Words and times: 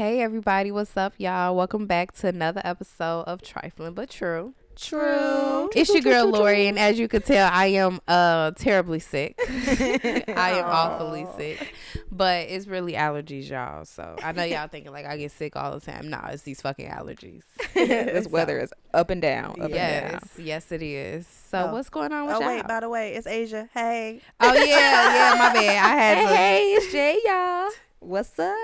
Hey 0.00 0.22
everybody, 0.22 0.72
what's 0.72 0.96
up, 0.96 1.12
y'all? 1.18 1.54
Welcome 1.54 1.84
back 1.86 2.12
to 2.12 2.28
another 2.28 2.62
episode 2.64 3.24
of 3.24 3.42
Trifling 3.42 3.92
But 3.92 4.08
True. 4.08 4.54
True. 4.74 5.68
It's 5.74 5.90
your 5.92 6.00
girl 6.00 6.26
Lori, 6.30 6.68
and 6.68 6.78
as 6.78 6.98
you 6.98 7.06
can 7.06 7.20
tell, 7.20 7.50
I 7.52 7.66
am 7.66 8.00
uh 8.08 8.52
terribly 8.52 8.98
sick. 9.00 9.34
I 9.46 10.52
am 10.56 10.64
awfully 10.64 11.26
sick, 11.36 11.74
but 12.10 12.48
it's 12.48 12.66
really 12.66 12.94
allergies, 12.94 13.50
y'all. 13.50 13.84
So 13.84 14.16
I 14.24 14.32
know 14.32 14.42
y'all 14.44 14.68
thinking 14.68 14.90
like 14.90 15.04
I 15.04 15.18
get 15.18 15.32
sick 15.32 15.54
all 15.54 15.78
the 15.78 15.84
time. 15.84 16.08
Nah, 16.08 16.28
it's 16.28 16.44
these 16.44 16.62
fucking 16.62 16.88
allergies. 16.88 17.42
this 17.74 18.26
weather 18.26 18.58
is 18.58 18.72
up 18.94 19.10
and 19.10 19.20
down. 19.20 19.50
Up 19.50 19.58
and 19.66 19.74
down. 19.74 19.74
yes, 19.74 20.22
yes, 20.38 20.72
it 20.72 20.80
is. 20.80 21.26
So 21.26 21.66
Oh. 21.68 21.72
what's 21.74 21.90
going 21.90 22.10
on 22.10 22.26
with 22.26 22.36
Oh 22.36 22.40
y'all? 22.40 22.48
wait, 22.48 22.66
by 22.66 22.80
the 22.80 22.88
way, 22.88 23.12
it's 23.16 23.26
Asia. 23.26 23.68
Hey. 23.74 24.22
oh 24.40 24.54
yeah, 24.54 24.64
yeah, 24.64 25.34
my 25.38 25.52
bad. 25.52 25.84
I 25.84 25.94
had 25.94 26.16
Hey, 26.16 26.24
to. 26.26 26.36
hey, 26.36 26.72
it's 26.72 26.90
Jay, 26.90 27.18
y'all. 27.26 27.70
What's 27.98 28.38
up? 28.38 28.56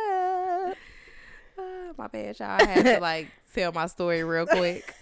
My 1.96 2.06
bad, 2.08 2.38
y'all. 2.38 2.48
I 2.60 2.64
had 2.64 2.84
to 2.84 3.00
like 3.00 3.28
tell 3.54 3.72
my 3.72 3.86
story 3.86 4.22
real 4.24 4.46
quick. 4.46 4.94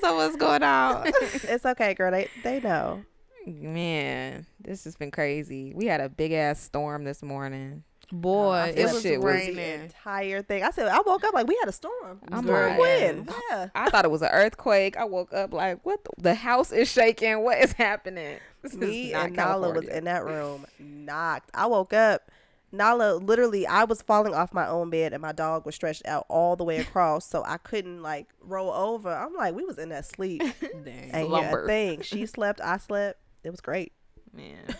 so 0.00 0.16
what's 0.16 0.36
going 0.36 0.62
on? 0.62 1.06
it's 1.22 1.66
okay, 1.66 1.94
girl. 1.94 2.10
They 2.12 2.28
they 2.42 2.60
know. 2.60 3.02
Man, 3.46 4.46
this 4.60 4.84
has 4.84 4.96
been 4.96 5.10
crazy. 5.10 5.72
We 5.74 5.86
had 5.86 6.00
a 6.00 6.08
big 6.08 6.32
ass 6.32 6.60
storm 6.60 7.04
this 7.04 7.22
morning. 7.22 7.84
Boy, 8.12 8.52
I 8.52 8.66
it 8.68 8.84
was 8.84 9.02
shit 9.02 9.20
was- 9.20 9.32
The 9.44 9.52
raining. 9.54 9.80
entire 9.82 10.42
thing. 10.42 10.62
I 10.62 10.70
said 10.70 10.86
I 10.88 11.00
woke 11.04 11.24
up 11.24 11.34
like 11.34 11.46
we 11.48 11.56
had 11.60 11.68
a 11.68 11.72
storm. 11.72 12.20
I'm 12.30 12.46
like- 12.46 12.78
when? 12.78 13.28
Yeah. 13.50 13.68
I 13.74 13.90
thought 13.90 14.04
it 14.04 14.10
was 14.10 14.22
an 14.22 14.30
earthquake. 14.32 14.96
I 14.96 15.04
woke 15.04 15.32
up 15.34 15.52
like, 15.52 15.84
what? 15.84 16.02
The, 16.04 16.10
the 16.22 16.34
house 16.34 16.70
is 16.72 16.90
shaking. 16.90 17.40
What 17.42 17.58
is 17.58 17.72
happening? 17.72 18.38
This 18.62 18.74
Me 18.74 19.12
not 19.12 19.26
and 19.26 19.36
Nala 19.36 19.72
was 19.72 19.86
in 19.86 20.04
that 20.04 20.24
room, 20.24 20.66
knocked. 20.80 21.50
I 21.54 21.66
woke 21.66 21.92
up. 21.92 22.32
Nala, 22.76 23.14
literally, 23.16 23.66
I 23.66 23.84
was 23.84 24.02
falling 24.02 24.34
off 24.34 24.52
my 24.52 24.66
own 24.66 24.90
bed, 24.90 25.12
and 25.12 25.22
my 25.22 25.32
dog 25.32 25.66
was 25.66 25.74
stretched 25.74 26.06
out 26.06 26.26
all 26.28 26.56
the 26.56 26.64
way 26.64 26.78
across, 26.78 27.26
so 27.28 27.42
I 27.46 27.56
couldn't 27.58 28.02
like 28.02 28.28
roll 28.40 28.70
over. 28.72 29.12
I'm 29.12 29.34
like, 29.34 29.54
we 29.54 29.64
was 29.64 29.78
in 29.78 29.88
that 29.90 30.04
sleep, 30.06 30.42
Dang. 30.60 31.10
and 31.12 31.30
yeah, 31.30 31.50
Slumber. 31.50 31.66
thing. 31.66 32.02
She 32.02 32.26
slept, 32.26 32.60
I 32.60 32.76
slept. 32.78 33.20
It 33.44 33.50
was 33.50 33.60
great. 33.60 33.92
Man. 34.32 34.64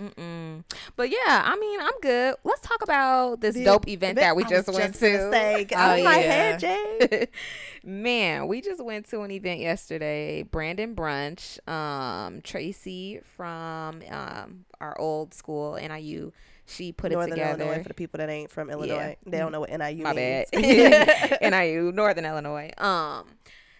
Mm-mm. 0.00 0.64
But 0.96 1.08
yeah, 1.10 1.42
I 1.44 1.56
mean, 1.56 1.78
I'm 1.80 2.00
good. 2.02 2.34
Let's 2.42 2.60
talk 2.62 2.82
about 2.82 3.40
this 3.40 3.54
The 3.54 3.64
dope 3.64 3.86
event 3.86 4.16
that 4.18 4.34
we 4.34 4.42
I 4.42 4.48
just 4.48 4.66
went 4.66 4.78
gonna 4.98 5.12
to. 5.12 5.30
Say, 5.30 5.66
Oh, 5.72 5.76
I'm 5.76 6.02
like, 6.02 6.24
yeah. 6.24 6.58
hey, 6.58 7.06
Jay. 7.10 7.28
Man, 7.84 8.48
we 8.48 8.60
just 8.60 8.84
went 8.84 9.08
to 9.10 9.20
an 9.20 9.30
event 9.30 9.60
yesterday, 9.60 10.42
Brandon 10.42 10.96
Brunch. 10.96 11.60
Um, 11.68 12.40
Tracy 12.42 13.20
from 13.36 14.02
um 14.10 14.64
our 14.80 14.98
old 15.00 15.32
school 15.32 15.74
NIU, 15.80 16.32
she 16.66 16.92
put 16.92 17.12
Northern 17.12 17.32
it 17.32 17.34
together. 17.36 17.62
Illinois 17.64 17.82
for 17.82 17.88
the 17.88 17.94
people 17.94 18.18
that 18.18 18.28
ain't 18.30 18.50
from 18.50 18.70
Illinois. 18.70 19.16
They 19.26 19.38
don't 19.38 19.52
know 19.52 19.60
what 19.60 19.70
NIU 19.70 20.02
My 20.04 20.12
means. 20.14 20.48
bad. 20.52 21.38
NIU, 21.42 21.92
Northern 21.92 22.24
Illinois. 22.24 22.70
Um, 22.78 23.26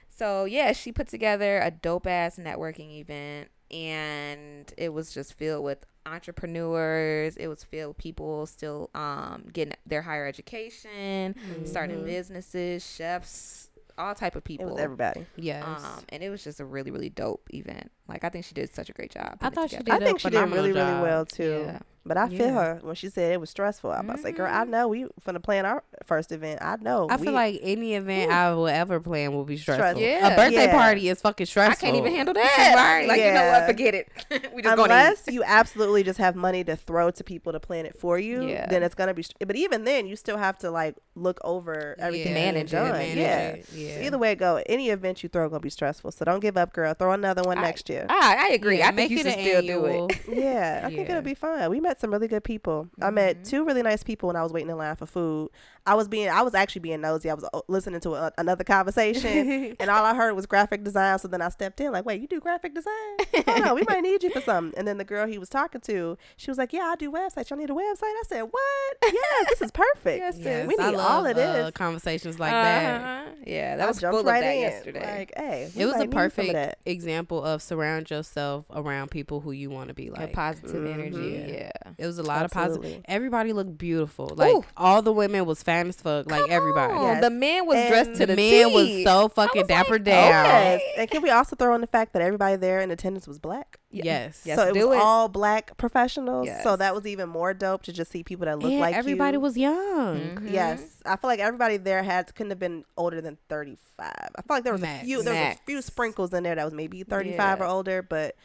so 0.09 0.45
yeah, 0.45 0.73
she 0.73 0.93
put 0.93 1.09
together 1.09 1.61
a 1.61 1.71
dope 1.71 2.07
ass 2.07 2.37
networking 2.39 2.99
event, 3.01 3.49
and 3.71 4.73
it 4.77 4.93
was 4.93 5.13
just 5.13 5.35
filled 5.35 5.65
with 5.65 5.85
entrepreneurs. 6.07 7.37
It 7.37 7.49
was 7.49 7.65
filled 7.65 7.89
with 7.91 7.99
people 7.99 8.47
still 8.47 8.91
um 8.95 9.45
getting 9.53 9.75
their 9.87 10.03
higher 10.03 10.27
education, 10.27 11.35
starting 11.65 12.05
businesses, 12.05 12.85
chefs, 12.87 13.71
all 13.99 14.15
type 14.15 14.37
of 14.37 14.45
Mm-hmm. 14.45 14.53
It 14.53 14.59
people. 14.59 14.73
was 14.75 14.81
everybody. 14.81 15.27
Yes. 15.37 15.65
Um, 15.65 16.05
and 16.11 16.23
it 16.23 16.29
was 16.31 16.45
just 16.45 16.61
a 16.61 16.65
really, 16.65 16.91
really 16.91 17.11
dope 17.11 17.49
event. 17.53 17.91
Like 18.09 18.25
I 18.25 18.29
think 18.29 18.45
she 18.45 18.55
did 18.55 18.73
such 18.75 18.91
a 18.91 18.93
great 18.93 19.11
job. 19.11 19.39
I 19.41 19.51
thought 19.51 19.71
she 19.71 19.79
did 19.79 19.91
I 19.91 19.97
a 19.97 20.01
think 20.01 20.21
she 20.21 20.29
did 20.29 20.35
phenomenal 20.35 20.65
really, 20.65 20.79
really 20.79 21.01
well 21.03 21.25
too. 21.25 21.65
Yeah. 21.67 21.79
But 22.07 22.19
I 22.19 22.29
feel 22.29 22.51
her 22.53 22.81
when 22.83 22.95
she 22.97 23.09
said 23.09 23.33
it 23.33 23.41
was 23.41 23.49
stressful. 23.49 23.91
I 23.91 24.03
was 24.03 24.23
like, 24.23 24.37
girl, 24.37 24.47
I 24.47 24.63
mm-hmm. 24.63 24.71
know 24.71 24.89
we 24.89 25.07
finna 25.27 25.43
plan 25.43 25.65
our 25.65 25.83
first 26.05 26.33
event. 26.33 26.61
I 26.61 26.77
know. 26.77 27.09
I 27.09 27.17
we, 27.17 27.25
feel 27.25 27.33
like 27.33 27.59
any 27.63 27.95
event 27.95 28.31
I 28.31 28.53
will 28.53 28.69
ever 28.69 29.01
plan 29.01 29.33
will 29.33 29.45
be 29.45 29.57
stressful. 29.57 29.83
Stressful. 29.83 30.03
Yeah. 30.03 30.29
A 30.29 30.37
birthday 30.37 30.67
Yeah. 30.67 30.73
party 30.73 31.09
is 31.09 31.23
fucking 31.23 31.47
stressful. 31.47 31.89
I 31.89 31.91
can't 31.91 31.97
even 31.97 32.15
handle 32.15 32.35
that. 32.35 32.73
Right. 32.75 33.09
Like 33.09 33.21
you 33.21 33.33
know 33.33 33.47
what? 33.53 33.67
Forget 33.67 33.95
it. 33.95 34.09
we 34.55 34.61
just 34.63 34.77
gonna 34.77 34.83
unless 34.83 35.25
you 35.29 35.43
absolutely 35.45 36.03
just 36.03 36.19
have 36.19 36.37
money 36.37 36.63
to 36.65 36.77
throw 36.77 37.11
to 37.11 37.25
people 37.25 37.53
to 37.53 37.61
plan 37.61 37.87
it 37.87 37.99
for 37.99 38.19
you, 38.19 38.47
Yeah. 38.47 38.67
then 38.67 38.83
it's 38.83 38.95
gonna 38.95 39.15
be. 39.15 39.23
str- 39.23 39.37
But 39.41 39.57
even 39.57 39.85
then, 39.85 40.07
you 40.07 40.17
still 40.17 40.37
have 40.37 40.59
to 40.59 40.71
like 40.71 40.97
look 41.15 41.41
over 41.43 41.97
everything 41.99 42.35
Yeah, 42.35 42.53
managed 42.53 42.73
manage 42.75 42.91
it, 42.91 42.93
manage 42.93 43.17
yeah. 43.17 43.49
it, 43.49 43.67
yeah. 43.73 43.95
So 43.97 44.01
either 44.03 44.19
way 44.19 44.33
it 44.33 44.37
go, 44.37 44.63
any 44.67 44.91
event 44.91 45.23
you 45.23 45.31
throw 45.31 45.49
gonna 45.49 45.61
be 45.61 45.71
stressful. 45.71 46.13
So 46.13 46.27
don't 46.27 46.41
give 46.41 46.59
up, 46.59 46.75
girl. 46.75 46.93
Throw 46.93 47.13
another 47.13 47.43
one 47.43 47.57
I- 47.59 47.63
next 47.63 47.89
year. 47.89 47.94
I, 48.09 48.49
I 48.51 48.55
agree. 48.55 48.79
Yeah, 48.79 48.89
I 48.89 48.93
think 48.93 49.11
you 49.11 49.19
should 49.19 49.27
an 49.27 49.33
still 49.41 49.63
do 49.63 49.85
it. 49.87 50.21
Yeah, 50.29 50.83
I 50.85 50.89
think 50.95 51.09
it'll 51.09 51.23
be 51.23 51.35
fun. 51.35 51.71
We 51.71 51.81
met 51.81 52.01
some 52.01 52.11
really 52.11 52.29
good 52.29 52.45
people. 52.45 52.89
I 53.01 53.11
met 53.11 53.37
Mm-hmm. 53.37 53.43
two 53.51 53.65
really 53.65 53.83
nice 53.83 54.03
people 54.03 54.27
when 54.29 54.37
I 54.37 54.43
was 54.43 54.53
waiting 54.53 54.71
in 54.71 54.77
line 54.77 54.97
for 54.97 55.07
food. 55.07 55.51
I 55.87 55.95
was 55.95 56.09
being, 56.09 56.29
I 56.31 56.41
was 56.43 56.55
actually 56.55 56.81
being 56.81 57.01
nosy. 57.03 57.29
I 57.31 57.35
was 57.35 57.45
uh, 57.53 57.61
listening 57.69 58.01
to 58.01 58.15
a, 58.15 58.33
another 58.39 58.65
conversation, 58.65 59.77
and 59.81 59.91
all 59.91 60.05
I 60.05 60.15
heard 60.15 60.33
was 60.35 60.47
graphic 60.47 60.83
design. 60.83 61.19
So 61.19 61.29
then 61.29 61.43
I 61.43 61.49
stepped 61.51 61.79
in, 61.81 61.93
like, 61.93 62.05
"Wait, 62.07 62.21
you 62.23 62.27
do 62.27 62.41
graphic 62.41 62.75
design? 62.75 63.45
Oh 63.47 63.57
no, 63.63 63.75
we 63.75 63.85
might 63.89 64.01
need 64.03 64.23
you 64.23 64.31
for 64.31 64.41
something." 64.51 64.77
And 64.79 64.89
then 64.89 64.97
the 64.99 65.05
girl 65.05 65.27
he 65.27 65.37
was 65.39 65.49
talking 65.51 65.81
to, 65.83 66.17
she 66.37 66.51
was 66.51 66.57
like, 66.59 66.73
"Yeah, 66.73 66.85
I 66.85 66.97
do 66.97 67.11
websites. 67.13 67.51
Y'all 67.51 67.59
need 67.59 67.69
a 67.71 67.75
website?" 67.75 68.03
I 68.03 68.23
said, 68.27 68.43
"What? 68.43 68.97
Yes, 69.03 69.49
this 69.51 69.63
is 69.63 69.71
perfect. 69.73 70.19
Yes, 70.19 70.37
Yes, 70.39 70.67
we 70.69 70.77
I 70.79 70.91
need 70.91 70.97
love, 70.97 71.11
all 71.11 71.27
of 71.27 71.37
uh, 71.37 71.53
this." 71.53 71.71
conversations 71.73 72.39
like 72.39 72.53
that. 72.53 73.01
Uh-huh. 73.03 73.31
Yeah, 73.47 73.77
that 73.77 73.85
I 73.85 73.87
was 73.87 74.01
jumped 74.01 74.13
full 74.15 74.21
of 74.21 74.27
right 74.27 74.41
that 74.41 74.55
in. 74.55 74.61
yesterday. 74.63 75.19
Like, 75.19 75.33
hey, 75.37 75.71
It 75.77 75.85
was 75.85 75.97
a 75.97 75.99
need 75.99 76.05
of 76.07 76.11
perfect 76.13 76.77
example 76.87 77.45
of 77.45 77.61
surround 77.85 78.11
yourself 78.11 78.65
around 78.73 79.11
people 79.11 79.41
who 79.41 79.53
you 79.53 79.71
want 79.71 79.89
to 79.89 79.95
be 79.95 80.11
Like 80.11 80.21
like. 80.21 80.33
positive 80.33 80.87
energy. 80.87 81.17
Mhm. 81.17 81.53
Yeah. 81.53 81.71
It 81.99 82.07
was 82.07 82.19
a 82.19 82.23
lot 82.23 82.45
of 82.45 82.51
positive. 82.51 83.03
Everybody 83.07 83.53
looked 83.53 83.77
beautiful. 83.79 84.33
Like 84.35 84.55
Ooh. 84.55 84.65
all 84.77 85.03
the 85.03 85.13
women 85.13 85.45
was 85.45 85.63
fine 85.63 85.89
as 85.89 85.97
fuck. 85.97 86.31
Like 86.31 86.51
everybody. 86.51 86.95
Yes. 86.95 87.23
The 87.23 87.31
man 87.31 87.67
was 87.67 87.77
And 87.77 87.89
dressed 87.89 88.13
to 88.15 88.27
The 88.27 88.27
the, 88.27 88.37
man 88.37 88.73
was 88.73 89.05
so 89.05 89.29
fucking 89.29 89.63
was 89.63 89.69
dapper 89.69 89.95
like, 89.95 90.05
down. 90.05 90.47
okay. 90.47 90.73
Yes, 90.87 90.99
and 90.99 91.11
can 91.11 91.23
we 91.23 91.31
also 91.31 91.57
throw 91.57 91.75
in 91.75 91.81
the 91.81 91.87
fact 91.87 92.13
that 92.15 92.23
everybody 92.23 92.57
there 92.57 92.81
in 92.81 92.91
attendance 92.91 93.27
was 93.29 93.39
black? 93.39 93.79
Yes. 93.91 94.43
Yes, 94.45 94.57
so 94.59 94.69
it 94.69 94.75
do 94.75 94.89
was 94.89 94.97
it. 94.97 95.01
all 95.03 95.29
black 95.29 95.77
professionals. 95.77 96.49
So 96.63 96.77
that 96.77 96.95
was 96.95 97.07
even 97.07 97.29
more 97.29 97.55
dope 97.55 97.83
to 97.83 97.93
just 97.93 98.11
see 98.11 98.25
people 98.25 98.47
that 98.47 98.59
look 98.59 98.71
And 98.73 98.81
like 98.81 98.95
everybody 98.95 99.37
you. 99.37 99.41
was 99.41 99.57
young. 99.57 100.19
Mhm. 100.37 100.53
Yes, 100.53 100.94
I 101.07 101.17
feel 101.17 101.29
like 101.29 101.41
everybody 101.41 101.77
there 101.77 102.03
had 102.03 102.35
couldn't 102.35 102.51
have 102.51 102.59
been 102.59 102.85
older 102.97 103.21
than 103.21 103.39
thirty 103.49 103.77
five. 103.97 104.31
I 104.37 104.43
feel 104.43 104.57
like 104.57 104.65
there 104.65 104.73
was 104.73 104.83
Max. 104.83 105.03
a 105.03 105.07
few, 105.07 105.23
there 105.23 105.35
was 105.49 105.57
a 105.57 105.61
few 105.67 105.83
sprinkles 105.83 106.33
in 106.33 106.43
there 106.45 106.55
that 106.55 106.65
was 106.65 106.75
maybe 106.75 107.03
thirty 107.03 107.37
five 107.37 107.59
Yeah. 107.59 107.65
or 107.65 107.69
older, 107.69 108.03
but 108.03 108.37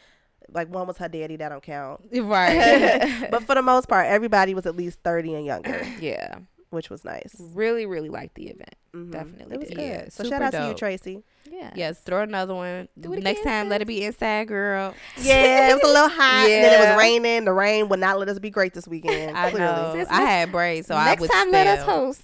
like 0.52 0.68
one 0.68 0.86
was 0.86 0.96
her 0.98 1.08
daddy. 1.08 1.36
That 1.36 1.50
don't 1.50 1.62
count. 1.62 2.02
Right. 2.12 3.28
but 3.30 3.44
for 3.44 3.54
the 3.54 3.62
most 3.62 3.88
part, 3.88 4.06
everybody 4.06 4.54
was 4.54 4.66
at 4.66 4.76
least 4.76 4.98
thirty 5.04 5.34
and 5.34 5.44
younger, 5.46 5.86
Yeah. 6.00 6.36
which 6.70 6.90
was 6.90 7.04
nice. 7.04 7.34
Really, 7.38 7.86
really 7.86 8.08
liked 8.08 8.34
the 8.34 8.48
event. 8.48 8.74
Mhm. 8.94 9.12
Definitely 9.12 9.54
it 9.54 9.58
was 9.60 9.68
did. 9.68 9.76
good. 9.76 9.84
Yeah, 9.84 10.08
so 10.08 10.24
shout 10.24 10.42
out 10.42 10.52
to 10.52 10.66
you. 10.68 10.74
Tracy. 10.74 11.22
Yeah. 11.50 11.70
yes. 11.76 12.00
Throw 12.00 12.22
another 12.22 12.54
one. 12.54 12.88
Do 12.98 13.12
it 13.12 13.22
Next 13.22 13.40
again, 13.42 13.52
time, 13.64 13.68
let 13.68 13.82
it 13.82 13.86
be 13.86 14.04
inside, 14.04 14.48
girl. 14.48 14.94
Yeah, 15.20 15.70
it 15.70 15.74
was 15.74 15.82
a 15.82 15.86
little 15.86 16.08
hot, 16.08 16.46
and 16.48 16.64
then 16.64 16.74
it 16.82 16.88
was 16.90 16.98
raining. 16.98 17.44
The 17.44 17.52
rain 17.52 17.88
would 17.88 18.00
not 18.00 18.18
let 18.18 18.28
us 18.28 18.38
be 18.38 18.50
great 18.50 18.74
this 18.74 18.88
weekend. 18.88 19.36
I 19.36 19.50
clearly. 19.50 19.70
know. 19.72 19.92
Sis, 19.94 20.08
I 20.10 20.22
had 20.22 20.50
braids, 20.52 20.86
so 20.88 20.94
I 20.94 21.06
Next 21.06 21.20
would 21.20 21.30
time, 21.30 21.50
let 21.50 21.66
us 21.66 21.84
host. 21.84 22.22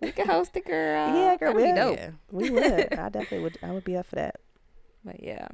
We 0.00 0.12
could 0.12 0.26
host 0.26 0.56
it, 0.56 0.64
girl. 0.64 1.14
Yeah, 1.14 1.36
girl, 1.36 1.54
That'd 1.54 1.74
dope. 1.76 1.98
Yeah. 1.98 2.10
We 2.30 2.50
would. 2.50 2.64
I 2.64 3.08
definitely 3.08 3.40
would. 3.40 3.58
I 3.62 3.70
would 3.70 3.84
be 3.84 3.96
up 3.96 4.06
for 4.06 4.16
that. 4.16 4.36
But 5.04 5.22
yeah. 5.22 5.48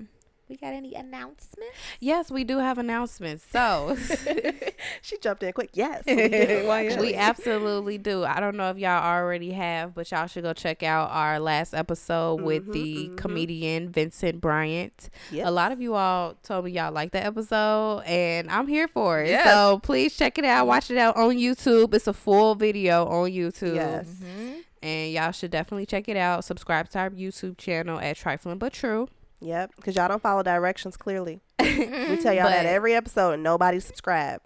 We 0.49 0.57
got 0.57 0.75
any 0.75 0.95
announcements? 0.95 1.75
Yes, 1.99 2.31
we 2.31 2.45
do 2.45 2.59
have 2.59 2.79
announcements. 2.79 3.45
So 3.51 3.97
She 5.03 5.19
jumped 5.19 5.43
in 5.43 5.53
quick. 5.53 5.71
Yes, 5.75 6.05
we, 6.07 6.15
do, 6.29 6.69
actually. 6.71 7.09
we 7.09 7.15
absolutely 7.15 7.99
do. 7.99 8.25
I 8.25 8.39
don't 8.39 8.57
know 8.57 8.71
if 8.71 8.79
y'all 8.79 9.03
already 9.03 9.51
have, 9.53 9.95
but 9.95 10.09
y'all 10.11 10.27
should 10.29 10.45
go 10.45 10.53
check 10.53 10.83
out 10.85 11.11
our 11.11 11.41
last 11.41 11.75
episode 11.75 12.43
with 12.43 12.67
Mhm, 12.69 12.73
the 12.73 13.09
mhm. 13.09 13.17
comedian 13.17 13.89
Vincent 13.91 14.41
Bryant. 14.41 15.11
Yes. 15.33 15.49
A 15.49 15.51
lot 15.51 15.73
of 15.73 15.81
you 15.81 15.95
all 15.95 16.35
told 16.45 16.67
me 16.67 16.71
y'all 16.73 16.93
like 16.93 17.11
the 17.11 17.25
episode, 17.25 18.03
and 18.07 18.49
I'm 18.51 18.69
here 18.69 18.87
for 18.89 19.21
it. 19.21 19.29
Yes. 19.31 19.53
So 19.53 19.81
please 19.81 20.17
check 20.17 20.39
it 20.39 20.45
out. 20.45 20.67
Watch 20.69 20.91
it 20.93 20.97
out 20.99 21.17
on 21.17 21.37
YouTube. 21.37 21.93
It's 21.93 22.07
a 22.07 22.13
full 22.13 22.55
video 22.55 23.05
on 23.07 23.31
YouTube. 23.31 23.75
Yes. 23.75 24.07
Mm-hmm. 24.07 24.53
And 24.83 25.13
y'all 25.13 25.33
should 25.33 25.51
definitely 25.51 25.87
check 25.87 26.09
it 26.09 26.17
out. 26.17 26.45
Subscribe 26.45 26.89
to 26.91 26.99
our 27.01 27.11
YouTube 27.11 27.59
channel 27.59 27.99
at 27.99 28.17
Trifling 28.17 28.59
But 28.59 28.73
True. 28.73 29.09
Yep, 29.47 29.73
because 29.77 29.95
y'all 29.97 30.09
don't 30.09 30.23
follow 30.23 30.43
directions 30.43 30.97
clearly. 30.97 31.41
We 31.61 31.67
tell 32.23 32.33
y'all 32.35 32.45
But- 32.45 32.51
that 32.51 32.67
every 32.67 32.95
episode, 32.95 33.33
and 33.33 33.43
nobody 33.43 33.81
subscribe. 33.81 34.41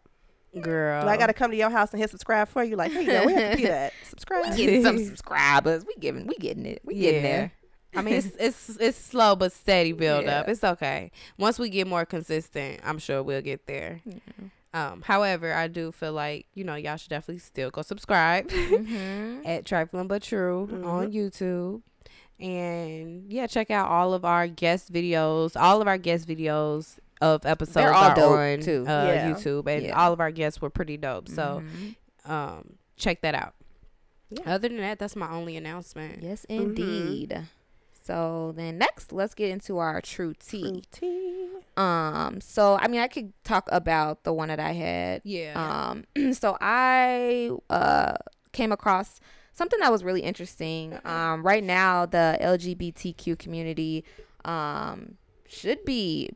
Girl. 0.61 1.03
Do 1.03 1.09
I 1.09 1.17
got 1.17 1.29
to 1.29 1.33
come 1.33 1.53
to 1.53 1.57
your 1.57 1.71
house 1.71 1.93
and 1.93 2.01
hit 2.01 2.11
subscribe 2.11 2.49
for 2.49 2.65
you? 2.65 2.75
Like, 2.75 2.91
hey, 2.91 3.05
yo, 3.07 3.25
we 3.25 3.33
have 3.35 3.43
to 3.43 3.49
computer 3.51 3.73
that. 3.73 3.93
Subscribe. 4.03 4.51
We 4.51 4.57
Getting 4.57 4.83
some 4.83 4.99
subscribers. 5.05 5.85
We 5.87 5.95
giving 6.01 6.27
we 6.27 6.35
getting 6.37 6.67
it. 6.67 6.81
We 6.85 6.97
getting 6.97 7.23
there. 7.23 7.53
I 7.95 8.03
mean, 8.03 8.15
it's 8.15 8.29
it's 8.39 8.77
it's 8.81 8.99
slow 8.99 9.37
but 9.37 9.53
steady 9.53 9.93
build 9.93 10.27
up. 10.27 10.49
It's 10.49 10.63
okay. 10.65 11.13
Once 11.39 11.59
we 11.59 11.71
get 11.71 11.87
more 11.87 12.05
consistent, 12.05 12.81
I'm 12.85 12.99
sure 12.99 13.23
we'll 13.23 13.43
get 13.43 13.67
there. 13.67 14.01
Um, 14.75 15.03
however, 15.03 15.53
I 15.53 15.67
do 15.69 15.91
feel 15.93 16.13
like 16.13 16.47
you 16.55 16.65
know 16.65 16.75
y'all 16.77 16.97
should 16.97 17.11
definitely 17.11 17.39
still 17.41 17.71
go 17.71 17.83
subscribe 17.83 18.49
Mm-hmm. 18.49 19.47
at 19.47 19.65
Trifling 19.67 20.09
But 20.09 20.23
True 20.23 20.69
on 20.85 21.13
YouTube, 21.13 21.83
and 22.41 23.33
yeah, 23.33 23.47
check 23.47 23.71
out 23.71 23.89
all 23.89 24.15
of 24.15 24.25
our 24.25 24.47
guest 24.47 24.93
videos. 24.93 25.61
All 25.61 25.81
of 25.83 25.89
our 25.89 25.99
guest 25.99 26.27
videos 26.29 26.99
of 27.21 27.45
episodes 27.45 27.75
They're 27.75 27.93
all 27.93 28.19
are 28.19 28.53
on 28.53 28.61
too. 28.61 28.85
Uh, 28.89 28.91
Yeah. 29.07 29.31
YouTube, 29.33 29.67
and 29.67 29.87
Yeah. 29.87 30.01
all 30.01 30.13
of 30.13 30.21
our 30.21 30.31
guests 30.31 30.61
were 30.61 30.71
pretty 30.71 30.97
dope. 30.97 31.29
So 31.29 31.63
Mhm. 32.25 32.31
um, 32.31 32.75
check 32.97 33.21
that 33.23 33.35
out. 33.35 33.55
Other 34.47 34.69
than 34.69 34.79
that, 34.79 34.99
that's 34.99 35.17
my 35.17 35.31
only 35.31 35.57
announcement. 35.57 36.23
Yes, 36.23 36.47
Mm-hmm. 36.49 36.63
indeed. 36.63 37.43
So 38.03 38.53
then 38.57 38.79
next, 38.79 39.13
let's 39.13 39.35
get 39.35 39.51
into 39.51 39.79
our 39.79 40.01
true 40.01 40.35
tea. 40.39 40.83
Tea. 40.91 41.49
Um, 41.77 42.41
so 42.41 42.77
I 42.81 42.89
mean, 42.89 43.01
I 43.01 43.09
could 43.09 43.33
talk 43.45 43.69
about 43.71 44.25
the 44.25 44.33
one 44.33 44.49
that 44.49 44.59
I 44.61 44.73
had. 44.73 45.21
Yeah. 45.25 45.55
Um, 45.91 46.05
so 46.33 46.57
I 46.61 47.51
uh 47.69 48.15
came 48.53 48.73
across 48.73 49.21
something 49.53 49.81
that 49.81 49.93
was 49.93 50.05
really 50.05 50.23
interesting. 50.23 50.99
Um, 51.05 51.43
right 51.43 51.65
now 51.65 52.07
the 52.07 52.39
LGBTQ 52.41 53.39
community 53.39 54.05
um 54.45 55.17
should 55.47 55.85
be 55.85 56.31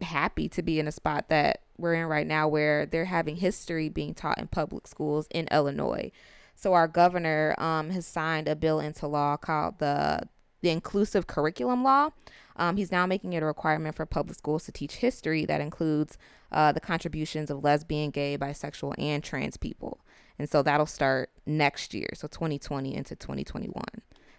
happy 0.00 0.48
to 0.48 0.62
be 0.62 0.80
in 0.80 0.88
a 0.88 0.92
spot 0.92 1.28
that 1.28 1.62
we're 1.78 1.94
in 1.94 2.06
right 2.06 2.26
now 2.26 2.48
where 2.48 2.86
they're 2.86 3.04
having 3.04 3.36
history 3.36 3.88
being 3.88 4.14
taught 4.14 4.38
in 4.38 4.46
public 4.46 4.86
schools 4.86 5.28
in 5.30 5.46
Illinois. 5.50 6.10
So 6.54 6.72
our 6.72 6.88
governor 6.88 7.54
um 7.58 7.90
has 7.90 8.06
signed 8.06 8.48
a 8.48 8.56
bill 8.56 8.80
into 8.80 9.06
law 9.06 9.36
called 9.36 9.78
the 9.78 10.28
the 10.62 10.70
inclusive 10.70 11.26
curriculum 11.26 11.84
law. 11.84 12.10
Um, 12.56 12.76
he's 12.76 12.90
now 12.90 13.06
making 13.06 13.34
it 13.34 13.42
a 13.42 13.46
requirement 13.46 13.94
for 13.94 14.06
public 14.06 14.36
schools 14.36 14.64
to 14.64 14.72
teach 14.72 14.96
history 14.96 15.44
that 15.44 15.60
includes 15.60 16.16
uh, 16.50 16.72
the 16.72 16.80
contributions 16.80 17.50
of 17.50 17.62
lesbian, 17.62 18.10
gay, 18.10 18.38
bisexual, 18.38 18.94
and 18.98 19.22
trans 19.22 19.56
people. 19.56 20.00
And 20.38 20.48
so 20.48 20.62
that'll 20.62 20.86
start 20.86 21.30
next 21.46 21.94
year, 21.94 22.08
so 22.14 22.28
2020 22.28 22.94
into 22.94 23.16
2021. 23.16 23.82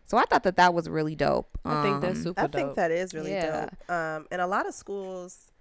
So 0.05 0.17
I 0.17 0.23
thought 0.25 0.43
that 0.43 0.55
that 0.57 0.73
was 0.73 0.87
really 0.87 1.15
dope. 1.15 1.57
I 1.65 1.81
think 1.81 2.01
that's 2.01 2.17
Um, 2.19 2.23
super 2.23 2.41
I 2.41 2.47
dope. 2.47 2.53
think 2.53 2.75
that 2.75 2.91
is 2.91 3.13
really 3.13 3.31
Yeah. 3.31 3.69
dope. 3.69 3.89
Um, 3.89 4.27
and 4.31 4.39
a 4.41 4.47
lot 4.47 4.67
of 4.67 4.73
schools 4.73 5.51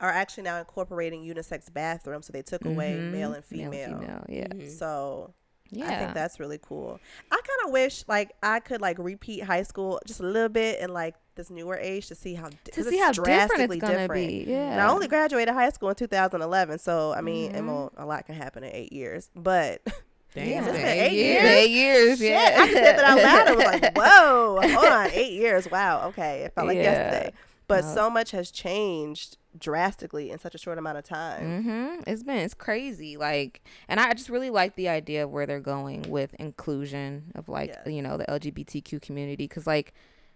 are 0.00 0.10
actually 0.10 0.42
now 0.42 0.58
incorporating 0.58 1.22
unisex 1.22 1.72
bathrooms, 1.72 2.26
so 2.26 2.32
they 2.32 2.42
took 2.42 2.64
away 2.64 2.98
mhm, 2.98 3.12
male 3.12 3.32
and 3.32 3.44
female. 3.44 3.70
Male, 3.70 3.88
female, 4.00 4.24
yeah, 4.28 4.46
Mhm. 4.48 4.68
So 4.78 5.34
yeah. 5.72 5.86
I 5.86 5.98
think 5.98 6.14
that's 6.14 6.38
really 6.38 6.58
cool. 6.62 7.00
I 7.30 7.34
kind 7.36 7.66
of 7.66 7.72
wish 7.72 8.04
like 8.06 8.32
I 8.42 8.60
could 8.60 8.80
like 8.80 8.98
repeat 8.98 9.40
high 9.42 9.62
school 9.64 10.00
just 10.06 10.20
a 10.20 10.24
little 10.24 10.48
bit 10.48 10.78
in 10.80 10.90
like 10.92 11.14
this 11.34 11.50
newer 11.50 11.76
age 11.78 12.08
to 12.08 12.14
see 12.14 12.34
how 12.34 12.48
to 12.48 12.54
see 12.72 12.80
it's 12.96 13.00
how 13.02 13.10
different 13.12 13.24
drastically 13.48 13.78
gonna 13.78 13.98
different. 13.98 14.28
be. 14.28 14.44
Yeah, 14.48 14.72
And 14.72 14.80
I 14.80 14.88
only 14.90 15.08
graduated 15.08 15.54
high 15.54 15.70
school 15.70 15.88
in 15.88 15.94
2011, 15.94 16.78
so 16.78 17.12
I 17.12 17.22
mean, 17.22 17.52
Mhm. 17.52 17.56
and 17.58 17.90
a 17.96 18.04
lot 18.06 18.26
can 18.26 18.34
happen 18.34 18.62
in 18.64 18.70
eight 18.74 18.92
years. 18.92 19.30
But 19.34 19.80
Damn, 20.34 20.48
Yeah. 20.48 20.58
it's 20.60 20.66
It's 20.68 20.76
been 20.76 20.82
been 20.82 20.86
eight 20.86 21.00
eight 21.00 21.12
years. 21.12 21.42
years. 21.42 21.52
Eight 21.58 21.70
years, 21.70 22.18
shit, 22.18 22.30
yeah. 22.30 22.56
I 22.58 22.72
said 22.72 22.98
that 22.98 23.04
out 23.04 23.18
loud. 23.18 23.48
I 23.48 23.52
was 23.54 23.64
like, 23.82 23.96
whoa, 23.98 24.60
hold 24.72 24.92
on, 24.92 25.10
eight 25.12 25.32
years. 25.32 25.70
Wow, 25.70 26.08
okay, 26.08 26.40
it 26.44 26.54
felt 26.54 26.66
like 26.68 26.76
Yeah. 26.76 26.82
yesterday. 26.82 27.32
But 27.72 27.94
so 27.94 28.10
much 28.10 28.30
has 28.32 28.50
changed 28.50 29.36
drastically 29.58 30.30
in 30.30 30.38
such 30.38 30.54
a 30.54 30.58
short 30.58 30.78
amount 30.78 30.96
of 30.98 31.04
time. 31.04 31.62
Mm-hmm. 31.64 32.00
It's 32.06 32.22
been 32.22 32.36
it's 32.38 32.54
crazy. 32.54 33.16
Like, 33.16 33.62
and 33.88 34.00
I 34.00 34.12
just 34.14 34.28
really 34.28 34.50
like 34.50 34.76
the 34.76 34.88
idea 34.88 35.24
of 35.24 35.30
where 35.30 35.46
they're 35.46 35.60
going 35.60 36.02
with 36.08 36.34
inclusion 36.34 37.32
of 37.34 37.48
like 37.48 37.68
Yes. 37.70 37.86
you 37.86 38.02
know 38.02 38.16
the 38.16 38.24
LGBTQ 38.26 39.00
community. 39.02 39.44
Because 39.46 39.66
like, 39.66 39.92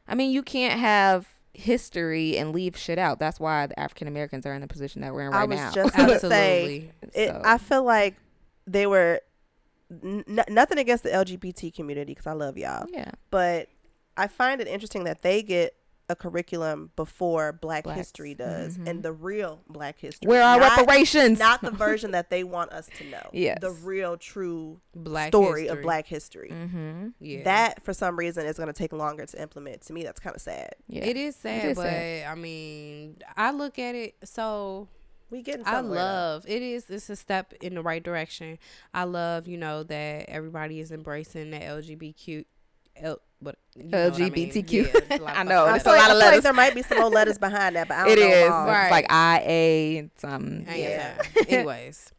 I 0.08 0.14
mean, 0.14 0.30
you 0.32 0.42
can't 0.42 0.78
have 0.78 1.28
history 1.54 2.36
and 2.36 2.52
leave 2.52 2.76
shit 2.76 2.98
out. 2.98 3.18
That's 3.18 3.40
why 3.40 3.66
the 3.66 3.78
African 3.80 4.08
Americans 4.08 4.44
are 4.44 4.52
in 4.54 4.60
the 4.60 4.66
position 4.68 5.00
that 5.02 5.14
we're 5.14 5.22
in 5.26 5.30
right 5.30 5.38
now. 5.38 5.40
I 5.40 5.44
was 5.46 5.58
now. 5.58 5.72
just 5.72 5.96
gonna 5.96 6.18
say, 6.18 6.90
Absolutely. 7.02 7.22
it, 7.22 7.28
So- 7.30 7.42
I 7.44 7.58
feel 7.58 7.82
like 7.84 8.16
they 8.66 8.86
were 8.86 9.20
n- 10.02 10.24
nothing 10.48 10.78
against 10.78 11.02
the 11.04 11.10
LGBT 11.10 11.74
community 11.74 12.12
because 12.12 12.26
I 12.26 12.32
love 12.32 12.58
y'all, 12.58 12.86
yeah, 12.92 13.12
but 13.30 13.68
I 14.16 14.26
find 14.26 14.60
it 14.60 14.66
interesting 14.68 15.04
that 15.04 15.22
they 15.22 15.42
get 15.42 15.74
a 16.08 16.14
curriculum 16.14 16.90
before 16.94 17.52
Black 17.52 17.82
Blacks. 17.84 17.98
History 17.98 18.32
does, 18.34 18.78
Mhm. 18.78 18.88
and 18.88 19.02
the 19.02 19.12
real 19.12 19.60
Black 19.68 19.98
History. 19.98 20.28
where 20.28 20.42
are 20.42 20.58
not, 20.60 20.78
reparations? 20.78 21.38
Not 21.38 21.62
the 21.62 21.70
version 21.86 22.12
that 22.12 22.30
they 22.30 22.44
want 22.44 22.72
us 22.72 22.88
to 22.98 23.04
know. 23.10 23.28
Yes. 23.32 23.58
the 23.60 23.72
real, 23.72 24.16
true 24.16 24.80
Black 24.94 25.28
story 25.28 25.62
history. 25.62 25.78
of 25.78 25.82
Black 25.82 26.06
history. 26.06 26.50
mm-hmm. 26.52 27.08
Yeah. 27.18 27.42
That, 27.42 27.84
for 27.84 27.92
some 27.92 28.16
reason, 28.16 28.46
is 28.46 28.56
going 28.56 28.68
to 28.68 28.72
take 28.72 28.92
longer 28.92 29.26
to 29.26 29.42
implement. 29.42 29.82
To 29.82 29.92
me, 29.92 30.04
that's 30.04 30.20
kind 30.20 30.36
of 30.36 30.40
sad. 30.42 30.76
Yeah, 30.86 31.04
It 31.04 31.16
is 31.16 31.34
sad, 31.34 31.64
is 31.70 31.76
but 31.76 31.82
sad. 31.88 32.26
I 32.28 32.34
mean, 32.36 33.16
I 33.36 33.50
look 33.50 33.78
at 33.78 33.94
it 33.96 34.14
so 34.22 34.88
We 35.30 35.42
getting 35.42 35.66
I 35.66 35.72
somewhere. 35.72 35.98
though. 35.98 36.04
love 36.04 36.44
it 36.46 36.62
is 36.62 36.88
it's 36.88 37.10
a 37.10 37.16
step 37.16 37.52
in 37.60 37.74
the 37.74 37.82
right 37.82 38.02
direction. 38.02 38.58
I 38.94 39.02
love, 39.04 39.48
you 39.48 39.58
know, 39.58 39.82
that 39.82 40.28
everybody 40.28 40.78
is 40.78 40.92
embracing 40.92 41.50
the 41.50 41.58
LGBTQ 41.58 42.44
L, 42.98 43.20
what 43.40 43.56
you 43.76 43.84
know 43.84 44.08
what 44.10 44.20
I 44.20 44.30
mean. 44.30 44.50
LGBTQ. 44.50 44.72
Yeah, 44.72 44.90
it's 44.94 45.20
a 45.20 45.22
lot 45.24 45.36
I 45.38 45.42
know, 45.42 45.64
fucking 45.64 45.76
it's 45.76 45.86
a 45.86 45.88
lot 45.90 45.98
of 45.98 46.06
feel 46.06 46.16
like 46.16 46.24
letters. 46.30 46.42
there 46.44 46.52
might 46.52 46.74
be 46.74 46.82
some 46.82 46.98
more 46.98 47.10
letters 47.10 47.38
behind 47.38 47.76
that, 47.76 47.88
but 47.88 47.96
I 47.98 48.04
don't 48.04 48.12
It 48.18 48.20
know 48.20 48.26
is. 48.28 48.44
them 48.44 48.52
all. 48.52 48.66
Right. 48.66 48.82
It's 48.84 48.90
like 48.92 49.06
I 49.10 49.42
A 49.46 50.10
some. 50.16 50.64
I 50.68 50.74
ain't 50.74 50.78
Yeah. 50.78 51.22
Anyways, 51.48 52.12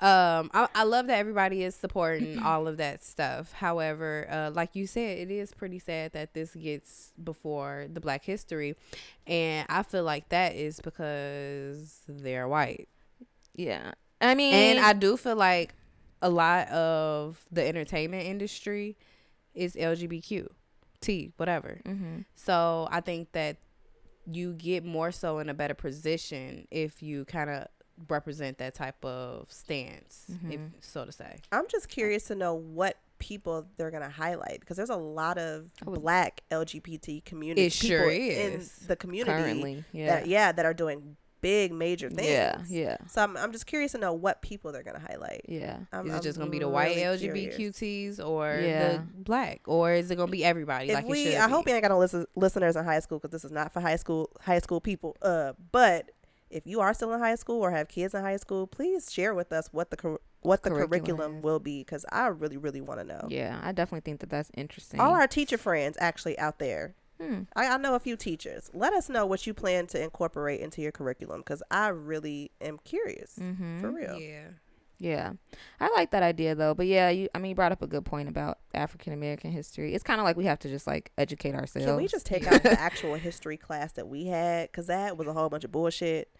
um, 0.00 0.50
I, 0.54 0.68
I 0.74 0.82
love 0.84 1.06
that 1.08 1.18
everybody 1.18 1.62
is 1.62 1.74
supporting 1.74 2.38
all 2.44 2.66
of 2.68 2.76
that 2.78 3.02
stuff. 3.04 3.52
However, 3.52 4.26
uh, 4.30 4.50
like 4.54 4.74
you 4.76 4.86
said, 4.86 5.18
it 5.18 5.30
is 5.30 5.52
pretty 5.52 5.78
sad 5.78 6.12
that 6.12 6.34
this 6.34 6.54
gets 6.54 7.12
before 7.22 7.86
the 7.92 8.00
Black 8.00 8.24
History, 8.24 8.76
and 9.26 9.66
I 9.68 9.82
feel 9.82 10.04
like 10.04 10.28
that 10.30 10.54
is 10.54 10.80
because 10.80 12.00
they're 12.08 12.48
white, 12.48 12.88
Yeah. 13.54 13.92
I 14.20 14.34
mean, 14.34 14.52
and 14.52 14.80
I 14.80 14.94
do 14.94 15.16
feel 15.16 15.36
like 15.36 15.74
a 16.20 16.28
lot 16.28 16.68
of 16.70 17.44
the 17.52 17.64
entertainment 17.66 18.26
industry 18.26 18.96
is 19.54 19.76
LGBTQ, 19.76 20.48
T, 21.00 21.32
whatever. 21.36 21.80
mhm. 21.84 22.24
So 22.34 22.88
I 22.90 23.00
think 23.00 23.32
that 23.32 23.56
you 24.26 24.52
get 24.54 24.84
more 24.84 25.10
so 25.12 25.38
in 25.38 25.48
a 25.48 25.54
better 25.54 25.74
position 25.74 26.66
if 26.70 27.02
you 27.02 27.24
kind 27.24 27.48
of 27.50 27.68
represent 28.08 28.58
that 28.58 28.74
type 28.74 29.02
of 29.04 29.50
stance, 29.50 30.26
if 30.50 30.60
Mhm. 30.60 30.70
so 30.80 31.04
to 31.04 31.12
say. 31.12 31.38
I'm 31.50 31.66
just 31.68 31.88
curious 31.88 32.24
to 32.24 32.34
know 32.34 32.54
what 32.54 32.96
people 33.18 33.66
they're 33.76 33.90
going 33.90 34.02
to 34.02 34.08
highlight 34.08 34.60
because 34.60 34.76
there's 34.76 34.90
a 34.90 34.96
lot 34.96 35.38
of 35.38 35.70
would- 35.84 36.00
black 36.02 36.42
LGBT 36.52 37.20
community 37.24 37.62
It 37.66 37.72
sure 37.72 38.08
people 38.10 38.30
is. 38.30 38.80
in 38.82 38.86
the 38.88 38.94
community 38.96 39.32
currently, 39.32 39.84
yeah, 39.92 40.06
that 40.06 40.26
yeah 40.28 40.52
that 40.52 40.64
are 40.64 40.74
doing 40.74 41.16
big 41.40 41.72
major 41.72 42.10
things. 42.10 42.28
yeah, 42.28 42.62
yeah, 42.68 42.96
So 43.08 43.22
I'm, 43.22 43.36
I'm 43.36 43.52
just 43.52 43.66
curious 43.66 43.92
to 43.92 43.98
know 43.98 44.12
what 44.12 44.42
people 44.42 44.72
they're 44.72 44.82
going 44.82 44.98
to 45.00 45.06
highlight. 45.06 45.42
yeah. 45.48 45.78
I'm, 45.92 46.06
is 46.06 46.12
it 46.12 46.16
I'm 46.16 46.22
just 46.22 46.38
gonna 46.38 46.50
be 46.50 46.58
the 46.58 46.68
white 46.68 46.96
really 46.96 47.18
curious. 47.18 47.56
LGBTQTs 47.56 48.26
or 48.26 48.60
Yeah. 48.62 48.92
the 48.92 49.02
black, 49.14 49.60
or 49.66 49.92
is 49.92 50.10
it 50.10 50.16
gonna 50.16 50.30
be 50.30 50.44
everybody? 50.44 50.88
If 50.88 50.94
like 50.94 51.08
we, 51.08 51.22
it 51.22 51.32
should 51.32 51.40
I 51.40 51.48
hope 51.48 51.66
you 51.68 51.74
ain't 51.74 51.82
got 51.82 51.90
no 51.90 51.98
listen, 51.98 52.26
listeners 52.34 52.76
in 52.76 52.84
high 52.84 53.00
school 53.00 53.18
because 53.18 53.30
this 53.32 53.44
is 53.44 53.50
not 53.52 53.72
for 53.72 53.80
high 53.80 53.96
school 53.96 54.30
high 54.40 54.58
school 54.58 54.80
people. 54.80 55.16
Uh, 55.22 55.52
but 55.72 56.10
if 56.50 56.66
you 56.66 56.80
are 56.80 56.94
still 56.94 57.12
in 57.12 57.20
high 57.20 57.34
school 57.34 57.60
or 57.60 57.70
have 57.70 57.88
kids 57.88 58.14
in 58.14 58.22
high 58.22 58.36
school, 58.38 58.66
please 58.66 59.12
share 59.12 59.34
with 59.34 59.52
us 59.52 59.68
what 59.72 59.90
the 59.90 59.96
cur- 59.96 60.18
what 60.40 60.62
the 60.62 60.70
Curriculum 60.70 60.88
curriculum 60.88 61.42
will 61.42 61.58
be 61.58 61.80
because 61.80 62.06
I 62.10 62.28
really 62.28 62.56
really 62.56 62.80
want 62.80 63.00
to 63.00 63.04
know. 63.06 63.26
Yeah, 63.28 63.58
I 63.62 63.72
definitely 63.72 64.00
think 64.08 64.20
that 64.20 64.30
that's 64.30 64.50
interesting. 64.54 64.98
All 65.00 65.12
our 65.14 65.26
teacher 65.26 65.58
friends 65.58 65.96
actually 66.00 66.38
out 66.38 66.58
there. 66.58 66.94
Hmm. 67.20 67.42
I, 67.56 67.66
I 67.66 67.76
know 67.78 67.94
a 67.94 68.00
few 68.00 68.16
teachers. 68.16 68.70
Let 68.72 68.92
us 68.92 69.08
know 69.08 69.26
what 69.26 69.46
you 69.46 69.52
plan 69.54 69.86
to 69.88 70.02
incorporate 70.02 70.60
into 70.60 70.80
your 70.80 70.92
curriculum 70.92 71.40
because 71.40 71.62
I 71.70 71.88
really 71.88 72.50
am 72.60 72.78
curious 72.84 73.36
Mm-hmm. 73.40 73.80
for 73.80 73.90
real. 73.90 74.18
Yeah, 74.18 74.48
Yeah, 75.00 75.32
I 75.80 75.90
like 75.96 76.10
that 76.12 76.22
idea 76.22 76.54
though. 76.54 76.74
But 76.74 76.86
yeah, 76.86 77.08
you, 77.10 77.28
I 77.34 77.38
mean, 77.38 77.50
you 77.50 77.54
brought 77.56 77.72
up 77.72 77.82
a 77.82 77.86
good 77.88 78.04
point 78.04 78.28
about 78.28 78.58
African 78.72 79.12
American 79.12 79.50
history. 79.50 79.94
It's 79.94 80.04
kind 80.04 80.20
of 80.20 80.24
like 80.24 80.36
we 80.36 80.44
have 80.44 80.58
to 80.60 80.68
just 80.68 80.86
like 80.86 81.10
educate 81.18 81.54
ourselves. 81.54 81.86
Can 81.86 81.96
we 81.96 82.06
just 82.06 82.24
take 82.26 82.46
out 82.46 82.62
the 82.62 82.72
actual 82.80 83.14
history 83.14 83.56
class 83.56 83.92
that 83.92 84.06
we 84.08 84.26
had? 84.26 84.70
Because 84.70 84.86
that 84.86 85.16
was 85.16 85.26
a 85.26 85.32
whole 85.32 85.48
bunch 85.48 85.64
of 85.64 85.72
bullshit. 85.72 86.30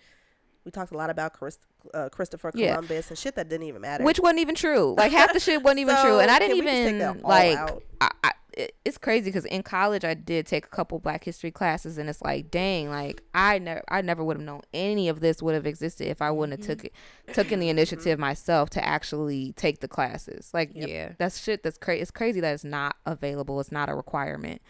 We 0.64 0.70
talked 0.70 0.92
a 0.92 0.96
lot 0.96 1.08
about 1.08 1.32
Christ, 1.32 1.60
uh, 1.94 2.08
Christopher 2.10 2.50
Yeah. 2.54 2.74
Columbus 2.74 3.08
and 3.08 3.18
shit 3.18 3.34
that 3.36 3.48
didn't 3.48 3.66
even 3.68 3.80
matter. 3.80 4.04
Which 4.04 4.20
wasn't 4.20 4.40
even 4.40 4.54
true. 4.54 4.94
Like 4.98 5.12
half 5.12 5.32
the 5.32 5.40
shit 5.40 5.62
wasn't 5.62 5.80
even 5.80 5.96
So, 5.96 6.02
true, 6.02 6.18
and 6.20 6.30
I 6.30 6.38
didn't 6.38 6.58
we 6.58 6.62
just 6.62 6.72
take 6.74 6.94
even 6.96 7.20
like. 7.22 7.58
I, 8.00 8.10
I, 8.22 8.32
it, 8.58 8.74
it's 8.84 8.98
crazy 8.98 9.30
because 9.30 9.44
in 9.44 9.62
college 9.62 10.04
I 10.04 10.14
did 10.14 10.44
take 10.46 10.66
a 10.66 10.68
couple 10.68 10.98
Black 10.98 11.22
History 11.24 11.52
classes, 11.52 11.96
and 11.96 12.10
it's 12.10 12.20
like, 12.20 12.50
dang, 12.50 12.90
like 12.90 13.22
I 13.32 13.58
never, 13.58 13.82
I 13.88 14.02
never 14.02 14.24
would 14.24 14.36
have 14.36 14.44
known 14.44 14.62
any 14.74 15.08
of 15.08 15.20
this 15.20 15.40
would 15.40 15.54
have 15.54 15.66
existed 15.66 16.08
if 16.08 16.20
I 16.20 16.32
wouldn't 16.32 16.58
have 16.58 16.66
took 16.66 16.84
it, 16.84 16.92
taken 17.32 17.60
the 17.60 17.68
initiative 17.68 18.18
myself 18.18 18.68
to 18.70 18.84
actually 18.84 19.52
take 19.52 19.78
the 19.78 19.88
classes. 19.88 20.50
Like, 20.52 20.72
yeah. 20.74 21.12
that's 21.18 21.40
shit. 21.42 21.62
That's 21.62 21.78
crazy. 21.78 22.02
It's 22.02 22.10
crazy 22.10 22.40
that 22.40 22.52
it's 22.52 22.64
not 22.64 22.96
available. 23.06 23.60
It's 23.60 23.72
not 23.72 23.88
a 23.88 23.94
requirement, 23.94 24.60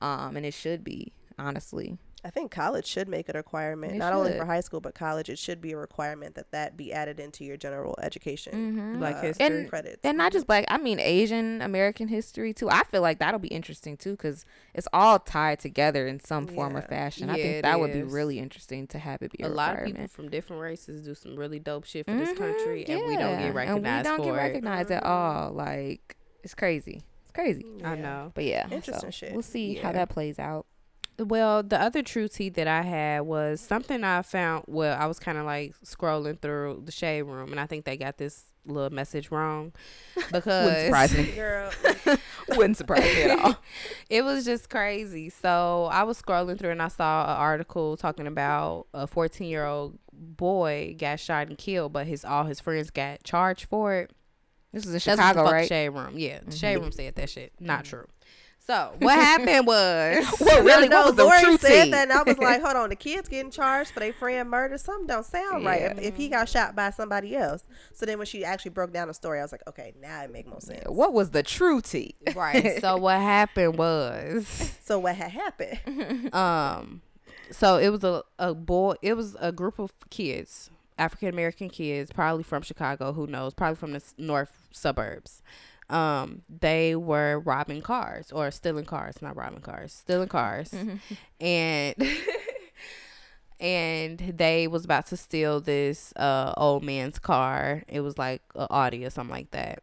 um, 0.00 0.36
and 0.36 0.46
it 0.46 0.54
should 0.54 0.82
be 0.82 1.12
honestly. 1.38 1.98
I 2.26 2.30
think 2.30 2.50
college 2.50 2.86
should 2.86 3.06
make 3.06 3.28
it 3.28 3.34
a 3.34 3.38
requirement, 3.40 3.92
It 3.92 3.98
not 3.98 4.14
only 4.14 4.32
for 4.38 4.46
high 4.46 4.60
school 4.60 4.80
but 4.80 4.94
college. 4.94 5.28
It 5.28 5.38
should 5.38 5.60
be 5.60 5.72
a 5.72 5.76
requirement 5.76 6.36
that 6.36 6.50
that 6.52 6.74
be 6.74 6.90
added 6.90 7.20
into 7.20 7.44
your 7.44 7.58
general 7.58 7.94
education 8.00 8.52
Mm-hmm. 8.54 8.98
Black 8.98 9.16
uh, 9.16 9.20
history. 9.22 9.46
And- 9.46 9.68
credits. 9.68 10.00
And 10.04 10.16
not 10.16 10.32
just 10.32 10.46
black, 10.46 10.64
I 10.68 10.78
mean 10.78 10.98
Asian 11.00 11.60
American 11.60 12.08
history 12.08 12.54
too. 12.54 12.70
I 12.70 12.82
feel 12.84 13.02
like 13.02 13.18
that'll 13.18 13.38
be 13.40 13.48
interesting 13.48 13.98
too 13.98 14.12
because 14.12 14.46
it's 14.72 14.88
all 14.92 15.18
tied 15.18 15.60
together 15.60 16.06
in 16.06 16.18
some 16.18 16.46
form 16.46 16.74
or 16.74 16.80
Yeah. 16.80 16.86
fashion. 16.86 17.28
I 17.28 17.34
think 17.34 17.46
it 17.56 17.62
that 17.62 17.78
would 17.78 17.92
be 17.92 18.02
really 18.02 18.38
interesting 18.38 18.86
to 18.88 18.98
have 18.98 19.20
it 19.20 19.30
be 19.30 19.44
a, 19.44 19.46
a 19.46 19.50
lot 19.50 19.78
of 19.78 19.84
people 19.84 20.08
from 20.08 20.30
different 20.30 20.62
races 20.62 21.02
do 21.04 21.14
some 21.14 21.36
really 21.36 21.58
dope 21.58 21.84
shit 21.84 22.06
for 22.06 22.14
this 22.14 22.30
Mhm, 22.30 22.36
country, 22.38 22.86
and 22.88 23.06
we 23.06 23.16
don't 23.16 23.38
get 23.38 23.54
recognized 23.54 24.06
And 24.06 24.18
we 24.18 24.24
don't 24.24 24.34
for 24.34 24.52
get 24.52 24.90
it. 24.90 24.94
at 24.94 25.02
all. 25.04 25.52
Like 25.52 26.16
it's 26.42 26.54
crazy. 26.54 27.02
It's 27.22 27.32
crazy. 27.32 27.66
I 27.84 27.96
know. 27.96 28.32
But 28.34 28.44
yeah, 28.44 28.64
Interesting 28.70 28.94
so 28.94 29.10
shit. 29.10 29.32
We'll 29.34 29.42
see 29.42 29.74
how 29.74 29.92
that 29.92 30.08
plays 30.08 30.38
out. 30.38 30.64
Well, 31.18 31.62
the 31.62 31.80
other 31.80 32.02
true 32.02 32.26
tea 32.28 32.48
that 32.50 32.66
I 32.66 32.82
had 32.82 33.20
was 33.20 33.60
something 33.60 34.02
I 34.02 34.22
found. 34.22 34.64
Well, 34.66 34.96
I 35.00 35.06
was 35.06 35.18
kind 35.18 35.38
of 35.38 35.44
like 35.46 35.74
scrolling 35.84 36.40
through 36.40 36.82
the 36.84 36.92
shade 36.92 37.22
room, 37.22 37.50
and 37.52 37.60
I 37.60 37.66
think 37.66 37.84
they 37.84 37.96
got 37.96 38.18
this 38.18 38.46
little 38.66 38.90
message 38.90 39.30
wrong 39.30 39.72
because 40.32 40.64
Wouldn't 40.66 40.84
surprise 40.86 41.16
me. 41.16 41.32
Girl, 41.36 41.70
Wouldn't 42.56 42.76
surprise 42.78 43.02
me 43.04 43.22
at 43.24 43.38
all. 43.38 43.56
it 44.08 44.24
was 44.24 44.44
just 44.44 44.70
crazy. 44.70 45.28
So 45.30 45.88
I 45.92 46.02
was 46.04 46.20
scrolling 46.20 46.58
through 46.58 46.70
and 46.70 46.80
I 46.82 46.88
saw 46.88 47.24
an 47.24 47.36
article 47.36 47.96
talking 47.96 48.26
about 48.26 48.86
a 48.94 49.06
14 49.06 49.46
year 49.48 49.66
old 49.66 49.98
boy 50.12 50.96
got 50.98 51.20
shot 51.20 51.48
and 51.48 51.58
killed, 51.58 51.92
but 51.92 52.06
his 52.06 52.24
all 52.24 52.44
his 52.44 52.58
friends 52.58 52.90
got 52.90 53.22
charged 53.22 53.66
for 53.66 53.94
it. 53.94 54.10
This 54.72 54.86
is 54.86 54.88
in 54.88 54.92
That's 54.94 55.06
what 55.06 55.12
Chicago, 55.16 55.38
the 55.40 55.44
fuck 55.44 55.52
right? 55.52 55.68
Shade 55.68 55.88
Room. 55.90 56.14
Yeah, 56.16 56.40
the 56.40 56.50
Mhm. 56.50 56.58
Shade 56.60 56.76
Room 56.78 56.90
said 56.90 57.14
that 57.14 57.30
shit. 57.30 57.52
Not 57.60 57.84
true. 57.84 58.06
So 58.66 58.94
what 58.98 59.14
happened 59.18 59.66
was 59.66 60.24
What 60.40 60.64
really? 60.64 60.84
I 60.84 60.86
know 60.88 60.96
What 60.98 61.06
was 61.06 61.16
the 61.16 61.24
Lori 61.24 61.40
true 61.42 61.56
said 61.58 61.84
tea? 61.84 61.90
that, 61.90 62.02
and 62.08 62.12
I 62.12 62.22
was 62.22 62.38
like, 62.38 62.62
"Hold 62.62 62.76
on, 62.76 62.88
the 62.88 62.96
kid's 63.06 63.28
getting 63.28 63.50
charged 63.50 63.90
for 63.90 64.00
their 64.00 64.12
friend 64.12 64.48
murder. 64.48 64.78
Something 64.78 65.06
don't 65.06 65.26
sound 65.26 65.64
right. 65.64 65.82
If, 65.82 65.98
if 65.98 66.16
he 66.16 66.28
got 66.28 66.48
shot 66.48 66.74
by 66.74 66.90
somebody 66.90 67.36
else." 67.36 67.64
So 67.92 68.06
then, 68.06 68.18
when 68.18 68.26
she 68.26 68.44
actually 68.44 68.70
broke 68.70 68.92
down 68.92 69.08
the 69.08 69.14
story, 69.14 69.38
I 69.38 69.42
was 69.42 69.52
like, 69.52 69.66
"Okay, 69.68 69.92
now 70.00 70.22
it 70.22 70.32
make 70.32 70.46
more 70.46 70.60
sense." 70.60 70.84
What 70.86 71.12
was 71.12 71.30
the 71.30 71.42
true 71.42 71.80
tea? 71.80 72.14
right. 72.34 72.80
So 72.80 72.96
what 72.96 73.20
happened 73.20 73.76
was 73.76 74.46
So 74.82 74.98
what 74.98 75.14
had 75.16 75.30
happened? 75.30 76.34
um 76.34 77.02
so 77.50 77.76
it 77.76 77.90
was 77.90 78.02
a, 78.02 78.22
a 78.38 78.54
boy 78.54 78.94
it 79.02 79.14
was 79.14 79.36
a 79.38 79.52
group 79.52 79.78
of 79.78 79.92
kids 80.08 80.70
african 80.98 81.28
american 81.28 81.68
kids 81.68 82.10
probably 82.10 82.42
from 82.42 82.62
chicago 82.62 83.12
who 83.12 83.26
knows 83.26 83.52
probably 83.52 83.76
from 83.76 83.92
the 83.92 84.02
north 84.16 84.50
suburbs 84.70 85.42
um 85.90 86.42
they 86.48 86.94
were 86.96 87.38
robbing 87.40 87.82
cars 87.82 88.32
or 88.32 88.50
stealing 88.50 88.84
cars 88.86 89.20
not 89.20 89.36
robbing 89.36 89.60
cars 89.60 89.92
stealing 89.92 90.28
cars. 90.28 90.74
And 91.40 91.94
and 93.60 94.18
they 94.18 94.66
was 94.66 94.84
about 94.84 95.06
to 95.06 95.16
steal 95.16 95.60
this 95.60 96.12
uh 96.16 96.52
old 96.56 96.82
man's 96.82 97.18
car. 97.18 97.84
It 97.88 98.00
was 98.00 98.18
like 98.18 98.42
a 98.54 98.66
audi 98.70 99.04
or 99.04 99.10
something 99.10 99.34
like 99.34 99.50
that 99.52 99.82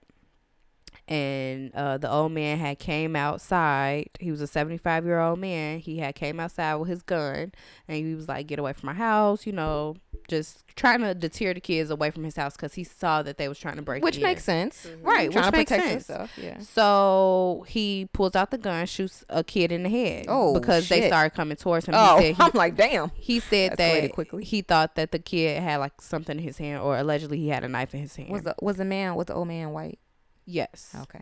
and 1.07 1.73
uh, 1.75 1.97
the 1.97 2.09
old 2.09 2.31
man 2.31 2.57
had 2.57 2.79
came 2.79 3.15
outside. 3.15 4.09
He 4.19 4.31
was 4.31 4.39
a 4.41 4.47
75 4.47 5.05
year 5.05 5.19
old 5.19 5.39
man. 5.39 5.79
He 5.79 5.97
had 5.97 6.15
came 6.15 6.39
outside 6.39 6.75
with 6.75 6.89
his 6.89 7.01
gun, 7.01 7.51
and 7.87 7.97
he 7.97 8.15
was 8.15 8.27
like, 8.27 8.47
"Get 8.47 8.59
away 8.59 8.73
from 8.73 8.87
my 8.87 8.93
house," 8.93 9.45
you 9.45 9.51
know, 9.51 9.95
just 10.27 10.65
trying 10.75 11.01
to 11.01 11.13
deter 11.13 11.53
the 11.53 11.59
kids 11.59 11.89
away 11.89 12.11
from 12.11 12.23
his 12.23 12.35
house 12.35 12.55
because 12.55 12.75
he 12.75 12.83
saw 12.83 13.21
that 13.23 13.37
they 13.37 13.47
was 13.49 13.59
trying 13.59 13.75
to 13.75 13.81
break. 13.81 14.03
Which 14.03 14.17
in. 14.17 14.23
makes 14.23 14.43
sense, 14.43 14.87
right, 15.01 15.29
Trying 15.31 15.45
which 15.45 15.45
to 15.45 15.51
makes 15.51 15.71
protect 15.71 15.87
sense. 15.89 16.07
himself. 16.07 16.31
Yeah. 16.37 16.59
So 16.59 17.65
he 17.67 18.07
pulls 18.13 18.35
out 18.35 18.51
the 18.51 18.57
gun, 18.57 18.85
shoots 18.85 19.25
a 19.29 19.43
kid 19.43 19.71
in 19.71 19.83
the 19.83 19.89
head. 19.89 20.25
Oh, 20.29 20.53
because 20.57 20.87
they 20.87 21.07
started 21.07 21.35
coming 21.35 21.57
towards 21.57 21.87
him. 21.87 21.95
Oh, 21.97 22.17
he 22.19 22.27
said 22.27 22.35
he, 22.35 22.41
I'm 22.43 22.51
like, 22.53 22.75
damn. 22.77 23.11
he 23.15 23.39
said 23.39 23.77
that 23.77 24.13
quickly. 24.13 24.43
he 24.45 24.61
thought 24.61 24.95
that 24.95 25.11
the 25.11 25.19
kid 25.19 25.61
had 25.61 25.77
like 25.77 25.99
something 25.99 26.37
in 26.37 26.43
his 26.43 26.57
hand, 26.57 26.81
or 26.81 26.97
allegedly 26.97 27.37
he 27.39 27.49
had 27.49 27.63
a 27.63 27.67
knife 27.67 27.93
in 27.93 27.99
his 28.01 28.15
hand. 28.15 28.29
Was 28.29 28.43
the 28.43 28.55
was 28.61 28.77
the 28.77 28.85
man 28.85 29.15
was 29.15 29.25
the 29.27 29.33
old 29.33 29.47
man 29.47 29.71
white? 29.71 29.99
Yes. 30.45 30.95
Okay. 31.01 31.21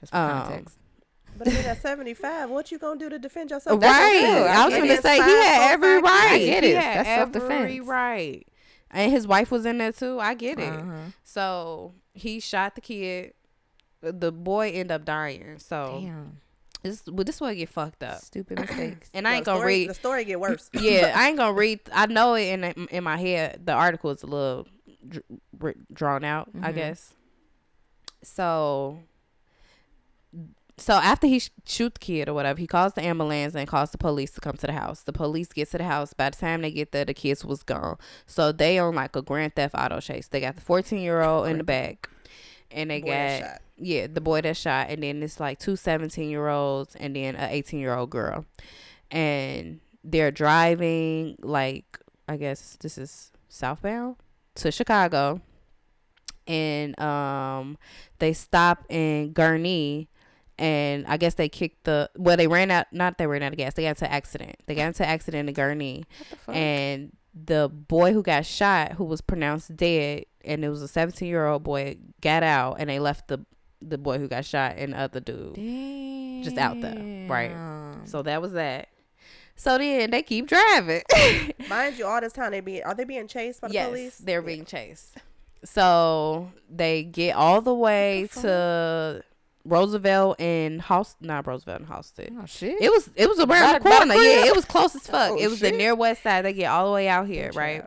Just 0.00 0.12
for 0.12 0.18
Um, 0.18 0.42
context. 0.42 0.78
But 1.36 1.48
I 1.48 1.50
mean, 1.52 1.64
at 1.64 1.80
seventy 1.80 2.12
five, 2.14 2.50
what 2.50 2.70
you 2.70 2.78
gonna 2.78 2.98
do 3.00 3.08
to 3.08 3.18
defend 3.18 3.50
yourself? 3.50 3.80
Right. 3.82 4.20
true. 4.20 4.44
I 4.44 4.66
was 4.66 4.74
gonna 4.74 5.00
say 5.00 5.14
he 5.14 5.20
had 5.20 5.72
every 5.72 6.00
right. 6.02 6.28
I 6.32 6.38
get 6.38 6.64
it. 6.64 6.76
had 6.76 7.06
That's 7.06 7.32
self-defense. 7.32 7.86
Right. 7.86 8.46
And 8.90 9.10
his 9.10 9.26
wife 9.26 9.50
was 9.50 9.64
in 9.64 9.78
there 9.78 9.92
too. 9.92 10.20
I 10.20 10.34
get 10.34 10.58
it. 10.58 10.68
Uh-huh. 10.72 10.92
So 11.24 11.94
he 12.12 12.38
shot 12.40 12.74
the 12.74 12.82
kid. 12.82 13.32
The 14.02 14.30
boy 14.30 14.68
ended 14.72 14.90
up 14.92 15.04
dying. 15.06 15.58
So 15.58 16.00
Damn. 16.04 16.40
this 16.82 17.02
well, 17.06 17.24
this 17.24 17.40
way 17.40 17.54
get 17.54 17.70
fucked 17.70 18.02
up. 18.02 18.18
Stupid 18.20 18.58
mistakes. 18.60 19.08
And 19.14 19.26
I 19.26 19.36
ain't 19.36 19.44
The 19.46 19.52
gonna 19.52 19.60
story- 19.60 19.72
read. 19.74 19.88
The 19.90 19.94
story 19.94 20.24
get 20.24 20.38
worse. 20.38 20.68
yeah, 20.78 21.14
I 21.16 21.28
ain't 21.28 21.38
gonna 21.38 21.54
read. 21.54 21.80
I 21.94 22.04
know 22.06 22.34
it 22.34 22.48
in 22.48 22.64
in 22.90 23.02
my 23.04 23.16
head. 23.16 23.62
The 23.64 23.72
article 23.72 24.10
is 24.10 24.22
a 24.22 24.26
little 24.26 24.66
dr- 25.08 25.24
dr- 25.56 25.76
drawn 25.90 26.24
out, 26.24 26.50
I 26.60 26.72
Mhm. 26.72 26.74
guess. 26.74 27.14
So, 28.22 29.00
so 30.78 30.94
after 30.94 31.26
he 31.26 31.38
sh- 31.40 31.50
shoot 31.66 31.94
the 31.94 32.00
kid 32.00 32.28
or 32.28 32.34
whatever, 32.34 32.58
he 32.58 32.66
calls 32.66 32.94
the 32.94 33.02
ambulance 33.04 33.54
and 33.54 33.68
calls 33.68 33.90
the 33.90 33.98
police 33.98 34.30
to 34.32 34.40
come 34.40 34.56
to 34.56 34.66
the 34.66 34.72
house. 34.72 35.02
The 35.02 35.12
police 35.12 35.48
get 35.48 35.70
to 35.72 35.78
the 35.78 35.84
house. 35.84 36.12
By 36.12 36.30
the 36.30 36.36
time 36.36 36.62
they 36.62 36.70
get 36.70 36.92
there, 36.92 37.04
the 37.04 37.14
kids 37.14 37.44
was 37.44 37.62
gone. 37.62 37.98
So 38.26 38.52
they 38.52 38.78
on 38.78 38.94
like 38.94 39.14
a 39.16 39.22
grand 39.22 39.54
theft 39.54 39.74
auto 39.76 40.00
chase. 40.00 40.28
They 40.28 40.40
got 40.40 40.54
the 40.54 40.60
fourteen 40.62 41.00
year 41.00 41.22
old 41.22 41.48
in 41.48 41.58
the 41.58 41.64
back, 41.64 42.08
and 42.70 42.90
they 42.90 43.00
that 43.02 43.40
got 43.40 43.48
shot. 43.48 43.62
yeah 43.76 44.06
the 44.06 44.20
boy 44.20 44.40
that 44.40 44.56
shot, 44.56 44.86
and 44.88 45.02
then 45.02 45.22
it's 45.22 45.38
like 45.40 45.58
two 45.58 45.76
17 45.76 46.30
year 46.30 46.48
olds 46.48 46.94
and 46.96 47.14
then 47.16 47.36
a 47.36 47.48
18 47.50 47.78
year 47.80 47.94
old 47.94 48.10
girl, 48.10 48.44
and 49.10 49.80
they're 50.04 50.30
driving 50.32 51.36
like 51.42 51.98
I 52.28 52.36
guess 52.36 52.76
this 52.80 52.96
is 52.98 53.30
southbound 53.48 54.16
to 54.56 54.70
Chicago, 54.72 55.40
and 56.46 56.98
um 57.00 57.78
they 58.18 58.32
stop 58.32 58.84
in 58.88 59.32
Gurnee. 59.34 60.08
And 60.58 61.06
I 61.06 61.16
guess 61.16 61.34
they 61.34 61.48
kicked 61.48 61.84
the 61.84 62.10
well. 62.16 62.36
They 62.36 62.46
ran 62.46 62.70
out. 62.70 62.86
Not 62.92 63.18
they 63.18 63.26
ran 63.26 63.42
out 63.42 63.52
of 63.52 63.58
gas. 63.58 63.74
They 63.74 63.82
got 63.82 63.90
into 63.90 64.04
an 64.04 64.12
accident. 64.12 64.56
They 64.66 64.74
got 64.74 64.86
into 64.88 65.02
an 65.02 65.08
accident 65.08 65.48
in 65.48 65.54
Gurnee, 65.54 66.04
the 66.46 66.52
and 66.52 67.16
the 67.34 67.68
boy 67.68 68.12
who 68.12 68.22
got 68.22 68.44
shot, 68.46 68.92
who 68.92 69.04
was 69.04 69.20
pronounced 69.22 69.74
dead, 69.76 70.26
and 70.44 70.64
it 70.64 70.68
was 70.68 70.82
a 70.82 70.88
17 70.88 71.26
year 71.26 71.46
old 71.46 71.62
boy, 71.62 71.96
got 72.20 72.42
out, 72.42 72.76
and 72.78 72.90
they 72.90 72.98
left 72.98 73.28
the 73.28 73.44
the 73.80 73.98
boy 73.98 74.18
who 74.18 74.28
got 74.28 74.44
shot 74.44 74.74
and 74.76 74.92
the 74.92 74.98
other 74.98 75.20
dude. 75.20 75.56
just 76.44 76.58
out 76.58 76.80
there, 76.80 77.26
right. 77.28 77.50
So 78.04 78.22
that 78.22 78.40
was 78.40 78.52
that. 78.52 78.88
So 79.56 79.78
then 79.78 80.10
they 80.10 80.22
keep 80.22 80.46
driving. 80.48 81.02
Mind 81.68 81.98
you, 81.98 82.06
all 82.06 82.20
this 82.20 82.32
time 82.32 82.50
they 82.52 82.60
be 82.60 82.82
are 82.82 82.94
they 82.94 83.04
being 83.04 83.26
chased 83.28 83.60
by 83.60 83.68
the 83.68 83.74
yes, 83.74 83.88
police? 83.88 84.18
they're 84.18 84.42
being 84.42 84.64
chased. 84.64 85.16
So 85.64 86.50
they 86.68 87.04
get 87.04 87.36
all 87.36 87.60
the 87.60 87.74
way 87.74 88.26
fuck? 88.26 88.42
to 88.42 89.24
Roosevelt 89.64 90.40
and 90.40 90.80
House, 90.82 91.14
not 91.20 91.46
Roosevelt 91.46 91.80
and 91.80 91.88
Halsted. 91.88 92.36
Oh 92.40 92.46
shit. 92.46 92.80
It 92.80 92.90
was 92.90 93.08
it 93.14 93.28
was 93.28 93.38
around 93.38 93.74
the 93.74 93.78
the- 93.80 93.88
corner. 93.88 94.14
Yeah, 94.14 94.46
it 94.46 94.56
was 94.56 94.64
close 94.64 94.94
as 94.96 95.06
fuck. 95.06 95.32
Oh, 95.32 95.38
it 95.38 95.48
was 95.48 95.60
the 95.60 95.70
near 95.70 95.94
west 95.94 96.22
side. 96.22 96.44
They 96.44 96.52
get 96.52 96.66
all 96.66 96.86
the 96.86 96.92
way 96.92 97.08
out 97.08 97.26
here, 97.26 97.50
right? 97.54 97.84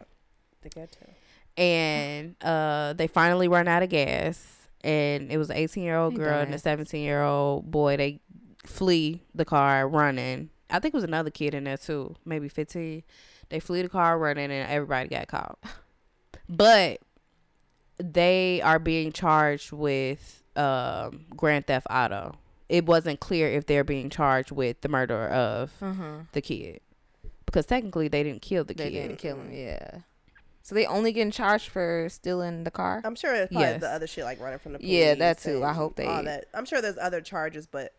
To 0.64 0.70
get 0.70 0.92
to. 0.94 1.62
and 1.62 2.36
uh 2.44 2.94
they 2.94 3.08
finally 3.08 3.48
run 3.48 3.68
out 3.68 3.84
of 3.84 3.90
gas 3.90 4.68
and 4.82 5.32
it 5.32 5.38
was 5.38 5.50
an 5.50 5.58
18 5.58 5.84
year 5.84 5.96
old 5.98 6.16
girl 6.16 6.40
and 6.42 6.54
a 6.54 6.58
17 6.60 7.02
year 7.04 7.22
old 7.24 7.70
boy 7.70 7.96
they 7.98 8.20
flee 8.66 9.22
the 9.36 9.46
car 9.46 9.88
running 9.88 10.50
i 10.72 10.80
think 10.80 10.94
it 10.94 10.98
was 10.98 11.04
another 11.04 11.30
kid 11.30 11.54
in 11.54 11.64
there 11.66 11.78
too 11.78 12.16
maybe 12.26 12.50
15 12.50 13.04
they 13.50 13.60
flee 13.60 13.84
the 13.84 13.90
car 13.90 14.18
running 14.18 14.52
and 14.52 14.68
everybody 14.70 15.08
got 15.08 15.28
caught 15.28 15.60
but 16.50 17.00
they 17.98 18.62
are 18.62 18.80
being 18.80 19.12
charged 19.12 19.72
with 19.72 20.44
um 20.56 21.26
grand 21.36 21.68
theft 21.68 21.88
auto 21.90 22.38
it 22.70 22.86
wasn't 22.86 23.20
clear 23.20 23.48
if 23.48 23.66
they're 23.66 23.84
being 23.84 24.10
charged 24.10 24.52
with 24.52 24.82
the 24.82 24.90
murder 24.90 25.28
of 25.28 25.72
uh-huh. 25.82 26.20
the 26.32 26.42
kid 26.42 26.80
because 27.46 27.66
technically 27.66 28.08
they 28.08 28.24
didn't 28.24 28.42
kill 28.42 28.64
the 28.64 28.74
They 28.74 28.90
kid 28.90 29.02
didn't 29.02 29.18
kill 29.18 29.38
him. 29.38 29.52
Yeah. 29.54 30.00
So 30.62 30.74
they 30.76 30.86
only 30.86 31.12
getting 31.14 31.32
charged 31.32 31.70
for 31.70 32.08
stealing 32.10 32.64
the 32.64 32.72
car. 32.72 33.02
I'm 33.06 33.16
sure 33.16 33.34
it's 33.34 33.52
probably 33.52 33.70
Yes. 33.70 33.82
the 33.82 33.90
other 33.90 34.08
shit 34.08 34.24
like 34.24 34.42
running 34.42 34.60
from 34.60 34.74
the 34.74 34.80
police. 34.80 34.92
Yeah, 34.92 35.14
that 35.16 35.40
too. 35.40 35.64
I 35.64 35.74
hope 35.74 35.96
they- 35.96 36.06
all 36.06 36.24
that. 36.24 36.46
I'm 36.54 36.66
sure 36.66 36.82
there's 36.82 36.98
other 36.98 37.22
charges, 37.22 37.68
but 37.68 37.94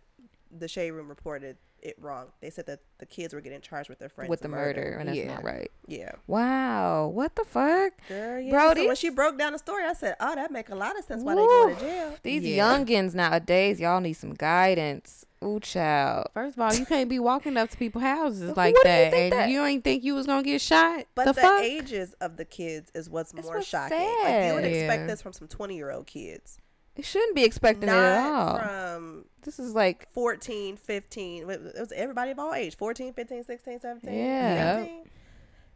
the 0.51 0.69
shade 0.69 0.91
room 0.91 1.09
reported 1.09 1.57
it 1.87 1.97
wrong. 2.01 2.27
They 2.41 2.51
said 2.51 2.67
that 2.67 2.81
the 2.99 3.07
kids 3.07 3.33
were 3.33 3.41
getting 3.41 3.61
charged 3.61 3.89
with 3.89 3.99
their 3.99 4.09
friends 4.09 4.29
with 4.29 4.41
the 4.41 4.49
murder, 4.49 4.97
and 4.99 5.09
that's 5.09 5.19
Yeah. 5.19 5.35
not 5.35 5.45
right. 5.45 5.71
Yeah, 5.87 6.13
Wow, 6.27 7.07
what 7.09 7.35
the 7.37 7.45
fuck? 7.45 7.93
girl. 8.09 8.41
Yeah. 8.41 8.51
Bro, 8.51 8.75
so 8.75 8.87
when 8.87 8.97
she 8.97 9.09
broke 9.11 9.39
down 9.39 9.53
the 9.53 9.59
story, 9.59 9.85
I 9.85 9.93
said, 9.93 10.17
"Oh, 10.21 10.35
that 10.35 10.51
make 10.51 10.69
a 10.69 10.75
lot 10.75 10.99
of 10.99 11.05
sense 11.05 11.23
why 11.23 11.35
they 11.35 11.41
Woo. 11.41 11.47
going 11.49 11.75
to 11.77 11.81
jail." 11.81 12.17
These 12.23 12.43
Yeah. 12.45 12.65
youngins 12.79 13.15
nowadays, 13.15 13.81
y'all 13.81 14.01
need 14.01 14.15
some 14.15 14.35
guidance. 14.35 15.25
Ooh, 15.45 15.61
child. 15.61 16.27
First 16.35 16.57
of 16.57 16.63
all, 16.63 16.75
you 16.75 16.87
can't 16.87 17.09
be 17.11 17.19
walking 17.19 17.57
up 17.57 17.69
to 17.71 17.77
people's 17.77 18.03
houses 18.05 18.57
like 18.57 18.75
what 18.75 18.85
do 18.85 18.89
you 18.91 18.95
that, 18.97 19.11
think 19.13 19.33
and 19.35 19.43
that- 19.43 19.49
you 19.51 19.65
ain't 19.65 19.85
think 19.85 20.03
you 20.03 20.15
was 20.15 20.27
gonna 20.27 20.43
get 20.43 20.61
shot. 20.61 21.05
But 21.15 21.27
the, 21.27 21.33
the, 21.35 21.41
fuck? 21.43 21.63
ages 21.63 22.15
of 22.21 22.37
the 22.37 22.45
kids 22.45 22.91
is 22.95 23.09
what's 23.11 23.33
That's 23.33 23.47
more 23.47 23.57
what's 23.57 23.69
shocking. 23.69 23.99
Like 24.25 24.47
you 24.47 24.55
would 24.55 24.65
expect 24.65 25.01
Yeah. 25.03 25.07
this 25.07 25.23
from 25.23 25.33
some 25.35 25.47
20 25.47 25.77
year 25.77 25.91
old 25.91 26.07
kids, 26.07 26.59
You 26.97 27.03
shouldn't 27.03 27.35
be 27.35 27.45
expecting 27.45 27.89
it 27.89 27.93
at 27.93 28.23
not 28.23 28.33
all. 28.33 28.59
from 28.59 29.25
This 29.43 29.59
is 29.59 29.75
like 29.75 30.09
14, 30.13 30.77
15. 30.77 31.51
It 31.51 31.63
was 31.79 31.93
everybody 31.95 32.31
of 32.31 32.39
all 32.39 32.55
age 32.55 32.77
14, 32.77 33.13
15, 33.13 33.45
16, 33.45 33.81
17. 33.81 34.15
Yeah. 34.15 34.81
18. 34.83 35.05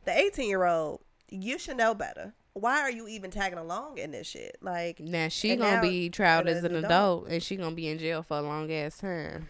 The 0.06 0.18
18 0.18 0.48
year 0.48 0.64
old, 0.64 1.00
you 1.28 1.58
should 1.58 1.76
know 1.76 1.94
better. 1.94 2.34
Why 2.54 2.80
are 2.80 2.90
you 2.90 3.06
even 3.06 3.30
tagging 3.30 3.58
along 3.58 3.98
in 3.98 4.10
this 4.10 4.26
shit? 4.26 4.56
Like, 4.60 4.98
Now 4.98 5.28
she 5.28 5.54
gonna 5.56 5.76
now- 5.76 5.82
be 5.82 6.10
tried 6.10 6.48
as 6.48 6.64
an 6.64 6.74
an 6.74 6.84
adult, 6.84 7.28
and 7.28 7.42
she 7.42 7.56
gonna 7.56 7.74
be 7.76 7.86
in 7.88 7.98
jail 7.98 8.22
for 8.22 8.38
a 8.38 8.42
long 8.42 8.72
ass 8.72 8.98
time. 8.98 9.48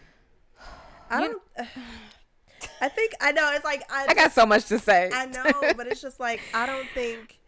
I 1.09 1.21
don't. 1.21 1.41
I 2.79 2.89
think 2.89 3.13
I 3.19 3.31
know. 3.31 3.51
It's 3.55 3.65
like 3.65 3.83
I, 3.91 4.05
I 4.09 4.13
got 4.13 4.31
so 4.33 4.45
much 4.45 4.65
to 4.65 4.77
say. 4.77 5.09
I 5.11 5.25
know, 5.25 5.43
but 5.75 5.87
it's 5.87 6.01
just 6.01 6.19
like 6.19 6.41
I 6.53 6.65
don't 6.67 6.87
think 6.93 7.39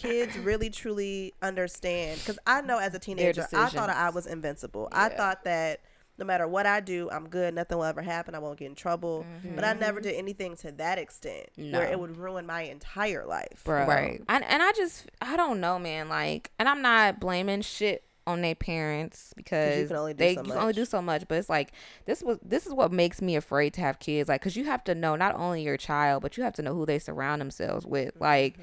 kids 0.00 0.36
really 0.38 0.70
truly 0.70 1.34
understand. 1.42 2.18
Because 2.20 2.38
I 2.46 2.60
know 2.62 2.78
as 2.78 2.94
a 2.94 2.98
teenager, 2.98 3.46
I 3.52 3.68
thought. 3.68 3.90
I 3.90 4.10
was 4.10 4.26
invincible. 4.26 4.88
I 4.92 5.08
thought 5.08 5.44
that 5.44 5.80
no 6.18 6.24
matter 6.24 6.48
what 6.48 6.66
I 6.66 6.80
do, 6.80 7.08
I'm 7.10 7.28
good. 7.28 7.54
Nothing 7.54 7.78
will 7.78 7.84
ever 7.84 8.02
happen. 8.02 8.34
I 8.34 8.40
won't 8.40 8.58
get 8.58 8.66
in 8.66 8.74
trouble. 8.74 9.24
But 9.54 9.64
I 9.64 9.70
Mm-hmm. 9.70 9.80
never 9.80 10.00
did 10.00 10.14
anything 10.16 10.56
to 10.56 10.72
that 10.72 10.98
extent 10.98 11.46
where 11.56 11.84
it 11.84 11.98
would 11.98 12.16
ruin 12.16 12.44
my 12.46 12.62
entire 12.62 13.24
life. 13.24 13.62
bro. 13.64 13.86
Right. 13.86 14.20
And 14.28 14.44
and 14.44 14.62
I 14.62 14.72
just 14.72 15.06
I 15.22 15.36
don't 15.36 15.60
know, 15.60 15.78
man. 15.78 16.08
Like, 16.08 16.50
and 16.58 16.68
I'm 16.68 16.82
not 16.82 17.20
blaming 17.20 17.60
shit 17.62 18.04
on 18.26 18.42
their 18.42 18.54
parents 18.56 19.32
because 19.36 19.88
can 19.88 19.96
only 19.96 20.12
do 20.12 20.18
they 20.18 20.34
so 20.34 20.42
you 20.42 20.50
can 20.50 20.58
only 20.60 20.72
do 20.74 20.84
so 20.84 21.00
much. 21.00 21.24
But 21.28 21.38
it's 21.38 21.48
like 21.48 21.72
this 22.04 22.22
was 22.22 22.38
this 22.42 22.66
is 22.66 22.72
what 22.74 22.90
makes 22.92 23.22
me 23.22 23.36
afraid 23.36 23.72
to 23.74 23.80
have 23.80 23.98
kids. 24.00 24.28
Like, 24.28 24.42
cause 24.42 24.56
you 24.56 24.64
have 24.64 24.82
to 24.84 24.94
know 24.96 25.14
not 25.16 25.34
only 25.36 25.62
your 25.62 25.76
child, 25.76 26.22
but 26.22 26.36
you 26.36 26.42
have 26.42 26.52
to 26.54 26.62
know 26.62 26.74
who 26.74 26.84
they 26.84 26.98
surround 26.98 27.40
themselves 27.40 27.86
with. 27.86 28.12
Like. 28.20 28.54
Mm-hmm. 28.54 28.62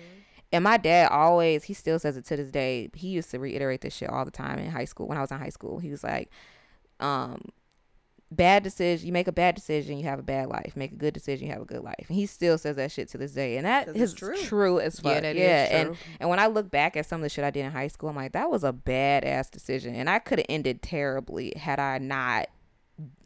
And 0.56 0.64
my 0.64 0.78
dad 0.78 1.10
always, 1.12 1.64
he 1.66 1.74
still 1.74 2.00
says 2.00 2.18
it 2.18 2.26
to 2.26 2.38
this 2.38 2.50
day. 2.52 2.90
He 2.96 3.10
used 3.10 3.32
to 3.32 3.40
reiterate 3.40 3.82
this 3.82 3.94
shit 3.96 4.10
all 4.10 4.26
the 4.26 4.32
time 4.32 4.60
in 4.60 4.72
high 4.72 4.86
school. 4.86 5.08
When 5.08 5.18
I 5.18 5.22
was 5.22 5.32
in 5.32 5.38
high 5.40 5.50
school, 5.50 5.80
he 5.80 5.90
was 5.92 6.04
like, 6.04 6.30
um, 7.00 7.42
bad 8.32 8.64
decision, 8.64 9.06
you 9.06 9.14
make 9.14 9.28
a 9.28 9.32
bad 9.32 9.56
decision, 9.56 9.98
you 9.98 10.04
have 10.06 10.20
a 10.20 10.24
bad 10.24 10.48
life. 10.50 10.74
Make 10.76 10.92
a 10.92 10.96
good 10.96 11.14
decision, 11.14 11.48
you 11.48 11.54
have 11.54 11.62
a 11.62 11.66
good 11.66 11.84
life. 11.84 12.06
And 12.08 12.16
he 12.16 12.26
still 12.26 12.58
says 12.58 12.76
that 12.78 12.92
shit 12.92 13.08
to 13.10 13.18
this 13.18 13.32
day. 13.32 13.58
And 13.58 13.66
that 13.66 13.90
is 13.96 14.14
true. 14.14 14.36
true. 14.38 14.80
as 14.80 15.00
fuck. 15.00 15.14
Yeah, 15.14 15.20
that 15.22 15.36
is 15.36 15.70
And 15.72 15.88
true. 15.90 15.98
and 16.20 16.30
when 16.30 16.40
I 16.40 16.48
look 16.48 16.72
back 16.72 16.98
at 16.98 17.06
some 17.06 17.20
of 17.22 17.24
the 17.24 17.30
shit 17.30 17.44
I 17.46 17.52
did 17.52 17.66
in 17.66 17.72
high 17.72 17.88
school, 17.88 18.10
I'm 18.10 18.16
like, 18.16 18.32
that 18.34 18.50
was 18.50 18.64
a 18.64 18.74
badass 18.74 19.52
decision. 19.52 19.94
And 19.96 20.10
I 20.10 20.20
could 20.20 20.40
have 20.40 20.48
ended 20.50 20.82
terribly 20.82 21.54
had 21.56 21.80
I 21.80 21.98
not 22.00 22.48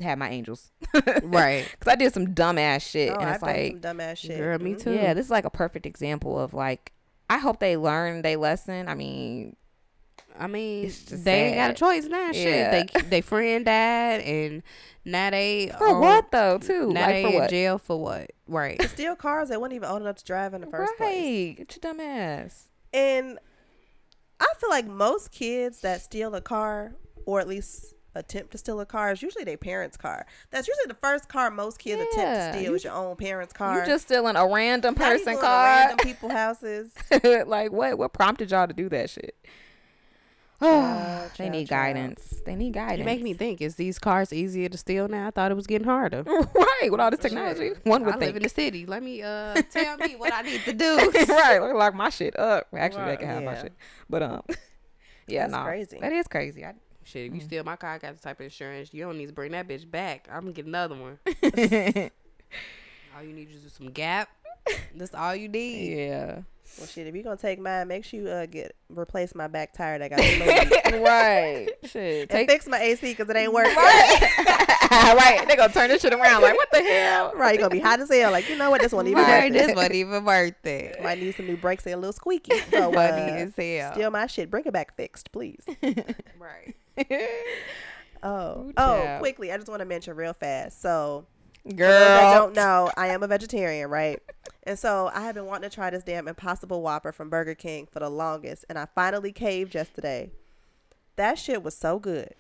had 0.02 0.18
my 0.20 0.30
angels. 0.30 0.72
Right. 1.24 1.68
Because 1.72 1.92
I 1.92 1.96
did 1.96 2.12
some 2.14 2.28
dumbass 2.34 2.82
shit. 2.90 3.12
Oh, 3.12 3.16
and 3.20 3.30
I've 3.30 3.36
it's 3.36 3.44
done 3.44 3.54
like, 3.56 3.72
some 3.72 3.82
dumbass 3.98 4.18
shit. 4.18 4.38
Girl, 4.38 4.58
me 4.60 4.74
Mhm. 4.74 4.82
too. 4.84 4.94
yeah, 4.94 5.14
this 5.14 5.26
is 5.28 5.32
like 5.32 5.46
a 5.46 5.50
perfect 5.52 5.86
example 5.86 6.40
of 6.40 6.54
like, 6.54 6.92
I 7.30 7.38
hope 7.38 7.60
they 7.60 7.78
learn 7.78 8.22
they 8.22 8.36
lesson. 8.36 8.88
I 8.88 8.96
mean, 8.96 9.56
I 10.38 10.48
mean, 10.48 10.86
It's 10.86 11.04
just 11.04 11.24
they 11.26 11.48
ain't 11.48 11.56
got 11.58 11.72
a 11.72 11.74
choice 11.74 12.06
now. 12.06 12.32
Yeah. 12.32 12.82
Shit, 12.82 12.94
they 12.94 13.02
they 13.10 13.22
friend 13.22 13.66
died, 13.66 14.22
and 14.22 14.64
now 15.06 15.30
they 15.30 15.72
for 15.78 15.96
on- 15.96 16.02
what 16.02 16.32
though, 16.32 16.58
too? 16.58 16.92
Now 16.94 17.02
like 17.02 17.10
they 17.16 17.24
for 17.24 17.30
in 17.30 17.36
what? 17.36 17.50
jail 17.50 17.78
for 17.78 18.00
what? 18.02 18.32
Right. 18.48 18.80
To 18.80 18.88
steal 18.88 19.16
cars 19.16 19.50
that 19.50 19.62
weren't 19.62 19.74
even 19.74 19.90
old 19.90 20.02
enough 20.02 20.16
to 20.18 20.26
drive 20.26 20.54
in 20.54 20.62
the 20.62 20.68
first 20.68 20.94
place. 20.98 21.58
Get 21.58 21.76
your 21.76 21.94
dumb 21.94 22.00
ass. 22.00 22.70
And 22.94 23.38
I 24.40 24.48
feel 24.58 24.70
like 24.70 24.88
most 24.88 25.32
kids 25.32 25.82
that 25.82 26.02
steal 26.02 26.34
a 26.34 26.42
car, 26.42 26.96
or 27.26 27.40
at 27.40 27.48
least 27.48 27.94
attempt 28.16 28.52
to 28.52 28.58
steal 28.58 28.80
a 28.80 28.86
car, 28.86 29.12
is 29.12 29.22
usually 29.22 29.44
their 29.44 29.58
parents' 29.58 29.98
car. 29.98 30.26
That's 30.52 30.68
usually 30.68 30.88
the 30.88 30.96
first 30.96 31.30
car 31.30 31.52
most 31.52 31.80
kids 31.80 32.02
attempt 32.02 32.36
to 32.36 32.52
steal 32.54 32.70
you 32.72 32.76
is 32.76 32.84
your 32.84 32.94
own 32.94 33.16
parents' 33.16 33.54
car. 33.54 33.76
You're 33.76 33.86
just 33.86 34.06
stealing 34.06 34.36
a 34.36 34.48
random 34.48 34.96
Not 34.98 35.10
person 35.10 35.38
car. 35.38 35.66
random 35.66 35.98
people 36.04 36.30
houses. 36.30 36.94
like 37.46 37.72
what? 37.72 37.98
What 37.98 38.14
prompted 38.14 38.52
y'all 38.52 38.68
to 38.68 38.74
do 38.74 38.90
that 38.90 39.10
shit? 39.10 39.36
Child, 40.62 41.32
they 41.38 41.50
need 41.50 41.70
child. 41.70 41.96
guidance. 41.96 42.42
They 42.46 42.56
need 42.56 42.74
guidance. 42.74 43.00
You 43.00 43.06
make 43.06 43.22
me 43.22 43.34
think: 43.34 43.62
Is 43.62 43.76
these 43.76 43.98
cars 43.98 44.34
easier 44.34 44.68
to 44.68 44.78
steal 44.78 45.08
now? 45.08 45.28
I 45.28 45.32
thought 45.32 45.52
it 45.52 45.56
was 45.56 45.68
getting 45.68 45.88
harder. 45.88 46.24
right 46.28 46.90
with 46.90 47.00
all 47.00 47.10
this 47.10 47.22
technology. 47.22 47.72
One 47.84 48.04
would 48.04 48.16
I 48.16 48.18
live 48.18 48.36
in 48.36 48.44
the 48.44 48.50
city. 48.50 48.86
Let 48.86 49.02
me 49.02 49.22
uh 49.22 49.62
tell 49.72 49.96
me 49.96 50.18
what 50.18 50.34
I 50.34 50.42
need 50.42 50.60
to 50.66 50.74
do. 50.74 50.98
right, 51.30 51.60
let 51.62 51.72
me 51.72 51.78
lock 51.78 51.94
my 51.94 52.10
shit 52.10 52.38
up. 52.38 52.68
Actually, 52.76 53.06
they 53.06 53.18
can 53.18 53.28
have 53.28 53.44
my 53.44 53.56
shit. 53.56 53.74
But 54.10 54.22
um, 54.22 54.42
yeah, 55.28 55.48
That's 55.48 55.54
no, 55.54 55.64
crazy. 55.64 55.98
That 56.02 56.12
is 56.12 56.28
crazy. 56.28 56.66
I, 56.66 56.74
Shit, 57.10 57.28
if 57.28 57.34
you 57.34 57.42
steal 57.42 57.64
my 57.64 57.76
car, 57.76 57.94
I 57.94 57.98
got 57.98 58.16
the 58.16 58.22
type 58.22 58.40
of 58.40 58.44
insurance. 58.46 58.94
You 58.94 59.04
don't 59.04 59.18
need 59.18 59.28
to 59.28 59.34
bring 59.34 59.52
that 59.54 59.68
bitch 59.68 59.90
back. 59.90 60.28
I'm 60.32 60.42
gonna 60.42 60.52
get 60.54 60.66
another 60.68 60.96
one. 60.96 61.18
All 63.18 63.24
you 63.24 63.34
need 63.34 63.50
is 63.50 63.64
just 63.64 63.78
some 63.78 63.90
gap. 63.92 64.30
That's 64.96 65.16
all 65.16 65.36
you 65.36 65.48
need. 65.48 65.98
yeah. 65.98 66.42
Well, 66.78 66.86
shit, 66.86 67.08
if 67.08 67.16
you're 67.16 67.24
going 67.24 67.38
to 67.38 67.42
take 67.42 67.60
mine, 67.60 67.88
make 67.88 68.06
sure 68.06 68.20
you 68.20 68.28
uh, 68.30 68.46
get 68.46 68.76
replace 68.90 69.34
my 69.34 69.48
back 69.48 69.74
tire 69.74 69.98
that 69.98 70.12
got 70.12 70.20
moved. 70.94 71.04
right. 71.04 71.68
Shit. 71.86 72.22
and 72.22 72.30
Take 72.30 72.50
fix 72.52 72.68
my 72.68 72.78
AC 72.80 73.02
because 73.02 73.28
it 73.28 73.36
ain't 73.36 73.52
working. 73.52 73.76
right. 73.76 74.92
right. 74.92 75.46
They 75.48 75.56
gonna 75.56 75.74
turn 75.74 75.90
this 75.90 76.04
shit 76.04 76.14
around. 76.14 76.44
Like 76.44 76.56
what 76.56 76.70
the 76.72 76.84
hell? 76.84 77.32
Right, 77.36 77.54
you're 77.56 77.68
gonna 77.68 77.74
be 77.74 77.80
hot 77.80 78.00
as 78.00 78.10
hell. 78.12 78.32
Like, 78.32 78.48
you 78.48 78.56
know 78.56 78.70
what? 78.70 78.82
This 78.82 78.92
one 78.92 79.08
even 79.08 79.24
Right, 79.24 79.46
worth 79.52 79.54
this 79.60 79.70
it. 79.72 79.76
wasn't 79.76 79.96
even 79.96 80.24
worth 80.24 80.66
it. 80.66 81.02
Might 81.02 81.20
need 81.20 81.34
some 81.36 81.48
new 81.48 81.58
brakes. 81.58 81.84
They're 81.86 81.96
a 81.96 81.98
little 81.98 82.14
squeaky. 82.14 82.60
So, 82.72 82.92
Funny 82.94 83.32
uh, 83.32 83.36
as 83.36 83.56
hell. 83.56 83.94
steal 83.94 84.12
my 84.12 84.28
shit. 84.28 84.52
Bring 84.52 84.66
it 84.66 84.74
back 84.74 84.96
fixed, 84.96 85.32
please. 85.32 85.66
Right. 86.40 86.76
Oh, 88.22 88.66
Ooh, 88.68 88.74
oh, 88.76 89.16
quickly. 89.20 89.52
I 89.52 89.56
just 89.56 89.70
want 89.70 89.80
to 89.80 89.86
mention 89.86 90.16
real 90.16 90.34
fast. 90.34 90.82
So, 90.82 91.26
Girl. 91.76 91.88
that 91.88 92.34
don't 92.34 92.54
know, 92.54 92.92
I 92.98 93.08
am 93.08 93.24
a 93.24 93.28
vegetarian, 93.28 93.90
right? 93.90 94.20
And 94.64 94.78
so 94.78 95.10
I 95.14 95.22
have 95.22 95.36
been 95.36 95.46
wanting 95.46 95.70
to 95.70 95.74
try 95.74 95.90
this 95.90 96.04
damn 96.04 96.28
Impossible 96.28 96.82
Whopper 96.82 97.12
from 97.12 97.30
Burger 97.30 97.56
King 97.56 97.88
for 97.90 98.00
the 98.00 98.10
longest, 98.10 98.66
and 98.70 98.78
I 98.78 98.88
finally 98.94 99.32
caved 99.32 99.74
yesterday. 99.74 100.32
That 101.20 101.38
shit 101.38 101.64
was 101.64 101.76
so 101.76 102.00
good. 102.00 102.34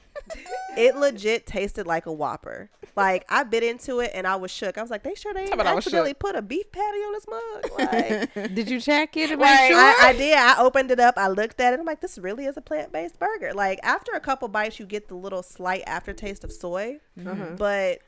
it 0.77 0.95
legit 0.95 1.45
tasted 1.45 1.85
like 1.85 2.05
a 2.05 2.13
Whopper. 2.13 2.69
Like 2.95 3.25
I 3.29 3.43
bit 3.43 3.61
into 3.61 3.99
it 3.99 4.11
and 4.13 4.25
I 4.25 4.37
was 4.37 4.51
shook. 4.51 4.77
I 4.77 4.81
was 4.81 4.89
like, 4.89 5.03
they 5.03 5.15
sure 5.15 5.33
they 5.33 5.47
Talk 5.47 5.59
I 5.59 5.75
accidentally 5.75 6.13
put 6.13 6.35
a 6.37 6.41
beef 6.41 6.71
patty 6.71 6.97
on 6.99 7.13
this 7.13 7.25
mug. 7.27 7.71
Like, 7.77 8.33
Did 8.55 8.69
you 8.69 8.79
check 8.79 9.15
it 9.17 9.27
to 9.27 9.35
make 9.37 9.45
Right. 9.45 9.67
sure? 9.69 9.77
I, 9.77 10.09
I 10.09 10.13
did. 10.13 10.37
I 10.37 10.61
opened 10.61 10.91
it 10.91 10.99
up. 10.99 11.15
I 11.17 11.27
looked 11.27 11.59
at 11.59 11.73
it. 11.73 11.79
I'm 11.79 11.85
like, 11.85 11.99
this 12.01 12.17
really 12.17 12.45
is 12.45 12.55
a 12.57 12.61
plant 12.61 12.91
based 12.93 13.19
burger. 13.19 13.53
Like 13.53 13.79
after 13.83 14.13
a 14.13 14.19
couple 14.21 14.47
bites, 14.47 14.79
you 14.79 14.85
get 14.85 15.07
the 15.09 15.15
little 15.15 15.43
slight 15.43 15.83
aftertaste 15.85 16.43
of 16.45 16.51
soy, 16.51 16.99
Uh-huh. 17.19 17.55
but 17.57 17.99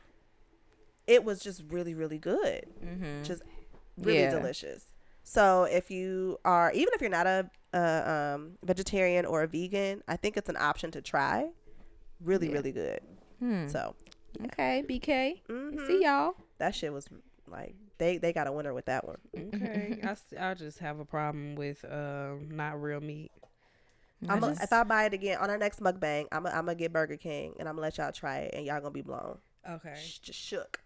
it 1.08 1.24
was 1.26 1.40
just 1.42 1.64
really, 1.70 1.94
really 1.94 2.18
good. 2.20 2.66
Mm-hmm. 2.86 3.24
Just 3.24 3.42
really 3.98 4.20
Yeah. 4.22 4.32
delicious. 4.32 4.86
So 5.24 5.64
if 5.66 5.92
you 5.92 6.40
are, 6.46 6.72
even 6.74 6.94
if 6.94 7.02
you're 7.02 7.10
not 7.10 7.28
a, 7.28 7.50
a 7.74 8.34
um, 8.36 8.58
vegetarian 8.64 9.26
or 9.26 9.44
a 9.44 9.48
vegan, 9.48 10.04
I 10.08 10.18
think 10.18 10.38
it's 10.38 10.50
an 10.50 10.58
option 10.58 10.92
to 10.92 11.02
try. 11.02 11.50
Really, 12.20 12.48
Yeah. 12.48 12.54
really 12.54 12.72
good. 12.72 13.00
Hmm. 13.40 13.68
So 13.68 13.96
Okay, 14.46 14.84
BK. 14.88 15.42
mhm. 15.50 15.88
See 15.88 16.04
y'all. 16.04 16.36
that 16.60 16.74
shit 16.76 16.94
was 16.94 17.08
like 17.48 17.76
they 17.98 18.18
they 18.18 18.32
got 18.34 18.48
a 18.48 18.52
winner 18.52 18.74
with 18.74 18.86
that 18.86 19.06
one. 19.08 19.18
Okay. 19.38 20.00
I, 20.04 20.08
s- 20.12 20.34
I 20.40 20.54
just 20.54 20.80
have 20.80 21.00
a 21.00 21.06
problem 21.06 21.56
with 21.56 21.84
um 21.90 22.50
not 22.52 22.82
real 22.82 23.02
meat. 23.02 23.32
I'm 24.30 24.44
I 24.44 24.48
a, 24.48 24.52
just- 24.52 24.64
if 24.64 24.72
I 24.74 24.84
buy 24.84 25.06
it 25.06 25.14
again 25.14 25.40
on 25.40 25.50
our 25.50 25.58
next 25.58 25.80
mukbang, 25.82 26.28
I'm 26.32 26.46
I'm 26.46 26.54
gonna 26.66 26.76
get 26.76 26.94
Burger 26.94 27.18
King 27.18 27.56
and 27.60 27.68
I'm 27.68 27.76
gonna 27.76 27.82
let 27.88 27.98
y'all 27.98 28.12
try 28.12 28.40
it 28.40 28.54
and 28.54 28.66
y'all 28.66 28.80
gonna 28.80 28.92
be 28.92 29.02
blown. 29.02 29.38
Okay. 29.70 29.96
Sh- 30.00 30.20
Just 30.20 30.40
shook. 30.40 30.80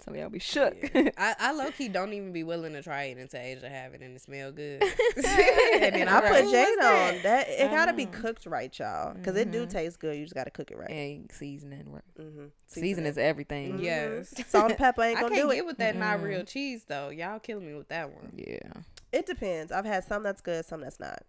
So 0.00 0.12
y'all 0.14 0.28
be 0.28 0.38
shook. 0.38 0.74
I, 1.16 1.34
I 1.38 1.52
low 1.52 1.70
key 1.70 1.88
don't 1.88 2.12
even 2.12 2.32
be 2.32 2.42
willing 2.42 2.72
to 2.74 2.82
try 2.82 3.04
it 3.04 3.16
until 3.18 3.40
Asia 3.40 3.68
have 3.70 3.94
it 3.94 4.02
and 4.02 4.14
it 4.16 4.20
smell 4.20 4.52
good. 4.52 4.82
and 5.16 5.94
then 5.94 6.08
I 6.08 6.18
I'm 6.18 6.22
put 6.22 6.50
Jade 6.50 6.78
on 6.78 7.22
that. 7.22 7.46
It 7.48 7.70
I 7.70 7.74
gotta 7.74 7.92
be 7.94 8.04
cooked 8.06 8.44
right, 8.44 8.76
y'all, 8.78 9.14
because 9.14 9.36
it 9.36 9.50
do 9.50 9.64
Mhm. 9.66 9.70
taste 9.70 10.00
good. 10.00 10.16
You 10.18 10.24
just 10.24 10.34
gotta 10.34 10.50
cook 10.50 10.70
it 10.70 10.76
right. 10.78 10.90
Egg 10.90 11.32
seasoning. 11.32 11.84
right. 11.90 12.02
Mm-hmm. 12.18 12.46
Season 12.66 13.06
is 13.06 13.16
everything. 13.16 13.78
Mhm. 13.78 13.82
Yes. 13.82 14.34
Salt 14.48 14.70
and 14.70 14.78
pepper 14.78 15.02
ain't 15.02 15.18
I 15.18 15.22
gonna 15.22 15.34
can't 15.36 15.48
do 15.48 15.54
get 15.54 15.58
it. 15.60 15.66
with 15.66 15.78
that 15.78 15.96
not 15.96 16.22
real 16.22 16.44
cheese 16.44 16.84
though. 16.86 17.08
Y'all 17.08 17.38
killing 17.38 17.66
me 17.66 17.74
with 17.74 17.88
that 17.88 18.10
one. 18.12 18.32
Yeah. 18.34 18.72
It 19.12 19.26
depends. 19.26 19.72
I've 19.72 19.86
had 19.86 20.04
some 20.04 20.22
that's 20.22 20.40
good, 20.42 20.64
some 20.66 20.80
that's 20.82 20.98
not. 21.00 21.22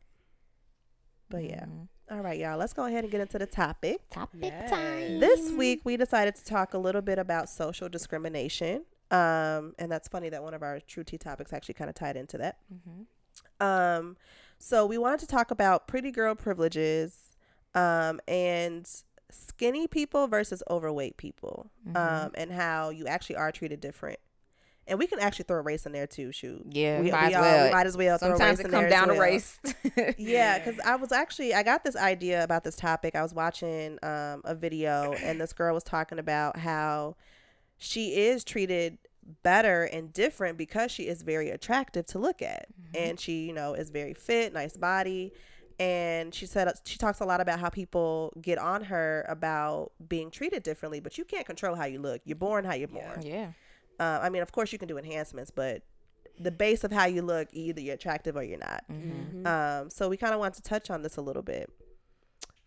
But 1.30 1.44
yeah. 1.46 1.66
All 2.12 2.20
right, 2.22 2.40
y'all. 2.40 2.58
Let's 2.58 2.74
go 2.74 2.86
ahead 2.86 3.04
and 3.04 3.12
get 3.12 3.22
into 3.22 3.40
the 3.40 3.48
topic. 3.48 4.10
Topic 4.12 4.40
Yes. 4.44 4.70
time. 4.70 5.20
This 5.20 5.52
week 5.52 5.82
we 5.84 5.98
decided 5.98 6.36
to 6.36 6.44
talk 6.44 6.74
a 6.74 6.78
little 6.78 7.02
bit 7.02 7.18
about 7.18 7.50
social 7.50 7.90
discrimination. 7.90 8.86
Um, 9.12 9.74
and 9.80 9.92
that's 9.92 10.08
funny 10.08 10.30
that 10.30 10.44
one 10.44 10.54
of 10.54 10.62
our 10.62 10.80
true 10.80 11.04
tea 11.04 11.18
topics 11.18 11.52
actually 11.52 11.74
kind 11.76 11.90
of 11.90 11.96
tied 11.96 12.16
into 12.16 12.38
that. 12.38 12.58
Mhm. 12.72 13.06
Um, 13.60 14.18
so 14.60 14.86
we 14.86 14.98
wanted 14.98 15.20
to 15.22 15.28
talk 15.28 15.50
about 15.52 15.88
pretty 15.88 16.12
girl 16.12 16.36
privileges, 16.36 17.38
um, 17.74 18.20
and 18.28 18.88
skinny 19.32 19.88
people 19.88 20.28
versus 20.28 20.62
overweight 20.70 21.18
people, 21.18 21.72
Mhm. 21.88 21.96
um, 21.98 22.32
and 22.36 22.52
how 22.52 22.90
you 22.90 23.06
actually 23.08 23.36
are 23.36 23.52
treated 23.52 23.80
different. 23.80 24.20
And 24.88 25.00
we 25.00 25.08
can 25.08 25.20
actually 25.20 25.46
throw 25.46 25.58
a 25.58 25.62
race 25.62 25.86
in 25.88 25.92
there 25.94 26.06
too. 26.06 26.32
Shoot, 26.32 26.64
Yeah, 26.70 27.02
we, 27.02 27.10
might 27.12 27.30
we 27.30 27.34
as 27.34 27.36
all- 27.36 27.42
well. 27.42 27.66
we 27.66 27.72
might 27.74 27.88
as 27.88 27.98
well. 27.98 28.18
throw 28.20 28.28
a 28.28 28.32
Sometimes 28.38 28.58
race 28.58 28.60
it 28.60 28.66
in 28.66 28.72
comes 28.72 28.82
there 28.84 28.90
down 28.90 29.08
to 29.08 29.14
well. 29.14 29.22
race. 29.22 29.60
Yeah, 30.18 30.60
because 30.60 30.80
I 30.82 30.96
was 30.96 31.12
actually 31.12 31.54
I 31.54 31.64
got 31.64 31.84
this 31.84 31.96
idea 31.96 32.44
about 32.44 32.64
this 32.64 32.76
topic. 32.76 33.16
I 33.16 33.24
was 33.24 33.34
watching 33.34 33.98
um, 34.04 34.42
a 34.46 34.54
video, 34.56 35.14
and 35.14 35.42
this 35.42 35.54
girl 35.54 35.74
was 35.74 35.84
talking 35.84 36.20
about 36.20 36.58
how 36.58 37.16
she 37.78 38.16
is 38.16 38.44
treated 38.44 38.98
better 39.42 39.86
and 39.86 40.14
different 40.14 40.56
because 40.58 40.92
she 40.92 41.08
is 41.08 41.24
very 41.24 41.50
attractive 41.50 42.06
to 42.08 42.20
look 42.20 42.44
at, 42.44 42.68
and 42.94 43.20
she 43.20 43.46
you 43.46 43.54
know 43.54 43.74
is 43.74 43.90
very 43.90 44.14
fit, 44.14 44.54
nice 44.54 44.78
body. 44.78 45.34
And 45.80 46.34
she 46.34 46.46
said 46.46 46.72
she 46.86 46.98
talks 46.98 47.20
a 47.20 47.26
lot 47.26 47.42
about 47.42 47.60
how 47.60 47.70
people 47.70 48.32
get 48.42 48.58
on 48.58 48.84
her 48.86 49.26
about 49.28 49.92
being 50.08 50.30
treated 50.32 50.64
differently, 50.64 51.00
but 51.02 51.18
you 51.18 51.26
can't 51.26 51.46
control 51.46 51.76
how 51.76 51.86
you 51.86 52.00
look. 52.00 52.22
You're 52.24 52.38
born 52.38 52.64
how 52.66 52.76
you're 52.76 52.88
born. 52.88 53.22
yeah. 53.24 53.48
Uh, 54.00 54.20
I 54.22 54.30
mean, 54.30 54.42
of 54.42 54.52
course, 54.52 54.72
you 54.74 54.80
can 54.80 54.88
do 54.88 54.98
enhancements, 54.98 55.52
but 55.52 55.84
the 56.40 56.52
base 56.52 56.84
of 56.84 56.92
how 56.92 57.06
you 57.06 57.22
look, 57.22 57.48
either 57.54 57.80
you're 57.80 57.96
attractive 57.96 58.36
or 58.36 58.44
you're 58.44 58.60
not. 58.60 58.84
Mhm. 58.92 59.46
Um, 59.48 59.90
so 59.90 60.10
we 60.10 60.18
kind 60.18 60.34
of 60.34 60.40
want 60.40 60.54
to 60.56 60.62
touch 60.62 60.90
on 60.90 61.02
this 61.02 61.16
a 61.18 61.22
little 61.22 61.42
bit. 61.44 61.70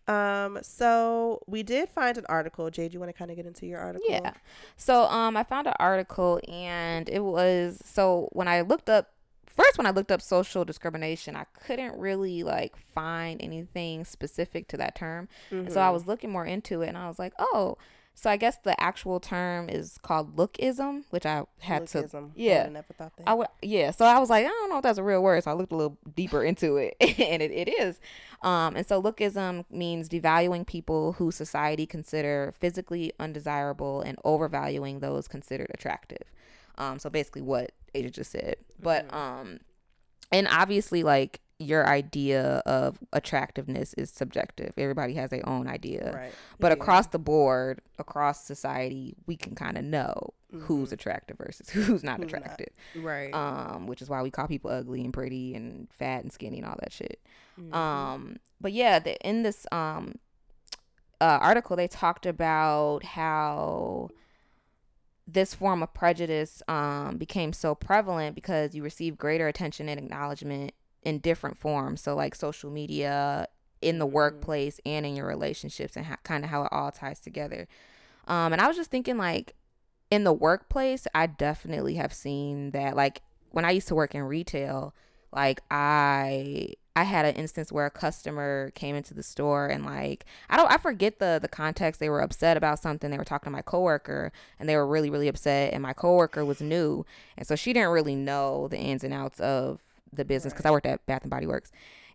Um, 0.07 0.57
so 0.63 1.39
we 1.45 1.61
did 1.61 1.87
find 1.89 2.17
an 2.17 2.25
article. 2.27 2.69
Jade, 2.71 2.93
you 2.93 2.99
want 2.99 3.09
to 3.09 3.17
kind 3.17 3.29
of 3.29 3.37
get 3.37 3.45
into 3.45 3.67
your 3.67 3.79
article? 3.79 4.07
Yeah. 4.09 4.33
So 4.75 5.03
um 5.03 5.37
I 5.37 5.43
found 5.43 5.67
an 5.67 5.73
article 5.79 6.39
and 6.47 7.07
it 7.09 7.19
was 7.23 7.79
so 7.85 8.27
when 8.31 8.47
I 8.47 8.61
looked 8.61 8.89
up 8.89 9.11
first 9.45 9.77
when 9.77 9.85
I 9.85 9.91
looked 9.91 10.11
up 10.11 10.21
social 10.23 10.65
discrimination, 10.65 11.35
I 11.35 11.43
couldn't 11.53 11.95
really 11.99 12.41
like 12.41 12.75
find 12.95 13.39
anything 13.39 14.03
specific 14.03 14.67
to 14.69 14.77
that 14.77 14.95
term. 14.95 15.27
And 15.51 15.71
so 15.71 15.79
I 15.79 15.89
Mhm. 15.89 15.93
was 15.93 16.07
looking 16.07 16.31
more 16.31 16.45
into 16.45 16.81
it 16.81 16.87
and 16.87 16.97
I 16.97 17.07
was 17.07 17.19
like, 17.19 17.33
oh, 17.37 17.77
so 18.15 18.29
I 18.29 18.35
guess 18.37 18.57
the 18.57 18.79
actual 18.81 19.19
term 19.19 19.69
is 19.69 19.97
called 20.01 20.35
lookism, 20.35 21.03
which 21.09 21.25
I 21.25 21.43
had 21.59 21.87
to 21.87 22.03
Lookism. 22.03 22.29
I 22.29 22.31
yeah. 22.35 22.57
would've 22.59 22.73
never 22.73 22.93
thought 22.93 23.15
that. 23.17 23.27
I 23.29 23.33
would, 23.33 23.47
yeah. 23.61 23.91
So 23.91 24.05
I 24.05 24.19
was 24.19 24.29
like, 24.29 24.45
I 24.45 24.49
don't 24.49 24.69
know 24.69 24.77
if 24.77 24.83
that's 24.83 24.97
a 24.97 25.03
real 25.03 25.23
word. 25.23 25.43
So 25.43 25.51
I 25.51 25.53
looked 25.53 25.71
a 25.71 25.75
little 25.75 25.97
deeper 26.15 26.43
into 26.43 26.75
it, 26.77 26.95
and 27.01 27.41
it, 27.41 27.51
it 27.51 27.69
is. 27.69 27.99
Um, 28.41 28.75
and 28.75 28.85
so 28.85 29.01
lookism 29.01 29.63
means 29.69 30.09
devaluing 30.09 30.67
people 30.67 31.13
who 31.13 31.31
society 31.31 31.85
consider 31.85 32.53
physically 32.59 33.13
undesirable 33.19 34.01
and 34.01 34.17
overvaluing 34.25 34.99
those 34.99 35.27
considered 35.27 35.71
attractive. 35.73 36.23
Um, 36.77 36.99
so 36.99 37.09
basically 37.09 37.41
what 37.41 37.71
Asia 37.93 38.09
just 38.09 38.31
said. 38.31 38.57
But 38.81 39.07
Mhm. 39.09 39.13
um, 39.15 39.59
and 40.31 40.47
obviously 40.49 41.03
like 41.03 41.41
your 41.61 41.85
idea 41.85 42.61
of 42.65 42.97
attractiveness 43.11 43.93
is 43.95 44.09
subjective. 44.09 44.73
Everybody 44.77 45.13
has 45.15 45.29
their 45.29 45.47
own 45.47 45.67
idea. 45.67 46.13
right. 46.15 46.33
But 46.57 46.69
Yeah. 46.69 46.81
across 46.81 47.07
the 47.07 47.19
board, 47.19 47.81
across 47.97 48.45
society, 48.45 49.15
we 49.27 49.35
can 49.35 49.55
kind 49.55 49.77
of 49.77 49.83
know 49.83 50.29
who's 50.51 50.89
Mhm. 50.89 50.93
attractive 50.93 51.37
versus 51.37 51.69
who's 51.71 52.01
not 52.03 52.19
Who's 52.23 52.31
not. 52.31 52.41
attractive 52.41 52.69
Right. 52.95 53.33
um, 53.33 53.87
which 53.87 54.01
is 54.01 54.09
why 54.09 54.21
we 54.21 54.31
call 54.31 54.47
people 54.47 54.71
ugly 54.71 55.03
and 55.03 55.13
pretty 55.13 55.53
and 55.53 55.91
fat 55.91 56.23
and 56.23 56.31
skinny 56.31 56.59
and 56.59 56.65
all 56.65 56.77
that 56.79 56.93
shit. 56.93 57.19
Mhm. 57.59 57.73
Um, 57.75 58.37
but 58.61 58.71
yeah, 58.71 58.99
the, 58.99 59.17
in 59.27 59.43
this 59.43 59.67
um 59.71 60.15
uh, 61.21 61.37
article, 61.41 61.75
they 61.75 61.89
talked 61.89 62.25
about 62.25 63.03
how 63.03 64.07
this 65.27 65.53
form 65.53 65.83
of 65.83 65.93
prejudice 65.93 66.63
um 66.69 67.17
became 67.17 67.51
so 67.53 67.75
prevalent 67.75 68.33
because 68.33 68.73
you 68.73 68.81
receive 68.81 69.17
greater 69.17 69.47
attention 69.49 69.89
and 69.89 69.99
acknowledgement 69.99 70.73
in 71.03 71.19
different 71.19 71.57
forms. 71.57 72.01
So 72.01 72.15
like 72.15 72.35
social 72.35 72.69
media, 72.69 73.47
in 73.81 73.97
the 73.97 74.07
Mhm. 74.07 74.11
workplace, 74.11 74.81
and 74.85 75.05
in 75.05 75.15
your 75.15 75.25
relationships, 75.25 75.95
and 75.95 76.05
how, 76.05 76.17
kind 76.23 76.43
of 76.43 76.49
how 76.49 76.63
it 76.63 76.69
all 76.71 76.91
ties 76.91 77.19
together. 77.19 77.67
Um, 78.27 78.51
and 78.53 78.61
I 78.61 78.67
was 78.67 78.75
just 78.75 78.91
thinking 78.91 79.17
like 79.17 79.55
in 80.11 80.23
the 80.23 80.33
workplace, 80.33 81.07
I 81.15 81.27
definitely 81.27 81.95
have 81.95 82.13
seen 82.13 82.71
that. 82.71 82.95
Like 82.95 83.21
when 83.51 83.63
I 83.65 83.71
used 83.71 83.87
to 83.87 83.95
work 83.95 84.13
in 84.13 84.23
retail, 84.23 84.93
like 85.31 85.61
I 85.71 86.73
I 86.95 87.03
had 87.03 87.23
an 87.25 87.35
instance 87.35 87.71
where 87.71 87.85
a 87.85 87.91
customer 87.91 88.71
came 88.75 88.95
into 88.95 89.13
the 89.13 89.23
store 89.23 89.67
and 89.67 89.85
like 89.85 90.25
I 90.49 90.57
don't 90.57 90.69
I 90.69 90.77
forget 90.77 91.19
the 91.19 91.39
the 91.41 91.47
context. 91.47 91.99
They 91.99 92.09
were 92.09 92.19
upset 92.19 92.57
about 92.57 92.79
something. 92.79 93.09
They 93.09 93.17
were 93.17 93.23
talking 93.23 93.45
to 93.45 93.55
my 93.55 93.61
coworker 93.61 94.33
and 94.59 94.67
they 94.67 94.75
were 94.75 94.87
really 94.87 95.09
really 95.09 95.27
upset. 95.29 95.71
And 95.73 95.81
my 95.81 95.93
coworker 95.93 96.43
was 96.43 96.59
new, 96.61 97.05
and 97.37 97.47
so 97.47 97.55
she 97.55 97.71
didn't 97.71 97.91
really 97.91 98.15
know 98.15 98.67
the 98.67 98.77
ins 98.77 99.03
and 99.03 99.13
outs 99.13 99.39
of 99.39 99.81
the 100.13 100.25
business 100.25 100.53
because 100.53 100.65
I 100.65 100.71
worked 100.71 100.85
at 100.85 101.05
Bath 101.05 101.21
and 101.21 101.29
Body 101.29 101.47
Works. 101.47 101.71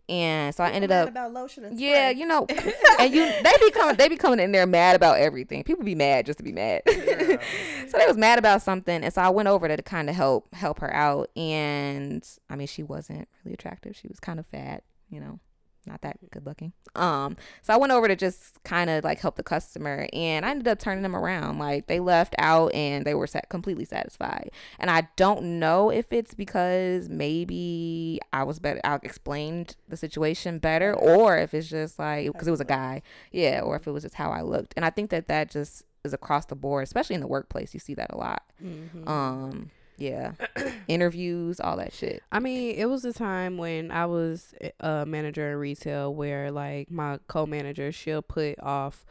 And 0.06 0.54
so 0.54 0.62
I 0.62 0.70
ended 0.70 0.90
mad 0.90 1.04
up 1.04 1.08
about 1.08 1.32
lotion 1.32 1.64
and 1.64 1.80
yeah, 1.80 2.10
spray. 2.10 2.20
you 2.20 2.26
know, 2.26 2.46
and 3.00 3.14
you 3.14 3.24
they 3.24 3.52
be 3.58 3.70
coming 3.70 3.96
they 3.96 4.08
be 4.08 4.16
coming 4.16 4.38
in 4.38 4.52
there 4.52 4.66
mad 4.66 4.96
about 4.96 5.18
everything. 5.18 5.64
People 5.64 5.82
be 5.82 5.94
mad 5.94 6.26
just 6.26 6.38
to 6.38 6.44
be 6.44 6.52
mad. 6.52 6.82
Yeah. 6.86 7.38
so 7.88 7.96
they 7.96 8.06
was 8.06 8.18
mad 8.18 8.38
about 8.38 8.60
something, 8.60 9.02
and 9.02 9.12
so 9.14 9.22
I 9.22 9.30
went 9.30 9.48
over 9.48 9.66
to 9.66 9.82
kind 9.82 10.10
of 10.10 10.16
help 10.16 10.54
help 10.54 10.80
her 10.80 10.92
out. 10.92 11.30
And 11.36 12.22
I 12.50 12.56
mean, 12.56 12.66
she 12.66 12.82
wasn't 12.82 13.28
really 13.44 13.54
attractive. 13.54 13.96
She 13.96 14.06
was 14.08 14.20
kind 14.20 14.38
of 14.38 14.44
fat, 14.46 14.84
you 15.08 15.20
know, 15.20 15.40
not 15.86 16.00
that 16.02 16.18
good 16.30 16.46
looking. 16.46 16.72
Um, 16.94 17.36
so 17.62 17.72
I 17.74 17.76
went 17.76 17.92
over 17.92 18.08
to 18.08 18.16
just 18.16 18.62
kind 18.64 18.88
of 18.90 19.04
like 19.04 19.20
help 19.20 19.36
the 19.36 19.42
customer, 19.42 20.08
and 20.12 20.44
I 20.46 20.50
ended 20.50 20.68
up 20.68 20.78
turning 20.78 21.02
them 21.02 21.16
around. 21.16 21.58
Like 21.58 21.86
they 21.86 22.00
left 22.00 22.34
out, 22.38 22.72
and 22.74 23.04
they 23.04 23.14
were 23.14 23.26
sat- 23.26 23.48
completely 23.48 23.84
satisfied. 23.84 24.50
And 24.78 24.90
I 24.90 25.08
don't 25.16 25.58
know 25.58 25.90
if 25.90 26.12
it's 26.12 26.34
because 26.34 27.08
maybe 27.08 28.20
I 28.32 28.44
was 28.44 28.58
better, 28.58 28.80
I 28.84 28.98
explained 29.02 29.76
the 29.88 29.96
situation 29.96 30.58
better, 30.58 30.94
or 30.94 31.36
if 31.38 31.54
it's 31.54 31.68
just 31.68 31.98
like 31.98 32.30
because 32.32 32.48
it 32.48 32.52
was 32.52 32.60
a 32.60 32.64
guy, 32.64 33.02
yeah, 33.32 33.60
or 33.60 33.76
if 33.76 33.86
it 33.86 33.90
was 33.90 34.02
just 34.04 34.14
how 34.16 34.30
I 34.30 34.42
looked. 34.42 34.74
And 34.76 34.84
I 34.84 34.90
think 34.90 35.10
that 35.10 35.28
that 35.28 35.50
just 35.50 35.84
is 36.04 36.12
across 36.12 36.46
the 36.46 36.54
board, 36.56 36.82
especially 36.84 37.14
in 37.14 37.20
the 37.20 37.26
workplace. 37.26 37.72
You 37.74 37.80
see 37.80 37.94
that 37.94 38.10
a 38.12 38.16
lot. 38.16 38.42
Mhm. 38.62 39.08
Um, 39.08 39.70
yeah, 39.96 40.32
interviews, 40.88 41.60
all 41.60 41.76
that 41.76 41.92
shit. 41.92 42.22
I 42.32 42.40
mean, 42.40 42.74
it 42.76 42.86
was 42.86 43.04
a 43.04 43.12
time 43.12 43.56
when 43.56 43.90
I 43.90 44.06
was 44.06 44.54
a 44.80 45.04
manager 45.06 45.52
in 45.52 45.58
retail 45.58 46.14
where 46.14 46.50
like 46.50 46.90
my 46.90 47.18
co-manager 47.28 47.92
she'll 47.92 48.22
put 48.22 48.60
off 48.60 49.04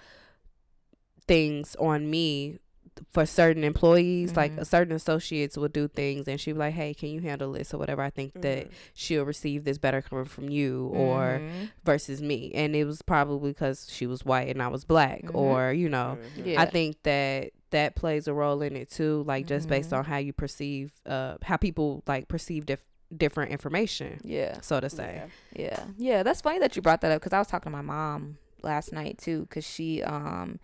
things 1.27 1.75
on 1.79 2.09
me 2.09 2.59
for 3.11 3.25
certain 3.25 3.63
employees 3.63 4.35
like 4.35 4.55
Mhm. 4.55 4.65
certain 4.65 4.95
associates 4.95 5.57
will 5.57 5.67
do 5.67 5.87
things 5.87 6.27
and 6.27 6.39
she'd 6.39 6.53
be 6.53 6.59
like 6.59 6.73
hey 6.73 6.93
can 6.93 7.09
you 7.09 7.21
handle 7.21 7.51
this 7.51 7.73
or 7.73 7.77
whatever 7.77 8.01
i 8.01 8.09
think 8.09 8.33
that 8.41 8.67
Mhm. 8.67 8.71
she'll 8.93 9.23
receive 9.25 9.63
this 9.63 9.77
better 9.77 10.01
coming 10.01 10.25
from 10.25 10.49
you 10.49 10.87
or 10.93 11.41
Mhm. 11.41 11.69
versus 11.83 12.21
me 12.21 12.51
and 12.53 12.75
it 12.75 12.85
was 12.85 13.01
probably 13.01 13.51
because 13.51 13.87
she 13.91 14.05
was 14.05 14.23
white 14.25 14.49
and 14.49 14.61
i 14.61 14.67
was 14.67 14.85
black 14.85 15.23
Mhm. 15.23 15.31
or 15.35 15.73
you 15.73 15.89
know 15.89 16.17
Mhm. 16.37 16.45
yeah, 16.45 16.61
I 16.61 16.65
think 16.65 17.01
that 17.03 17.51
that 17.71 17.95
plays 17.95 18.27
a 18.27 18.33
role 18.33 18.61
in 18.61 18.75
it 18.75 18.91
too, 18.91 19.23
like 19.25 19.47
just 19.47 19.67
based 19.67 19.89
Mhm. 19.89 19.97
on 19.97 20.05
how 20.05 20.17
you 20.17 20.31
perceive, 20.31 20.91
uh, 21.07 21.37
how 21.41 21.57
people 21.57 22.03
like 22.05 22.27
perceive 22.27 22.67
dif- 22.67 22.85
different 23.17 23.51
information, 23.51 24.19
yeah, 24.23 24.61
so 24.61 24.79
to 24.79 24.89
say. 24.91 25.23
Yeah. 25.55 25.65
yeah, 25.65 25.83
yeah. 25.97 26.23
That's 26.23 26.41
funny 26.41 26.59
that 26.59 26.75
you 26.75 26.83
brought 26.83 27.01
that 27.01 27.11
up 27.11 27.19
because 27.21 27.33
I 27.33 27.39
was 27.39 27.47
talking 27.47 27.71
to 27.71 27.75
my 27.75 27.81
mom 27.81 28.37
last 28.61 28.93
night 28.93 29.17
too 29.17 29.41
because 29.49 29.65
she 29.65 30.03
um 30.03 30.59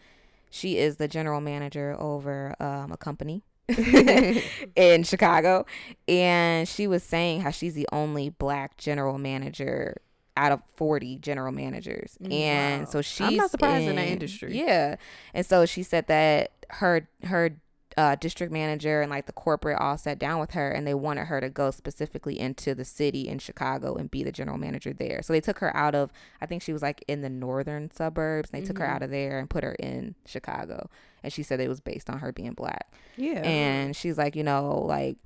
she 0.49 0.77
is 0.77 0.97
the 0.97 1.07
general 1.07 1.41
manager 1.41 1.95
over 1.99 2.55
um 2.59 2.91
a 2.91 2.97
company 2.97 3.43
in 4.75 5.03
Chicago 5.03 5.65
and 6.07 6.67
she 6.67 6.87
was 6.87 7.03
saying 7.03 7.41
how 7.41 7.51
she's 7.51 7.73
the 7.75 7.87
only 7.91 8.29
black 8.29 8.77
general 8.77 9.17
manager 9.17 10.01
out 10.37 10.51
of 10.51 10.61
40 10.75 11.17
general 11.17 11.51
managers 11.51 12.17
Mm, 12.21 12.31
and 12.33 12.81
wow. 12.85 12.89
so 12.89 13.01
she's 13.01 13.27
I'm 13.27 13.35
not 13.35 13.51
surprised 13.51 13.87
in 13.87 13.95
that 13.97 14.07
industry. 14.07 14.57
yeah 14.57 14.95
and 15.33 15.45
so 15.45 15.65
she 15.65 15.83
said 15.83 16.07
that 16.07 16.51
her 16.69 17.07
her 17.23 17.57
uh, 17.97 18.15
district 18.15 18.53
manager 18.53 19.01
and 19.01 19.09
like 19.09 19.25
the 19.25 19.31
corporate 19.33 19.77
all 19.79 19.97
sat 19.97 20.19
down 20.19 20.39
with 20.39 20.51
her 20.51 20.71
and 20.71 20.85
they 20.87 20.93
wanted 20.93 21.25
her 21.25 21.41
to 21.41 21.49
go 21.49 21.71
specifically 21.71 22.39
into 22.39 22.73
the 22.75 22.85
city 22.85 23.27
in 23.27 23.39
Chicago 23.39 23.95
and 23.95 24.09
be 24.11 24.23
the 24.23 24.31
general 24.31 24.57
manager 24.57 24.93
there. 24.93 25.21
So 25.21 25.33
they 25.33 25.41
took 25.41 25.59
her 25.59 25.75
out 25.75 25.95
of 25.95 26.11
I 26.39 26.45
think 26.45 26.61
she 26.61 26.71
was 26.73 26.81
like 26.81 27.03
in 27.07 27.21
the 27.21 27.29
northern 27.29 27.91
suburbs. 27.91 28.49
And 28.53 28.61
they 28.61 28.65
took 28.65 28.77
her 28.77 28.85
Mhm. 28.85 28.89
out 28.95 29.03
of 29.03 29.09
there 29.09 29.39
and 29.39 29.49
put 29.49 29.63
her 29.63 29.73
in 29.73 30.15
Chicago. 30.25 30.89
And 31.23 31.33
she 31.33 31.43
said 31.43 31.59
it 31.59 31.67
was 31.67 31.81
based 31.81 32.09
on 32.09 32.19
her 32.19 32.31
being 32.31 32.53
black 32.53 32.93
Yeah, 33.17 33.41
and 33.43 33.95
she's 33.95 34.17
like 34.17 34.35
you 34.35 34.43
know 34.43 34.79
like 34.87 35.17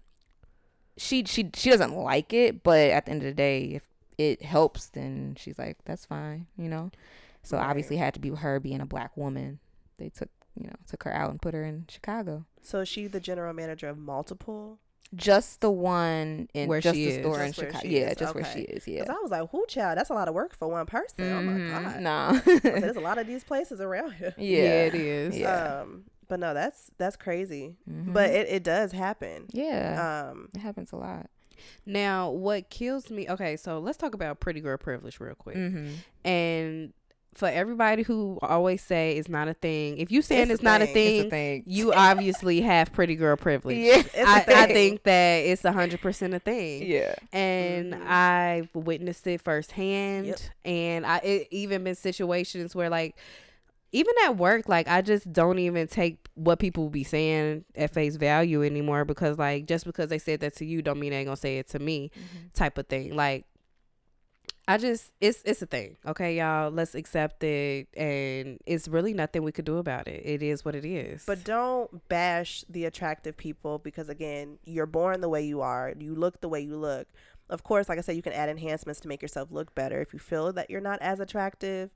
she 0.97 1.23
she 1.25 1.49
she 1.55 1.69
doesn't 1.69 1.95
like 1.95 2.33
it 2.33 2.63
but 2.63 2.89
at 2.91 3.05
the 3.05 3.11
end 3.11 3.21
of 3.23 3.27
the 3.27 3.33
day 3.33 3.63
if 3.75 3.87
it 4.17 4.43
helps 4.43 4.87
then 4.89 5.35
she's 5.39 5.57
like 5.57 5.77
that's 5.85 6.05
fine 6.05 6.45
you 6.57 6.69
know 6.69 6.91
so 7.41 7.57
Right. 7.57 7.65
obviously 7.67 7.95
it 7.97 7.99
had 7.99 8.13
to 8.13 8.19
be 8.19 8.29
her 8.29 8.59
being 8.59 8.79
a 8.79 8.85
black 8.85 9.15
woman 9.17 9.59
they 9.97 10.09
took 10.09 10.29
you 10.59 10.67
know 10.67 10.75
took 10.87 11.03
her 11.03 11.13
out 11.13 11.29
and 11.31 11.41
put 11.41 11.53
her 11.53 11.63
in 11.63 11.85
chicago 11.89 12.45
So 12.61 12.79
is 12.81 12.87
she 12.89 13.07
the 13.07 13.19
general 13.19 13.53
manager 13.53 13.89
of 13.89 13.97
multiple? 13.97 14.79
just 15.15 15.61
the 15.61 15.69
one 15.69 16.47
in 16.55 16.67
Where 16.67 16.81
just 16.81 16.95
she 16.95 17.05
the 17.05 17.11
is. 17.11 17.23
store 17.23 17.39
in 17.41 17.47
Just 17.51 17.59
where 17.61 17.67
chicago 17.71 17.87
yeah 17.87 18.09
is, 18.09 18.17
just 18.17 18.33
where 18.33 18.45
she 18.45 18.61
is 18.61 18.87
yeah 18.87 19.01
Because 19.01 19.15
I 19.15 19.21
was 19.21 19.29
like, 19.31 19.49
who 19.51 19.65
child? 19.67 19.97
That's 19.97 20.09
a 20.09 20.13
lot 20.13 20.27
of 20.27 20.33
work 20.33 20.55
for 20.57 20.67
one 20.67 20.87
person. 20.87 21.31
Oh 21.31 21.41
my 21.41 21.51
Mhm. 21.51 21.69
god. 21.69 22.01
no 22.01 22.69
I 22.73 22.79
There's 22.79 22.95
a 22.95 22.99
lot 22.99 23.19
of 23.19 23.27
these 23.27 23.43
places 23.43 23.79
around 23.79 24.13
here. 24.13 24.33
yeah, 24.39 24.57
yeah 24.63 24.85
it 24.85 24.95
is. 24.95 25.37
Yeah. 25.37 25.81
Um, 25.81 26.05
but 26.27 26.39
no, 26.39 26.55
that's 26.55 26.89
that's 26.97 27.15
crazy. 27.15 27.75
Mhm. 27.87 28.11
But 28.13 28.31
it, 28.31 28.47
it 28.49 28.63
does 28.63 28.91
happen. 28.91 29.45
yeah 29.51 30.29
Um, 30.31 30.49
it 30.55 30.59
happens 30.61 30.91
a 30.91 30.95
lot 30.95 31.29
Now, 31.85 32.31
what 32.31 32.71
kills 32.71 33.11
me? 33.11 33.29
Okay, 33.29 33.55
so 33.55 33.77
let's 33.79 33.97
talk 33.99 34.15
about 34.15 34.39
pretty 34.39 34.61
girl 34.61 34.77
privilege 34.77 35.19
real 35.19 35.35
quick. 35.35 35.57
mm-hmm. 35.57 35.93
And 36.27 36.93
for 37.35 37.47
everybody 37.47 38.03
who 38.03 38.37
always 38.41 38.81
say 38.81 39.17
it's 39.17 39.29
not 39.29 39.47
a 39.47 39.53
thing, 39.53 39.97
if 39.97 40.11
you 40.11 40.21
saying 40.21 40.43
It's 40.43 40.51
it's, 40.53 40.61
a 40.61 40.63
not 40.63 40.81
a 40.81 40.85
thing. 40.85 40.93
thing, 40.93 41.17
it's 41.19 41.27
a 41.27 41.29
thing 41.29 41.63
you 41.67 41.93
obviously 41.95 42.61
have 42.61 42.91
pretty 42.93 43.15
girl 43.15 43.35
privilege. 43.35 43.77
yeah 43.77 44.01
a 44.15 44.21
I, 44.27 44.35
I 44.35 44.65
thing. 44.65 44.73
think 44.73 45.03
that 45.03 45.37
it's 45.39 45.65
a 45.65 45.71
hundred 45.71 46.01
percent 46.01 46.33
a 46.33 46.39
thing. 46.39 46.83
yeah 46.85 47.15
and 47.31 47.93
Mhm. 47.93 48.05
I've 48.07 48.69
witnessed 48.75 49.25
it 49.27 49.41
firsthand. 49.41 50.27
Yep. 50.27 50.39
And 50.65 51.05
I 51.05 51.17
it 51.17 51.47
even 51.51 51.83
been 51.83 51.95
situations 51.95 52.75
where 52.75 52.89
like 52.89 53.15
even 53.91 54.13
at 54.25 54.37
work, 54.37 54.67
like 54.67 54.87
I 54.87 55.01
just 55.01 55.31
don't 55.31 55.59
even 55.59 55.85
take 55.87 56.17
what 56.33 56.57
people 56.57 56.89
be 56.89 57.03
saying 57.03 57.63
at 57.75 57.93
face 57.93 58.15
value 58.15 58.63
anymore 58.63 59.05
because 59.05 59.37
like 59.37 59.67
just 59.67 59.85
because 59.85 60.09
they 60.09 60.17
said 60.17 60.39
that 60.39 60.55
to 60.55 60.65
you 60.65 60.81
don't 60.81 60.99
mean 60.99 61.11
they 61.11 61.17
ain't 61.17 61.27
gonna 61.27 61.37
say 61.37 61.59
it 61.59 61.67
to 61.69 61.79
me 61.79 62.09
type 62.55 62.77
of 62.79 62.87
thing. 62.87 63.15
Like 63.15 63.45
I 64.67 64.77
just 64.77 65.11
it's 65.19 65.41
it's 65.43 65.61
a 65.61 65.65
thing. 65.65 65.97
Okay, 66.05 66.37
y'all, 66.37 66.71
let's 66.71 66.95
accept 66.95 67.43
it 67.43 67.87
and 67.95 68.59
it's 68.65 68.87
really 68.87 69.13
nothing 69.13 69.43
we 69.43 69.51
could 69.51 69.65
do 69.65 69.77
about 69.77 70.07
it. 70.07 70.21
It 70.25 70.41
is 70.41 70.63
what 70.63 70.75
it 70.75 70.85
is. 70.85 71.23
But 71.25 71.43
don't 71.43 72.07
bash 72.07 72.63
the 72.69 72.85
attractive 72.85 73.35
people 73.35 73.79
because 73.79 74.07
again, 74.07 74.59
you're 74.63 74.85
born 74.85 75.21
the 75.21 75.29
way 75.29 75.43
you 75.43 75.61
are. 75.61 75.93
You 75.99 76.15
look 76.15 76.39
the 76.39 76.49
way 76.49 76.61
you 76.61 76.77
look. 76.77 77.07
Of 77.49 77.63
course, 77.63 77.89
like 77.89 77.97
I 77.97 78.01
said, 78.01 78.15
you 78.15 78.21
can 78.21 78.33
add 78.33 78.47
enhancements 78.47 79.01
to 79.01 79.09
make 79.09 79.21
yourself 79.21 79.49
look 79.51 79.75
better. 79.75 80.01
If 80.01 80.13
you 80.13 80.19
feel 80.19 80.53
that 80.53 80.69
you're 80.69 80.79
not 80.81 81.01
as 81.01 81.19
attractive, 81.19 81.91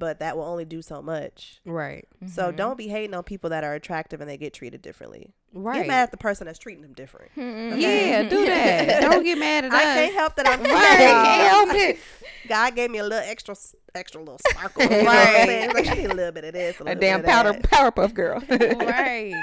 but 0.00 0.18
that 0.18 0.36
will 0.36 0.44
only 0.44 0.64
do 0.64 0.82
so 0.82 1.00
much. 1.00 1.60
Right. 1.64 2.08
So 2.26 2.50
don't 2.50 2.76
be 2.76 2.88
hating 2.88 3.14
on 3.14 3.22
people 3.22 3.50
that 3.50 3.62
are 3.62 3.74
attractive 3.74 4.20
and 4.20 4.28
they 4.28 4.36
get 4.36 4.52
treated 4.54 4.82
differently. 4.82 5.34
Right. 5.52 5.80
Get 5.80 5.88
mad 5.88 6.02
at 6.04 6.10
the 6.10 6.16
person 6.16 6.46
that's 6.46 6.58
treating 6.58 6.82
them 6.82 6.94
different. 6.94 7.30
Yeah, 7.36 8.22
do 8.24 8.44
that. 8.46 9.00
Don't 9.02 9.22
get 9.22 9.38
mad 9.38 9.66
at 9.66 9.72
I 9.72 9.76
us. 9.78 9.94
can't 9.96 10.14
help 10.14 10.36
that 10.36 10.48
I'm 10.48 10.60
Right. 10.62 10.70
Can't 10.70 11.50
help 11.50 11.74
it. 11.74 11.98
God 12.48 12.74
gave 12.74 12.90
me 12.90 12.98
a 12.98 13.04
little 13.04 13.18
extra, 13.18 13.54
extra 13.94 14.20
little 14.20 14.38
sparkle. 14.48 14.82
You 14.84 14.88
know 14.88 15.04
what 15.04 15.28
I'm 15.28 15.46
saying? 15.46 15.72
Like, 15.74 15.88
I 15.88 15.94
need 15.94 16.10
a 16.10 16.14
little 16.14 16.32
bit 16.32 16.44
of 16.44 16.52
this, 16.54 16.80
a, 16.80 16.84
A 16.84 16.94
damn 16.94 17.22
powder 17.22 17.52
that. 17.52 17.62
Powerpuff 17.62 18.14
Girl. 18.14 18.42
right. 18.48 19.34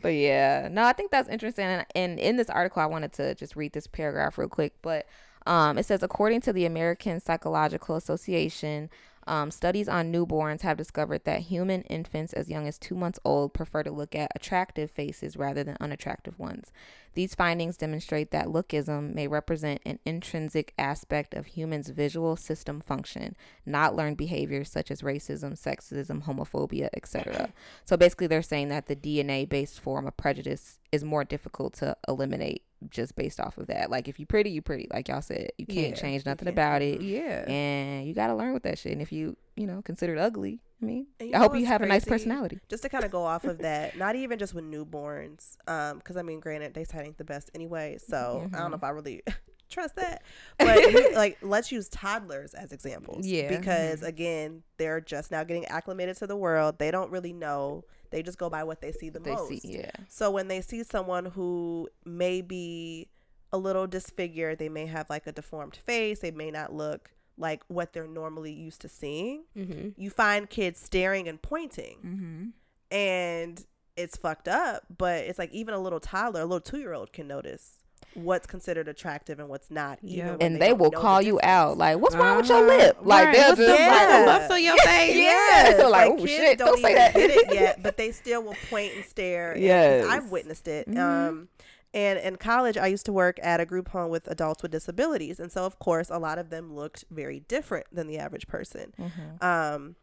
But 0.00 0.14
yeah, 0.14 0.68
no, 0.70 0.84
I 0.84 0.92
think 0.94 1.10
that's 1.10 1.28
interesting. 1.28 1.66
And, 1.66 1.86
and 1.94 2.18
in 2.18 2.36
this 2.36 2.48
article, 2.50 2.82
I 2.82 2.86
wanted 2.86 3.12
to 3.14 3.34
just 3.34 3.54
read 3.54 3.72
this 3.72 3.86
paragraph 3.86 4.38
real 4.38 4.48
quick. 4.48 4.72
But 4.82 5.06
um, 5.46 5.78
it 5.78 5.84
says, 5.86 6.02
according 6.02 6.40
to 6.42 6.52
the 6.52 6.64
American 6.64 7.20
Psychological 7.20 7.96
Association, 7.96 8.88
um, 9.26 9.50
studies 9.50 9.88
on 9.88 10.12
newborns 10.12 10.62
have 10.62 10.76
discovered 10.76 11.24
that 11.24 11.42
human 11.42 11.82
infants 11.82 12.32
as 12.32 12.48
young 12.48 12.66
as 12.66 12.78
two 12.78 12.94
months 12.94 13.20
old 13.24 13.54
prefer 13.54 13.82
to 13.82 13.90
look 13.90 14.14
at 14.14 14.32
attractive 14.34 14.90
faces 14.90 15.36
rather 15.36 15.62
than 15.62 15.76
unattractive 15.80 16.38
ones. 16.38 16.72
These 17.14 17.34
findings 17.34 17.76
demonstrate 17.76 18.30
that 18.30 18.46
lookism 18.46 19.14
may 19.14 19.28
represent 19.28 19.80
an 19.84 19.98
intrinsic 20.04 20.72
aspect 20.78 21.34
of 21.34 21.46
humans' 21.46 21.90
visual 21.90 22.36
system 22.36 22.80
function, 22.80 23.36
not 23.66 23.94
learned 23.94 24.16
behaviors 24.16 24.70
such 24.70 24.90
as 24.90 25.02
racism, 25.02 25.52
sexism, 25.52 26.24
homophobia, 26.24 26.88
etc. 26.94 27.50
So 27.84 27.96
basically, 27.96 28.26
they're 28.26 28.42
saying 28.42 28.68
that 28.68 28.86
the 28.86 28.96
DNA 28.96 29.48
based 29.48 29.80
form 29.80 30.06
of 30.06 30.16
prejudice 30.16 30.78
is 30.92 31.04
more 31.04 31.24
difficult 31.24 31.74
to 31.74 31.96
eliminate 32.08 32.62
just 32.90 33.14
based 33.16 33.40
off 33.40 33.58
of 33.58 33.66
that. 33.68 33.90
Like, 33.90 34.08
if 34.08 34.18
you're 34.18 34.26
pretty, 34.26 34.50
you're 34.50 34.62
pretty. 34.62 34.88
Like 34.92 35.08
y'all 35.08 35.22
said, 35.22 35.50
you 35.58 35.66
can't 35.66 35.90
Yeah, 35.90 35.94
change 35.94 36.26
nothing 36.26 36.48
about 36.48 36.82
it. 36.82 37.00
Yeah. 37.00 37.44
And 37.48 38.06
you 38.06 38.14
got 38.14 38.28
to 38.28 38.34
learn 38.34 38.54
with 38.54 38.62
that 38.64 38.78
shit. 38.78 38.92
And 38.92 39.02
if 39.02 39.12
you, 39.12 39.36
you 39.56 39.66
know, 39.66 39.82
considered 39.82 40.18
ugly, 40.18 40.60
I 40.82 40.84
mean, 40.84 41.06
I 41.32 41.38
hope 41.38 41.56
you 41.56 41.64
have 41.66 41.80
a 41.82 41.86
nice 41.86 42.04
personality. 42.04 42.58
just 42.68 42.82
to 42.82 42.88
kind 42.88 43.04
of 43.04 43.10
go 43.10 43.22
off 43.24 43.44
of 43.44 43.58
that, 43.58 43.96
not 43.96 44.16
even 44.16 44.38
just 44.38 44.52
with 44.54 44.64
newborns, 44.64 45.56
um, 45.68 45.98
because 45.98 46.16
I 46.16 46.22
mean, 46.22 46.40
granted, 46.40 46.74
they 46.74 46.84
ain't 47.00 47.18
the 47.18 47.24
best 47.24 47.50
anyway, 47.54 47.98
so 48.04 48.48
I 48.52 48.58
don't 48.58 48.70
know 48.70 48.76
if 48.76 48.84
I 48.84 48.90
really 48.90 49.22
trust 49.70 49.96
that. 49.96 50.22
But 50.58 50.78
we- 50.92 51.14
like, 51.14 51.38
let's 51.40 51.70
use 51.72 51.88
toddlers 51.88 52.52
as 52.54 52.72
examples, 52.72 53.26
Yeah. 53.26 53.48
because 53.56 54.02
again, 54.02 54.62
they're 54.76 55.00
just 55.00 55.30
now 55.30 55.44
getting 55.44 55.64
acclimated 55.66 56.16
to 56.18 56.26
the 56.26 56.36
world. 56.36 56.78
They 56.78 56.90
don't 56.90 57.10
really 57.10 57.32
know; 57.32 57.84
they 58.10 58.22
just 58.22 58.38
go 58.38 58.50
by 58.50 58.64
what 58.64 58.80
they 58.80 58.92
see 58.92 59.08
the 59.08 59.20
They 59.20 59.32
most. 59.34 59.48
see, 59.48 59.60
yeah. 59.64 59.90
So 60.08 60.30
when 60.30 60.48
they 60.48 60.60
see 60.60 60.82
someone 60.82 61.26
who 61.26 61.88
may 62.04 62.40
be 62.42 63.08
a 63.52 63.58
little 63.58 63.86
disfigured, 63.86 64.58
they 64.58 64.68
may 64.68 64.86
have 64.86 65.08
like 65.10 65.26
a 65.26 65.32
deformed 65.32 65.76
face, 65.76 66.20
they 66.20 66.30
may 66.32 66.50
not 66.50 66.72
look 66.74 67.10
like 67.42 67.62
what 67.68 67.92
they're 67.92 68.06
normally 68.08 68.52
used 68.52 68.80
to 68.82 68.88
seeing. 68.88 69.42
Mm-hmm. 69.56 69.88
You 70.00 70.08
find 70.10 70.48
kids 70.48 70.80
staring 70.80 71.28
and 71.28 71.40
pointing 71.42 71.98
Mm-hmm. 72.06 72.96
and 72.96 73.66
it's 73.96 74.16
fucked 74.16 74.48
up 74.48 74.84
but 74.96 75.18
it's 75.24 75.38
like 75.38 75.52
even 75.52 75.74
a 75.74 75.78
little 75.78 76.00
toddler 76.00 76.40
a 76.40 76.44
little 76.46 76.60
two-year-old 76.60 77.12
can 77.12 77.26
notice 77.28 77.78
what's 78.14 78.46
considered 78.46 78.88
attractive 78.88 79.38
and 79.38 79.48
what's 79.48 79.70
not 79.70 79.98
even 80.02 80.26
Yeah. 80.26 80.36
And 80.40 80.60
they, 80.60 80.68
don't 80.68 80.78
will 80.78 80.90
know 80.90 80.98
the 80.98 81.02
call 81.02 81.22
you 81.22 81.40
out. 81.42 81.78
Like, 81.78 81.98
what's 81.98 82.14
wrong 82.14 82.36
with 82.38 82.48
your 82.48 82.58
Uh-huh. 82.58 82.76
lip? 82.76 82.96
Like, 83.02 83.24
Right. 83.26 83.34
they'll 83.36 83.48
What's 83.50 83.60
just 83.60 83.72
the, 83.72 83.78
Yeah. 83.84 83.88
what's 83.88 84.06
the 84.06 84.18
like, 84.18 84.26
lumps 84.40 84.54
on 84.54 84.62
your 84.64 84.76
face? 84.78 85.16
Yes, 85.16 85.78
Like, 85.82 85.90
like, 85.90 86.10
"Oh, 86.10 86.16
kids 86.16 86.30
shit, 86.30 86.58
don't, 86.58 86.66
don't 86.68 86.80
say 86.82 86.90
even 86.90 86.94
that." 87.02 87.14
get 87.14 87.30
it 87.30 87.54
yet, 87.54 87.82
but 87.86 87.96
they 87.96 88.12
still 88.12 88.42
will 88.42 88.56
point 88.68 88.92
and 88.96 89.04
stare. 89.06 89.56
Yeah, 89.56 90.06
I've 90.10 90.30
witnessed 90.30 90.68
it. 90.68 90.88
Mhm. 90.90 90.98
Um, 90.98 91.48
and 91.94 92.18
in 92.18 92.36
college, 92.36 92.76
I 92.76 92.86
used 92.86 93.06
to 93.06 93.12
work 93.12 93.38
at 93.42 93.60
a 93.60 93.66
group 93.66 93.88
home 93.88 94.10
with 94.10 94.26
adults 94.28 94.62
with 94.62 94.72
disabilities, 94.72 95.38
and 95.38 95.52
so 95.52 95.64
of 95.64 95.78
course, 95.78 96.10
a 96.10 96.18
lot 96.18 96.38
of 96.38 96.50
them 96.50 96.74
looked 96.74 97.04
very 97.10 97.40
different 97.40 97.86
than 97.92 98.06
the 98.06 98.18
average 98.18 98.46
person. 98.46 98.94
Mhm. 98.98 99.42
Um, 99.42 99.96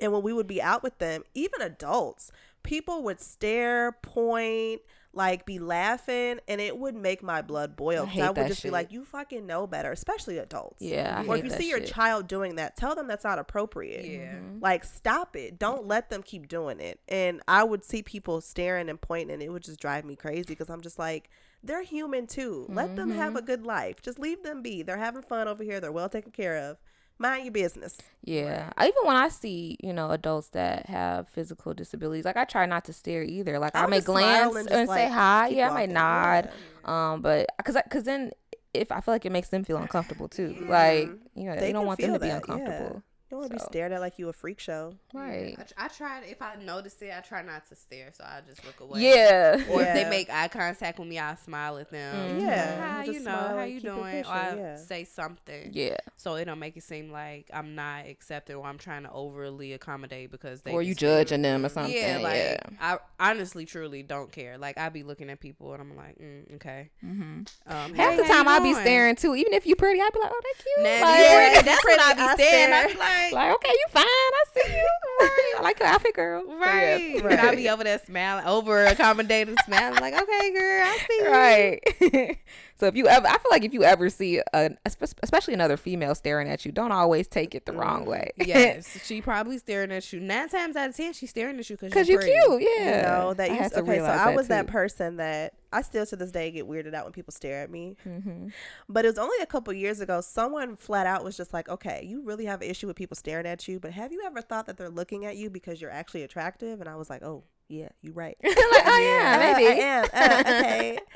and 0.00 0.12
when 0.12 0.22
we 0.22 0.32
would 0.32 0.46
be 0.48 0.60
out 0.60 0.82
with 0.82 0.98
them, 0.98 1.22
even 1.34 1.60
adults, 1.62 2.32
people 2.62 3.02
would 3.04 3.20
stare, 3.20 3.92
point, 3.92 4.80
like 5.16 5.46
be 5.46 5.58
laughing, 5.58 6.40
and 6.48 6.60
it 6.60 6.76
would 6.78 6.94
make 6.94 7.22
my 7.22 7.42
blood 7.42 7.76
boil. 7.76 8.02
I 8.02 8.04
'cause 8.06 8.14
hate 8.14 8.22
I 8.22 8.28
would 8.28 8.36
that 8.36 8.48
just 8.48 8.62
be 8.62 8.70
like, 8.70 8.92
"You 8.92 9.04
fucking 9.04 9.46
know 9.46 9.66
better," 9.66 9.92
especially 9.92 10.38
adults. 10.38 10.82
Yeah, 10.82 11.22
I 11.24 11.26
Or 11.26 11.36
if 11.36 11.44
you 11.44 11.50
that 11.50 11.58
see 11.60 11.68
your 11.68 11.78
shit. 11.80 11.88
child 11.88 12.26
doing 12.26 12.56
that, 12.56 12.76
tell 12.76 12.94
them 12.94 13.06
that's 13.06 13.24
not 13.24 13.38
appropriate. 13.38 14.04
Yeah. 14.04 14.38
Like, 14.60 14.84
stop 14.84 15.36
it. 15.36 15.58
Don't 15.58 15.86
let 15.86 16.10
them 16.10 16.22
keep 16.22 16.48
doing 16.48 16.80
it. 16.80 17.00
And 17.08 17.42
I 17.48 17.64
would 17.64 17.84
see 17.84 18.02
people 18.02 18.40
staring 18.40 18.88
and 18.88 19.00
pointing, 19.00 19.32
and 19.34 19.42
it 19.42 19.50
would 19.50 19.62
just 19.62 19.80
drive 19.80 20.04
me 20.04 20.16
crazy 20.16 20.44
because 20.48 20.68
I'm 20.70 20.80
just 20.80 20.98
like, 20.98 21.30
they're 21.62 21.82
human 21.82 22.26
too. 22.26 22.66
Let 22.68 22.94
them 22.96 23.10
have 23.10 23.34
a 23.34 23.38
Mm-hmm. 23.38 23.46
good 23.46 23.64
life. 23.64 24.02
Just 24.02 24.18
leave 24.18 24.42
them 24.42 24.62
be. 24.62 24.82
They're 24.82 24.98
having 24.98 25.22
fun 25.22 25.48
over 25.48 25.62
here. 25.62 25.80
They're 25.80 25.90
well 25.92 26.08
taken 26.10 26.30
care 26.32 26.56
of. 26.58 26.76
Mind 27.18 27.44
your 27.44 27.52
business. 27.52 27.98
Yeah. 28.24 28.70
I, 28.76 28.88
even 28.88 29.04
when 29.04 29.16
I 29.16 29.28
see, 29.28 29.76
you 29.80 29.92
know, 29.92 30.10
adults 30.10 30.48
that 30.48 30.86
have 30.86 31.28
physical 31.28 31.72
disabilities, 31.72 32.24
like 32.24 32.36
I 32.36 32.44
try 32.44 32.66
not 32.66 32.84
to 32.86 32.92
stare 32.92 33.22
either. 33.22 33.58
Like 33.58 33.74
I 33.74 33.86
may 33.86 34.00
glance 34.00 34.56
and 34.56 34.68
and, 34.68 34.88
just, 34.88 34.92
say 34.92 35.08
hi. 35.08 35.48
Yeah, 35.48 35.70
I 35.70 35.86
may 35.86 35.92
nod. 35.92 36.50
Yeah. 36.84 37.12
Um, 37.12 37.22
but 37.22 37.48
cause, 37.64 37.76
I, 37.76 37.82
cause 37.82 38.02
then 38.02 38.32
if 38.74 38.90
I 38.90 39.00
feel 39.00 39.14
like 39.14 39.24
it 39.24 39.32
makes 39.32 39.48
them 39.48 39.64
feel 39.64 39.76
uncomfortable 39.76 40.28
too. 40.28 40.56
Like 40.68 41.08
you 41.34 41.44
know, 41.44 41.56
They 41.56 41.68
you 41.68 41.72
don't 41.72 41.86
want 41.86 42.00
them 42.00 42.12
to 42.12 42.18
be 42.18 42.26
that, 42.26 42.32
yeah. 42.32 42.36
uncomfortable. 42.36 42.96
You 42.96 43.02
don't 43.34 43.40
want 43.42 43.52
to 43.52 43.58
So. 43.58 43.66
be 43.66 43.72
stared 43.72 43.92
at 43.92 44.00
like 44.00 44.18
you 44.18 44.28
a 44.28 44.32
freak 44.32 44.60
show. 44.60 44.94
Right. 45.12 45.54
I, 45.58 45.62
tr- 45.62 45.74
I 45.76 45.88
try 45.88 46.22
if 46.24 46.40
I 46.42 46.54
notice 46.56 47.00
it, 47.02 47.12
I 47.16 47.20
try 47.20 47.42
not 47.42 47.66
to 47.68 47.76
stare, 47.76 48.10
so 48.16 48.24
I 48.24 48.40
just 48.48 48.64
look 48.64 48.80
away. 48.80 49.02
Yeah. 49.02 49.62
Or 49.70 49.82
if 49.82 49.94
they 49.94 50.08
make 50.08 50.30
eye 50.30 50.48
contact 50.48 50.98
with 50.98 51.08
me, 51.08 51.18
I 51.18 51.34
smile 51.36 51.78
at 51.78 51.90
them. 51.90 52.38
Mhm. 52.38 52.40
Yeah, 52.42 52.92
Hi, 52.94 53.06
just 53.06 53.18
you 53.18 53.24
know, 53.24 53.30
smile 53.32 53.56
how 53.56 53.62
you 53.64 53.80
doing? 53.80 54.24
Or 54.24 54.28
I 54.28 54.54
yeah. 54.56 54.76
say 54.76 55.04
something. 55.04 55.70
Yeah. 55.72 55.96
So 56.16 56.34
it 56.36 56.44
don't 56.44 56.58
make 56.58 56.76
it 56.76 56.82
seem 56.82 57.10
like 57.10 57.50
I'm 57.52 57.74
not 57.74 58.06
accepting 58.06 58.56
or 58.56 58.64
I'm 58.66 58.78
trying 58.78 59.02
to 59.04 59.12
overly 59.12 59.72
accommodate 59.72 60.30
because 60.30 60.62
they 60.62 60.72
Or 60.72 60.82
you 60.82 60.94
stare. 60.94 61.20
judging 61.24 61.42
them 61.42 61.64
or 61.66 61.68
something. 61.68 61.94
Yeah, 61.94 62.18
like 62.22 62.36
yeah. 62.36 62.58
I 62.80 62.98
honestly, 63.20 63.64
truly 63.66 64.02
don't 64.02 64.30
care. 64.32 64.58
Like 64.58 64.78
I 64.78 64.88
be 64.88 65.02
looking 65.02 65.30
at 65.30 65.40
people 65.40 65.72
and 65.72 65.82
I'm 65.82 65.96
like, 65.96 66.18
mm, 66.18 66.54
okay. 66.56 66.90
Mm-hmm. 67.04 67.42
Um, 67.66 67.94
Half 67.94 68.12
hey, 68.12 68.16
the 68.16 68.22
time 68.24 68.44
you 68.46 68.50
I 68.50 68.60
be 68.60 68.74
staring 68.74 69.16
too. 69.16 69.34
Even 69.34 69.52
if 69.54 69.66
you're 69.66 69.76
pretty, 69.76 70.00
I'd 70.00 70.12
be 70.12 70.20
like, 70.20 70.30
oh, 70.32 70.40
that 70.42 70.54
cute. 70.62 70.84
Nah, 70.84 71.06
like, 71.06 71.18
yeah, 71.18 71.52
yeah, 71.52 71.62
that's 71.62 71.82
pretty, 71.82 72.00
when 72.00 72.18
I 72.18 72.34
be 72.36 72.42
staring. 72.42 72.72
I 72.72 72.80
stare. 72.82 72.88
be 72.94 72.98
like, 72.98 73.23
like, 73.32 73.54
okay, 73.54 73.70
you 73.70 73.84
fine. 73.90 74.04
I 74.04 74.44
see 74.54 74.72
you. 74.72 74.88
Right. 75.20 75.54
I 75.58 75.62
like 75.62 75.78
your 75.78 75.88
outfit, 75.88 76.14
girl. 76.14 76.44
But 76.46 76.54
yeah. 76.60 76.66
right. 76.66 77.24
And 77.32 77.40
I 77.40 77.54
be 77.54 77.68
over 77.68 77.84
there 77.84 78.00
smiling, 78.04 78.46
over 78.46 78.84
accommodating, 78.86 79.56
smiling 79.64 80.00
like, 80.00 80.14
okay, 80.14 80.52
girl, 80.52 80.82
I 80.84 80.98
see 81.08 81.18
you. 81.22 81.30
Right. 81.30 82.38
so 82.84 82.88
if 82.88 82.96
you 82.96 83.08
ever, 83.08 83.26
I 83.26 83.38
feel 83.38 83.50
like 83.50 83.64
if 83.64 83.72
you 83.72 83.82
ever 83.82 84.10
see, 84.10 84.42
a, 84.52 84.70
especially 84.84 85.54
another 85.54 85.78
female 85.78 86.14
staring 86.14 86.50
at 86.50 86.66
you, 86.66 86.70
don't 86.70 86.92
always 86.92 87.26
take 87.26 87.54
it 87.54 87.64
the 87.64 87.72
wrong 87.72 88.04
way. 88.04 88.30
Yes, 88.36 88.98
she 89.06 89.22
probably 89.22 89.56
staring 89.56 89.90
at 89.90 90.12
you. 90.12 90.20
Nine 90.20 90.50
times 90.50 90.76
out 90.76 90.90
of 90.90 90.94
ten, 90.94 91.14
she's 91.14 91.30
staring 91.30 91.58
at 91.58 91.70
you 91.70 91.76
because 91.76 91.88
Because 91.88 92.10
you're 92.10 92.20
cute. 92.20 92.62
Yeah. 92.62 92.96
You 92.96 93.02
know 93.02 93.34
that 93.34 93.50
I 93.50 93.54
you 93.54 93.70
to 93.70 93.80
okay. 93.80 93.98
So 94.00 94.04
I 94.04 94.34
was 94.36 94.48
that 94.48 94.66
too. 94.66 94.72
person 94.72 95.16
that 95.16 95.54
I 95.72 95.80
still 95.80 96.04
to 96.04 96.16
this 96.16 96.30
day 96.30 96.50
get 96.50 96.68
weirded 96.68 96.92
out 96.92 97.04
when 97.04 97.14
people 97.14 97.32
stare 97.32 97.62
at 97.62 97.70
me. 97.70 97.96
Mhm. 98.06 98.52
But 98.86 99.06
it 99.06 99.08
was 99.08 99.18
only 99.18 99.38
a 99.40 99.46
couple 99.46 99.72
years 99.72 100.00
ago. 100.00 100.20
Someone 100.20 100.76
flat 100.76 101.06
out 101.06 101.24
was 101.24 101.38
just 101.38 101.54
like, 101.54 101.70
"Okay, 101.70 102.04
you 102.04 102.20
really 102.22 102.44
have 102.44 102.60
an 102.60 102.68
issue 102.68 102.86
with 102.86 102.96
people 102.96 103.16
staring 103.16 103.46
at 103.46 103.66
you, 103.66 103.80
but 103.80 103.92
have 103.92 104.12
you 104.12 104.22
ever 104.26 104.42
thought 104.42 104.66
that 104.66 104.76
they're 104.76 104.90
looking 104.90 105.24
at 105.24 105.36
you 105.38 105.48
because 105.48 105.80
you're 105.80 105.90
actually 105.90 106.22
attractive?" 106.22 106.80
And 106.80 106.88
I 106.90 106.96
was 106.96 107.08
like, 107.08 107.22
"Oh, 107.22 107.44
yeah, 107.80 107.88
you're 108.02 108.14
right." 108.14 108.36
like, 108.44 108.54
oh 108.56 108.98
yeah, 109.22 109.34
Uh, 109.34 109.58
maybe. 109.58 109.68
I 109.82 109.84
am. 109.84 110.04
Uh, 110.12 110.40
okay. 110.40 110.98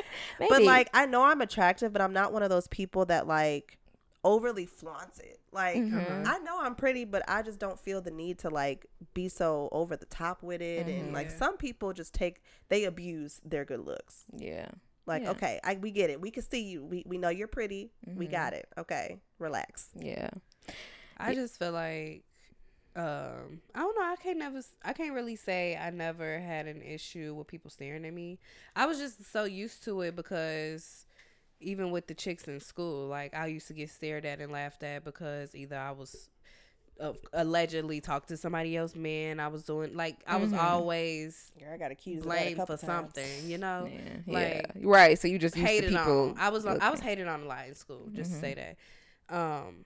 But 0.49 0.63
like, 0.63 0.89
I 0.95 1.07
know 1.07 1.23
I'm 1.25 1.41
attractive, 1.41 1.93
but 1.93 2.01
I'm 2.03 2.13
not 2.13 2.33
one 2.33 2.43
of 2.43 2.51
those 2.51 2.69
people 2.69 3.05
that 3.07 3.27
like 3.27 3.79
overly 4.25 4.67
flaunts 4.67 5.19
it. 5.21 5.39
Like, 5.53 5.77
Mhm. 5.77 6.27
I 6.27 6.39
know 6.39 6.59
I'm 6.61 6.75
pretty, 6.75 7.05
but 7.05 7.23
I 7.29 7.43
just 7.43 7.59
don't 7.59 7.79
feel 7.79 8.01
the 8.01 8.11
need 8.11 8.39
to 8.41 8.51
like 8.51 8.87
be 9.15 9.29
so 9.29 9.69
over 9.73 9.97
the 9.97 10.07
top 10.07 10.43
with 10.43 10.61
it. 10.61 10.87
And 10.87 11.13
like, 11.13 11.31
some 11.31 11.57
people 11.57 11.93
just 11.93 12.13
take 12.15 12.43
they 12.69 12.85
abuse 12.85 13.41
their 13.45 13.65
good 13.65 13.81
looks. 13.87 14.25
yeah. 14.37 14.69
Like, 15.07 15.23
Yeah. 15.23 15.31
okay, 15.31 15.59
I 15.65 15.75
we 15.77 15.91
get 15.91 16.11
it. 16.11 16.21
We 16.21 16.31
can 16.31 16.43
see 16.43 16.63
you. 16.65 16.85
We 16.85 17.03
we 17.07 17.17
know 17.17 17.31
you're 17.31 17.49
pretty. 17.49 17.91
We 18.07 18.27
Mhm. 18.27 18.31
got 18.31 18.53
it. 18.53 18.69
Okay, 18.77 19.19
relax. 19.39 19.89
Yeah. 19.99 20.29
I 21.17 21.35
just 21.35 21.59
feel 21.59 21.73
like 21.73 22.23
um 22.97 23.61
I 23.75 23.81
don't 23.81 23.97
know, 23.99 24.05
I 24.05 24.17
can't 24.17 24.39
never 24.39 24.59
s- 24.59 24.77
I 24.85 24.93
can't 24.93 25.15
really 25.15 25.37
say 25.37 25.77
I 25.77 25.91
never 25.91 26.39
had 26.41 26.67
an 26.67 26.83
issue 26.83 27.35
with 27.35 27.47
people 27.47 27.71
staring 27.71 28.05
at 28.05 28.13
me. 28.13 28.39
I 28.75 28.87
was 28.87 28.99
just 28.99 29.31
so 29.31 29.45
used 29.45 29.85
to 29.85 30.01
it 30.03 30.17
because 30.17 31.07
even 31.61 31.91
with 31.91 32.07
the 32.07 32.15
chicks 32.15 32.49
in 32.49 32.61
school, 32.61 33.07
like 33.09 33.35
I 33.35 33.47
used 33.47 33.69
to 33.69 33.75
get 33.75 33.91
stared 33.91 34.25
at 34.25 34.41
and 34.41 34.53
laughed 34.53 34.83
at 34.83 35.05
because 35.05 35.55
either 35.55 35.77
I 35.77 35.91
was 35.93 36.29
uh, 37.01 37.13
allegedly 37.33 38.01
talked 38.01 38.29
to 38.29 38.37
somebody 38.37 38.77
else 38.77 38.97
man, 38.97 39.39
I 39.39 39.47
was 39.49 39.63
doing 39.63 39.95
like 39.97 40.17
I 40.27 40.37
was 40.37 40.51
Mhm. 40.53 40.59
always 40.59 41.53
Girl, 41.61 41.73
I 41.73 41.77
got 41.77 41.93
accused 41.93 42.23
of 42.23 42.25
blamed 42.25 42.57
for 42.67 42.77
times. 42.77 42.81
something, 42.81 43.49
you 43.49 43.59
know? 43.59 43.89
Yeah. 43.93 44.33
like, 44.33 44.67
yeah. 44.75 44.83
Right. 44.83 45.19
So 45.19 45.29
you 45.29 45.39
just 45.39 45.57
used 45.57 45.67
to 45.67 45.73
hated 45.73 45.91
people. 45.91 46.31
on. 46.31 46.35
I 46.39 46.49
was 46.49 46.67
on, 46.67 46.81
I 46.81 46.91
was 46.91 47.01
hated 47.01 47.29
on 47.29 47.43
a 47.43 47.47
lot 47.47 47.69
in 47.69 47.75
school. 47.77 48.09
Just 48.17 48.31
Mhm. 48.31 48.35
to 48.35 48.41
say 48.41 48.55
that. 48.55 48.77
Um, 49.35 49.85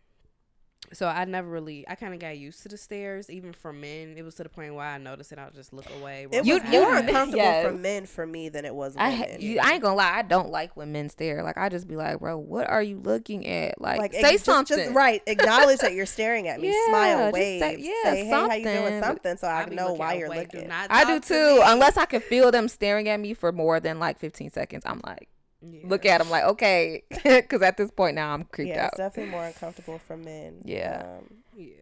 So 0.94 1.06
I 1.06 1.24
never 1.24 1.48
really, 1.48 1.86
I 1.88 1.94
kind 1.94 2.12
of 2.12 2.20
got 2.20 2.36
used 2.36 2.62
to 2.64 2.68
the 2.68 2.76
stares, 2.76 3.30
even 3.30 3.52
for 3.52 3.72
men. 3.72 4.14
It 4.16 4.22
was 4.22 4.34
to 4.36 4.42
the 4.42 4.48
point 4.48 4.74
where 4.74 4.84
I 4.84 4.98
noticed 4.98 5.32
it, 5.32 5.38
I 5.38 5.46
would 5.46 5.54
just 5.54 5.72
look 5.72 5.86
away. 6.00 6.26
It 6.30 6.44
You- 6.44 6.54
was 6.54 6.64
you- 6.64 6.70
more 6.80 6.90
you- 6.90 6.96
uncomfortable 6.98 7.36
yes. 7.44 7.66
for 7.66 7.72
men 7.72 8.06
for 8.06 8.26
me 8.26 8.48
than 8.50 8.64
it 8.64 8.74
was 8.74 8.94
I 8.96 9.10
women. 9.10 9.40
you, 9.40 9.58
I 9.58 9.72
ain't 9.72 9.82
gonna 9.82 9.94
lie, 9.96 10.12
I 10.18 10.22
don't 10.22 10.50
like 10.50 10.76
when 10.76 10.92
men 10.92 11.08
stare. 11.08 11.42
Like 11.42 11.56
I 11.56 11.68
just 11.68 11.88
be 11.88 11.96
like, 11.96 12.18
bro, 12.18 12.36
what 12.36 12.68
are 12.68 12.82
you 12.82 12.98
looking 12.98 13.46
at? 13.46 13.80
Like, 13.80 13.98
like 14.00 14.12
say 14.12 14.32
just, 14.32 14.44
something. 14.44 14.76
Just, 14.76 14.90
right. 14.92 15.22
Acknowledge 15.26 15.78
that 15.80 15.94
you're 15.94 16.04
staring 16.06 16.48
at 16.48 16.60
me. 16.60 16.68
Yeah, 16.68 16.86
Smile, 16.88 17.18
just 17.18 17.32
wave. 17.34 17.60
say- 17.60 17.76
Say, 17.76 17.82
yeah, 18.04 18.14
hey, 18.14 18.28
how 18.28 18.52
you 18.54 18.64
doing? 18.64 18.76
something. 18.76 19.02
Something, 19.02 19.36
so 19.38 19.46
I, 19.48 19.64
be 19.66 19.74
know 19.76 19.94
why 19.94 20.14
you're 20.14 20.26
away. 20.26 20.40
Looking. 20.52 20.68
not 20.68 20.90
I 20.90 21.04
do 21.04 21.14
talk 21.20 21.22
to 21.22 21.28
too. 21.28 21.60
Unless 21.64 21.96
I 21.96 22.04
can 22.06 22.20
feel 22.20 22.50
them 22.50 22.68
staring 22.68 23.08
at 23.08 23.18
me 23.20 23.34
for 23.34 23.50
more 23.52 23.80
than 23.80 23.98
like 23.98 24.18
15 24.18 24.50
seconds, 24.50 24.82
I'm 24.86 25.00
like, 25.06 25.28
Yeah. 25.64 25.80
look 25.84 26.04
at 26.04 26.18
them 26.18 26.28
like, 26.30 26.44
okay, 26.44 27.04
because 27.24 27.62
at 27.62 27.76
this 27.76 27.90
point 27.90 28.16
now 28.16 28.34
I'm 28.34 28.44
creeped 28.44 28.70
Yeah, 28.70 28.84
out. 28.86 28.88
it's 28.92 28.98
definitely 28.98 29.30
more 29.30 29.44
uncomfortable 29.46 29.98
for 29.98 30.16
men. 30.16 30.62
Yeah. 30.64 31.02
Um, 31.18 31.24
Yeah. 31.56 31.74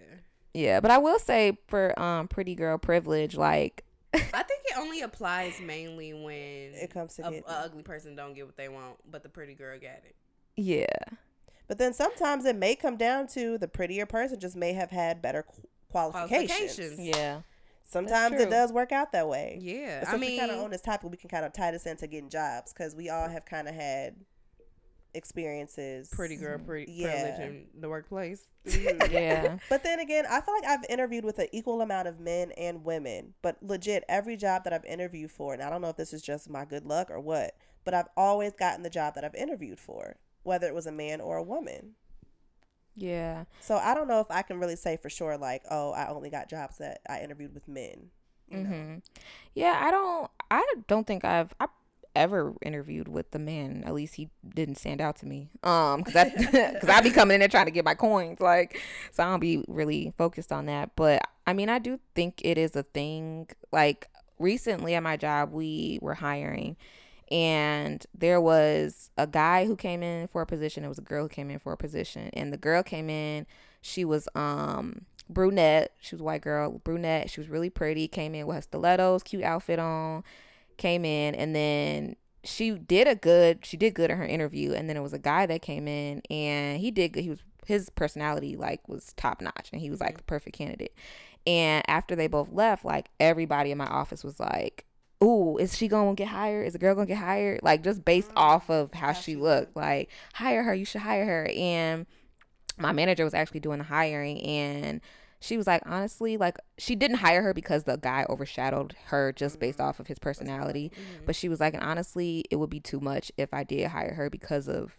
Yeah, 0.52 0.80
but 0.80 0.90
I 0.90 0.98
will 0.98 1.18
say 1.20 1.56
for 1.68 1.98
um 2.00 2.26
pretty 2.28 2.54
girl 2.54 2.76
privilege, 2.76 3.36
like 3.36 3.84
I 4.14 4.18
think 4.42 4.62
it 4.64 4.76
only 4.76 5.00
applies 5.02 5.60
mainly 5.60 6.12
when 6.12 6.74
It 6.74 6.90
comes 6.92 7.14
to 7.16 7.22
a, 7.26 7.30
a 7.30 7.42
ugly 7.64 7.82
person 7.84 8.16
don't 8.16 8.34
get 8.34 8.46
what 8.46 8.56
they 8.56 8.68
want, 8.68 8.96
but 9.08 9.22
the 9.22 9.28
pretty 9.28 9.54
girl 9.54 9.78
got 9.78 10.02
it. 10.04 10.16
yeah, 10.56 10.86
but 11.68 11.78
then 11.78 11.94
sometimes 11.94 12.44
it 12.44 12.56
may 12.56 12.74
come 12.74 12.96
down 12.96 13.28
to 13.28 13.56
the 13.58 13.68
prettier 13.68 14.04
person 14.06 14.40
just 14.40 14.56
may 14.56 14.72
have 14.72 14.90
had 14.90 15.22
better 15.22 15.44
qualifications. 15.90 16.50
Qualifications. 16.76 17.00
yeah, 17.00 17.40
Sometimes 17.90 18.40
it 18.40 18.50
does 18.50 18.72
work 18.72 18.92
out 18.92 19.10
that 19.12 19.28
way. 19.28 19.58
Yeah, 19.60 20.00
But 20.04 20.10
I 20.10 20.16
mean, 20.16 20.30
we 20.32 20.38
kind 20.38 20.50
of 20.52 20.60
on 20.60 20.70
this 20.70 20.80
topic, 20.82 21.10
we 21.10 21.16
can 21.16 21.28
kind 21.28 21.44
of 21.44 21.52
tie 21.52 21.72
this 21.72 21.86
into 21.86 22.06
getting 22.06 22.28
jobs 22.30 22.72
because 22.72 22.94
we 22.94 23.08
all 23.10 23.28
have 23.28 23.44
kind 23.44 23.66
of 23.68 23.74
had 23.74 24.14
experiences. 25.12 26.08
pretty 26.12 26.36
girl, 26.36 26.58
pretty 26.58 26.90
Yeah. 26.92 27.08
privilege 27.34 27.40
in 27.74 27.80
the 27.80 27.88
workplace. 27.88 28.44
Mhm. 28.64 29.10
yeah, 29.12 29.58
But 29.68 29.82
then 29.82 29.98
again, 29.98 30.24
I 30.28 30.40
feel 30.40 30.54
like 30.54 30.64
I've 30.64 30.84
interviewed 30.88 31.24
with 31.24 31.38
an 31.40 31.48
equal 31.52 31.80
amount 31.80 32.06
of 32.06 32.20
men 32.20 32.52
and 32.52 32.84
women. 32.84 33.34
But 33.42 33.56
legit, 33.62 34.04
every 34.08 34.36
job 34.36 34.62
that 34.64 34.72
I've 34.72 34.84
interviewed 34.84 35.32
for, 35.32 35.52
and 35.52 35.62
I 35.62 35.68
don't 35.70 35.80
know 35.82 35.88
if 35.88 35.96
this 35.96 36.12
is 36.12 36.22
just 36.22 36.48
my 36.48 36.64
good 36.64 36.84
luck 36.86 37.10
or 37.10 37.18
what, 37.18 37.56
but 37.84 37.92
I've 37.94 38.08
always 38.16 38.52
gotten 38.52 38.82
the 38.84 38.90
job 38.90 39.14
that 39.16 39.24
I've 39.24 39.34
interviewed 39.34 39.80
for, 39.80 40.16
whether 40.44 40.66
it 40.68 40.74
was 40.74 40.86
a 40.86 40.92
man 40.92 41.20
or 41.20 41.36
a 41.38 41.42
woman. 41.42 41.96
Yeah. 42.96 43.44
So 43.60 43.76
I 43.76 43.94
don't 43.94 44.08
know 44.08 44.20
if 44.20 44.30
I 44.30 44.42
can 44.42 44.58
really 44.58 44.76
say 44.76 44.96
for 44.96 45.10
sure, 45.10 45.36
like, 45.36 45.62
oh, 45.70 45.92
I 45.92 46.08
only 46.08 46.30
got 46.30 46.48
jobs 46.48 46.78
that 46.78 47.00
I 47.08 47.20
interviewed 47.20 47.54
with 47.54 47.68
men. 47.68 48.10
You 48.50 48.58
know? 48.58 48.68
hmm 48.68 48.94
Yeah, 49.54 49.80
I 49.82 49.90
don't. 49.90 50.30
I 50.50 50.64
don't 50.88 51.06
think 51.06 51.24
I've 51.24 51.54
I 51.60 51.66
ever 52.16 52.54
interviewed 52.62 53.08
with 53.08 53.30
the 53.30 53.38
man. 53.38 53.84
At 53.86 53.94
least 53.94 54.16
he 54.16 54.30
didn't 54.54 54.76
stand 54.76 55.00
out 55.00 55.16
to 55.18 55.26
me. 55.26 55.50
Um, 55.62 56.02
because 56.02 56.16
I 56.16 56.28
because 56.72 56.88
I 56.88 57.00
be 57.00 57.10
coming 57.10 57.36
in 57.36 57.40
there 57.40 57.48
trying 57.48 57.66
to 57.66 57.70
get 57.70 57.84
my 57.84 57.94
coins, 57.94 58.40
like 58.40 58.80
so 59.12 59.22
I 59.22 59.26
don't 59.26 59.40
be 59.40 59.64
really 59.68 60.12
focused 60.18 60.52
on 60.52 60.66
that. 60.66 60.90
But 60.96 61.22
I 61.46 61.52
mean, 61.52 61.68
I 61.68 61.78
do 61.78 62.00
think 62.14 62.40
it 62.44 62.58
is 62.58 62.74
a 62.76 62.82
thing. 62.82 63.48
Like 63.72 64.08
recently 64.38 64.94
at 64.94 65.02
my 65.02 65.16
job, 65.16 65.52
we 65.52 65.98
were 66.02 66.14
hiring. 66.14 66.76
And 67.30 68.04
there 68.12 68.40
was 68.40 69.10
a 69.16 69.26
guy 69.26 69.66
who 69.66 69.76
came 69.76 70.02
in 70.02 70.28
for 70.28 70.42
a 70.42 70.46
position. 70.46 70.84
It 70.84 70.88
was 70.88 70.98
a 70.98 71.02
girl 71.02 71.24
who 71.24 71.28
came 71.28 71.50
in 71.50 71.58
for 71.58 71.72
a 71.72 71.76
position. 71.76 72.30
And 72.32 72.52
the 72.52 72.56
girl 72.56 72.82
came 72.82 73.08
in. 73.08 73.46
She 73.80 74.04
was 74.04 74.28
um 74.34 75.06
brunette. 75.28 75.92
She 76.00 76.14
was 76.14 76.20
a 76.20 76.24
white 76.24 76.42
girl, 76.42 76.80
brunette. 76.82 77.30
She 77.30 77.40
was 77.40 77.48
really 77.48 77.70
pretty. 77.70 78.08
Came 78.08 78.34
in 78.34 78.46
with 78.46 78.56
her 78.56 78.62
stilettos, 78.62 79.22
cute 79.22 79.44
outfit 79.44 79.78
on. 79.78 80.24
Came 80.76 81.04
in 81.04 81.34
and 81.34 81.54
then 81.54 82.16
she 82.42 82.70
did 82.70 83.06
a 83.06 83.14
good. 83.14 83.64
She 83.64 83.76
did 83.76 83.94
good 83.94 84.10
in 84.10 84.16
her 84.16 84.26
interview. 84.26 84.72
And 84.72 84.88
then 84.88 84.96
it 84.96 85.02
was 85.02 85.12
a 85.12 85.18
guy 85.18 85.46
that 85.46 85.62
came 85.62 85.86
in 85.86 86.22
and 86.30 86.80
he 86.80 86.90
did 86.90 87.12
good. 87.12 87.22
He 87.22 87.30
was 87.30 87.40
his 87.66 87.90
personality 87.90 88.56
like 88.56 88.88
was 88.88 89.12
top 89.12 89.40
notch 89.40 89.70
and 89.72 89.80
he 89.80 89.90
was 89.90 90.00
like 90.00 90.16
the 90.16 90.24
perfect 90.24 90.56
candidate. 90.56 90.94
And 91.46 91.84
after 91.88 92.14
they 92.14 92.26
both 92.26 92.52
left, 92.52 92.84
like 92.84 93.10
everybody 93.18 93.70
in 93.70 93.78
my 93.78 93.86
office 93.86 94.24
was 94.24 94.40
like, 94.40 94.84
"Ooh, 95.22 95.56
is 95.58 95.76
she 95.76 95.88
gonna 95.88 96.14
get 96.14 96.28
hired? 96.28 96.66
Is 96.66 96.72
the 96.72 96.78
girl 96.78 96.94
gonna 96.94 97.06
get 97.06 97.18
hired?" 97.18 97.60
Like 97.62 97.82
just 97.82 98.04
based 98.04 98.28
mm-hmm. 98.28 98.38
off 98.38 98.70
of 98.70 98.92
how, 98.94 99.12
she 99.12 99.36
looked. 99.36 99.76
Like 99.76 100.10
hire 100.34 100.62
her. 100.62 100.74
You 100.74 100.84
should 100.84 101.02
hire 101.02 101.24
her. 101.24 101.50
And 101.56 102.06
my 102.78 102.92
manager 102.92 103.24
was 103.24 103.34
actually 103.34 103.60
doing 103.60 103.78
the 103.78 103.84
hiring 103.84 104.40
and 104.42 105.00
she 105.40 105.56
was 105.56 105.66
like 105.66 105.82
honestly 105.86 106.36
like 106.36 106.58
she 106.78 106.94
didn't 106.94 107.18
hire 107.18 107.42
her 107.42 107.54
because 107.54 107.84
the 107.84 107.96
guy 107.96 108.24
overshadowed 108.28 108.94
her 109.06 109.32
just 109.32 109.58
based 109.58 109.78
mm-hmm. 109.78 109.88
off 109.88 110.00
of 110.00 110.06
his 110.06 110.18
personality 110.18 110.90
mm-hmm. 110.94 111.24
but 111.26 111.34
she 111.34 111.48
was 111.48 111.60
like 111.60 111.74
and 111.74 111.82
honestly 111.82 112.44
it 112.50 112.56
would 112.56 112.70
be 112.70 112.80
too 112.80 113.00
much 113.00 113.32
if 113.36 113.52
i 113.52 113.64
did 113.64 113.88
hire 113.88 114.14
her 114.14 114.30
because 114.30 114.68
of 114.68 114.98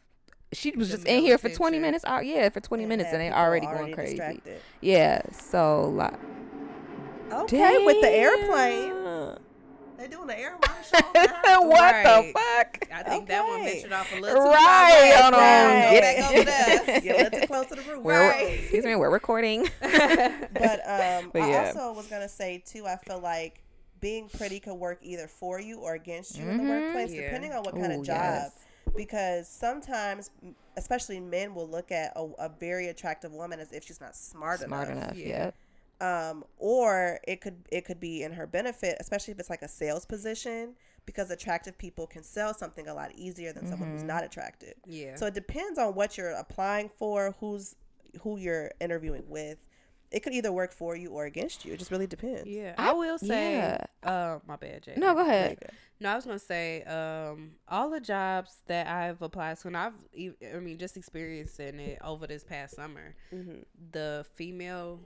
she 0.54 0.72
was 0.72 0.90
The 0.90 0.98
just 0.98 1.08
in 1.08 1.22
here 1.22 1.38
for 1.38 1.50
20 1.50 1.80
minutes 1.80 2.04
uh, 2.06 2.20
yeah 2.24 2.50
for 2.50 2.60
20 2.60 2.86
minutes 2.86 3.10
and 3.12 3.22
they 3.22 3.28
people 3.28 3.40
already 3.40 3.66
going 3.68 3.94
crazy 3.94 4.18
distracted. 4.18 4.62
yeah 4.82 5.22
so 5.32 5.90
like 5.90 6.20
Okay, 7.34 7.86
with 7.86 8.02
the 8.02 8.10
airplane. 8.10 9.01
Damn. 10.02 10.10
They 10.10 10.16
doing 10.16 10.30
an 10.30 10.36
air 10.36 10.58
marshal. 10.68 11.00
now? 11.46 11.62
what 11.68 11.82
Right. 11.94 12.04
the 12.04 12.34
fuck 12.34 12.88
I 12.94 13.04
think 13.04 13.28
that 13.28 13.44
one 13.48 13.62
Okay. 13.62 13.74
ventured 13.74 13.94
off 13.94 14.12
a 14.12 14.20
little 14.20 14.44
too 14.44 14.50
Right, 14.50 15.12
far. 15.14 15.22
hold 15.24 15.34
on, 15.34 15.40
Right. 15.40 15.92
get 15.92 16.16
Go 16.18 16.22
back 16.22 16.32
over 16.34 16.44
there. 16.44 16.96
it. 16.98 17.04
yeah, 17.04 17.14
a 17.14 17.18
little 17.24 17.40
too 17.42 17.48
close 17.48 17.66
to 17.68 17.76
the 17.76 17.82
roof. 17.84 18.04
We're, 18.04 18.30
Right. 18.30 18.60
excuse 18.60 18.86
me, 18.86 18.96
we're 18.96 19.10
recording. 19.10 19.68
But 19.82 20.80
um, 20.88 21.32
But 21.34 21.42
I 21.44 21.68
also 21.68 21.94
was 21.94 22.08
gonna 22.08 22.30
say 22.30 22.62
too. 22.66 22.86
I 22.88 22.98
feel 22.98 23.20
like 23.20 23.64
being 24.00 24.30
pretty 24.30 24.60
could 24.60 24.74
work 24.76 25.00
either 25.02 25.28
for 25.28 25.60
you 25.60 25.80
or 25.80 25.94
against 25.94 26.38
you 26.38 26.50
in 26.50 26.58
the 26.58 26.64
Mhm. 26.64 26.84
workplace, 26.86 27.12
Yeah. 27.12 27.22
depending 27.26 27.54
on 27.54 27.64
what 27.64 27.76
kind 27.76 27.94
Ooh, 27.94 28.00
of 28.00 28.06
job. 28.06 28.16
yes. 28.18 28.52
Because 28.96 29.48
sometimes, 29.48 30.32
especially 30.76 31.20
men, 31.20 31.54
will 31.56 31.68
look 31.70 31.92
at 31.92 32.12
a, 32.16 32.24
a 32.40 32.50
very 32.50 32.88
attractive 32.88 33.32
woman 33.32 33.60
as 33.60 33.72
if 33.72 33.86
she's 33.86 34.02
not 34.02 34.16
smart, 34.16 34.60
enough. 34.62 34.68
Smart 34.70 34.90
enough. 34.90 35.04
enough, 35.12 35.18
Yeah. 35.18 35.28
yeah. 35.46 35.52
Um, 36.02 36.44
or 36.58 37.20
it 37.28 37.42
could 37.42 37.68
it 37.72 37.86
could 37.86 38.00
be 38.00 38.24
in 38.24 38.34
her 38.34 38.48
benefit, 38.48 38.98
especially 39.00 39.34
if 39.34 39.40
it's 39.40 39.50
like 39.52 39.62
a 39.62 39.68
sales 39.68 40.06
position, 40.06 40.74
because 41.06 41.30
attractive 41.30 41.78
people 41.78 42.08
can 42.08 42.24
sell 42.24 42.54
something 42.56 42.88
a 42.88 42.94
lot 42.94 43.12
easier 43.16 43.54
than 43.54 43.68
someone 43.68 43.90
Mm-hmm. 43.90 43.98
who's 44.00 44.04
not 44.08 44.24
attractive. 44.24 44.74
Yeah. 44.88 45.16
So 45.16 45.28
it 45.28 45.34
depends 45.36 45.78
on 45.78 45.94
what 45.94 46.18
you're 46.18 46.32
applying 46.32 46.90
for, 46.98 47.36
who's 47.40 47.76
who 48.22 48.38
you're 48.38 48.72
interviewing 48.82 49.24
with. 49.28 49.60
It 50.10 50.24
could 50.24 50.34
either 50.34 50.52
work 50.52 50.74
for 50.74 50.96
you 50.98 51.12
or 51.12 51.24
against 51.26 51.64
you. 51.64 51.72
It 51.74 51.80
just 51.80 51.90
really 51.92 52.08
depends. 52.08 52.46
yeah, 52.46 52.74
I- 52.78 52.90
I, 52.90 52.94
will 52.94 53.18
say. 53.18 53.54
yeah. 53.54 53.78
Uh, 54.04 54.40
my 54.46 54.58
bad, 54.58 54.84
Jay. 54.84 54.96
No, 54.98 55.14
go 55.14 55.22
ahead. 55.22 55.58
No, 56.02 56.10
I 56.12 56.16
was 56.16 56.26
gonna 56.26 56.40
say, 56.40 56.82
um, 56.84 57.52
all 57.70 57.90
the 57.92 58.02
jobs 58.02 58.58
that 58.68 58.88
I've 58.88 59.22
applied 59.22 59.60
to, 59.60 59.68
and 59.68 59.78
I've, 59.78 59.94
I 60.54 60.58
mean, 60.60 60.78
just 60.80 60.98
experiencing 60.98 61.80
it 61.80 62.00
over 62.04 62.26
this 62.28 62.44
past 62.44 62.76
summer. 62.76 63.16
Mm-hmm. 63.34 63.60
The 63.92 64.26
female 64.34 65.00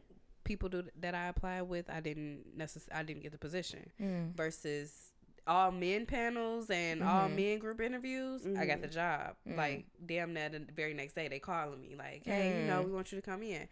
people 0.46 0.70
do, 0.70 0.84
that 1.02 1.14
I 1.14 1.28
applied 1.28 1.64
with, 1.64 1.90
I 1.90 2.00
didn't 2.00 2.58
necess- 2.58 2.88
I 2.94 3.04
didn't 3.04 3.24
get 3.24 3.34
the 3.34 3.38
position. 3.38 3.90
Mm. 4.02 4.34
Versus 4.36 5.12
all 5.48 5.72
men 5.72 6.06
panels 6.06 6.70
and 6.72 7.04
all 7.04 7.28
Mhm. 7.30 7.36
men 7.36 7.60
group 7.60 7.80
interviews, 7.82 8.46
I 8.58 8.66
got 8.66 8.82
the 8.82 8.88
job. 8.88 9.36
Mm. 9.48 9.58
Like 9.58 9.86
damn 10.06 10.34
that 10.36 10.54
the 10.54 10.60
very 10.74 10.94
next 10.94 11.14
day, 11.14 11.28
they 11.28 11.40
calling 11.40 11.82
me 11.82 11.96
like, 11.96 12.24
"Hey, 12.26 12.62
you 12.62 12.68
know, 12.68 12.82
Mm. 12.82 12.86
we 12.86 12.92
want 12.94 13.12
you 13.12 13.20
to 13.20 13.22
come 13.22 13.44
in." 13.44 13.68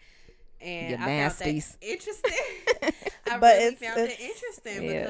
And 0.61 0.95
I 0.95 1.05
found 1.05 1.31
nasties. 1.33 1.71
that 1.79 1.83
interesting. 1.83 2.31
I 3.31 3.37
But 3.39 3.55
really 3.55 3.65
it's- 3.75 3.79
found 3.95 3.99
it 4.09 4.19
interesting 4.19 4.83
Yeah. 4.83 5.03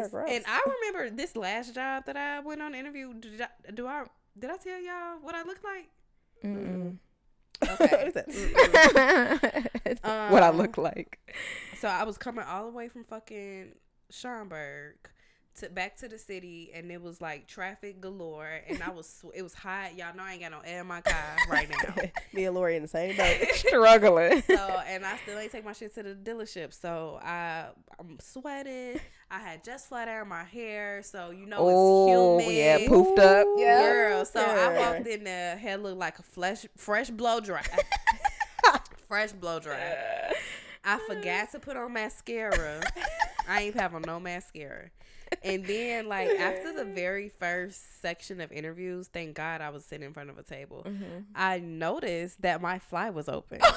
Because, 0.00 0.14
and 0.28 0.44
I 0.48 0.60
remember 0.66 1.14
this 1.14 1.36
last 1.36 1.74
job 1.74 2.04
that 2.06 2.16
I 2.16 2.40
went 2.40 2.60
on 2.62 2.74
interview. 2.74 3.14
Did 3.14 3.40
I, 3.42 3.48
do 3.72 3.86
I 3.86 4.04
did 4.38 4.50
I 4.50 4.56
tell 4.56 4.80
y'all 4.80 5.18
what 5.20 5.34
I 5.34 5.42
looked 5.42 5.62
like? 5.64 5.88
Mm-mm. 6.42 6.96
What 7.60 7.80
Okay. 7.80 8.10
that? 8.14 9.70
what 10.30 10.42
I 10.42 10.48
Um, 10.48 10.56
look 10.56 10.76
like. 10.78 11.18
So 11.78 11.88
I 11.88 12.04
was 12.04 12.18
coming 12.18 12.44
all 12.44 12.66
the 12.66 12.72
way 12.76 12.88
from 12.88 13.04
fucking 13.04 13.72
Schaumburg 14.10 14.96
to 15.56 15.68
back 15.68 15.96
to 15.98 16.08
the 16.08 16.18
city, 16.18 16.70
and 16.74 16.90
it 16.90 17.02
was 17.02 17.20
like 17.20 17.46
traffic 17.46 18.00
galore, 18.00 18.60
and 18.68 18.82
I 18.82 18.90
was 18.90 19.24
it 19.34 19.42
was 19.42 19.54
hot. 19.54 19.96
Y'all 19.96 20.14
know 20.16 20.22
I 20.22 20.32
ain't 20.32 20.42
got 20.42 20.52
no 20.52 20.60
air 20.64 20.80
in 20.80 20.86
my 20.86 21.00
car 21.00 21.36
right 21.50 21.68
now. 21.68 21.94
Me 22.32 22.44
and 22.44 22.54
Lori 22.54 22.76
in 22.76 22.82
the 22.82 22.88
same 22.88 23.16
boat. 23.16 23.36
Struggling. 23.54 24.42
So 24.42 24.82
and 24.86 25.04
I 25.04 25.16
still 25.18 25.38
ain't 25.38 25.52
take 25.52 25.64
my 25.64 25.72
shit 25.72 25.94
to 25.94 26.02
the 26.02 26.14
dealership. 26.14 26.72
So 26.72 27.20
I 27.22 27.66
I'm 27.98 28.18
sweating. 28.20 29.00
I 29.30 29.38
had 29.38 29.62
just 29.62 29.88
flat 29.88 30.08
air 30.08 30.22
in 30.22 30.28
my 30.28 30.44
hair, 30.44 31.02
so 31.02 31.30
you 31.30 31.46
know 31.46 31.58
oh, 31.60 32.38
it's 32.38 32.46
humid. 32.46 32.56
yeah, 32.56 32.78
poofed 32.88 33.18
up. 33.18 33.46
Ooh. 33.46 33.60
Yeah. 33.60 33.82
Girl, 33.82 34.24
so 34.24 34.40
I 34.40 34.78
walked 34.78 35.06
in 35.06 35.24
there, 35.24 35.56
hair 35.56 35.76
looked 35.76 35.98
like 35.98 36.18
a 36.18 36.22
fresh 36.22 36.66
fresh 36.76 37.10
blow 37.10 37.40
dry. 37.40 37.62
fresh 39.08 39.32
blow 39.32 39.58
dry. 39.58 40.32
I 40.84 40.98
forgot 41.06 41.52
to 41.52 41.58
put 41.58 41.76
on 41.76 41.92
mascara. 41.92 42.80
I 43.48 43.62
ain't 43.62 43.74
having 43.74 44.02
no 44.02 44.18
mascara. 44.18 44.90
And 45.42 45.64
then 45.64 46.08
like 46.08 46.28
after 46.30 46.72
the 46.72 46.84
very 46.94 47.28
first 47.28 48.00
section 48.02 48.40
of 48.40 48.52
interviews, 48.52 49.08
thank 49.08 49.34
God 49.36 49.60
I 49.60 49.70
was 49.70 49.84
sitting 49.84 50.06
in 50.06 50.12
front 50.12 50.30
of 50.30 50.38
a 50.38 50.42
table. 50.42 50.84
Mm-hmm. 50.86 51.20
I 51.34 51.58
noticed 51.58 52.42
that 52.42 52.60
my 52.60 52.78
fly 52.78 53.10
was 53.10 53.28
open. 53.28 53.60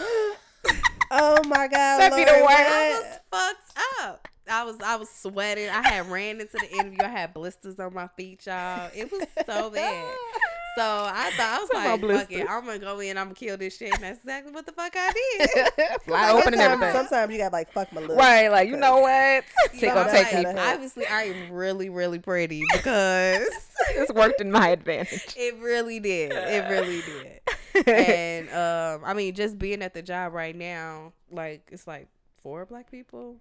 Oh 1.16 1.40
my 1.46 1.68
God, 1.68 2.00
That'd 2.00 2.18
be 2.18 2.24
the 2.24 2.44
worst. 2.44 2.58
I 2.58 3.00
was 3.00 3.20
fucked 3.30 3.80
up. 4.02 4.28
I 4.50 4.64
was 4.64 4.78
I 4.84 4.96
was 4.96 5.12
sweating. 5.12 5.70
I 5.70 5.88
had 5.88 6.10
ran 6.10 6.42
into 6.42 6.58
the 6.58 6.72
interview. 6.72 7.04
I 7.04 7.08
had 7.08 7.36
blisters 7.36 7.80
on 7.80 7.94
my 7.94 8.08
feet, 8.18 8.48
y'all. 8.48 8.90
It 8.96 9.12
was 9.12 9.28
so 9.46 9.70
bad. 9.70 10.16
So 10.76 10.82
I 10.84 11.32
thought 11.38 11.40
I 11.40 11.60
was 11.60 11.70
Some 11.72 12.02
like, 12.10 12.20
fuck 12.22 12.32
it, 12.32 12.48
I'm 12.50 12.66
gonna 12.66 12.80
go 12.80 13.00
in, 13.00 13.18
I'm 13.18 13.26
gonna 13.26 13.36
kill 13.36 13.58
this 13.58 13.78
shit. 13.78 13.94
And 13.94 14.02
that's 14.04 14.20
exactly 14.20 14.52
what 14.52 14.66
the 14.66 14.72
fuck 14.72 14.92
I 14.96 15.12
did. 15.38 16.02
Fly 16.02 16.32
open 16.32 16.54
and 16.54 16.62
sometimes, 16.62 16.62
everything. 16.84 16.96
sometimes 16.96 17.32
you 17.32 17.38
got 17.38 17.54
like 17.54 17.72
fuck 17.72 17.92
my 17.94 18.02
look. 18.02 18.18
Right, 18.18 18.48
like 18.50 18.68
you 18.70 18.78
know 18.78 19.00
what? 19.00 19.44
So 19.74 19.80
Take 19.80 19.92
I'm 19.96 20.10
take 20.12 20.46
like, 20.46 20.58
Obviously, 20.58 21.06
I 21.08 21.24
am 21.24 21.52
really, 21.52 21.90
really 21.90 22.20
pretty 22.20 22.64
because 22.74 23.48
It's 23.96 24.14
worked 24.14 24.40
in 24.42 24.52
my 24.52 24.70
advantage. 24.70 25.34
it 25.38 25.56
really 25.60 26.00
did. 26.00 26.32
It 26.34 26.70
really 26.70 27.02
did. 27.02 27.88
And 27.88 28.50
um, 28.50 29.02
I 29.06 29.14
mean, 29.14 29.34
just 29.36 29.58
being 29.60 29.82
at 29.82 29.94
the 29.94 30.02
job 30.02 30.34
right 30.34 30.56
now, 30.56 31.14
like 31.32 31.68
it's 31.72 31.86
like 31.88 32.08
four 32.42 32.66
black 32.66 32.90
people, 32.90 33.38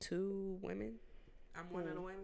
two 0.00 0.58
women. 0.62 0.94
I'm 1.56 1.72
one 1.72 1.88
of 1.88 1.94
the 1.94 2.00
women. 2.00 2.20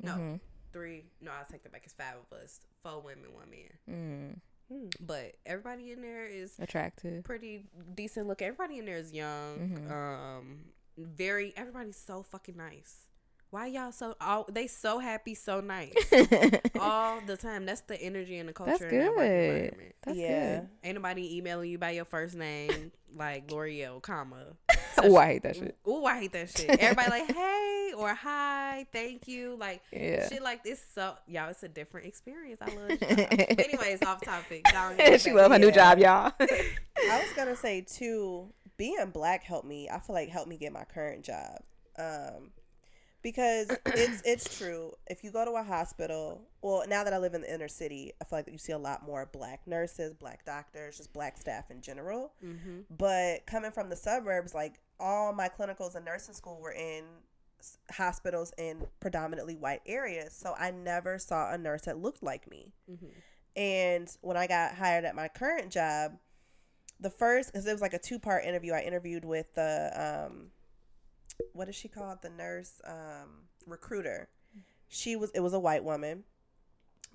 No, 0.00 0.12
Mhm. 0.12 0.40
Three. 0.74 1.04
No, 1.22 1.30
I'll 1.30 1.46
take 1.50 1.62
that 1.62 1.72
back. 1.72 1.82
It's 1.84 1.94
five 1.94 2.16
of 2.30 2.36
us. 2.38 2.60
Four 2.82 3.00
women, 3.00 3.32
one 3.32 3.48
man. 3.48 4.40
Mm, 4.70 4.92
But 5.00 5.36
everybody 5.46 5.92
in 5.92 6.02
there 6.02 6.26
is 6.26 6.54
attractive. 6.58 7.24
pretty 7.24 7.64
decent 7.94 8.26
look. 8.26 8.42
Everybody 8.42 8.78
in 8.78 8.84
there 8.84 8.98
is 8.98 9.12
young. 9.12 9.58
Mhm. 9.58 9.90
Um, 9.90 10.64
very. 10.98 11.54
Everybody's 11.56 11.96
so 11.96 12.22
fucking 12.22 12.56
nice. 12.56 13.06
Why 13.54 13.66
y'all 13.66 13.92
so? 13.92 14.16
All 14.20 14.46
they 14.50 14.66
so 14.66 14.98
happy, 14.98 15.36
so 15.36 15.60
nice 15.60 15.94
all 16.80 17.20
the 17.24 17.36
time. 17.36 17.66
That's 17.66 17.82
the 17.82 17.94
energy 18.02 18.36
and 18.38 18.48
the 18.48 18.52
culture. 18.52 18.72
That's 18.72 18.82
in 18.92 18.98
that 18.98 19.10
work 19.10 19.18
good. 19.18 19.44
environment. 19.44 19.94
That's 20.02 20.18
yeah. 20.18 20.56
good. 20.56 20.68
Ain't 20.82 20.94
nobody 20.96 21.36
emailing 21.36 21.70
you 21.70 21.78
by 21.78 21.90
your 21.90 22.04
first 22.04 22.34
name 22.34 22.90
like 23.14 23.48
L'Oreal, 23.52 24.02
comma. 24.02 24.56
Oh, 25.02 25.16
I 25.16 25.26
hate 25.26 25.42
that 25.42 25.56
shit. 25.56 25.76
Ooh, 25.86 26.04
I 26.04 26.20
hate 26.20 26.32
that 26.32 26.50
shit. 26.50 26.70
Everybody 26.70 27.10
like, 27.10 27.26
hey 27.34 27.92
or 27.96 28.14
hi, 28.14 28.86
thank 28.92 29.28
you. 29.28 29.56
Like 29.56 29.82
Yeah. 29.92 30.28
shit 30.28 30.42
like 30.42 30.64
this. 30.64 30.82
So 30.92 31.14
y'all, 31.28 31.50
it's 31.50 31.62
a 31.62 31.68
different 31.68 32.06
experience. 32.08 32.60
I 32.60 32.74
love. 32.74 32.90
It. 32.90 33.60
Anyways, 33.60 34.02
off 34.02 34.20
topic. 34.20 34.66
Y'all 34.72 35.16
she 35.18 35.32
love 35.32 35.52
her 35.52 35.58
new 35.60 35.70
job, 35.70 35.98
y'all. 35.98 36.32
I 36.40 37.20
was 37.20 37.32
gonna 37.36 37.54
say 37.54 37.82
too, 37.82 38.52
being 38.76 39.10
black 39.12 39.44
helped 39.44 39.66
me. 39.66 39.88
I 39.88 40.00
feel 40.00 40.14
like 40.14 40.28
helped 40.28 40.48
me 40.48 40.56
get 40.56 40.72
my 40.72 40.84
current 40.84 41.24
job. 41.24 41.60
Um, 41.96 42.50
because 43.24 43.68
it's 43.86 44.22
it's 44.24 44.56
true. 44.56 44.92
If 45.08 45.24
you 45.24 45.32
go 45.32 45.44
to 45.44 45.52
a 45.52 45.64
hospital, 45.64 46.42
well, 46.62 46.84
now 46.86 47.02
that 47.02 47.12
I 47.12 47.18
live 47.18 47.34
in 47.34 47.40
the 47.40 47.52
inner 47.52 47.66
city, 47.66 48.12
I 48.20 48.24
feel 48.24 48.38
like 48.38 48.48
you 48.48 48.58
see 48.58 48.72
a 48.72 48.78
lot 48.78 49.04
more 49.04 49.28
black 49.32 49.66
nurses, 49.66 50.14
black 50.14 50.44
doctors, 50.44 50.98
just 50.98 51.12
black 51.12 51.36
staff 51.38 51.72
in 51.72 51.80
general. 51.80 52.34
Mm-hmm. 52.44 52.82
But 52.96 53.46
coming 53.46 53.72
from 53.72 53.88
the 53.88 53.96
suburbs, 53.96 54.54
like 54.54 54.74
all 55.00 55.32
my 55.32 55.48
clinicals 55.48 55.96
and 55.96 56.04
nursing 56.04 56.34
school 56.34 56.60
were 56.60 56.72
in 56.72 57.04
hospitals 57.90 58.52
in 58.58 58.86
predominantly 59.00 59.56
white 59.56 59.80
areas, 59.86 60.34
so 60.34 60.54
I 60.56 60.70
never 60.70 61.18
saw 61.18 61.52
a 61.52 61.58
nurse 61.58 61.82
that 61.82 61.98
looked 61.98 62.22
like 62.22 62.48
me. 62.48 62.74
Mm-hmm. 62.88 63.06
And 63.56 64.16
when 64.20 64.36
I 64.36 64.46
got 64.46 64.74
hired 64.74 65.04
at 65.04 65.16
my 65.16 65.28
current 65.28 65.72
job, 65.72 66.12
the 67.00 67.10
first 67.10 67.52
because 67.52 67.66
it 67.66 67.72
was 67.72 67.80
like 67.80 67.94
a 67.94 67.98
two 67.98 68.18
part 68.18 68.44
interview. 68.44 68.72
I 68.72 68.82
interviewed 68.82 69.24
with 69.24 69.54
the 69.54 70.26
um, 70.28 70.50
what 71.52 71.68
is 71.68 71.74
she 71.74 71.88
called? 71.88 72.22
The 72.22 72.30
nurse 72.30 72.80
um, 72.86 73.46
recruiter. 73.66 74.28
She 74.88 75.16
was 75.16 75.30
it 75.30 75.40
was 75.40 75.52
a 75.52 75.58
white 75.58 75.82
woman, 75.82 76.24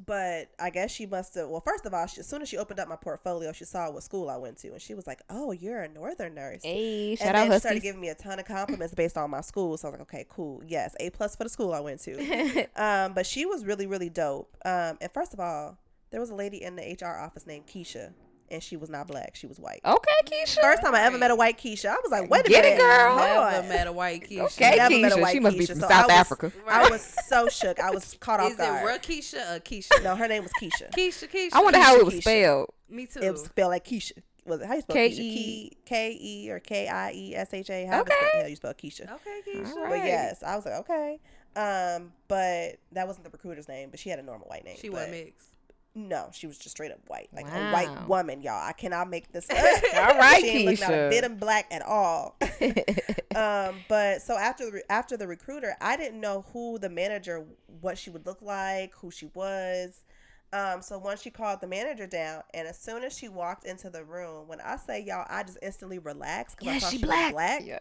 but 0.05 0.49
I 0.59 0.69
guess 0.69 0.91
she 0.91 1.05
must 1.05 1.35
have. 1.35 1.49
Well, 1.49 1.61
first 1.61 1.85
of 1.85 1.93
all, 1.93 2.07
she, 2.07 2.19
as 2.19 2.27
soon 2.27 2.41
as 2.41 2.49
she 2.49 2.57
opened 2.57 2.79
up 2.79 2.87
my 2.87 2.95
portfolio, 2.95 3.51
she 3.51 3.65
saw 3.65 3.89
what 3.91 4.03
school 4.03 4.29
I 4.29 4.37
went 4.37 4.57
to, 4.59 4.69
and 4.69 4.81
she 4.81 4.93
was 4.93 5.07
like, 5.07 5.21
"Oh, 5.29 5.51
you're 5.51 5.81
a 5.81 5.87
northern 5.87 6.35
nurse." 6.35 6.63
Hey, 6.63 7.11
and 7.11 7.19
shout 7.19 7.35
then 7.35 7.51
out 7.51 7.53
she 7.53 7.59
started 7.59 7.83
giving 7.83 8.01
me 8.01 8.09
a 8.09 8.15
ton 8.15 8.39
of 8.39 8.45
compliments 8.45 8.93
based 8.93 9.17
on 9.17 9.29
my 9.29 9.41
school. 9.41 9.77
So 9.77 9.87
I 9.87 9.91
was 9.91 9.99
like, 9.99 10.13
okay, 10.13 10.25
cool. 10.29 10.61
Yes, 10.65 10.95
A 10.99 11.09
plus 11.09 11.35
for 11.35 11.43
the 11.43 11.49
school 11.49 11.73
I 11.73 11.79
went 11.79 12.01
to. 12.01 12.67
um, 12.75 13.13
but 13.13 13.25
she 13.25 13.45
was 13.45 13.65
really, 13.65 13.87
really 13.87 14.09
dope. 14.09 14.55
Um, 14.65 14.97
and 15.01 15.11
first 15.13 15.33
of 15.33 15.39
all, 15.39 15.77
there 16.11 16.19
was 16.19 16.29
a 16.29 16.35
lady 16.35 16.63
in 16.63 16.75
the 16.75 16.97
HR 16.99 17.17
office 17.17 17.45
named 17.45 17.67
Keisha, 17.67 18.13
and 18.51 18.61
she 18.63 18.77
was 18.77 18.89
not 18.89 19.07
black. 19.07 19.35
She 19.35 19.47
was 19.47 19.59
white. 19.59 19.81
Okay, 19.85 20.11
Keisha. 20.25 20.61
First 20.61 20.81
time 20.83 20.95
I 20.95 21.01
ever 21.01 21.17
met 21.17 21.31
a 21.31 21.35
white 21.35 21.57
Keisha, 21.57 21.89
I 21.89 21.95
was 22.03 22.11
like, 22.11 22.29
wait 22.29 22.45
a 22.45 22.49
Get 22.49 22.65
it, 22.65 22.77
minute, 22.77 22.79
girl. 22.81 23.09
hold 23.17 23.21
Never 23.51 23.57
on. 23.63 23.69
met 23.69 23.87
a 23.87 23.91
white 23.91 24.29
Keisha. 24.29 24.41
Okay, 24.61 24.75
Never 24.77 24.97
met 24.99 25.11
a 25.11 25.15
Keisha. 25.15 25.21
white 25.21 25.31
She 25.33 25.39
must 25.39 25.57
be 25.57 25.65
from 25.65 25.79
so 25.79 25.87
South 25.87 25.91
I 25.91 26.01
was- 26.03 26.11
Africa. 26.11 26.51
I 26.67 26.89
was 26.89 27.15
so 27.27 27.47
shook. 27.49 27.79
I 27.79 27.91
was 27.91 28.15
caught 28.19 28.39
off 28.41 28.57
guard. 28.57 28.75
Is 28.75 28.81
it 28.81 28.83
guard. 28.83 29.01
Rakisha 29.01 29.57
or 29.57 29.59
Keisha? 29.59 30.03
No, 30.03 30.15
her 30.15 30.27
name 30.27 30.43
was 30.43 30.51
Keisha. 30.61 30.91
Keisha, 30.91 31.29
Keisha. 31.29 31.49
I 31.53 31.61
wonder 31.61 31.79
how 31.79 31.95
it 31.97 32.05
was 32.05 32.15
Keisha. 32.15 32.21
spelled. 32.21 32.69
Me 32.89 33.05
too. 33.05 33.19
It 33.21 33.31
was 33.31 33.43
spelled 33.45 33.69
like 33.71 33.85
Keisha. 33.85 34.13
Was 34.45 34.61
it 34.61 34.67
how 34.67 34.73
you 34.75 34.81
spell 34.81 34.95
K 34.95 35.09
Keisha? 35.11 35.19
E- 35.19 35.69
K 35.85 35.85
K 35.85 36.17
E 36.19 36.49
or 36.51 36.59
K 36.59 36.87
I 36.87 37.11
E 37.13 37.35
S 37.35 37.53
H 37.53 37.69
A? 37.69 37.85
How 37.85 38.01
Okay. 38.01 38.13
the 38.33 38.37
hell 38.39 38.47
you 38.49 38.55
spell 38.55 38.73
Keisha? 38.73 39.01
okay, 39.13 39.41
Keisha. 39.47 39.75
All 39.75 39.89
But 39.89 39.97
yes, 40.05 40.41
I 40.43 40.55
was 40.55 40.65
like, 40.65 40.75
okay. 40.75 41.19
Um, 41.55 42.13
but 42.27 42.77
that 42.93 43.05
wasn't 43.07 43.25
the 43.25 43.29
recruiter's 43.31 43.67
name, 43.67 43.89
but 43.89 43.99
she 43.99 44.09
had 44.09 44.17
a 44.19 44.23
normal 44.23 44.47
white 44.47 44.63
name. 44.65 44.77
She 44.79 44.89
but 44.89 45.01
was 45.01 45.09
mixed. 45.11 45.49
No, 45.95 46.29
she 46.31 46.47
was 46.47 46.57
just 46.57 46.75
straight 46.75 46.91
up 46.91 46.99
white, 47.07 47.29
like 47.33 47.47
a 47.47 47.59
white 47.71 47.89
woman, 48.07 48.41
y'all. 48.41 48.61
I 48.61 48.73
cannot 48.73 49.09
make 49.09 49.31
this 49.31 49.49
up. 49.49 49.57
All 49.95 50.17
right, 50.17 50.39
she 50.41 50.47
ain't 50.49 50.79
not 50.79 50.93
a 50.93 51.09
bit 51.09 51.23
of 51.23 51.39
black 51.39 51.65
at 51.71 51.81
all. 51.81 52.37
um, 53.35 53.83
but 53.87 54.21
so 54.21 54.37
after 54.37 54.69
the 54.69 54.83
after 54.91 55.17
the 55.17 55.27
recruiter, 55.27 55.75
I 55.81 55.97
didn't 55.97 56.21
know 56.21 56.45
who 56.53 56.77
the 56.79 56.89
manager, 56.89 57.43
what 57.81 57.97
she 57.97 58.09
would 58.11 58.25
look 58.25 58.41
like, 58.41 58.93
who 58.95 59.11
she 59.11 59.27
was. 59.33 60.03
Um, 60.51 60.81
so 60.81 60.97
once 60.97 61.21
she 61.21 61.29
called 61.29 61.61
the 61.61 61.67
manager 61.67 62.07
down, 62.07 62.41
and 62.53 62.67
as 62.67 62.77
soon 62.79 63.03
as 63.03 63.15
she 63.15 63.27
walked 63.29 63.65
into 63.65 63.89
the 63.89 64.03
room, 64.03 64.47
when 64.47 64.59
I 64.61 64.77
say 64.77 65.01
y'all, 65.03 65.25
I 65.29 65.43
just 65.43 65.59
instantly 65.61 65.99
relaxed 65.99 66.57
because 66.57 66.71
I 66.71 66.73
Yeah, 66.73 66.79
thought 66.79 66.91
she 66.91 66.97
she, 66.97 67.05
black. 67.05 67.33
was 67.33 67.33
black, 67.35 67.63
Yeah. 67.65 67.79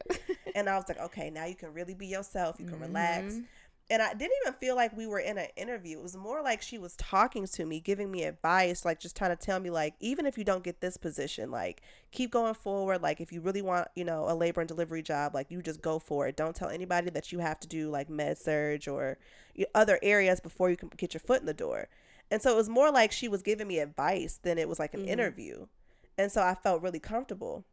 and 0.54 0.68
I 0.68 0.76
was 0.76 0.84
like, 0.88 0.98
okay, 1.00 1.30
now 1.30 1.46
you 1.46 1.54
can 1.54 1.72
really 1.72 1.94
be 1.94 2.06
yourself. 2.06 2.56
You 2.58 2.66
can 2.66 2.78
relax. 2.78 3.40
And 3.90 4.02
I 4.02 4.12
didn't 4.12 4.36
even 4.42 4.52
feel 4.54 4.76
like 4.76 4.94
we 4.94 5.06
were 5.06 5.18
in 5.18 5.38
an 5.38 5.48
interview. 5.56 5.98
It 5.98 6.02
was 6.02 6.14
more 6.14 6.42
like 6.42 6.60
she 6.60 6.76
was 6.76 6.94
talking 6.96 7.46
to 7.46 7.64
me, 7.64 7.80
giving 7.80 8.10
me 8.10 8.24
advice, 8.24 8.84
like 8.84 9.00
just 9.00 9.16
trying 9.16 9.34
to 9.34 9.36
tell 9.36 9.60
me, 9.60 9.70
like, 9.70 9.94
even 9.98 10.26
if 10.26 10.36
you 10.36 10.44
don't 10.44 10.62
get 10.62 10.82
this 10.82 10.98
position, 10.98 11.50
like, 11.50 11.80
keep 12.10 12.30
going 12.30 12.52
forward. 12.52 13.00
Like, 13.00 13.18
if 13.20 13.32
you 13.32 13.40
really 13.40 13.62
want, 13.62 13.88
you 13.96 14.04
know, 14.04 14.26
a 14.28 14.34
labor 14.34 14.60
and 14.60 14.68
delivery 14.68 15.00
job, 15.00 15.34
like, 15.34 15.50
you 15.50 15.62
just 15.62 15.80
go 15.80 15.98
for 15.98 16.26
it. 16.28 16.36
Don't 16.36 16.54
tell 16.54 16.68
anybody 16.68 17.08
that 17.10 17.32
you 17.32 17.38
have 17.38 17.58
to 17.60 17.68
do, 17.68 17.88
like, 17.88 18.10
med 18.10 18.36
surg 18.36 18.86
or 18.88 19.16
other 19.74 19.98
areas 20.02 20.38
before 20.38 20.68
you 20.68 20.76
can 20.76 20.90
get 20.96 21.14
your 21.14 21.20
foot 21.20 21.40
in 21.40 21.46
the 21.46 21.54
door. 21.54 21.88
And 22.30 22.42
so 22.42 22.52
it 22.52 22.56
was 22.56 22.68
more 22.68 22.90
like 22.90 23.10
she 23.10 23.26
was 23.26 23.42
giving 23.42 23.66
me 23.66 23.78
advice 23.78 24.38
than 24.42 24.58
it 24.58 24.68
was 24.68 24.78
like 24.78 24.92
an 24.92 25.06
Mhm. 25.06 25.08
interview. 25.08 25.66
And 26.18 26.30
so 26.30 26.42
I 26.42 26.54
felt 26.54 26.82
really 26.82 27.00
comfortable. 27.00 27.64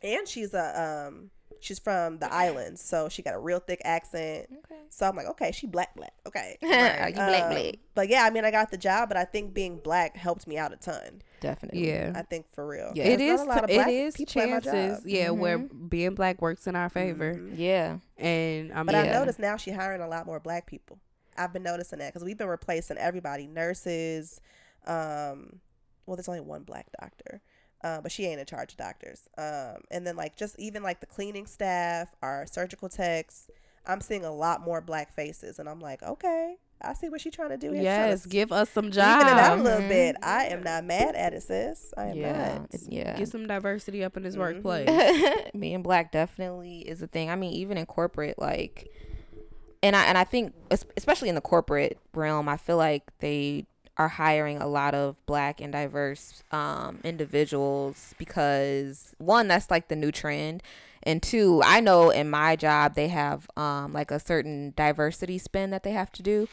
And 0.00 0.28
she's 0.28 0.54
a, 0.54 0.80
um, 1.08 1.32
she's 1.60 1.78
from 1.78 2.18
the 2.18 2.32
islands, 2.32 2.80
so 2.80 3.08
she 3.08 3.22
got 3.22 3.34
a 3.34 3.38
real 3.38 3.58
thick 3.58 3.80
accent. 3.84 4.48
Okay. 4.64 4.80
So 4.88 5.06
I'm 5.08 5.16
like, 5.16 5.26
okay, 5.26 5.52
she 5.52 5.66
black 5.66 5.94
black. 5.96 6.12
Okay. 6.26 6.56
Are 6.62 7.08
you 7.08 7.14
black, 7.14 7.42
Um, 7.44 7.50
black? 7.50 7.74
But 7.94 8.08
yeah, 8.08 8.24
I 8.24 8.30
mean, 8.30 8.44
I 8.44 8.50
got 8.50 8.70
the 8.70 8.76
job, 8.78 9.08
but 9.08 9.16
I 9.16 9.24
think 9.24 9.52
being 9.54 9.78
black 9.78 10.16
helped 10.16 10.46
me 10.46 10.56
out 10.58 10.72
a 10.72 10.76
ton. 10.76 11.22
Definitely. 11.40 11.88
Yeah. 11.88 12.12
I 12.14 12.22
think 12.22 12.46
for 12.54 12.66
real. 12.66 12.92
Yeah. 12.94 13.04
It 13.04 13.18
There's 13.18 13.40
is. 13.40 13.46
not 13.46 13.52
a 13.58 13.60
lot 13.60 13.64
of 13.64 13.70
black 13.70 13.88
is 13.88 14.16
people 14.16 14.42
at 14.42 14.48
my 14.50 14.60
chances. 14.60 14.98
job. 15.00 15.08
Yeah, 15.08 15.30
where 15.30 15.58
Mhm. 15.58 15.88
being 15.88 16.14
black 16.14 16.40
works 16.42 16.66
in 16.66 16.76
our 16.76 16.88
favor, 16.88 17.34
Mhm. 17.34 17.54
Yeah. 17.56 17.98
and 18.18 18.72
I 18.72 18.76
mean, 18.76 18.86
But 18.86 18.94
I 18.94 19.04
Yeah. 19.04 19.18
noticed 19.18 19.38
now 19.38 19.56
she's 19.56 19.74
hiring 19.74 20.00
a 20.02 20.08
lot 20.08 20.26
more 20.26 20.38
black 20.40 20.66
people. 20.66 20.98
I've 21.36 21.52
been 21.52 21.62
noticing 21.62 21.98
that 22.00 22.12
because 22.12 22.24
we've 22.24 22.36
been 22.36 22.48
replacing 22.48 22.98
everybody, 22.98 23.46
nurses. 23.46 24.40
Um, 24.86 25.60
well, 26.04 26.16
there's 26.16 26.28
only 26.28 26.40
one 26.40 26.62
black 26.64 26.86
doctor, 27.00 27.40
uh, 27.82 28.00
but 28.00 28.12
she 28.12 28.26
ain't 28.26 28.40
in 28.40 28.46
charge 28.46 28.72
of 28.72 28.78
doctors. 28.78 29.28
Um, 29.38 29.82
and 29.90 30.06
then 30.06 30.16
like 30.16 30.36
just 30.36 30.58
even 30.58 30.82
like 30.82 31.00
the 31.00 31.06
cleaning 31.06 31.46
staff, 31.46 32.08
our 32.22 32.46
surgical 32.46 32.88
techs. 32.88 33.48
I'm 33.86 34.00
seeing 34.02 34.24
a 34.26 34.32
lot 34.32 34.60
more 34.60 34.80
black 34.82 35.12
faces, 35.14 35.58
and 35.58 35.66
I'm 35.68 35.80
like, 35.80 36.02
okay, 36.02 36.56
I 36.82 36.92
see 36.92 37.08
what 37.08 37.22
she's 37.22 37.32
trying 37.34 37.48
to 37.48 37.56
do. 37.56 37.72
here. 37.72 37.80
She's 37.80 37.86
trying 37.86 38.04
to 38.04 38.10
yes, 38.10 38.26
give 38.26 38.52
us 38.52 38.68
some 38.70 38.90
jobs. 38.90 39.22
even 39.22 39.34
it 39.34 39.38
out 39.40 39.52
a 39.54 39.56
jobs. 39.56 39.62
little 39.62 39.88
bit. 39.88 40.16
I 40.22 40.44
am 40.46 40.62
not 40.62 40.84
mad 40.84 41.14
at 41.14 41.32
it, 41.32 41.42
sis. 41.42 41.92
I 41.96 42.08
am 42.08 42.16
Yeah. 42.16 42.58
not. 42.58 42.74
It- 42.74 42.80
Yeah. 42.88 43.16
Get 43.16 43.28
some 43.28 43.46
diversity 43.46 44.04
up 44.04 44.16
in 44.18 44.22
this 44.22 44.36
Mhm. 44.36 44.62
workplace. 44.62 45.50
being 45.58 45.82
black 45.82 46.12
definitely 46.12 46.80
is 46.80 47.00
a 47.00 47.06
thing. 47.06 47.30
I 47.30 47.36
mean, 47.36 47.54
even 47.54 47.78
in 47.78 47.86
corporate, 47.86 48.38
like, 48.38 48.90
and 49.82 49.96
I 49.96 50.04
and 50.04 50.18
I 50.18 50.24
think 50.24 50.52
especially 50.96 51.30
in 51.30 51.34
the 51.34 51.40
corporate 51.40 51.98
realm, 52.14 52.48
I 52.50 52.58
feel 52.58 52.76
like 52.76 53.10
they 53.20 53.66
are 54.00 54.08
hiring 54.08 54.56
a 54.56 54.66
lot 54.66 54.94
of 54.94 55.14
black 55.26 55.60
and 55.60 55.72
diverse 55.74 56.42
um, 56.52 57.00
individuals 57.04 58.14
because 58.16 59.14
one, 59.18 59.46
that's 59.46 59.70
like 59.70 59.88
the 59.88 59.96
new 59.96 60.10
trend. 60.10 60.62
And 61.02 61.22
two, 61.22 61.60
I 61.62 61.80
know 61.80 62.08
in 62.08 62.30
my 62.30 62.56
job 62.56 62.94
they 62.94 63.08
have 63.08 63.46
um, 63.58 63.92
like 63.92 64.10
a 64.10 64.18
certain 64.18 64.72
diversity 64.74 65.36
spin 65.36 65.68
that 65.70 65.82
they 65.82 65.92
have 65.92 66.10
to 66.12 66.22
do. 66.22 66.48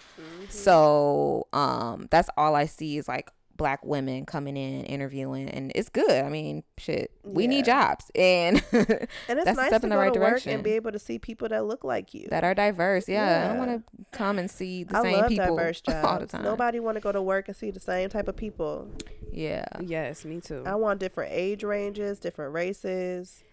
So 0.50 1.48
um, 1.54 2.08
that's 2.12 2.30
all 2.36 2.54
I 2.54 2.66
see 2.66 2.98
is 2.98 3.08
like 3.08 3.30
black 3.58 3.84
women 3.84 4.26
coming 4.26 4.56
in 4.56 4.86
interviewing, 4.86 5.50
and 5.50 5.72
it's 5.76 5.90
good. 5.90 6.24
I 6.24 6.30
mean, 6.30 6.64
shit, 6.78 7.12
we 7.24 7.48
need 7.48 7.66
jobs 7.66 8.10
and 8.16 8.64
And 8.72 8.84
it's 9.30 9.46
That's 9.46 9.58
nice 9.58 9.68
step 9.68 9.82
to 9.82 9.86
in 9.88 9.90
the 9.90 9.96
go 9.96 10.02
right 10.02 10.14
to 10.14 10.20
work 10.20 10.30
direction. 10.30 10.54
and 10.54 10.64
be 10.64 10.72
able 10.72 10.92
to 10.92 11.00
see 11.00 11.20
people 11.20 11.50
that 11.50 11.66
look 11.66 11.84
like 11.84 12.14
you. 12.14 12.28
that 12.30 12.44
are 12.44 12.54
diverse. 12.54 13.10
Yeah, 13.10 13.44
I 13.46 13.48
don't 13.58 13.68
want 13.68 13.86
to 13.86 14.06
come 14.18 14.40
and 14.40 14.50
see 14.50 14.84
the 14.84 14.98
I 14.98 15.02
same 15.02 15.14
love 15.20 15.30
people 15.30 15.56
diverse 15.58 15.82
jobs. 15.82 15.98
all 16.08 16.20
the 16.20 16.28
time. 16.28 16.44
Nobody 16.44 16.80
want 16.80 16.96
to 16.96 17.02
go 17.02 17.12
to 17.12 17.22
work 17.22 17.48
and 17.48 17.58
see 17.58 17.72
the 17.72 17.80
same 17.80 18.10
type 18.10 18.28
of 18.28 18.36
people. 18.38 18.88
Yeah, 19.34 19.66
yes, 19.82 20.24
me 20.24 20.40
too. 20.40 20.64
I 20.66 20.76
want 20.76 21.00
different 21.00 21.32
age 21.34 21.64
ranges, 21.64 22.20
different 22.20 22.54
races. 22.54 23.44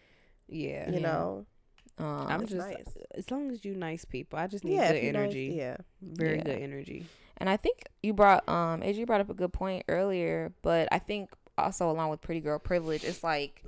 yeah, 0.49 0.89
You 0.91 0.95
Yeah. 0.97 1.01
know, 1.01 1.47
um, 1.99 2.27
I'm 2.29 2.41
just 2.47 2.55
nice. 2.55 2.97
as 3.15 3.31
long 3.31 3.51
as 3.51 3.65
you 3.65 3.75
nice 3.75 4.05
people. 4.05 4.39
I 4.39 4.47
just 4.47 4.65
need 4.65 4.75
yeah, 4.75 4.89
good 4.89 4.97
if 4.99 5.05
you 5.05 5.13
nice- 5.13 5.23
energy. 5.23 5.55
yeah, 5.57 5.77
Very 6.03 6.37
Yeah. 6.39 6.45
good 6.45 6.59
energy. 6.63 7.07
And 7.39 7.49
I 7.51 7.57
think 7.57 7.85
you 8.03 8.13
brought 8.13 8.49
um 8.49 8.81
AJ 8.83 8.95
you 8.97 9.07
brought 9.07 9.21
up 9.21 9.31
a 9.31 9.35
good 9.35 9.53
point 9.53 9.85
earlier, 9.89 10.53
but 10.63 10.89
I 10.93 10.99
think 10.99 11.31
also 11.59 11.91
along 11.91 12.11
with 12.11 12.21
pretty 12.21 12.41
girl 12.41 12.59
privilege, 12.59 13.05
it's 13.05 13.23
like 13.25 13.63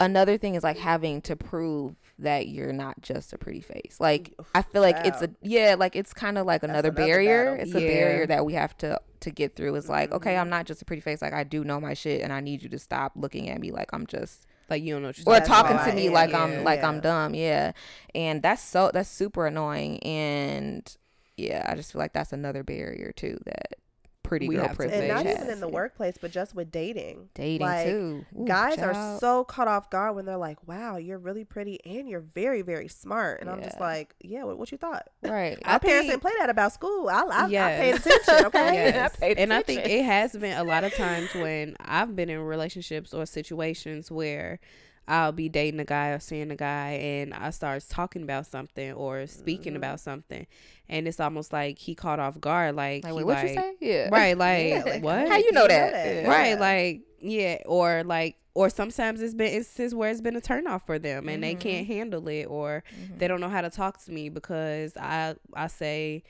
another 0.00 0.36
thing 0.36 0.54
is 0.54 0.62
like 0.64 0.78
having 0.78 1.20
to 1.22 1.36
prove 1.36 1.94
that 2.18 2.48
you're 2.48 2.72
not 2.72 3.00
just 3.00 3.32
a 3.32 3.38
pretty 3.38 3.60
face. 3.60 3.96
Like 3.98 4.34
I 4.54 4.62
feel 4.62 4.82
like 4.82 4.96
it's 5.04 5.22
a 5.22 5.30
yeah, 5.42 5.76
like 5.78 5.96
it's 5.96 6.12
kind 6.12 6.38
of 6.38 6.46
like 6.46 6.62
another, 6.62 6.88
another 6.88 6.90
barrier. 6.90 7.52
battle. 7.56 7.62
It's 7.62 7.74
a 7.74 7.80
barrier 7.86 8.26
that 8.26 8.44
we 8.44 8.54
have 8.54 8.76
to 8.78 9.00
to 9.20 9.30
get 9.30 9.56
through. 9.56 9.74
It's 9.76 9.88
like, 9.88 10.12
okay, 10.12 10.34
Mhm. 10.34 10.40
I'm 10.42 10.50
not 10.50 10.66
just 10.66 10.82
a 10.82 10.84
pretty 10.84 11.00
face. 11.00 11.22
Like 11.22 11.32
I 11.32 11.44
do 11.44 11.64
know 11.64 11.80
my 11.80 11.94
shit 11.94 12.20
and 12.22 12.32
I 12.32 12.40
need 12.40 12.62
you 12.62 12.68
to 12.70 12.78
stop 12.78 13.12
looking 13.16 13.48
at 13.48 13.60
me 13.60 13.70
like 13.70 13.90
I'm 13.92 14.06
just 14.06 14.46
Like 14.70 14.82
you 14.82 14.94
don't 14.94 15.02
know 15.02 15.08
what 15.08 15.18
you're 15.18 15.36
or 15.36 15.40
talking 15.40 15.78
to 15.78 15.94
me 15.96 16.08
like 16.10 16.30
yeah. 16.30 16.42
I'm 16.42 16.64
like 16.64 16.82
I'm 16.84 17.00
dumb, 17.00 17.34
yeah. 17.34 17.72
And 18.14 18.42
that's 18.42 18.62
so 18.62 18.90
that's 18.92 19.08
super 19.08 19.46
annoying 19.46 19.98
and 20.02 20.96
yeah, 21.36 21.64
I 21.68 21.74
just 21.74 21.92
feel 21.92 22.00
like 22.00 22.12
that's 22.12 22.32
another 22.32 22.62
barrier 22.62 23.12
too 23.14 23.38
that 23.46 23.74
pretty 24.22 24.48
We 24.48 24.56
girl 24.56 24.68
privilege 24.68 25.00
and 25.00 25.08
not 25.08 25.26
has. 25.26 25.36
even 25.36 25.50
in 25.50 25.60
the 25.60 25.68
workplace, 25.68 26.16
but 26.18 26.30
just 26.30 26.54
with 26.54 26.70
dating. 26.72 27.28
dating 27.34 27.66
like, 27.66 27.84
too. 27.86 28.24
Ooh, 28.40 28.44
Guys 28.46 28.78
are 28.78 29.18
so 29.20 29.44
caught 29.44 29.68
off 29.68 29.90
guard 29.90 30.16
when 30.16 30.24
they're 30.24 30.38
like, 30.38 30.66
"Wow, 30.66 30.96
you're 30.96 31.18
really 31.18 31.44
pretty 31.44 31.78
and 31.84 32.08
you're 32.08 32.20
very, 32.34 32.62
very 32.62 32.88
smart," 32.88 33.42
and 33.42 33.50
I'm 33.50 33.62
just 33.62 33.78
like, 33.78 34.14
"Yeah, 34.22 34.44
what, 34.44 34.58
what 34.58 34.72
you 34.72 34.78
thought?" 34.78 35.08
right. 35.22 35.58
I 35.64 35.72
My 35.72 35.78
parents 35.78 36.08
think- 36.08 36.12
didn't 36.12 36.22
play 36.22 36.32
that 36.38 36.48
about 36.48 36.72
school. 36.72 37.08
I, 37.10 37.20
I, 37.20 37.44
I 37.44 37.46
Yes. 37.48 37.80
paid 37.80 37.94
attention. 38.12 38.46
Okay, 38.46 38.74
Yes. 38.94 39.14
I 39.14 39.18
paid 39.20 39.38
and 39.38 39.52
I 39.52 39.60
think 39.62 39.84
it 39.84 40.02
has 40.04 40.32
been 40.32 40.56
a 40.56 40.64
lot 40.64 40.84
of 40.84 40.94
times 40.94 41.34
when 41.34 41.76
I've 41.80 42.16
been 42.16 42.30
in 42.30 42.38
relationships 42.40 43.12
or 43.12 43.26
situations 43.26 44.10
where 44.10 44.58
I'll 45.06 45.32
be 45.32 45.48
dating 45.48 45.80
a 45.80 45.84
guy 45.84 46.08
or 46.10 46.18
seeing 46.18 46.50
a 46.50 46.56
guy 46.56 46.92
and 46.92 47.34
I 47.34 47.50
start 47.50 47.84
talking 47.88 48.22
about 48.22 48.46
something 48.46 48.92
or 48.92 49.26
speaking 49.26 49.74
Mhm. 49.74 49.76
about 49.76 50.00
something 50.00 50.46
and 50.88 51.06
it's 51.08 51.20
almost 51.20 51.52
like 51.52 51.78
he 51.78 51.94
caught 51.94 52.18
off 52.20 52.40
guard 52.40 52.74
like, 52.76 53.04
Like, 53.04 53.14
wait, 53.14 53.24
what 53.24 53.34
like, 53.36 53.48
you 53.50 53.54
say? 53.54 53.74
Yeah. 53.80 54.08
right 54.10 54.36
like, 54.38 54.68
Yeah, 54.70 54.84
like, 54.84 55.02
what 55.02 55.28
How 55.28 55.36
you 55.36 55.52
know 55.52 55.66
that? 55.68 55.92
Yeah. 56.06 56.28
right 56.28 56.58
like 56.58 57.02
yeah 57.20 57.58
or 57.66 58.02
like 58.04 58.36
or 58.54 58.70
sometimes 58.70 59.20
it's 59.20 59.34
been 59.34 59.52
instances 59.52 59.94
where 59.94 60.10
it's 60.10 60.20
been 60.20 60.36
a 60.36 60.40
turnoff 60.40 60.86
for 60.86 60.98
them 60.98 61.28
and 61.28 61.42
they 61.42 61.54
Mhm. 61.54 61.60
can't 61.60 61.86
handle 61.86 62.26
it 62.28 62.44
or 62.44 62.82
Mhm. 62.94 63.18
they 63.18 63.26
don't 63.28 63.40
know 63.40 63.48
how 63.48 63.60
to 63.62 63.70
talk 63.70 64.02
to 64.04 64.12
me 64.12 64.28
because 64.28 64.96
I 64.96 65.34
I 65.54 65.66
say 65.66 66.22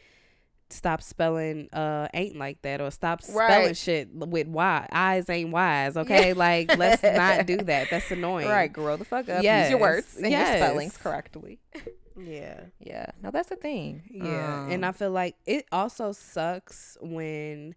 stop 0.74 1.00
spelling 1.02 1.68
uh 1.72 2.08
ain't 2.12 2.36
like 2.36 2.60
that 2.62 2.80
or 2.80 2.90
stop 2.90 3.22
spelling 3.22 3.66
Right. 3.66 3.76
shit 3.76 4.08
with 4.12 4.48
why 4.48 4.86
eyes 4.92 5.28
ain't 5.30 5.50
wise 5.50 5.96
okay 5.96 6.32
like 6.34 6.76
let's 6.76 7.02
not 7.02 7.46
do 7.46 7.56
that 7.72 7.88
that's 7.90 8.10
annoying 8.10 8.48
Right, 8.48 8.72
grow 8.72 8.96
the 8.96 9.04
fuck 9.04 9.28
up. 9.28 9.42
Use 9.44 9.70
your 9.70 9.78
words 9.78 10.16
and 10.16 10.30
Yes. 10.30 10.58
your 10.58 10.66
spellings 10.68 10.96
correctly. 10.96 11.60
yeah. 12.16 12.60
Yeah. 12.80 13.06
No, 13.22 13.30
that's 13.30 13.48
the 13.48 13.56
thing. 13.56 14.02
yeah 14.10 14.66
and 14.68 14.84
I 14.84 14.88
Um, 14.88 14.94
feel 14.94 15.10
like 15.10 15.36
it 15.46 15.66
also 15.72 16.12
sucks 16.12 16.96
when 17.00 17.74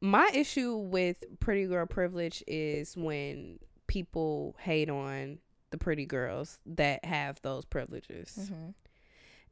my 0.00 0.30
issue 0.34 0.76
with 0.76 1.24
pretty 1.40 1.66
girl 1.66 1.86
privilege 1.86 2.42
is 2.46 2.96
when 2.96 3.58
people 3.86 4.54
hate 4.60 4.90
on 4.90 5.38
the 5.70 5.78
pretty 5.78 6.06
girls 6.06 6.60
that 6.66 7.04
have 7.04 7.40
those 7.42 7.64
privileges 7.64 8.38
mhm. 8.50 8.74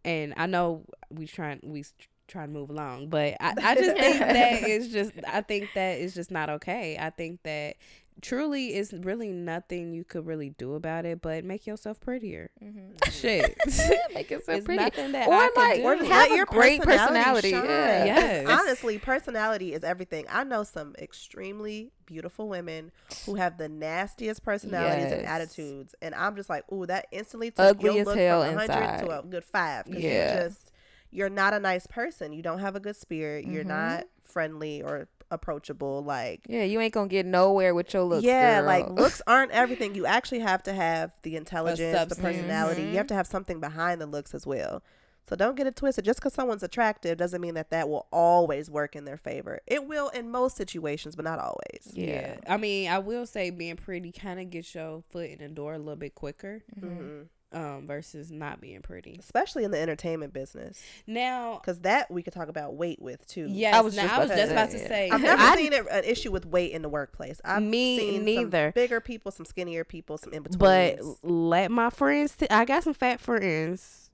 and 0.05 0.35
I 0.37 0.47
know 0.47 0.85
we 1.11 1.27
trying 1.27 1.61
we 1.63 1.85
trying 2.29 2.49
to 2.49 2.53
move 2.53 2.71
along, 2.71 3.09
but 3.09 3.37
I, 3.41 3.55
I 3.63 3.75
just 3.75 3.97
think 3.97 4.19
that 4.19 4.63
is 4.69 4.89
just 4.93 5.13
I 5.27 5.41
think 5.43 5.69
that 5.75 5.99
is 5.99 6.15
just 6.15 6.31
not 6.31 6.49
okay. 6.51 6.97
I 7.01 7.11
think 7.11 7.43
that 7.45 7.77
truly 8.23 8.75
is 8.75 8.95
really 8.95 9.29
nothing 9.31 9.93
you 9.93 10.03
could 10.03 10.27
really 10.27 10.49
do 10.49 10.75
about 10.75 11.05
it, 11.05 11.21
but 11.21 11.45
make 11.45 11.67
yourself 11.67 12.01
prettier. 12.01 12.51
Mhm. 12.65 12.95
Shit, 13.13 13.55
Make 14.15 14.33
it 14.33 14.45
so 14.47 14.53
it's 14.53 14.65
pretty. 14.65 14.83
nothing 14.83 15.13
that 15.13 15.29
Or 15.29 15.35
I 15.35 15.51
like- 15.55 15.77
do. 15.77 15.83
Or 15.85 15.97
just 15.97 16.11
Have 16.11 16.31
let 16.31 16.37
your 16.37 16.47
great 16.47 16.81
personality, 16.81 17.51
shine. 17.51 17.65
yeah. 17.67 18.05
Yes. 18.07 18.47
Honestly, 18.49 18.97
personality 18.99 19.75
is 19.75 19.85
everything. 19.85 20.25
I 20.31 20.45
know 20.45 20.63
some 20.65 20.95
extremely 20.99 21.91
beautiful 22.07 22.49
women 22.49 22.91
who 23.27 23.35
have 23.35 23.59
the 23.59 23.69
nastiest 23.69 24.43
personalities 24.43 25.13
and 25.13 25.27
attitudes, 25.27 25.95
and 26.01 26.15
I'm 26.15 26.37
just 26.37 26.49
like, 26.49 26.65
ooh, 26.73 26.87
that 26.87 27.07
instantly 27.13 27.51
took 27.51 27.61
Ugly 27.61 27.91
your 27.91 28.01
as 28.01 28.07
look 28.07 28.17
hell 28.17 28.45
from 28.45 28.55
100 28.55 28.73
inside. 28.73 29.05
to 29.05 29.19
a 29.19 29.23
good 29.25 29.45
five. 29.45 29.85
'cause 29.85 29.95
Yeah. 29.95 30.41
You're 30.41 30.49
just, 30.49 30.73
you're 31.17 31.31
not 31.31 31.55
a 31.55 31.59
nice 31.61 31.87
person. 31.87 32.33
You 32.33 32.43
don't 32.43 32.59
have 32.61 32.77
a 32.77 32.81
good 32.81 32.97
spirit. 32.97 33.47
You're 33.47 33.65
Mhm. 33.65 33.69
not 33.69 34.05
friendly 34.23 34.83
or 34.83 35.09
approachable. 35.31 36.03
Like, 36.03 36.43
Yeah, 36.47 36.63
you 36.65 36.81
ain't 36.81 36.93
gonna 36.95 37.09
get 37.09 37.27
nowhere 37.27 37.75
with 37.75 37.93
your 37.95 38.03
looks. 38.05 38.23
yeah, 38.25 38.59
girl. 38.61 38.67
like 38.67 38.89
looks 39.03 39.23
aren't 39.27 39.51
everything. 39.53 39.95
You 39.95 40.07
actually 40.07 40.41
have 40.41 40.63
to 40.65 40.73
have 40.73 41.13
the 41.23 41.37
intelligence, 41.37 41.81
the 41.93 41.99
substance. 41.99 42.21
personality. 42.21 42.83
Mhm. 42.83 42.91
You 42.91 42.97
have 42.99 43.07
to 43.09 43.15
have 43.15 43.27
something 43.27 43.59
behind 43.61 44.01
the 44.01 44.07
looks 44.07 44.35
as 44.35 44.47
well. 44.47 44.83
So 45.29 45.35
don't 45.35 45.57
get 45.57 45.67
it 45.67 45.75
twisted. 45.75 46.05
Just 46.05 46.21
because 46.21 46.35
someone's 46.35 46.63
attractive 46.63 47.19
doesn't 47.19 47.41
mean 47.41 47.55
that 47.55 47.71
that 47.71 47.89
will 47.89 48.07
always 48.13 48.71
work 48.71 48.95
in 48.95 49.05
their 49.07 49.17
favor. 49.17 49.59
It 49.67 49.85
will 49.85 50.09
in 50.11 50.31
most 50.31 50.57
situations, 50.57 51.17
but 51.17 51.25
not 51.25 51.41
always. 51.41 51.91
yeah. 51.93 52.07
Yeah. 52.07 52.37
I 52.47 52.57
mean, 52.59 52.89
I 52.89 53.01
will 53.01 53.27
say 53.27 53.51
being 53.51 53.75
pretty 53.75 54.13
kind 54.13 54.39
of 54.39 54.51
gets 54.51 54.73
your 54.75 55.03
foot 55.11 55.31
in 55.31 55.39
the 55.39 55.49
door 55.49 55.75
a 55.75 55.79
little 55.79 55.97
bit 55.97 56.15
quicker, 56.15 56.63
Mhm. 56.81 57.27
Um, 57.57 57.87
versus 57.87 58.31
not 58.31 58.61
being 58.61 58.83
pretty. 58.83 59.17
Especially 59.19 59.65
in 59.65 59.71
the 59.71 59.79
entertainment 59.81 60.33
business, 60.33 60.81
Now, 61.07 61.55
because 61.59 61.81
that 61.81 62.11
we 62.11 62.23
could 62.23 62.33
talk 62.35 62.49
about 62.49 62.75
weight 62.75 63.01
with 63.01 63.27
too. 63.27 63.47
yes, 63.49 63.75
I 63.75 63.81
was 63.81 63.97
now, 63.97 64.03
just 64.03 64.15
I 64.15 64.19
was 64.19 64.27
about 64.31 64.35
to 64.37 64.41
just 64.43 64.53
about 64.53 64.71
say, 64.71 64.79
to 64.79 64.89
say, 64.89 65.11
I've 65.11 65.23
never 65.23 65.43
I- 65.43 65.57
seen 65.57 65.73
a, 65.73 65.83
an 65.87 66.05
issue 66.05 66.31
with 66.31 66.45
weight 66.47 66.73
in 66.73 66.83
the 66.83 66.89
workplace. 66.89 67.41
I've 67.45 67.63
Me 67.63 67.99
seen 67.99 68.25
neither. 68.25 68.67
Some 68.67 68.73
bigger 68.83 69.01
people, 69.01 69.33
some 69.33 69.47
skinnier 69.47 69.85
people, 69.85 70.19
some 70.19 70.33
in 70.35 70.43
between. 70.43 70.59
But 70.59 70.99
let 71.23 71.71
my 71.71 71.91
friends. 71.91 72.37
T- 72.37 72.47
I 72.51 72.65
got 72.67 72.83
some 72.85 72.95
fat 72.95 73.21
friends. 73.21 74.11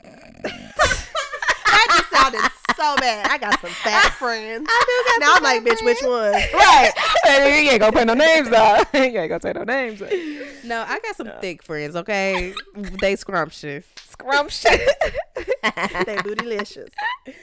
that 0.02 1.86
just 1.90 2.10
sounded 2.10 2.40
so 2.76 2.96
bad. 2.96 3.26
I 3.30 3.38
got 3.38 3.60
some 3.60 3.70
fat 3.70 4.12
friends. 4.18 4.68
now 5.18 5.34
I'm 5.34 5.42
like, 5.42 5.62
bitch, 5.64 5.84
which 5.84 6.02
one? 6.02 6.32
right. 6.32 6.92
And 7.28 7.64
you 7.64 7.70
ain't 7.72 7.80
gonna 7.80 7.92
put 7.92 8.06
no 8.06 8.14
names 8.14 8.48
though. 8.48 8.82
you 8.94 9.18
ain't 9.18 9.28
gonna 9.28 9.40
say 9.40 9.52
no 9.52 9.64
names. 9.64 10.00
No, 10.64 10.84
I 10.86 11.00
got 11.00 11.16
some 11.16 11.30
thick 11.40 11.62
friends. 11.62 11.96
Okay, 11.96 12.54
they 13.00 13.16
scrumptious. 13.16 13.84
Scrumptious. 13.96 14.64
they 15.34 16.16
bootylicious. 16.16 16.90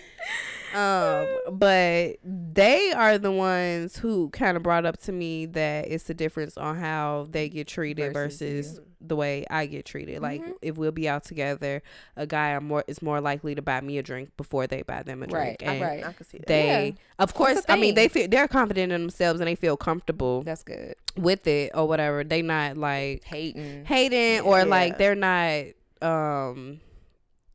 Um, 0.76 1.28
but 1.52 2.18
they 2.24 2.92
are 2.94 3.18
the 3.18 3.32
ones 3.32 3.98
who 3.98 4.30
kind 4.30 4.58
of 4.58 4.64
brought 4.64 4.86
up 4.86 4.98
to 5.04 5.12
me 5.12 5.46
that 5.48 5.88
it's 5.90 6.06
the 6.06 6.14
difference 6.14 6.58
on 6.58 6.78
how 6.78 7.28
they 7.30 7.50
get 7.50 7.68
treated 7.68 8.14
Versus 8.14 8.68
versus, 8.68 8.82
the 9.06 9.16
way 9.18 9.46
I 9.50 9.66
get 9.66 9.86
treated. 9.86 10.22
Like 10.22 10.42
Mhm. 10.42 10.54
if 10.62 10.78
we'll 10.78 10.92
be 10.92 11.10
out 11.10 11.26
together, 11.26 11.82
a 12.16 12.26
guy 12.26 12.52
are 12.52 12.62
more 12.62 12.84
is 12.88 13.02
more 13.02 13.20
likely 13.20 13.54
to 13.56 13.62
buy 13.62 13.82
me 13.82 13.98
a 13.98 14.04
drink 14.04 14.30
before 14.38 14.66
they 14.66 14.82
buy 14.82 15.04
them 15.04 15.24
a 15.24 15.28
Right, 15.28 15.58
drink. 15.60 15.64
And 15.64 15.82
right. 15.82 16.06
I 16.06 16.14
can 16.14 16.26
see 16.26 16.38
that. 16.38 16.48
They, 16.48 16.86
Yeah. 16.88 16.92
of 17.20 17.34
course, 17.34 17.62
I 17.68 17.76
mean, 17.76 17.96
they 17.96 18.08
feel 18.08 18.28
they're 18.30 18.48
confident 18.48 18.92
in 18.94 19.02
themselves 19.02 19.40
and 19.42 19.48
they 19.48 19.56
feel 19.56 19.76
comfortable 19.76 20.42
That's 20.44 20.64
good. 20.64 20.96
with 21.18 21.46
it 21.48 21.72
or 21.76 21.88
whatever. 21.88 22.24
They 22.24 22.42
not 22.42 22.78
like 22.78 23.24
Hating. 23.26 23.86
hating 23.86 24.42
or 24.42 24.64
like 24.66 24.98
they're 24.98 25.16
not 25.16 25.66
um 26.02 26.80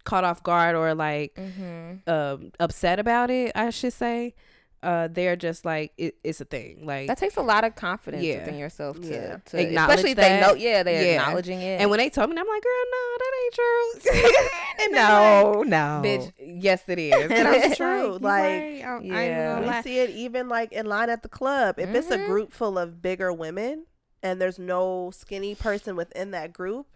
caught 0.08 0.24
off 0.24 0.42
guard 0.42 0.74
or 0.74 0.94
like 0.94 1.34
Mm-hmm. 1.34 2.08
um 2.10 2.50
upset 2.58 2.98
about 2.98 3.30
it 3.30 3.52
i 3.54 3.70
should 3.70 3.92
say 3.92 4.34
uh 4.82 5.08
they're 5.10 5.34
just 5.34 5.64
like 5.64 5.92
it, 5.98 6.14
it's 6.22 6.40
a 6.40 6.44
thing 6.44 6.86
like 6.86 7.08
That 7.08 7.18
takes 7.18 7.36
a 7.36 7.42
lot 7.42 7.64
of 7.64 7.74
confidence 7.74 8.22
Yeah. 8.22 8.38
within 8.38 8.58
yourself 8.58 9.00
to, 9.00 9.08
Yeah. 9.08 9.36
to 9.46 9.58
Acknowledge 9.60 9.90
especially 9.98 10.10
if 10.12 10.16
they 10.18 10.40
know. 10.40 10.54
Yeah, 10.54 10.84
they're 10.84 11.04
Yeah. 11.04 11.20
acknowledging 11.22 11.60
it. 11.60 11.80
and 11.80 11.90
when 11.90 11.98
they 11.98 12.08
told 12.10 12.30
me 12.30 12.36
i'm 12.38 12.46
like 12.46 12.62
girl 12.62 12.84
no 12.96 13.04
that 13.18 13.32
ain't 13.42 13.54
true 13.54 13.88
and 14.84 14.94
they're 14.94 15.08
no, 15.08 15.62
no, 15.66 16.00
bitch 16.04 16.32
yes 16.62 16.82
it 16.88 16.98
is 17.00 17.12
And 17.38 17.48
it's 17.64 17.76
true, 17.76 18.04
you 18.14 18.18
like, 18.18 18.22
right. 18.22 18.82
I, 18.84 18.96
I 18.96 19.00
yeah. 19.02 19.60
gonna 19.60 19.76
we 19.76 19.82
see 19.82 19.98
it 19.98 20.10
even 20.10 20.48
like 20.48 20.70
in 20.72 20.86
line 20.86 21.10
at 21.10 21.22
the 21.24 21.28
club. 21.28 21.78
If 21.78 21.92
it's 21.94 22.10
a 22.10 22.18
Mhm. 22.18 22.26
group 22.26 22.52
full 22.52 22.78
of 22.78 23.02
bigger 23.02 23.32
women 23.32 23.86
and 24.22 24.40
there's 24.40 24.58
no 24.60 25.10
skinny 25.12 25.54
person 25.56 25.96
within 25.96 26.30
that 26.30 26.52
group, 26.52 26.86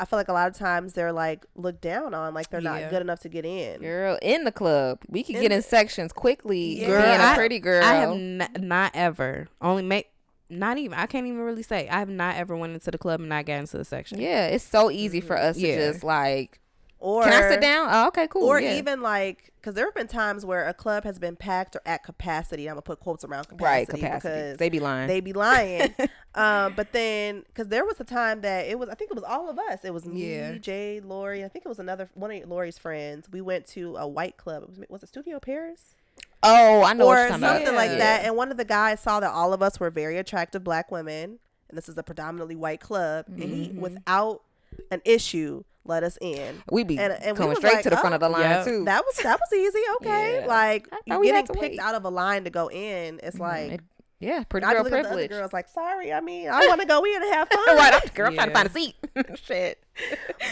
I 0.00 0.04
feel 0.06 0.18
like 0.18 0.28
a 0.28 0.32
lot 0.32 0.48
of 0.48 0.54
times 0.54 0.94
they're 0.94 1.12
like 1.12 1.44
looked 1.54 1.80
down 1.82 2.14
on, 2.14 2.32
like 2.34 2.48
they're 2.50 2.60
Yeah. 2.60 2.80
not 2.80 2.90
good 2.90 3.02
enough 3.02 3.20
to 3.20 3.28
get 3.28 3.44
in. 3.44 3.80
girl 3.80 4.18
in 4.22 4.44
the 4.44 4.52
club, 4.52 5.00
we 5.08 5.22
could 5.22 5.36
In 5.36 5.42
get 5.42 5.52
in 5.52 5.58
the- 5.58 5.62
sections 5.62 6.12
quickly. 6.12 6.80
Yeah. 6.80 6.86
being 6.86 6.90
Girl, 6.90 7.20
a 7.20 7.32
I- 7.32 7.34
pretty 7.36 7.58
girl. 7.60 7.84
i 7.84 7.92
have 7.94 8.10
n- 8.10 8.48
not 8.60 8.92
ever 8.94 9.48
only 9.60 9.82
make 9.82 10.08
not 10.48 10.78
even 10.78 10.98
i 10.98 11.06
can't 11.06 11.26
even 11.26 11.38
really 11.40 11.62
say 11.62 11.88
i 11.88 11.98
have 12.00 12.08
not 12.08 12.34
ever 12.36 12.56
went 12.56 12.72
into 12.74 12.90
the 12.90 12.98
club 12.98 13.20
and 13.20 13.28
not 13.28 13.46
got 13.46 13.60
into 13.60 13.78
the 13.78 13.84
section 13.84 14.20
yeah, 14.20 14.46
it's 14.46 14.64
so 14.64 14.90
easy 14.90 15.20
for 15.20 15.36
mm-hmm. 15.36 15.46
us 15.50 15.56
Yeah. 15.58 15.76
to 15.76 15.92
just 15.92 16.02
like. 16.04 16.59
Or 17.00 17.24
Can 17.24 17.32
I 17.32 17.48
sit 17.48 17.60
down? 17.62 17.88
Oh, 17.90 18.08
okay, 18.08 18.26
cool. 18.28 18.44
Or 18.44 18.60
yeah. 18.60 18.74
even 18.76 19.00
like, 19.00 19.50
because 19.58 19.74
there 19.74 19.86
have 19.86 19.94
been 19.94 20.06
times 20.06 20.44
where 20.44 20.68
a 20.68 20.74
club 20.74 21.04
has 21.04 21.18
been 21.18 21.34
packed 21.34 21.74
or 21.74 21.80
at 21.86 22.04
capacity. 22.04 22.66
I'm 22.68 22.74
gonna 22.74 22.82
put 22.82 23.00
quotes 23.00 23.24
around 23.24 23.48
capacity, 23.48 23.64
right 23.64 23.88
capacity. 23.88 24.34
because 24.34 24.56
They 24.58 24.68
be 24.68 24.80
lying. 24.80 25.08
they 25.08 25.20
be 25.20 25.32
lying. 25.32 25.94
um, 26.34 26.74
but 26.76 26.92
then, 26.92 27.44
because 27.48 27.68
there 27.68 27.86
was 27.86 27.98
a 28.00 28.04
time 28.04 28.42
that 28.42 28.66
it 28.66 28.78
was, 28.78 28.90
I 28.90 28.94
think 28.94 29.10
it 29.10 29.14
was 29.14 29.24
all 29.24 29.48
of 29.48 29.58
us. 29.58 29.80
It 29.82 29.94
was 29.94 30.04
me, 30.04 30.34
Yeah. 30.36 30.58
Jay, 30.58 31.00
Lori. 31.00 31.42
I 31.42 31.48
think 31.48 31.64
it 31.64 31.68
was 31.68 31.78
another 31.78 32.10
one 32.14 32.30
of 32.32 32.48
Lori's 32.48 32.76
friends. 32.78 33.28
We 33.32 33.40
went 33.40 33.66
to 33.68 33.96
a 33.96 34.06
white 34.06 34.36
club. 34.36 34.62
It 34.64 34.68
was, 34.68 34.78
was 34.90 35.02
it 35.02 35.08
Studio 35.08 35.40
Paris 35.40 35.94
oh, 36.42 36.82
I 36.82 36.92
know 36.92 37.06
or 37.06 37.28
something 37.28 37.42
about. 37.62 37.74
like 37.74 37.90
Yeah. 37.92 37.98
that? 37.98 38.24
And 38.26 38.36
one 38.36 38.50
of 38.50 38.56
the 38.58 38.64
guys 38.66 39.00
saw 39.00 39.20
that 39.20 39.30
all 39.30 39.52
of 39.54 39.62
us 39.62 39.80
were 39.80 39.90
very 39.90 40.18
attractive 40.18 40.62
black 40.64 40.90
women, 40.90 41.38
and 41.70 41.78
this 41.78 41.88
is 41.88 41.96
a 41.96 42.02
predominantly 42.02 42.56
white 42.56 42.80
club. 42.80 43.24
And 43.28 43.42
he, 43.42 43.68
Mhm. 43.70 43.76
without 43.78 44.42
an 44.90 45.00
issue, 45.04 45.64
let 45.84 46.02
us 46.02 46.18
in. 46.20 46.62
We 46.70 46.84
be 46.84 46.98
And- 46.98 47.12
and 47.12 47.32
we 47.32 47.36
coming 47.36 47.48
was 47.50 47.58
straight 47.58 47.74
like, 47.74 47.82
to 47.84 47.90
the 47.90 47.96
front 47.96 48.14
of 48.14 48.20
the 48.20 48.28
line 48.28 48.42
yeah. 48.42 48.64
too. 48.64 48.84
That 48.84 49.02
was 49.04 49.16
that 49.22 49.38
was 49.40 49.52
easy. 49.58 49.78
Okay, 50.02 50.40
Yeah. 50.40 50.46
like 50.46 50.88
I 50.92 50.96
thought 51.14 51.22
getting 51.22 51.46
picked 51.46 51.60
wait. 51.60 51.78
out 51.80 51.94
of 51.94 52.04
a 52.04 52.10
line 52.10 52.44
to 52.44 52.50
go 52.50 52.68
in. 52.70 53.20
It's 53.22 53.36
Mhm. 53.36 53.40
like. 53.40 53.72
It- 53.72 53.80
yeah, 54.22 54.44
pretty 54.44 54.66
I 54.66 54.74
girl 54.74 54.82
look 54.82 54.92
at 54.92 54.96
the 54.96 54.98
other 54.98 55.08
privilege. 55.08 55.30
girls 55.30 55.52
like, 55.54 55.66
sorry, 55.70 56.12
I 56.12 56.20
mean, 56.20 56.46
I 56.50 56.66
want 56.66 56.78
to 56.82 56.86
go 56.94 57.02
in 57.06 57.22
and 57.22 57.32
have 57.32 57.48
fun. 57.52 57.74
right, 57.74 57.94
I'm, 57.94 58.00
girl, 58.14 58.26
I'm 58.26 58.34
trying 58.34 58.48
to 58.48 58.52
find 58.54 58.68
a 58.68 58.70
seat. 58.70 58.94
Shit. 59.42 59.82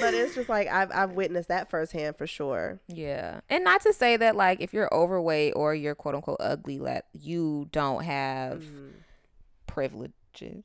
but 0.01 0.14
it's 0.14 0.35
just 0.35 0.49
like 0.49 0.68
I've 0.68 0.91
I've 0.91 1.11
witnessed 1.12 1.49
that 1.51 1.68
firsthand 1.68 2.16
for 2.16 2.26
sure. 2.26 2.81
Yeah. 2.89 3.41
And 3.51 3.64
not 3.64 3.83
to 3.83 3.93
say 3.93 4.16
that 4.16 4.37
like 4.37 4.62
if 4.62 4.72
you're 4.72 4.89
overweight 4.95 5.53
or 5.55 5.74
you're 5.74 5.95
quote 5.95 6.14
unquote 6.14 6.39
ugly 6.41 6.79
that 6.79 7.09
you 7.12 7.68
don't 7.70 8.05
have 8.05 8.61
Mm-hmm. 8.62 8.89
privileges. 9.66 10.64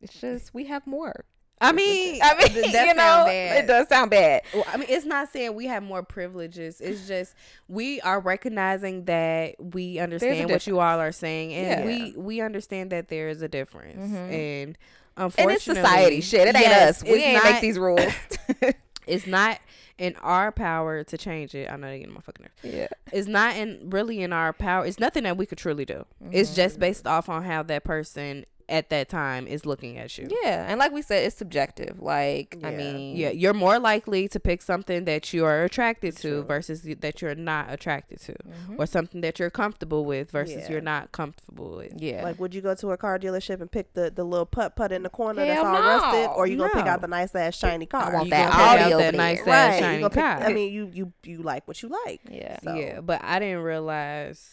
It's 0.00 0.18
just 0.20 0.54
we 0.54 0.64
have 0.64 0.86
more. 0.86 1.24
I 1.62 1.72
mean, 1.72 2.20
I 2.22 2.34
mean, 2.36 2.48
th- 2.48 2.66
you 2.66 2.94
know, 2.94 3.24
bad. 3.26 3.64
it 3.64 3.66
does 3.66 3.88
sound 3.88 4.10
bad. 4.10 4.42
Well, 4.52 4.64
I 4.68 4.76
mean, 4.76 4.88
it's 4.90 5.06
not 5.06 5.30
saying 5.32 5.54
we 5.54 5.66
have 5.66 5.82
more 5.82 6.02
privileges. 6.02 6.80
It's 6.80 7.06
just 7.06 7.34
we 7.68 8.00
are 8.02 8.20
recognizing 8.20 9.04
that 9.06 9.54
we 9.58 9.98
understand 9.98 10.50
what 10.50 10.66
you 10.66 10.80
all 10.80 10.98
are 11.00 11.12
saying, 11.12 11.54
and 11.54 11.80
Yeah. 11.80 11.86
we 11.86 12.14
we 12.16 12.40
understand 12.40 12.90
that 12.92 13.08
there 13.08 13.28
is 13.28 13.40
a 13.42 13.48
difference. 13.48 14.12
Mhm. 14.12 14.16
And 14.16 14.32
And 14.68 14.78
unfortunately, 15.16 15.54
it's 15.54 15.64
society 15.64 16.20
shit. 16.20 16.48
It 16.48 16.56
ain't 16.56 16.64
yes, 16.66 16.96
us. 16.98 17.02
We 17.04 17.10
it's 17.10 17.24
ain't 17.24 17.44
not- 17.44 17.52
make 17.52 17.60
these 17.62 17.78
rules. 17.78 18.12
It's 19.04 19.26
not 19.26 19.58
in 19.98 20.14
our 20.22 20.52
power 20.52 21.02
to 21.02 21.18
change 21.18 21.56
it. 21.56 21.68
I 21.70 21.74
know 21.76 21.88
they 21.88 21.98
getting 21.98 22.14
my 22.14 22.20
fucking 22.20 22.46
nerves. 22.62 22.74
yeah. 22.76 22.86
It's 23.12 23.26
not 23.26 23.56
in 23.56 23.90
really 23.90 24.22
in 24.22 24.32
our 24.32 24.52
power. 24.52 24.86
It's 24.86 25.00
nothing 25.00 25.24
that 25.24 25.36
we 25.36 25.44
could 25.44 25.58
truly 25.58 25.84
do. 25.84 26.06
It's 26.30 26.50
Mm-hmm. 26.50 26.56
just 26.56 26.78
based 26.78 27.04
off 27.08 27.28
on 27.28 27.42
how 27.42 27.64
that 27.64 27.82
person 27.82 28.46
at 28.72 28.88
that 28.90 29.08
time 29.08 29.46
is 29.46 29.64
looking 29.66 29.98
at 29.98 30.16
you. 30.18 30.26
Yeah. 30.42 30.64
And 30.66 30.78
like 30.78 30.90
we 30.92 31.02
said, 31.02 31.24
it's 31.24 31.36
subjective. 31.36 32.00
Like, 32.00 32.56
I 32.64 32.70
mean, 32.70 33.14
Yeah, 33.16 33.28
you're 33.30 33.52
more 33.54 33.78
likely 33.78 34.26
to 34.28 34.40
pick 34.40 34.62
something 34.62 35.04
that 35.04 35.32
you 35.32 35.44
are 35.44 35.62
attracted 35.62 36.16
to 36.16 36.22
True. 36.22 36.42
versus 36.42 36.82
that 36.82 37.20
you're 37.22 37.34
not 37.34 37.70
attracted 37.70 38.18
to, 38.22 38.32
Mhm. 38.32 38.78
or 38.78 38.86
something 38.86 39.20
that 39.20 39.38
you're 39.38 39.50
comfortable 39.50 40.04
with 40.04 40.30
versus 40.30 40.62
Yeah. 40.64 40.70
you're 40.72 40.80
not 40.80 41.12
comfortable 41.12 41.76
with. 41.76 41.92
Yeah. 42.00 42.22
Like, 42.24 42.40
would 42.40 42.54
you 42.54 42.62
go 42.62 42.74
to 42.74 42.90
a 42.92 42.96
car 42.96 43.18
dealership 43.18 43.60
and 43.60 43.70
pick 43.70 43.92
the, 43.92 44.10
the 44.10 44.24
little 44.24 44.46
putt 44.46 44.74
putt 44.74 44.90
in 44.90 45.02
the 45.02 45.10
corner 45.10 45.44
that's 45.44 45.60
Hell 45.60 45.66
all 45.66 45.80
rusted, 45.82 46.24
no. 46.30 46.32
or 46.34 46.46
you 46.46 46.56
gonna 46.56 46.70
pick 46.72 46.86
out 46.86 47.02
the 47.02 47.08
nice 47.08 47.34
ass 47.34 47.54
shiny 47.56 47.84
car? 47.86 48.10
want 48.12 48.24
You 48.24 48.30
that 48.30 48.50
gonna 48.50 48.56
pick 48.56 48.66
Audi 48.70 48.82
out 48.82 48.92
over 48.92 49.02
that 49.02 49.14
nice 49.14 49.44
there. 49.44 49.54
ass 49.54 49.70
right? 49.72 49.78
Shiny 49.80 49.98
gonna 50.00 50.10
pick, 50.10 50.22
car. 50.22 50.42
I 50.48 50.52
mean, 50.54 50.72
you 50.72 50.90
you 50.92 51.12
you 51.24 51.42
like 51.42 51.68
what 51.68 51.82
you 51.82 51.90
like. 52.06 52.20
yeah. 52.30 52.58
So- 52.64 52.74
Yeah, 52.74 53.00
but 53.02 53.20
I 53.22 53.38
didn't 53.38 53.62
realize 53.62 54.48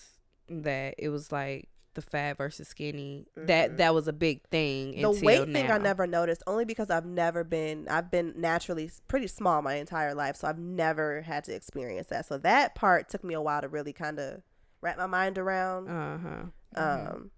that 0.50 0.96
it 0.98 1.10
was 1.10 1.32
like 1.32 1.70
the 1.96 2.02
fat 2.02 2.38
versus 2.38 2.68
skinny. 2.68 3.26
That 3.36 3.72
Mhm. 3.72 3.78
that 3.78 3.94
was 3.94 4.08
a 4.08 4.14
big 4.14 4.44
thing. 4.50 4.92
The 4.92 5.10
until 5.10 5.26
weight 5.26 5.52
thing 5.52 5.72
I 5.72 5.78
never 5.78 6.06
noticed, 6.08 6.44
only 6.48 6.66
because 6.66 6.90
I've 6.90 7.06
never 7.06 7.44
been. 7.44 7.88
I've 7.90 8.12
been 8.12 8.34
naturally 8.38 8.92
pretty 9.08 9.28
small 9.28 9.62
my 9.62 9.76
entire 9.76 10.14
life, 10.14 10.36
so 10.36 10.48
I've 10.48 10.60
never 10.60 11.22
had 11.22 11.44
to 11.46 11.54
experience 11.54 12.08
that. 12.08 12.26
So 12.26 12.38
that 12.40 12.76
part 12.76 13.10
took 13.10 13.24
me 13.24 13.34
a 13.34 13.42
while 13.42 13.62
to 13.62 13.68
really 13.68 13.94
kind 13.94 14.20
of 14.20 14.42
wrap 14.82 14.98
my 14.98 15.08
mind 15.08 15.38
around. 15.38 15.88
Uh 15.90 16.18
huh. 16.18 16.44
Mhm. 16.76 17.12
Um, 17.16 17.32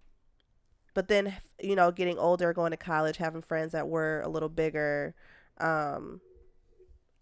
but 0.93 1.07
then 1.07 1.37
you 1.59 1.75
know, 1.75 1.91
getting 1.91 2.17
older, 2.19 2.51
going 2.53 2.71
to 2.71 2.77
college, 2.77 3.17
having 3.17 3.41
friends 3.41 3.71
that 3.71 3.87
were 3.87 4.21
a 4.21 4.27
little 4.27 4.49
bigger, 4.49 5.15
um, 5.59 6.19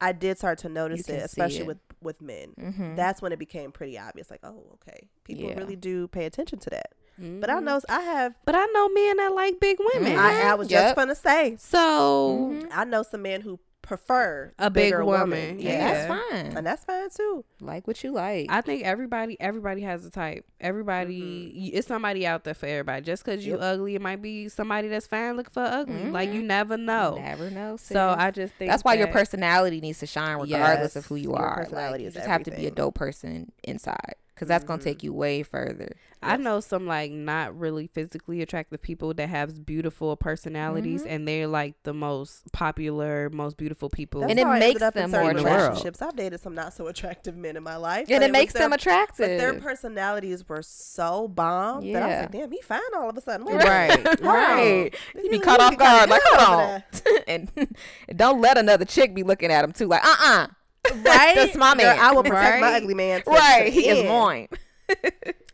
I 0.01 0.13
did 0.13 0.37
start 0.37 0.57
to 0.59 0.69
notice 0.69 1.07
it, 1.09 1.23
especially 1.23 1.59
it. 1.61 1.67
with 1.67 1.77
with 2.01 2.21
men. 2.21 2.53
Mm-hmm. 2.57 2.95
That's 2.95 3.21
when 3.21 3.33
it 3.33 3.39
became 3.39 3.73
pretty 3.73 3.99
obvious. 3.99 4.31
Like, 4.31 4.39
oh, 4.43 4.63
okay, 4.75 5.09
people 5.25 5.49
Yeah. 5.49 5.55
really 5.57 5.75
do 5.75 6.07
pay 6.07 6.25
attention 6.25 6.57
to 6.59 6.69
that. 6.69 6.93
But 7.19 7.49
Mm-hmm. 7.49 7.57
I 7.57 7.59
know 7.59 7.81
I 7.89 7.99
have. 8.01 8.33
But 8.45 8.55
I 8.55 8.65
know 8.67 8.89
men 8.89 9.17
that 9.17 9.33
like 9.35 9.59
big 9.59 9.77
women. 9.93 10.17
I, 10.17 10.51
I 10.51 10.55
was 10.55 10.69
Yep. 10.71 10.83
just 10.83 10.95
gonna 10.95 11.15
say. 11.15 11.55
So 11.59 12.51
Mhm. 12.53 12.67
I 12.71 12.85
know 12.85 13.03
some 13.03 13.21
men 13.23 13.41
who 13.41 13.59
prefer 13.81 14.51
A 14.59 14.69
big 14.69 14.85
bigger 14.91 15.03
woman, 15.03 15.57
Yeah, 15.59 15.71
Yeah, 15.71 15.77
Yeah. 15.79 15.91
that's 16.07 16.07
fine. 16.31 16.57
and 16.57 16.67
that's 16.67 16.83
fine 16.85 17.09
too. 17.09 17.43
like 17.59 17.87
what 17.87 18.03
you 18.03 18.11
like. 18.11 18.45
I 18.49 18.61
think 18.61 18.83
everybody 18.83 19.35
everybody 19.39 19.81
has 19.81 20.05
a 20.05 20.11
type. 20.11 20.45
Everybody 20.61 21.51
y 21.55 21.71
it's 21.73 21.87
somebody 21.87 22.25
out 22.27 22.43
there 22.43 22.53
for 22.53 22.67
everybody. 22.67 23.01
Just 23.01 23.25
because 23.25 23.45
you 23.45 23.53
Yep. 23.53 23.61
ugly, 23.63 23.95
it 23.95 24.01
might 24.01 24.21
be 24.21 24.47
somebody 24.47 24.87
that's 24.89 25.07
fine 25.07 25.35
looking 25.37 25.51
for 25.53 25.63
ugly. 25.63 26.11
Like 26.11 26.31
you 26.31 26.43
never 26.43 26.77
know. 26.77 27.17
Never 27.19 27.49
know. 27.49 27.77
So. 27.77 28.15
I 28.17 28.31
just 28.31 28.53
think 28.55 28.69
that's 28.69 28.83
why 28.83 28.93
your 28.93 29.07
personality 29.07 29.81
needs 29.81 29.99
to 29.99 30.05
shine 30.05 30.37
regardless 30.39 30.95
of 30.95 31.05
who 31.07 31.15
you 31.15 31.29
your 31.31 31.39
are. 31.39 31.55
personality 31.57 31.91
like, 31.91 32.01
you 32.01 32.07
is 32.09 32.13
just 32.13 32.27
have 32.27 32.43
to 32.43 32.51
be 32.51 32.67
a 32.67 32.71
dope 32.71 32.95
person 32.95 33.51
inside 33.63 34.15
because 34.39 34.47
that's 34.47 34.63
gonna 34.63 34.79
Mhm. 34.79 34.83
take 34.85 35.03
you 35.03 35.11
way 35.11 35.43
further. 35.43 35.89
I 36.23 36.37
know 36.37 36.61
some 36.61 36.85
like 36.87 37.11
not 37.11 37.57
really 37.57 37.87
physically 37.87 38.41
attractive 38.41 38.81
people 38.81 39.13
that 39.15 39.27
have 39.27 39.65
beautiful 39.65 40.15
personalities 40.15 41.03
Mhm. 41.03 41.07
and 41.09 41.27
they're 41.27 41.47
like 41.47 41.75
the 41.83 41.93
most 41.93 42.49
popular, 42.53 43.29
most 43.29 43.57
beautiful 43.57 43.89
people. 43.89 44.21
That's 44.21 44.31
And 44.31 44.39
it 44.39 44.45
makes 44.47 44.65
ended 44.81 44.83
up 44.83 44.95
in 44.95 45.01
them 45.03 45.11
certain 45.11 45.43
more 45.43 45.55
relationships. 45.57 46.01
I've 46.01 46.15
dated 46.15 46.39
some 46.39 46.55
not 46.55 46.73
so 46.73 46.87
attractive 46.87 47.35
men 47.35 47.57
in 47.57 47.63
my 47.63 47.75
life, 47.75 48.07
And 48.09 48.19
but 48.19 48.23
it 48.23 48.27
was 48.27 48.31
makes 48.31 48.53
their- 48.53 48.63
them 48.63 48.73
attractive. 48.73 49.27
But 49.27 49.37
their 49.37 49.53
personalities 49.55 50.47
were 50.47 50.61
so 50.61 51.27
bomb 51.27 51.91
that 51.91 52.01
I 52.03 52.07
was 52.07 52.17
like, 52.21 52.31
damn, 52.31 52.51
he 52.51 52.61
fine 52.61 52.79
all 52.97 53.09
of 53.09 53.17
a 53.17 53.21
sudden. 53.21 53.45
Wait 53.45 53.55
a 53.55 53.57
Right, 53.65 53.89
minute. 53.89 54.19
Hold 54.21 54.35
on. 54.35 54.35
right. 54.35 54.95
This 55.15 55.23
You 55.25 55.31
be 55.31 55.39
nigga 55.39 55.43
caught 55.43 55.59
off 55.61 55.77
guard, 55.77 56.09
like, 56.09 56.21
hold 56.25 56.49
on. 56.59 56.83
and, 57.27 57.51
and 57.57 57.75
don't 58.17 58.39
let 58.39 58.57
another 58.57 58.85
chick 58.85 59.13
be 59.13 59.23
looking 59.23 59.51
at 59.51 59.63
him 59.65 59.71
too, 59.73 59.87
like, 59.87 60.03
uh 60.03 60.15
uh 60.21 60.37
there. 60.47 60.55
Right? 60.91 61.35
That's 61.35 61.55
my 61.55 61.75
Girl, 61.75 61.85
man. 61.85 61.99
I 61.99 62.11
will 62.13 62.23
protect 62.23 62.61
my 62.61 62.73
ugly 62.75 62.93
man. 62.93 63.19
to- 63.19 63.25
to 63.25 63.31
Right, 63.31 63.65
the 63.65 63.71
he 63.71 63.87
is 63.89 64.07
mine. 64.07 64.47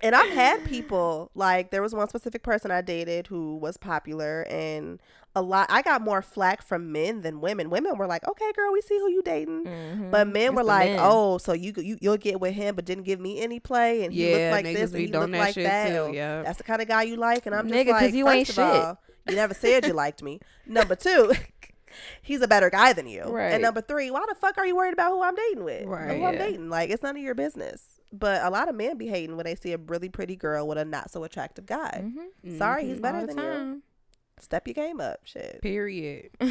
And 0.03 0.15
I've 0.15 0.29
had 0.31 0.63
people 0.65 1.31
like 1.35 1.71
there 1.71 1.81
was 1.81 1.93
one 1.95 2.07
specific 2.07 2.43
person 2.43 2.69
I 2.71 2.81
dated 2.81 3.27
who 3.27 3.57
was 3.57 3.75
popular 3.75 4.43
and 4.49 5.01
a 5.35 5.41
lot 5.41 5.67
I 5.69 5.81
got 5.81 6.01
more 6.01 6.21
flack 6.21 6.61
from 6.61 6.91
men 6.91 7.21
than 7.21 7.41
women. 7.41 7.69
Women 7.69 7.97
were 7.97 8.05
like, 8.07 8.25
"Okay, 8.27 8.51
girl, 8.53 8.71
we 8.71 8.81
see 8.81 8.97
who 8.99 9.09
you 9.09 9.21
dating." 9.23 9.65
Mm-hmm. 9.65 10.11
But 10.11 10.27
men 10.27 10.47
It's 10.49 10.55
were 10.55 10.63
like, 10.63 10.91
men. 10.91 10.99
"Oh, 11.01 11.37
so 11.39 11.53
you 11.53 11.73
you 11.77 11.97
you'll 12.01 12.17
get 12.17 12.39
with 12.39 12.53
him, 12.53 12.75
but 12.75 12.85
didn't 12.85 13.03
give 13.05 13.19
me 13.19 13.41
any 13.41 13.59
play, 13.59 14.03
and 14.05 14.13
he 14.13 14.29
Yeah, 14.29 14.37
looked 14.37 14.51
like 14.51 14.65
this, 14.75 14.91
and 14.91 15.01
he 15.01 15.07
looked 15.07 15.31
that 15.31 15.37
like 15.39 15.55
that. 15.55 15.89
too, 15.89 16.03
and 16.05 16.13
yeah. 16.15 16.41
That's 16.43 16.57
the 16.57 16.63
kind 16.63 16.81
of 16.81 16.87
guy 16.87 17.03
you 17.03 17.15
like." 17.17 17.45
And 17.45 17.55
I'm 17.55 17.67
just 17.67 17.73
Nigga, 17.77 17.91
'cause 17.91 18.01
like, 18.03 18.13
you 18.13 18.25
first 18.25 18.35
ain't 18.37 18.49
of 18.49 18.55
shit. 18.55 18.63
all, 18.63 18.97
you 19.27 19.35
never 19.35 19.53
said 19.53 19.85
you 19.87 19.93
liked 19.93 20.21
me. 20.23 20.39
Number 20.65 20.95
two. 20.95 21.33
He's 22.21 22.41
a 22.41 22.47
better 22.47 22.69
guy 22.69 22.93
than 22.93 23.07
you. 23.07 23.23
Right. 23.23 23.51
And 23.53 23.61
number 23.61 23.81
three, 23.81 24.11
why 24.11 24.25
the 24.27 24.35
fuck 24.35 24.57
are 24.57 24.65
you 24.65 24.75
worried 24.75 24.93
about 24.93 25.11
who 25.11 25.21
I'm 25.23 25.35
dating 25.35 25.63
with? 25.63 25.85
Right. 25.85 26.17
Who 26.17 26.25
I'm 26.25 26.37
dating? 26.37 26.69
Like, 26.69 26.89
it's 26.89 27.03
none 27.03 27.15
of 27.15 27.21
your 27.23 27.35
business. 27.35 27.83
But 28.11 28.43
a 28.43 28.49
lot 28.49 28.69
of 28.69 28.75
men 28.75 28.97
be 28.97 29.07
hating 29.07 29.35
when 29.35 29.45
they 29.45 29.55
see 29.55 29.73
a 29.73 29.77
really 29.77 30.09
pretty 30.09 30.35
girl 30.35 30.67
with 30.67 30.77
a 30.77 30.85
not 30.85 31.11
so 31.11 31.23
attractive 31.23 31.65
guy. 31.65 32.01
Mhm. 32.03 32.57
Sorry, 32.57 32.85
he's 32.85 32.97
Mhm. 32.99 33.01
better 33.01 33.17
All 33.19 33.27
the 33.27 33.33
than 33.33 33.73
you. 33.75 33.81
Step 34.39 34.67
your 34.67 34.73
game 34.73 34.99
up. 35.01 35.19
Shit. 35.23 35.61
Period. 35.61 36.29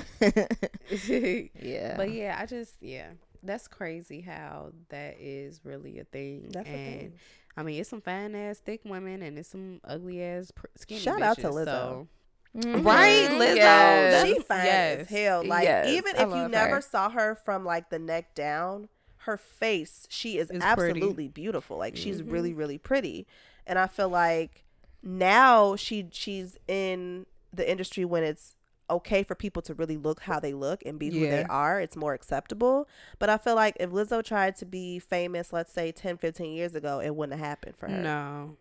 yeah. 1.09 1.97
But 1.97 2.11
yeah, 2.12 2.36
I 2.40 2.47
just 2.47 2.76
yeah, 2.80 3.09
that's 3.42 3.68
crazy 3.68 4.20
how 4.22 4.72
that 4.88 5.16
is 5.20 5.61
really 5.64 5.99
a 5.99 6.05
thing. 6.05 6.49
That's 6.51 6.68
a 6.68 6.72
thing. 6.72 7.12
I 7.57 7.62
mean, 7.62 7.80
it's 7.80 7.90
some 7.90 8.01
fine 8.01 8.34
ass 8.34 8.59
thick 8.59 8.80
women 8.84 9.22
and 9.22 9.38
it's 9.38 9.51
some 9.51 9.80
ugly 9.84 10.22
ass 10.22 10.51
pr- 10.51 10.66
skinny. 10.76 11.01
Shout 11.01 11.22
out 11.22 11.36
to 11.36 11.42
bitches, 11.49 11.55
Lizzo. 11.55 11.64
so- 11.66 12.09
Mhm. 12.57 12.85
Right, 12.85 13.29
Lizzo, 13.31 13.57
Yes. 13.57 14.13
that's- 14.13 14.27
she 14.37 14.43
fine 14.43 14.65
yes. 14.65 15.01
as 15.01 15.09
hell. 15.09 15.45
Like 15.45 15.65
Yes, 15.65 15.89
even 15.89 16.17
if 16.17 16.29
you 16.29 16.49
never 16.49 16.77
her. 16.77 16.81
saw 16.81 17.11
her 17.11 17.35
from 17.35 17.65
like 17.65 17.91
the 17.91 17.99
neck 17.99 18.35
down, 18.35 18.89
her 19.19 19.37
face, 19.37 20.07
she 20.09 20.39
is 20.39 20.51
It's 20.51 20.65
pretty. 20.65 20.91
absolutely 20.93 21.29
beautiful. 21.29 21.79
Like 21.79 21.97
she's 21.97 22.23
Mhm. 22.23 22.31
really, 22.31 22.55
really 22.55 22.79
pretty. 22.79 23.27
And 23.67 23.79
I 23.79 23.87
feel 23.89 24.09
like 24.09 24.65
now 25.03 25.75
she 25.77 26.09
she's 26.13 26.59
in 26.69 27.27
the 27.53 27.69
industry 27.69 28.05
when 28.05 28.23
it's 28.23 28.55
okay 28.91 29.23
for 29.23 29.35
people 29.35 29.63
to 29.63 29.73
really 29.75 29.97
look 29.97 30.21
how 30.21 30.39
they 30.39 30.53
look 30.53 30.83
and 30.85 30.99
be 30.99 31.11
who 31.11 31.21
they 31.21 31.43
are. 31.45 31.81
It's 31.81 31.97
more 31.97 32.13
acceptable. 32.15 32.87
But 33.19 33.31
I 33.31 33.39
feel 33.39 33.55
like 33.55 33.77
if 33.81 33.91
Lizzo 33.91 34.23
tried 34.23 34.57
to 34.57 34.67
be 34.67 34.99
famous, 34.99 35.53
let's 35.53 35.73
say 35.73 35.91
10, 35.91 36.19
15 36.19 36.53
years 36.53 36.75
ago, 36.75 37.01
it 37.01 37.17
wouldn't 37.17 37.39
have 37.39 37.47
happened 37.49 37.77
for 37.77 37.89
her. 37.89 37.97
No. 37.97 38.57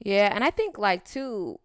Yeah, 0.00 0.32
and 0.34 0.42
I 0.42 0.50
think 0.50 0.78
like 0.78 1.04
too, 1.04 1.60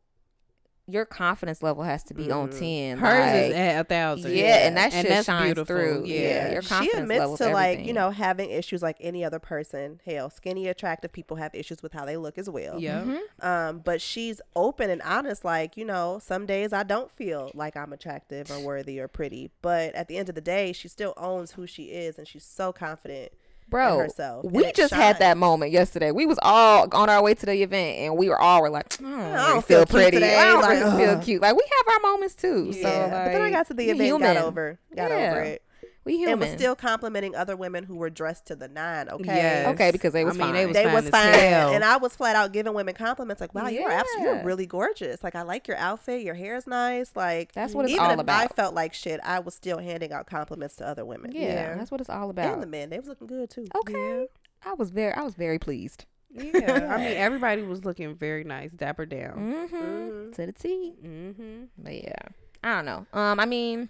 your 0.90 1.06
confidence 1.06 1.62
level 1.62 1.84
has 1.84 2.02
to 2.06 2.14
be 2.14 2.32
on 2.32 2.48
Mhm. 2.50 2.60
ten. 2.60 2.98
Hers 3.00 3.50
is 3.50 3.54
at 3.56 3.82
a 3.82 3.84
thousand. 3.84 4.32
Yeah, 4.34 4.68
and 4.68 4.78
that 4.78 4.94
shit 4.94 5.08
that's 5.10 5.26
shines 5.26 5.44
beautiful. 5.46 5.66
through. 5.76 6.04
Yeah. 6.06 6.20
Yeah, 6.22 6.52
your 6.54 6.62
she 6.62 6.70
confidence 6.70 7.02
admits 7.02 7.20
level's 7.20 7.40
to 7.40 7.50
like 7.50 7.86
you 7.86 7.92
know 7.94 8.12
having 8.12 8.50
issues 8.50 8.82
like 8.82 8.96
any 9.02 9.26
other 9.26 9.40
person. 9.40 10.00
Hell, 10.06 10.30
skinny, 10.30 10.68
attractive 10.68 11.12
people 11.12 11.36
have 11.38 11.54
issues 11.54 11.84
with 11.84 11.92
how 11.94 12.06
they 12.06 12.16
look 12.16 12.38
as 12.38 12.50
well. 12.50 12.80
Yeah. 12.80 13.02
Mhm. 13.04 13.46
Um, 13.46 13.80
but 13.80 14.00
she's 14.02 14.40
open 14.56 14.90
and 14.90 15.02
honest. 15.02 15.44
Like 15.44 15.76
you 15.76 15.84
know, 15.84 16.20
some 16.24 16.46
days 16.46 16.72
I 16.72 16.84
don't 16.84 17.12
feel 17.12 17.52
like 17.54 17.76
I'm 17.76 17.92
attractive 17.92 18.50
or 18.50 18.60
worthy 18.62 19.00
or 19.00 19.08
pretty, 19.10 19.52
but 19.62 19.94
at 19.94 20.08
the 20.08 20.18
end 20.18 20.30
of 20.30 20.36
the 20.36 20.42
day, 20.42 20.72
she 20.72 20.88
still 20.88 21.14
owns 21.18 21.52
who 21.52 21.68
she 21.68 21.86
is, 21.86 22.18
and 22.18 22.26
she's 22.28 22.46
so 22.46 22.72
confident. 22.72 23.34
Bro, 23.70 24.00
herself, 24.00 24.46
we 24.46 24.66
it 24.66 24.76
just 24.76 24.94
had 24.94 25.20
that 25.20 25.38
moment 25.38 25.72
yesterday. 25.72 26.12
We 26.12 26.26
was 26.26 26.40
all 26.42 26.88
on 26.94 27.10
our 27.10 27.22
way 27.22 27.34
to 27.34 27.46
the 27.46 27.62
event, 27.62 28.00
and 28.00 28.18
we 28.18 28.30
were 28.30 28.40
all 28.40 28.62
were 28.62 28.70
like, 28.70 28.90
mm, 28.90 29.06
I 29.06 29.10
don't, 29.10 29.34
don't 29.34 29.48
really 29.50 29.62
feel 29.62 29.62
feel 29.62 29.86
pretty. 29.86 30.12
today. 30.18 30.38
I 30.38 30.44
don't 30.54 30.62
Like, 30.62 30.80
really 30.80 31.06
feel 31.06 31.20
cute. 31.20 31.42
Like 31.42 31.56
we 31.56 31.64
have 31.78 31.96
our 31.96 32.12
moments 32.12 32.36
too. 32.36 32.72
So 32.74 32.80
yeah, 32.80 33.10
but 33.10 33.32
then 33.34 33.42
I 33.42 33.50
got 33.52 33.68
to 33.68 33.74
the 33.74 33.86
we 33.86 33.92
event, 33.92 34.02
human. 34.08 34.34
got 34.36 34.44
over, 34.46 34.80
got 34.96 35.12
Yeah. 35.12 35.32
over 35.32 35.42
it. 35.42 35.64
We 36.08 36.18
human. 36.18 36.34
and 36.34 36.42
was 36.42 36.50
still 36.52 36.76
complimenting 36.76 37.36
other 37.36 37.56
women 37.56 37.84
who 37.84 37.96
were 37.96 38.10
dressed 38.10 38.46
to 38.48 38.56
the 38.56 38.68
nine. 38.68 39.10
Okay. 39.10 39.26
Yes. 39.36 39.68
Okay, 39.76 39.92
because 39.92 40.14
they 40.14 40.24
was 40.26 40.36
I 40.36 40.40
mean, 40.40 40.46
fine. 40.48 40.54
they 40.56 40.66
was 40.66 40.76
They 40.76 40.84
fine 40.86 40.94
was 40.96 41.10
fine, 41.10 41.74
and 41.76 41.84
I 41.84 41.98
was 41.98 42.16
flat 42.16 42.36
out 42.36 42.52
giving 42.54 42.74
women 42.74 42.96
compliments 42.96 43.40
like, 43.42 43.54
"Wow, 43.54 43.68
you're 43.68 43.92
absolutely, 43.92 44.34
you're 44.36 44.44
really 44.44 44.66
gorgeous. 44.66 45.24
Like, 45.24 45.36
I 45.36 45.44
like 45.44 45.68
your 45.68 45.78
outfit. 45.78 46.24
Your 46.24 46.34
hair 46.36 46.56
is 46.56 46.66
nice. 46.66 47.12
Like, 47.16 47.52
That's 47.54 47.74
what 47.76 47.86
it's 47.86 47.94
even 47.94 48.04
all 48.06 48.20
if 48.20 48.28
I 48.30 48.48
felt 48.48 48.74
like 48.74 48.94
shit, 48.94 49.20
I 49.24 49.40
was 49.40 49.54
still 49.54 49.78
handing 49.80 50.12
out 50.12 50.26
compliments 50.28 50.76
to 50.78 50.88
other 50.88 51.06
women. 51.06 51.32
yeah, 51.34 51.42
Yeah. 51.42 51.76
that's 51.76 51.92
what 51.92 52.02
it's 52.02 52.10
all 52.10 52.30
about. 52.30 52.54
and 52.54 52.64
the 52.64 52.68
men, 52.68 52.90
they 52.90 52.98
was 53.00 53.08
looking 53.08 53.28
good 53.28 53.50
too. 53.50 53.66
Okay, 53.76 54.28
I 54.66 54.74
was 54.74 54.90
very, 54.90 55.14
I 55.14 55.22
was 55.24 55.36
very 55.36 55.60
pleased. 55.60 56.06
Yeah, 56.30 56.90
I 56.94 56.98
mean 56.98 57.18
everybody 57.18 57.62
was 57.64 57.86
looking 57.86 58.16
very 58.16 58.44
nice, 58.44 58.72
dapper 58.72 59.06
down. 59.06 59.38
Mm-hmm. 59.38 59.76
Mhm. 59.76 60.36
To 60.36 60.46
the 60.46 60.52
T. 60.52 60.94
Mm-hmm. 61.04 61.64
But 61.78 61.94
yeah, 62.04 62.22
I 62.64 62.76
don't 62.76 62.86
know. 62.86 63.06
Um, 63.14 63.40
I 63.40 63.46
mean, 63.46 63.90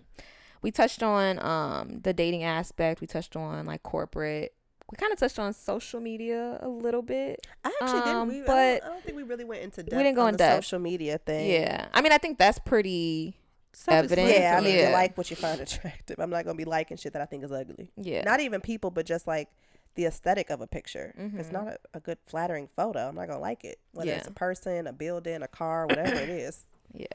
we 0.61 0.71
touched 0.71 1.03
on 1.03 1.39
um 1.39 1.99
the 2.01 2.13
dating 2.13 2.43
aspect. 2.43 3.01
We 3.01 3.07
touched 3.07 3.35
on 3.35 3.65
like 3.65 3.83
corporate. 3.83 4.53
We 4.91 4.95
kind 4.95 5.11
of 5.11 5.19
touched 5.19 5.37
on 5.37 5.51
social 5.53 5.99
media 5.99 6.59
a 6.61 6.69
little 6.69 7.01
bit. 7.01 7.45
I 7.65 7.73
actually 7.81 7.99
Um, 8.11 8.29
didn't. 8.29 8.39
We, 8.39 8.43
I, 8.43 8.45
but 8.45 8.79
don't, 8.79 8.83
I 8.83 8.93
don't 8.93 9.03
think 9.03 9.17
we 9.17 9.23
really 9.23 9.43
went 9.43 9.61
into 9.63 9.83
depth 9.83 9.97
didn't 9.97 10.15
go 10.15 10.21
on 10.21 10.29
in 10.29 10.33
the 10.33 10.37
depth. 10.37 10.63
social 10.65 10.79
media 10.79 11.17
thing. 11.17 11.51
Yeah, 11.51 11.87
I 11.93 12.01
mean, 12.01 12.11
I 12.13 12.17
think 12.17 12.37
that's 12.37 12.59
pretty. 12.59 13.37
Self-explanatory. 13.73 14.39
Yeah, 14.41 14.57
I 14.57 14.61
mean, 14.61 14.75
Yeah. 14.75 14.87
you 14.87 14.93
like 14.93 15.15
what 15.17 15.29
you 15.29 15.35
find 15.35 15.61
attractive. 15.67 16.17
I'm 16.19 16.29
not 16.31 16.45
gonna 16.45 16.55
be 16.57 16.65
liking 16.65 16.97
shit 16.97 17.13
that 17.13 17.21
I 17.21 17.25
think 17.25 17.43
is 17.43 17.51
ugly. 17.51 17.91
Yeah. 17.95 18.23
Not 18.23 18.39
even 18.39 18.59
people, 18.61 18.89
but 18.89 19.05
just 19.05 19.27
like 19.27 19.49
the 19.95 20.05
aesthetic 20.05 20.49
of 20.49 20.61
a 20.61 20.67
picture. 20.67 21.13
It's 21.35 21.49
Mhm. 21.49 21.51
not 21.51 21.67
a, 21.67 21.77
a 21.93 21.99
good, 21.99 22.17
flattering 22.25 22.69
photo. 22.75 23.07
I'm 23.07 23.13
not 23.15 23.27
gonna 23.27 23.39
like 23.39 23.63
it. 23.63 23.79
Whether 23.91 24.13
it's 24.13 24.27
a 24.27 24.31
person, 24.31 24.87
a 24.87 24.93
building, 24.93 25.43
a 25.43 25.47
car, 25.47 25.85
whatever 25.85 26.15
it 26.15 26.29
is. 26.29 26.65
yeah. 26.93 27.05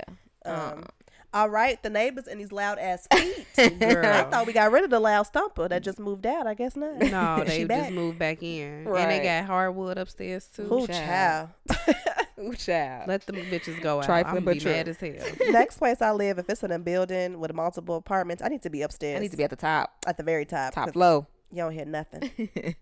Um, 0.44 0.84
Uh. 0.84 0.86
All 1.34 1.48
right, 1.48 1.82
the 1.82 1.90
neighbors 1.90 2.26
and 2.26 2.38
these 2.40 2.52
loud 2.52 2.78
ass 2.78 3.06
feet. 3.14 3.46
I 3.58 4.24
thought 4.30 4.44
we 4.46 4.52
got 4.52 4.70
rid 4.70 4.84
of 4.84 4.90
the 4.90 5.00
loud 5.00 5.22
stumper 5.24 5.68
that 5.68 5.82
just 5.82 5.98
moved 5.98 6.26
out. 6.26 6.46
I 6.46 6.54
guess 6.54 6.76
not. 6.76 6.98
No, 6.98 7.42
She 7.46 7.58
they 7.58 7.64
back. 7.64 7.80
just 7.84 7.92
moved 7.92 8.18
back 8.18 8.42
in, 8.42 8.86
and 8.86 9.10
they 9.10 9.20
got 9.22 9.44
hardwood 9.46 9.98
upstairs 9.98 10.46
too. 10.46 10.72
Ooh, 10.72 10.86
child. 10.86 11.50
child? 11.70 11.96
Ooh, 12.40 12.54
child. 12.54 13.08
Let 13.08 13.26
them 13.26 13.36
bitches 13.36 13.80
go 13.80 13.98
out. 13.98 14.04
Trifling 14.04 14.38
I'm 14.38 14.44
but 14.44 14.54
be 14.54 14.60
true. 14.60 14.72
mad 14.72 14.88
as 14.88 14.98
hell. 14.98 15.12
Next 15.50 15.78
place 15.78 16.02
I 16.02 16.10
live, 16.12 16.38
if 16.38 16.48
it's 16.50 16.62
in 16.62 16.72
a 16.72 16.78
building 16.78 17.38
with 17.38 17.52
multiple 17.54 17.96
apartments, 17.96 18.42
I 18.42 18.48
need 18.48 18.62
to 18.62 18.70
be 18.70 18.82
upstairs. 18.82 19.16
I 19.18 19.20
need 19.20 19.30
to 19.30 19.36
be 19.36 19.44
at 19.44 19.50
the 19.50 19.56
top, 19.56 19.92
at 20.06 20.16
the 20.16 20.22
very 20.24 20.44
top. 20.44 20.74
top 20.74 20.86
'cause 20.86 20.96
low. 20.96 21.26
You 21.50 21.58
don't 21.58 21.72
hear 21.72 21.84
nothing. 21.84 22.74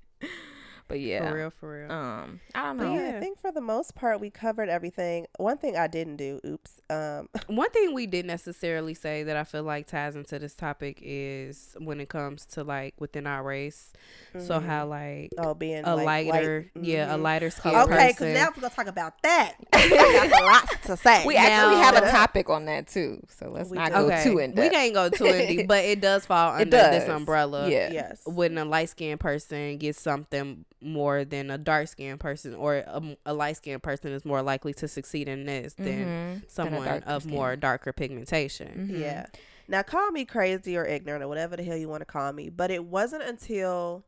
But 0.90 1.00
yeah, 1.00 1.28
For 1.30 1.34
real, 1.36 1.50
for 1.50 1.70
real. 1.82 1.90
um, 1.92 2.40
I 2.54 2.62
don't 2.64 2.76
know. 2.78 2.94
yeah, 2.94 3.16
I 3.16 3.20
think 3.20 3.40
for 3.40 3.52
the 3.52 3.60
most 3.60 3.94
part 3.94 4.20
we 4.20 4.28
covered 4.28 4.68
everything. 4.68 5.26
One 5.38 5.56
thing 5.56 5.76
I 5.76 5.86
didn't 5.86 6.16
do, 6.16 6.40
oops. 6.44 6.80
Um, 6.90 7.28
One 7.46 7.70
thing 7.70 7.94
we 7.94 8.06
didn't 8.06 8.26
necessarily 8.26 8.94
say 8.94 9.22
that 9.22 9.36
I 9.36 9.44
feel 9.44 9.62
like 9.62 9.86
ties 9.86 10.16
into 10.16 10.38
this 10.40 10.54
topic 10.54 10.98
is 11.00 11.76
when 11.78 12.00
it 12.00 12.08
comes 12.08 12.44
to 12.46 12.64
like 12.64 12.94
within 12.98 13.26
our 13.28 13.42
race. 13.44 13.92
So 14.38 14.58
mhm. 14.60 14.66
how 14.66 14.86
like 14.86 15.30
oh 15.38 15.54
being 15.54 15.84
a 15.84 15.94
like, 15.96 16.04
white. 16.06 16.26
lighter, 16.26 16.70
yeah, 16.80 17.14
a 17.14 17.18
Mhm. 17.18 17.22
lighter 17.22 17.50
skin 17.50 17.74
Okay, 17.76 18.08
because 18.08 18.34
now 18.34 18.48
we're 18.48 18.60
gonna 18.62 18.74
talk 18.74 18.86
about 18.88 19.22
that. 19.22 19.54
I 19.72 20.28
got 20.28 20.42
lots 20.44 20.86
to 20.88 20.96
say. 20.96 21.24
We 21.24 21.36
actually 21.36 21.76
have 21.76 21.96
a 21.96 22.10
topic 22.10 22.50
on 22.50 22.64
that 22.64 22.88
too, 22.88 23.22
so 23.28 23.48
let's 23.50 23.70
not 23.70 23.88
do. 23.90 23.94
go 23.94 24.06
okay, 24.06 24.24
too 24.24 24.38
in 24.38 24.54
we 24.54 24.68
can't 24.68 24.92
go 24.94 25.08
too 25.08 25.26
in 25.26 25.46
deep, 25.48 25.68
but 25.68 25.84
it 25.84 26.00
does 26.00 26.26
fall 26.26 26.54
It 26.56 26.62
under 26.62 26.70
this 26.76 27.08
umbrella. 27.08 27.68
Yeah. 27.68 27.90
Yes. 27.92 28.22
when 28.26 28.58
a 28.58 28.64
light 28.64 28.88
skinned 28.88 29.20
person 29.20 29.76
gets 29.78 30.00
something 30.00 30.64
more 30.82 31.24
than 31.24 31.50
a 31.50 31.58
dark 31.58 31.88
skinned 31.88 32.20
person, 32.20 32.54
or 32.54 32.76
a, 32.76 33.16
a 33.26 33.34
light 33.34 33.56
skinned 33.56 33.82
person 33.82 34.12
is 34.12 34.24
more 34.24 34.42
likely 34.42 34.72
to 34.74 34.88
succeed 34.88 35.28
in 35.28 35.44
this 35.44 35.74
than 35.74 36.40
Mhm. 36.42 36.50
someone 36.50 36.84
darker 36.84 37.06
of 37.06 37.22
skin. 37.22 37.34
more 37.34 37.56
darker 37.56 37.92
pigmentation. 37.92 38.88
Mhm. 38.90 39.00
Yeah. 39.00 39.26
Now 39.68 39.82
call 39.82 40.10
me 40.10 40.24
crazy 40.24 40.76
or 40.76 40.84
ignorant 40.84 41.22
or 41.22 41.28
whatever 41.28 41.56
the 41.56 41.62
hell 41.62 41.76
you 41.76 41.88
want 41.88 42.00
to 42.00 42.04
call 42.06 42.32
me, 42.32 42.48
but 42.50 42.70
it 42.70 42.84
wasn't 42.84 43.22
until 43.22 44.04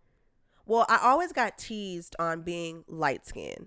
well, 0.64 0.87
I 0.89 0.99
always 1.03 1.33
got 1.33 1.59
teased 1.59 2.14
on 2.20 2.43
being 2.43 2.85
light 2.87 3.27
skinned. 3.27 3.66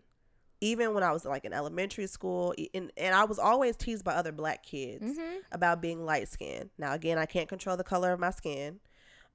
Even 0.62 0.94
when 0.94 1.04
I 1.04 1.12
was 1.12 1.26
like 1.26 1.44
in 1.44 1.52
elementary 1.52 2.08
school, 2.08 2.54
e- 2.58 2.70
and, 2.74 2.90
and 2.96 3.14
I 3.14 3.26
was 3.26 3.38
always 3.38 3.76
teased 3.76 4.06
by 4.06 4.14
other 4.14 4.32
black 4.32 4.64
kids 4.64 5.04
Mhm. 5.04 5.40
about 5.52 5.82
being 5.82 6.06
light 6.06 6.30
skinned. 6.30 6.70
Now 6.78 6.94
again, 6.94 7.18
I 7.18 7.26
can't 7.26 7.50
control 7.50 7.76
the 7.76 7.84
color 7.84 8.14
of 8.14 8.20
my 8.20 8.32
skin. 8.32 8.80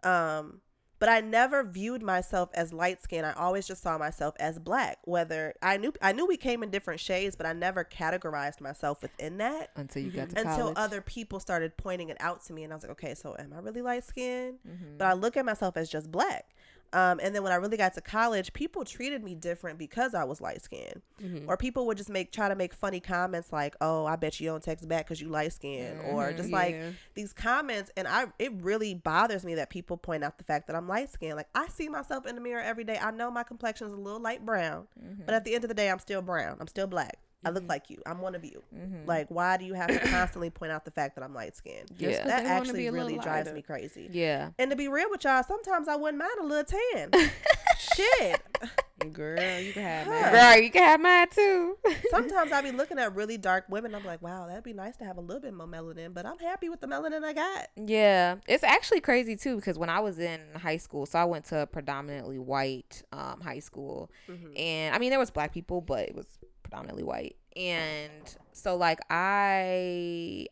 Um 0.03 0.63
but 1.01 1.09
I 1.09 1.21
never 1.21 1.65
viewed 1.65 2.03
myself 2.03 2.51
as 2.55 2.73
light 2.73 3.03
skinned. 3.03 3.27
I 3.27 3.33
always 3.33 3.67
just 3.67 3.83
saw 3.83 3.99
myself 3.99 4.35
as 4.39 4.59
black. 4.61 4.99
Whether 5.05 5.55
I 5.63 5.77
knew 5.79 5.93
I 6.01 6.13
knew 6.13 6.27
we 6.27 6.37
came 6.37 6.63
in 6.63 6.71
different 6.71 7.01
shades, 7.01 7.35
but 7.35 7.47
I 7.47 7.53
never 7.53 7.83
categorized 7.85 8.61
myself 8.61 9.03
within 9.03 9.39
that 9.39 9.71
Until 9.75 10.03
you 10.03 10.11
got 10.13 10.31
to 10.31 10.39
until 10.39 10.57
college. 10.59 10.75
other 10.77 11.01
people 11.01 11.41
started 11.41 11.77
pointing 11.77 12.11
it 12.11 12.17
out 12.21 12.45
to 12.45 12.53
me 12.53 12.63
and 12.65 12.73
i 12.73 12.77
was 12.77 12.85
like 12.85 12.93
okay 12.93 13.15
so 13.15 13.35
am 13.39 13.53
i 13.53 13.59
really 13.61 13.83
light 13.83 14.05
skinned 14.05 14.59
Mhm. 14.69 14.99
but 14.99 15.07
i 15.09 15.13
look 15.15 15.37
at 15.37 15.45
myself 15.45 15.77
as 15.77 15.89
just 15.89 16.11
black 16.11 16.47
um, 16.93 17.21
and 17.23 17.35
then 17.35 17.43
when 17.43 17.53
i 17.53 17.57
really 17.57 17.77
got 17.77 17.95
to 17.95 18.01
college 18.01 18.53
people 18.53 18.85
treated 18.85 19.23
me 19.23 19.35
different 19.35 19.79
because 19.79 20.15
i 20.15 20.25
was 20.25 20.41
light 20.41 20.61
skinned 20.63 21.03
Mhm. 21.23 21.45
or 21.49 21.57
people 21.57 21.87
would 21.87 21.97
just 21.97 22.11
make 22.11 22.33
try 22.33 22.49
to 22.49 22.55
make 22.55 22.73
funny 22.75 23.01
comments 23.01 23.53
like 23.53 23.77
oh 23.81 24.07
i 24.07 24.17
bet 24.17 24.41
you 24.41 24.49
don't 24.49 24.63
text 24.63 24.89
back 24.89 25.07
because 25.07 25.21
you 25.21 25.29
light 25.29 25.53
skinned 25.53 26.01
or 26.01 26.31
Mhm. 26.33 26.37
just 26.37 26.51
like 26.51 26.77
these 27.15 27.33
comments 27.33 27.91
and 27.97 28.09
i 28.09 28.27
it 28.39 28.53
really 28.61 28.95
bothers 28.95 29.45
me 29.45 29.55
that 29.57 29.71
people 29.71 29.97
point 29.97 30.25
out 30.25 30.39
the 30.39 30.45
fact 30.45 30.67
that 30.67 30.77
i'm 30.77 30.89
light 30.89 31.11
skinned 31.11 31.37
like 31.37 31.49
i 31.55 31.67
see 31.69 31.89
myself 31.89 32.27
in 32.27 32.35
the 32.35 32.41
mirror 32.41 32.61
every 32.63 32.85
day 32.85 32.99
i 33.01 33.11
know 33.11 33.31
my 33.31 33.43
complexion 33.43 33.87
is 33.87 33.93
a 33.93 33.97
little 33.97 34.21
light 34.21 34.45
brown 34.45 34.87
Mhm. 34.99 35.27
but 35.27 35.35
at 35.35 35.45
the 35.45 35.55
end 35.55 35.65
of 35.65 35.69
the 35.69 35.75
day 35.75 35.91
i'm 35.91 35.99
still 35.99 36.23
brown 36.23 36.57
i'm 36.61 36.67
still 36.69 36.87
black 36.87 37.19
i 37.45 37.51
look 37.51 37.65
like 37.69 37.89
you 37.91 38.01
i'm 38.07 38.21
one 38.21 38.35
of 38.35 38.45
you 38.45 38.63
Mhm. 38.75 39.07
like, 39.07 39.29
why 39.31 39.57
do 39.57 39.65
you 39.65 39.75
have 39.75 39.89
to 39.89 39.99
constantly 40.09 40.51
point 40.51 40.73
out 40.73 40.85
the 40.85 40.91
fact 40.91 41.15
that 41.17 41.25
I'm 41.25 41.35
light 41.35 41.57
skinned? 41.57 41.91
Yeah. 41.99 42.19
'cause 42.19 42.27
That 42.27 42.45
actually 42.47 42.81
be 42.81 42.87
a 42.87 42.93
little 42.93 43.07
really 43.09 43.19
drives 43.19 43.47
lighter. 43.47 43.55
me 43.57 43.63
crazy. 43.63 44.09
yeah. 44.11 44.51
And 44.59 44.71
to 44.71 44.77
be 44.77 44.89
real 44.89 45.09
with 45.11 45.25
y'all, 45.25 45.43
sometimes 45.43 45.89
I 45.89 45.97
wouldn't 45.97 46.19
mind 46.19 46.33
a 46.41 46.45
little 46.45 46.65
tan. 46.65 47.11
Shit. 47.79 48.43
Girl, 49.15 49.59
you 49.61 49.73
can 49.73 49.83
have 49.83 50.07
Huh. 50.07 50.11
that. 50.13 50.33
Girl, 50.55 50.63
you 50.63 50.71
can 50.71 50.83
have 50.85 51.01
mine 51.01 51.29
too. 51.31 51.79
Sometimes 52.11 52.53
I 52.53 52.61
be 52.61 52.71
looking 52.71 52.99
at 52.99 53.15
really 53.15 53.39
dark 53.39 53.65
women. 53.71 53.95
I'm 53.95 54.05
like, 54.05 54.21
wow, 54.21 54.47
that'd 54.47 54.63
be 54.63 54.75
nice 54.75 54.97
to 54.99 55.05
have 55.05 55.17
a 55.17 55.21
little 55.23 55.41
bit 55.41 55.55
more 55.55 55.67
melanin, 55.67 56.13
but 56.13 56.27
I'm 56.27 56.39
happy 56.39 56.69
with 56.69 56.81
the 56.83 56.87
melanin 56.87 57.25
I 57.25 57.33
got. 57.33 57.69
Yeah, 57.77 58.37
it's 58.47 58.63
actually 58.63 59.01
crazy 59.01 59.37
too 59.37 59.57
because 59.57 59.79
when 59.79 59.89
I 59.89 60.01
was 60.01 60.19
in 60.19 60.41
high 60.57 60.77
school, 60.77 61.07
so 61.07 61.19
I 61.19 61.25
went 61.25 61.47
to 61.47 61.61
a 61.63 61.67
predominantly 61.67 62.39
white 62.39 63.03
um, 63.13 63.41
high 63.41 63.61
school, 63.61 64.11
Mhm. 64.29 64.59
and 64.61 64.95
I 64.95 64.99
mean 64.99 65.09
there 65.11 65.19
was 65.19 65.31
black 65.31 65.53
people, 65.55 65.81
but 65.81 66.01
it 66.09 66.15
was 66.15 66.27
predominantly 66.71 67.03
white, 67.05 67.37
and 67.57 68.37
so 68.53 68.77
like 68.77 69.01
I, 69.11 70.47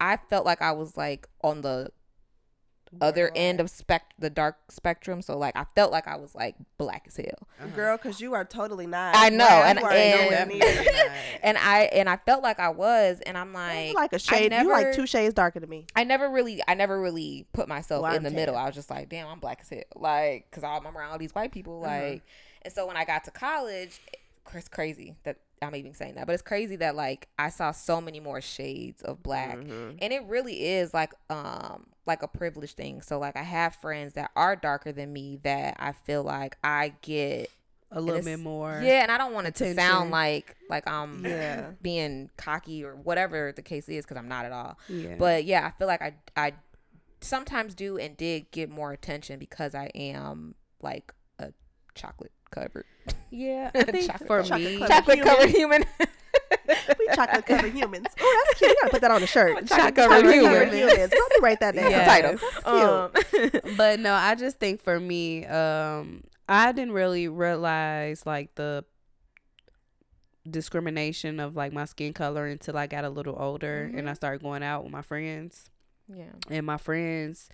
I 0.00 0.16
felt 0.28 0.46
like 0.46 0.62
I 0.62 0.72
was 0.72 0.96
like 0.96 1.28
on 1.42 1.62
the 1.62 1.90
other 3.02 3.30
end 3.36 3.60
of 3.60 3.68
spec 3.68 4.14
the 4.18 4.30
dark 4.30 4.56
spectrum, 4.70 5.20
so 5.20 5.36
like 5.36 5.54
I 5.56 5.64
felt 5.74 5.92
like 5.92 6.08
I 6.08 6.16
was 6.16 6.34
like 6.34 6.54
black 6.78 7.04
as 7.06 7.16
hell, 7.16 7.26
Uh-huh. 7.60 7.66
Girl, 7.76 7.96
because 7.98 8.18
you 8.20 8.32
are 8.32 8.46
totally 8.46 8.86
not. 8.86 9.14
I 9.14 9.28
know, 9.28 9.44
Wow, 9.46 9.62
and- 9.64 9.78
you 9.78 9.84
are 9.84 9.90
and- 9.92 10.52
and 11.42 11.58
I 11.58 11.82
and 11.92 12.08
I 12.08 12.16
felt 12.16 12.42
like 12.42 12.58
I 12.60 12.70
was, 12.70 13.20
and 13.26 13.36
I'm 13.36 13.48
You 13.48 13.54
like. 13.54 13.94
like 13.94 14.12
a 14.14 14.18
shade. 14.18 14.52
you 14.52 14.70
like 14.70 14.92
two 14.94 15.06
shades 15.06 15.34
darker 15.34 15.60
than 15.60 15.68
me. 15.68 15.86
I 15.94 16.04
never 16.04 16.30
really, 16.30 16.62
I 16.66 16.74
never 16.74 16.98
really 16.98 17.46
put 17.52 17.68
myself 17.68 18.02
Well, 18.04 18.12
in 18.12 18.18
I'm 18.18 18.22
the 18.22 18.30
middle. 18.30 18.56
I 18.56 18.64
was 18.64 18.74
just 18.74 18.88
like, 18.90 19.08
damn, 19.10 19.26
I'm 19.28 19.38
black 19.40 19.58
as 19.60 19.68
hell. 19.68 19.82
Like, 19.96 20.50
cause 20.50 20.64
I'm 20.64 20.86
around 20.86 21.10
all 21.12 21.18
these 21.18 21.34
white 21.34 21.52
people. 21.52 21.82
Uh-huh. 21.84 21.92
Like, 21.94 22.22
and 22.62 22.72
so 22.72 22.86
when 22.86 22.96
I 22.96 23.04
got 23.04 23.24
to 23.24 23.30
college, 23.30 24.00
it's 24.54 24.68
crazy 24.68 25.14
that 25.24 25.36
I'm 25.62 25.74
even 25.76 25.94
saying 25.94 26.14
that, 26.14 26.26
but 26.26 26.32
it's 26.32 26.42
crazy 26.42 26.76
that 26.76 26.94
like 26.96 27.28
I 27.38 27.48
saw 27.50 27.72
so 27.72 28.00
many 28.00 28.20
more 28.20 28.40
shades 28.40 29.02
of 29.02 29.22
black, 29.22 29.56
Mhm. 29.58 29.98
and 30.00 30.12
it 30.12 30.22
really 30.24 30.64
is 30.66 30.92
like, 30.94 31.12
um, 31.30 31.86
like 32.06 32.22
a 32.22 32.28
privilege 32.28 32.74
thing. 32.74 33.02
So 33.02 33.18
like 33.18 33.36
I 33.36 33.42
have 33.42 33.74
friends 33.76 34.14
that 34.14 34.30
are 34.36 34.56
darker 34.56 34.92
than 34.92 35.12
me 35.12 35.38
that 35.42 35.76
I 35.78 35.92
feel 35.92 36.22
like 36.22 36.56
I 36.64 36.94
get. 37.02 37.50
A 37.90 38.02
little 38.02 38.22
bit 38.22 38.38
more. 38.38 38.82
Yeah, 38.84 39.02
and 39.02 39.10
I 39.10 39.16
don't 39.16 39.32
want 39.32 39.46
it 39.46 39.54
to 39.56 39.74
sound 39.74 40.10
like 40.10 40.56
like 40.68 40.86
I'm 40.86 41.24
Yeah. 41.24 41.70
being 41.82 42.28
cocky 42.36 42.84
or 42.84 42.94
whatever 42.94 43.50
the 43.50 43.62
case 43.62 43.88
is, 43.88 44.04
because 44.04 44.18
I'm 44.18 44.28
not 44.28 44.44
at 44.44 44.52
all. 44.52 44.78
Yeah. 44.88 45.14
But 45.18 45.44
yeah, 45.44 45.66
I 45.66 45.70
feel 45.78 45.86
like 45.86 46.02
I 46.02 46.14
I 46.36 46.52
sometimes 47.20 47.74
do 47.74 47.98
and 47.98 48.16
did 48.16 48.50
get 48.50 48.70
more 48.70 48.92
attention 48.92 49.38
because 49.38 49.74
I 49.74 49.86
am 49.94 50.54
like 50.82 51.12
a 51.38 51.52
chocolate 51.94 52.32
covered 52.50 52.84
yeah, 53.30 53.70
I 53.74 53.82
think 53.84 54.06
Chocolate 54.10 54.26
for 54.26 54.42
covered. 54.42 54.58
me, 54.64 54.78
Chocolate 54.78 54.88
chocolate 55.18 55.22
covered 55.22 55.50
human. 55.50 55.84
we 56.98 57.06
chocolate 57.14 57.46
covered 57.46 57.72
humans. 57.72 58.06
Oh, 58.20 58.44
that's 58.46 58.58
cute. 58.58 58.70
You 58.70 58.76
gotta 58.82 58.90
put 58.90 59.00
that 59.02 59.10
on 59.10 59.20
the 59.20 59.26
shirt. 59.26 59.54
Chocolate 59.66 59.68
Chocolate 59.68 59.94
covered 59.96 60.22
covered 60.22 60.32
human. 60.72 60.76
humans. 60.78 61.12
Let 61.12 61.12
me 61.12 61.36
write 61.42 61.60
that 61.60 61.74
down. 61.74 61.90
Yes. 61.90 62.08
title. 62.08 62.38
Cute. 62.38 63.64
Um, 63.64 63.74
but 63.76 64.00
no, 64.00 64.12
I 64.14 64.34
just 64.34 64.58
think 64.58 64.82
for 64.82 64.98
me, 64.98 65.44
um, 65.46 66.24
I 66.48 66.72
didn't 66.72 66.92
really 66.92 67.28
realize 67.28 68.24
like 68.26 68.54
the 68.54 68.84
discrimination 70.48 71.40
of 71.40 71.56
like 71.56 71.72
my 71.72 71.84
skin 71.84 72.12
color 72.12 72.46
until 72.46 72.76
I 72.78 72.86
got 72.86 73.04
a 73.04 73.10
little 73.10 73.36
older 73.38 73.90
and 73.94 74.08
I 74.08 74.14
started 74.14 74.42
going 74.42 74.62
out 74.62 74.82
with 74.84 74.92
my 74.92 75.02
friends. 75.02 75.70
yeah. 76.14 76.24
And 76.50 76.64
my 76.64 76.78
friends, 76.78 77.48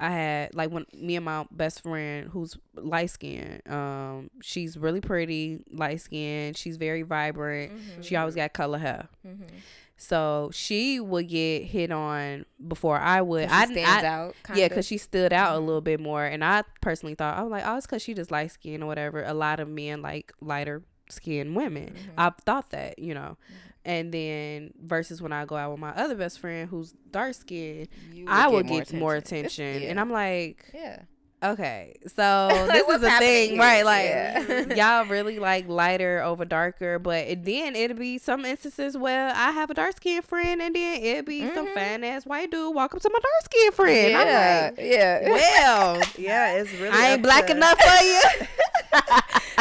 I 0.00 0.10
had 0.10 0.54
like 0.54 0.70
when 0.70 0.86
me 0.94 1.16
and 1.16 1.24
my 1.24 1.44
best 1.50 1.82
friend 1.82 2.28
who's 2.30 2.56
light 2.74 3.10
skinned, 3.10 3.62
um, 3.70 4.30
she's 4.40 4.78
really 4.78 5.02
pretty, 5.02 5.62
light 5.70 6.00
skinned, 6.00 6.56
she's 6.56 6.78
very 6.78 7.02
vibrant. 7.02 7.72
Mm-hmm. 7.72 8.00
She 8.00 8.16
always 8.16 8.34
got 8.34 8.54
color 8.54 8.78
hair. 8.78 9.08
Mhm. 9.26 9.48
So 9.98 10.48
she 10.54 10.98
would 10.98 11.28
get 11.28 11.64
hit 11.64 11.90
on 11.90 12.46
before 12.66 12.96
I 12.98 13.20
would. 13.20 13.50
She 13.50 13.54
I 13.54 13.64
stands 13.66 14.04
I, 14.04 14.06
out. 14.06 14.34
Yeah, 14.54 14.68
because 14.68 14.86
she 14.86 14.96
stood 14.96 15.30
out 15.30 15.54
a 15.56 15.60
little 15.60 15.82
bit 15.82 16.00
more, 16.00 16.24
and 16.24 16.42
I 16.42 16.62
personally 16.80 17.14
thought 17.14 17.36
I 17.36 17.42
was 17.42 17.50
like, 17.50 17.64
oh, 17.66 17.76
it's 17.76 17.86
because 17.86 18.00
she 18.00 18.14
just 18.14 18.30
light 18.30 18.50
skin 18.50 18.82
or 18.82 18.86
whatever. 18.86 19.22
A 19.22 19.34
lot 19.34 19.60
of 19.60 19.68
men 19.68 20.00
like 20.00 20.32
lighter 20.40 20.82
skinned 21.12 21.54
women. 21.56 21.94
Mhm. 21.94 22.12
I've 22.18 22.36
thought 22.44 22.70
that, 22.70 22.98
you 22.98 23.14
know. 23.14 23.36
And 23.84 24.12
then 24.12 24.74
versus 24.82 25.22
when 25.22 25.32
I 25.32 25.44
go 25.46 25.56
out 25.56 25.70
with 25.70 25.80
my 25.80 25.90
other 25.90 26.14
best 26.14 26.38
friend 26.38 26.68
who's 26.68 26.92
dark 27.10 27.34
skinned, 27.34 27.88
I 28.28 28.48
more 28.50 28.62
get 28.62 28.92
more 28.92 29.16
It's- 29.16 29.32
attention, 29.32 29.82
yeah. 29.82 29.88
and 29.88 29.98
I'm 29.98 30.10
like, 30.12 30.66
yeah. 30.74 30.98
okay, 31.42 31.94
so 32.14 32.48
Like, 32.68 32.72
this 32.86 32.96
is 32.98 33.02
a 33.02 33.10
thing, 33.18 33.50
here? 33.52 33.58
right? 33.58 33.82
Like 33.82 34.04
Yeah. 34.04 34.74
y'all 35.00 35.06
really 35.08 35.38
like 35.38 35.66
lighter 35.66 36.20
over 36.22 36.44
darker, 36.44 36.98
but 36.98 37.26
it, 37.26 37.44
then 37.46 37.74
it'll 37.74 37.96
be 37.96 38.18
some 38.18 38.44
instances 38.44 38.98
where 38.98 39.28
I 39.34 39.50
have 39.52 39.70
a 39.70 39.74
dark 39.74 39.96
skinned 39.96 40.26
friend, 40.26 40.60
and 40.60 40.76
then 40.76 41.02
it'll 41.02 41.24
be 41.24 41.40
some 41.54 41.68
Mhm. 41.68 41.74
fine 41.74 42.04
ass 42.04 42.26
white 42.26 42.50
dude 42.50 42.74
walk 42.74 42.94
up 42.94 43.00
to 43.00 43.08
my 43.10 43.18
dark 43.18 43.44
skinned 43.46 43.74
friend. 43.74 44.14
I'm 44.14 44.26
yeah, 44.26 44.70
like, 44.76 44.86
yeah. 44.86 45.30
well, 45.30 46.02
Yeah, 46.18 46.52
it's 46.58 46.72
really. 46.74 46.90
I 46.90 47.12
ain't 47.12 47.22
black 47.22 47.46
to- 47.46 47.56
enough 47.56 47.80
for 47.80 48.04
you. 48.04 48.22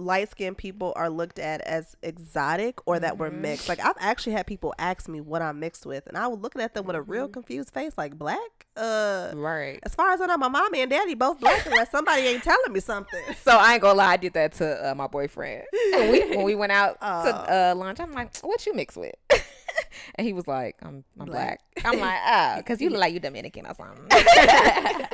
light 0.00 0.30
skinned 0.30 0.56
people 0.56 0.92
are 0.96 1.10
looked 1.10 1.38
at 1.40 1.60
as 1.62 1.96
exotic 2.02 2.78
or 2.86 3.00
that 3.00 3.18
we're 3.18 3.30
Mhm. 3.30 3.40
mixed. 3.40 3.68
Like 3.68 3.80
I've 3.84 3.96
actually 3.98 4.32
had 4.34 4.46
people 4.46 4.72
ask 4.78 5.08
me 5.08 5.20
what 5.20 5.42
I'm 5.42 5.58
mixed 5.60 5.84
with, 5.86 6.06
and 6.06 6.16
I 6.16 6.26
was 6.28 6.38
looking 6.38 6.62
at 6.62 6.74
them 6.74 6.86
with 6.86 6.94
a 6.96 7.02
real 7.02 7.28
confused 7.28 7.72
face, 7.74 7.92
like 7.98 8.16
black. 8.16 8.38
Uh, 8.76 9.32
Right. 9.34 9.80
as 9.82 9.92
far 9.96 10.12
as 10.12 10.20
I 10.20 10.26
know, 10.26 10.36
my 10.36 10.46
mommy 10.46 10.82
and 10.82 10.90
daddy 10.90 11.14
both 11.14 11.40
black, 11.40 11.66
unless 11.66 11.90
somebody 11.90 12.22
ain't 12.22 12.44
telling 12.44 12.72
me 12.72 12.78
something. 12.80 13.22
So 13.44 13.56
I 13.56 13.72
ain't 13.74 13.82
gonna 13.82 13.94
lie, 13.98 14.12
I 14.12 14.16
did 14.18 14.34
that 14.34 14.52
to 14.54 14.90
uh, 14.90 14.94
my 14.94 15.08
boyfriend. 15.08 15.64
When 15.92 16.12
we 16.12 16.20
when 16.36 16.44
we 16.44 16.54
went 16.54 16.70
out 16.70 16.96
Oh. 17.02 17.24
to 17.24 17.30
uh, 17.52 17.74
lunch, 17.76 17.98
I'm 17.98 18.12
like, 18.12 18.36
"What 18.42 18.64
you 18.66 18.74
mixed 18.74 18.96
with?" 18.96 19.14
and 20.16 20.26
he 20.26 20.32
was 20.32 20.46
like, 20.46 20.76
"I'm 20.82 21.04
I'm 21.18 21.26
black." 21.26 21.60
Black. 21.76 21.86
I'm 21.86 22.00
like, 22.00 22.18
"Ah, 22.24 22.54
because 22.58 22.80
you 22.80 22.90
look 22.90 23.00
like 23.00 23.12
you 23.14 23.20
Dominican 23.20 23.66
or 23.66 23.74
something." 23.74 24.06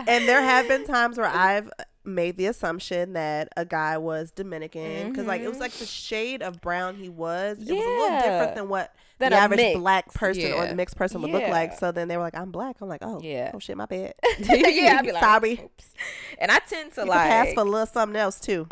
and 0.08 0.28
there 0.28 0.42
have 0.42 0.68
been 0.68 0.84
times 0.86 1.18
where 1.18 1.26
I've 1.28 1.70
made 2.06 2.36
the 2.36 2.46
assumption 2.46 3.14
that 3.14 3.48
a 3.56 3.64
guy 3.64 3.96
was 3.96 4.30
Dominican 4.30 5.10
because 5.10 5.26
like 5.26 5.40
it 5.40 5.48
was 5.48 5.56
Mhm. 5.56 5.60
like 5.60 5.72
the 5.72 5.86
shade 5.86 6.42
of 6.42 6.60
brown 6.60 6.96
he 6.96 7.08
was. 7.08 7.58
It 7.60 7.72
was 7.72 7.84
a 7.84 7.88
little 7.88 8.18
different 8.20 8.54
than 8.56 8.68
what 8.68 8.94
Than 9.18 9.30
the 9.30 9.36
average 9.36 9.56
mix. 9.58 9.78
black 9.78 10.12
person 10.12 10.52
or 10.52 10.66
the 10.66 10.74
mixed 10.74 10.96
person 10.96 11.22
would 11.22 11.30
look 11.30 11.48
like. 11.48 11.78
So 11.78 11.92
then 11.92 12.08
they 12.08 12.16
were 12.16 12.22
like, 12.22 12.36
"I'm 12.36 12.50
black." 12.50 12.76
I'm 12.82 12.88
like, 12.88 13.02
"Oh, 13.02 13.20
Yeah. 13.22 13.52
oh 13.54 13.58
shit, 13.58 13.76
my 13.76 13.86
bad." 13.86 14.12
yeah, 14.40 14.96
I'd 14.98 15.04
be 15.04 15.12
like, 15.12 15.22
Sorry. 15.22 15.60
"Oops." 15.64 15.94
And 16.38 16.50
I 16.50 16.58
tend 16.58 16.92
to 16.94 17.02
You 17.02 17.06
like 17.08 17.28
pass 17.30 17.54
for 17.54 17.60
a 17.60 17.64
little 17.64 17.86
something 17.86 18.16
else 18.20 18.38
too. 18.40 18.66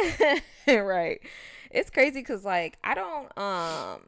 right. 0.69 1.21
It's 1.71 1.89
crazy 1.89 2.21
because 2.21 2.45
like 2.45 2.77
I 2.85 2.95
don't 2.95 3.39
um 3.39 4.03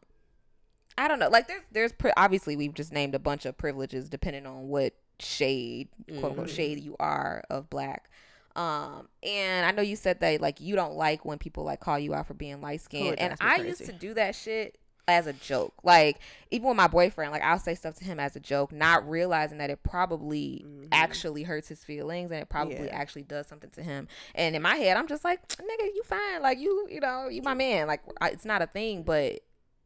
I 0.97 1.09
don't 1.09 1.19
know 1.19 1.29
like 1.29 1.49
there's 1.49 1.63
there's 1.73 1.93
pri- 1.93 2.13
obviously 2.17 2.57
we've 2.57 2.75
just 2.75 2.93
named 2.93 3.15
a 3.15 3.19
bunch 3.19 3.47
of 3.47 3.57
privileges 3.59 4.09
depending 4.09 4.47
on 4.47 4.69
what 4.69 4.95
shade 5.19 5.89
quote 6.19 6.25
unquote 6.33 6.47
Mhm. 6.49 6.55
shade 6.57 6.81
you 6.85 6.97
are 7.01 7.43
of 7.51 7.69
black. 7.71 8.11
Um 8.57 9.09
and 9.23 9.67
I 9.67 9.73
know 9.73 9.83
you 9.83 9.97
said 9.97 10.21
that 10.21 10.41
like 10.41 10.61
you 10.61 10.77
don't 10.77 10.95
like 10.95 11.25
when 11.25 11.39
people 11.39 11.65
like 11.65 11.81
call 11.81 11.99
you 11.99 12.15
out 12.15 12.27
for 12.29 12.35
being 12.35 12.61
light 12.61 12.81
Oh, 12.81 12.85
skinned 12.85 13.07
it 13.15 13.19
and 13.19 13.35
I 13.41 13.57
crazy. 13.57 13.69
used 13.69 13.85
to 13.87 13.93
do 13.93 14.15
that 14.15 14.35
shit 14.37 14.79
as 15.07 15.27
a 15.27 15.33
joke. 15.35 15.75
Like 15.83 16.19
even 16.51 16.69
with 16.69 16.77
my 16.77 16.87
boyfriend, 16.87 17.31
like 17.33 17.43
I'll 17.43 17.59
say 17.59 17.75
stuff 17.75 17.95
to 17.97 18.05
him 18.05 18.19
as 18.21 18.37
a 18.37 18.41
joke, 18.41 18.73
not 18.73 19.07
realizing 19.09 19.59
that 19.59 19.69
it 19.71 19.83
probably 19.83 20.65
Mhm. 20.65 20.89
actually 20.93 21.43
hurts 21.43 21.69
his 21.69 21.85
feelings 21.85 22.31
and 22.31 22.41
it 22.41 22.49
probably 22.49 22.87
Yeah. 22.87 22.97
actually 22.97 23.23
does 23.23 23.47
something 23.49 23.71
to 23.71 23.83
him. 23.83 24.07
And 24.35 24.55
in 24.57 24.63
my 24.63 24.77
head, 24.77 24.97
I'm 24.97 25.09
just 25.09 25.25
like, 25.25 25.47
nigga, 25.49 25.87
you 25.95 26.03
fine. 26.05 26.41
Like 26.41 26.59
you, 26.59 26.87
you 26.91 27.01
know, 27.01 27.29
you 27.29 27.43
my 27.43 27.55
man. 27.55 27.87
Like 27.89 28.01
it's 28.23 28.45
not 28.47 28.63
a 28.63 28.67
thing, 28.67 29.03
but 29.03 29.41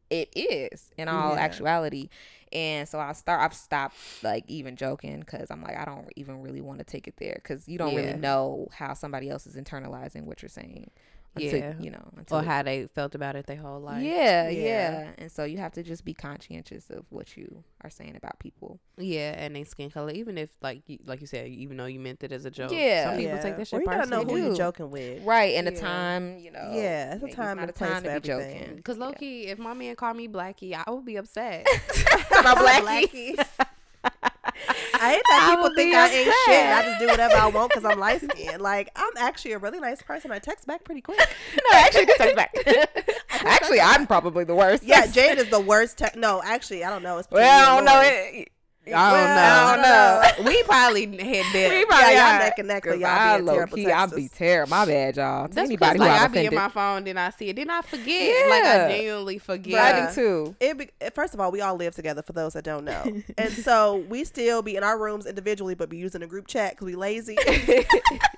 it 0.09 0.29
is 0.35 0.91
in 0.97 1.07
all 1.07 1.35
Yeah. 1.35 1.41
actuality. 1.41 2.09
And 2.51 2.89
so 2.89 2.99
I 2.99 3.13
start. 3.13 3.41
I've 3.41 3.53
stopped 3.53 3.95
like 4.23 4.43
even 4.47 4.75
joking 4.75 5.19
because 5.19 5.51
I'm 5.51 5.61
like, 5.61 5.77
I 5.77 5.85
don't 5.85 6.07
even 6.15 6.41
really 6.41 6.61
want 6.61 6.79
to 6.79 6.83
take 6.85 7.07
it 7.07 7.15
there 7.17 7.35
because 7.35 7.67
you 7.67 7.77
don't 7.77 7.93
Yeah. 7.93 8.01
really 8.01 8.13
know 8.19 8.67
how 8.73 8.93
somebody 8.93 9.29
else 9.29 9.45
is 9.45 9.55
internalizing 9.55 10.23
what 10.23 10.41
you're 10.41 10.49
saying. 10.49 10.89
Until, 11.35 11.59
Yeah. 11.59 11.73
you 11.79 11.91
know, 11.91 12.09
until 12.17 12.37
Or 12.37 12.41
it- 12.41 12.45
how 12.47 12.63
they 12.63 12.87
felt 12.87 13.13
about 13.15 13.35
it 13.35 13.45
their 13.45 13.55
whole 13.57 13.79
life. 13.79 14.03
yeah, 14.03 14.49
Yeah. 14.49 14.61
yeah, 14.63 15.09
And 15.19 15.31
so 15.31 15.43
you 15.43 15.59
have 15.59 15.71
to 15.73 15.83
just 15.83 16.03
be 16.03 16.13
conscientious 16.13 16.89
of 16.89 17.05
what 17.09 17.37
you 17.37 17.63
are 17.81 17.89
saying 17.89 18.15
about 18.15 18.39
people. 18.39 18.79
Yeah, 18.97 19.35
and 19.37 19.55
they 19.55 19.63
skin 19.63 19.89
color, 19.91 20.11
even 20.11 20.37
if 20.37 20.49
like 20.61 20.81
you, 20.87 20.97
like 21.05 21.21
you 21.21 21.27
said, 21.27 21.47
even 21.47 21.77
though 21.77 21.85
you 21.85 21.99
meant 21.99 22.23
it 22.23 22.31
as 22.31 22.45
a 22.45 22.51
joke. 22.51 22.71
Yeah. 22.71 23.05
some 23.09 23.17
people 23.17 23.35
yeah. 23.35 23.41
take 23.41 23.55
that 23.55 23.61
Or 23.61 23.65
shit 23.65 23.79
you 23.81 23.85
gotta 23.85 24.09
know 24.09 24.23
who 24.23 24.35
They 24.39 24.45
you're 24.47 24.55
joking 24.55 24.89
with. 24.89 25.23
Right. 25.23 25.55
And 25.55 25.67
the 25.67 25.71
time, 25.71 26.39
you 26.39 26.51
know. 26.51 26.71
Yeah, 26.73 27.13
it's 27.13 27.21
a 27.23 27.25
maybe 27.27 27.35
time 27.35 27.57
not 27.57 27.61
and 27.61 27.69
a 27.69 27.73
time 27.73 28.03
for 28.03 28.13
to 28.15 28.21
be 28.21 28.31
everything. 28.31 28.59
joking. 28.65 28.81
Cause 28.83 28.97
low 28.97 29.13
key, 29.13 29.47
if 29.47 29.59
my 29.59 29.73
man 29.73 29.95
called 29.95 30.17
me 30.17 30.27
Blackie, 30.27 30.73
I 30.73 30.89
would 30.91 31.05
be 31.05 31.15
upset. 31.17 31.65
my 32.31 32.55
blackie. 32.55 33.47
I 34.99 35.11
hate 35.13 35.21
that 35.29 35.47
I 35.49 35.55
people 35.55 35.75
think 35.75 35.95
I 35.95 36.07
ain't 36.09 36.33
shit. 36.45 36.55
and 36.55 36.73
I 36.73 36.81
just 36.83 36.99
do 36.99 37.07
whatever 37.07 37.35
I 37.35 37.47
want 37.47 37.69
because 37.71 37.85
I'm 37.85 37.99
light 37.99 38.21
skinned. 38.21 38.61
Like 38.61 38.89
I'm 38.95 39.11
actually 39.17 39.53
a 39.53 39.57
really 39.59 39.79
nice 39.79 40.01
person. 40.01 40.31
I 40.31 40.39
text 40.39 40.67
back 40.67 40.83
pretty 40.83 41.01
quick. 41.01 41.19
no, 41.55 41.77
actually, 41.77 42.05
takes 42.05 42.35
back. 42.35 42.53
actually, 43.31 43.81
I'm 43.81 44.07
probably 44.07 44.43
the 44.43 44.55
worst. 44.55 44.83
Yeah, 44.83 45.05
Jade 45.11 45.37
is 45.37 45.49
the 45.49 45.59
worst. 45.59 45.97
Te- 45.97 46.19
no, 46.19 46.41
actually, 46.43 46.83
I 46.83 46.89
don't 46.89 47.03
know. 47.03 47.17
It's 47.17 47.29
Well, 47.31 47.71
I 47.71 47.75
don't 47.75 47.85
know 47.85 48.01
it. 48.03 48.51
I 48.93 49.09
don't 49.25 49.35
Well, 49.35 49.35
know. 49.35 49.41
I 49.41 49.75
don't 49.75 49.81
know. 50.37 50.43
we 50.49 50.63
probably 50.63 51.01
had 51.05 51.45
that. 51.45 51.69
We 51.79 51.85
probably 51.85 52.15
y'all 52.15 52.39
neck 52.39 52.59
and 52.59 52.67
neck, 52.67 52.83
but 52.83 52.91
'Cause 52.93 52.99
y'all 53.01 53.09
I 53.09 53.33
being 53.35 53.45
low 53.45 53.53
terrible 53.53 53.75
key, 53.77 53.91
I'll 53.91 54.07
be 54.07 54.23
texters. 54.23 54.37
terrible. 54.37 54.69
My 54.69 54.85
bad, 54.85 55.17
y'all. 55.17 55.47
To 55.47 55.53
That's 55.53 55.65
anybody 55.69 55.93
because 55.93 56.07
who 56.07 56.13
I've 56.13 56.21
I 56.23 56.27
be 56.33 56.45
in 56.45 56.55
my 56.55 56.69
phone, 56.69 57.03
then 57.03 57.17
I 57.17 57.29
see 57.31 57.49
it, 57.49 57.55
then 57.55 57.69
I 57.69 57.81
forget. 57.81 58.05
Yeah. 58.21 58.49
Like 58.49 58.63
I 58.63 58.75
Yeah. 58.75 58.87
genuinely 58.89 59.37
forget. 59.37 59.71
But 59.73 59.79
I 59.81 59.99
Yeah. 59.99 60.09
do 60.09 60.15
too. 60.15 60.55
It 60.59 60.77
be, 60.77 60.89
first 61.13 61.33
of 61.33 61.39
all, 61.39 61.51
we 61.51 61.61
all 61.61 61.75
live 61.75 61.95
together. 61.95 62.21
For 62.21 62.33
those 62.33 62.53
that 62.53 62.63
don't 62.63 62.85
know, 62.85 63.21
and 63.37 63.53
so 63.53 63.97
we 64.09 64.23
still 64.23 64.61
be 64.61 64.75
in 64.75 64.83
our 64.83 64.97
rooms 64.97 65.25
individually, 65.25 65.73
but 65.75 65.89
be 65.89 65.97
using 65.97 66.21
a 66.21 66.27
group 66.27 66.47
chat 66.47 66.71
because 66.71 66.85
we 66.85 66.95
lazy. 66.95 67.37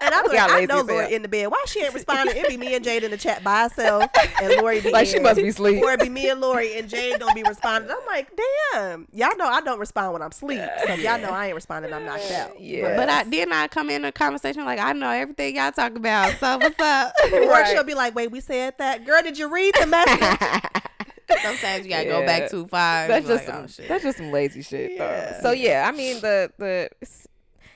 And 0.04 0.16
I'm 0.16 0.26
like, 0.26 0.38
Y'all 0.38 0.50
I 0.50 0.66
know. 0.66 0.82
Lori 0.82 1.14
in 1.14 1.22
the 1.22 1.28
bed. 1.28 1.48
Why 1.52 1.64
she 1.68 1.84
ain't 1.84 1.94
responding? 1.94 2.36
It 2.36 2.48
be 2.48 2.58
me 2.58 2.74
and 2.74 2.84
Jade 2.84 3.04
in 3.04 3.12
the 3.12 3.18
chat 3.18 3.44
by 3.44 3.64
herself, 3.64 4.10
and 4.42 4.56
Lori 4.56 4.82
be 4.82 4.90
Like 4.94 5.06
she 5.08 5.20
must 5.20 5.40
be 5.40 5.50
asleep. 5.50 5.84
Or 5.84 5.90
it'd 5.92 6.00
be 6.00 6.10
me 6.10 6.28
and 6.30 6.42
Lori 6.42 6.76
and 6.78 6.90
Jade 6.90 7.20
don't 7.20 7.36
be 7.36 7.44
responding. 7.44 7.92
I'm 7.92 8.06
like, 8.08 8.28
damn, 8.74 9.08
y'all 9.14 9.38
know 9.38 9.46
I 9.48 9.62
don't 9.62 9.80
respond 9.80 10.14
when 10.14 10.22
I'm 10.24 10.32
asleep. 10.42 10.62
So 10.88 10.94
y'all 10.96 11.20
know 11.20 11.30
I 11.32 11.48
ain't 11.48 11.56
responding. 11.56 11.94
I'm 11.94 12.06
knocked 12.06 12.32
out. 12.32 12.60
Yeah. 12.60 12.96
But 12.96 13.10
I 13.10 13.24
then 13.24 13.52
I 13.54 13.68
come 13.68 13.90
in 13.90 14.06
a 14.06 14.12
conversation 14.12 14.66
like 14.66 14.80
I 14.80 14.94
know 14.94 15.10
everything 15.10 15.56
y'all 15.58 15.72
talk 15.72 15.96
about. 15.96 16.38
So 16.40 16.58
what's 16.62 16.80
up? 16.80 17.14
Or 17.32 17.48
Right. 17.48 17.68
she'll 17.72 17.84
be 17.84 17.94
like, 17.96 18.16
wait, 18.16 18.32
we 18.32 18.40
said 18.40 18.76
that. 18.80 19.06
Girl, 19.06 19.22
did 19.22 19.38
you 19.38 19.54
read 19.54 19.74
the 19.80 19.86
message? 19.88 20.20
Sometimes 21.44 21.86
you 21.86 21.90
gotta 21.92 22.06
go 22.10 22.26
back 22.26 22.50
too 22.50 22.68
far. 22.68 23.04
and 23.04 23.12
that's 23.12 23.28
just 23.28 23.46
like, 23.48 23.56
some, 23.56 23.64
oh, 23.64 23.68
shit. 23.68 23.88
that's 23.88 24.04
just 24.04 24.18
some 24.18 24.32
lazy 24.32 24.62
shit. 24.62 24.92
Yeah. 24.94 25.42
So 25.42 25.52
yeah, 25.52 25.90
I 25.92 25.96
mean 25.96 26.20
the 26.22 26.52
the 26.58 26.90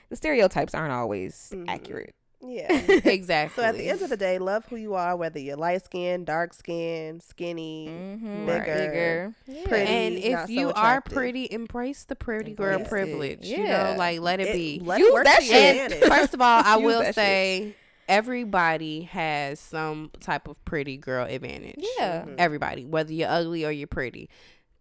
the 0.10 0.16
stereotypes 0.16 0.76
aren't 0.76 0.92
always 0.92 1.52
Mhm. 1.56 1.66
accurate. 1.70 2.14
Yeah. 2.48 2.72
exactly. 3.06 3.54
So 3.62 3.68
at 3.68 3.76
the 3.76 3.90
end 3.90 4.02
of 4.02 4.10
the 4.10 4.18
day, 4.18 4.38
love 4.40 4.66
who 4.70 4.76
you 4.76 4.94
are, 4.96 5.16
whether 5.16 5.40
you're 5.40 5.56
light 5.58 5.84
skinned, 5.86 6.26
dark 6.26 6.54
skinned, 6.54 7.24
skinny, 7.24 7.88
Mm-hmm. 7.90 8.46
bigger, 8.46 9.34
Yeah. 9.48 9.68
pretty, 9.68 9.92
and 9.92 10.16
if 10.18 10.32
not 10.34 10.48
so 10.48 10.54
you 10.54 10.72
are 10.74 11.02
pretty, 11.02 11.48
embrace 11.52 12.04
the 12.04 12.16
pretty 12.16 12.54
girl 12.54 12.80
privilege. 12.80 13.46
You 13.46 13.64
Yeah. 13.64 13.92
know, 13.94 13.98
like 13.98 14.20
let 14.20 14.40
it, 14.40 14.48
It- 14.50 14.54
be. 14.54 14.82
let 14.84 15.00
Use 15.00 15.14
work 15.14 15.26
that 15.26 15.44
shit. 15.44 15.92
advantage. 15.92 16.08
First 16.20 16.34
of 16.34 16.42
all, 16.42 16.62
I 16.66 16.78
will 16.78 17.04
shit. 17.04 17.16
say 17.16 17.76
everybody 18.08 19.02
has 19.04 19.60
some 19.60 20.12
type 20.20 20.48
of 20.48 20.64
pretty 20.66 20.98
girl 20.98 21.26
advantage. 21.26 21.84
Yeah. 21.98 22.24
Mhm. 22.26 22.36
Everybody, 22.38 22.86
whether 22.86 23.12
you're 23.14 23.30
ugly 23.30 23.66
or 23.66 23.72
you're 23.72 23.88
pretty. 23.88 24.30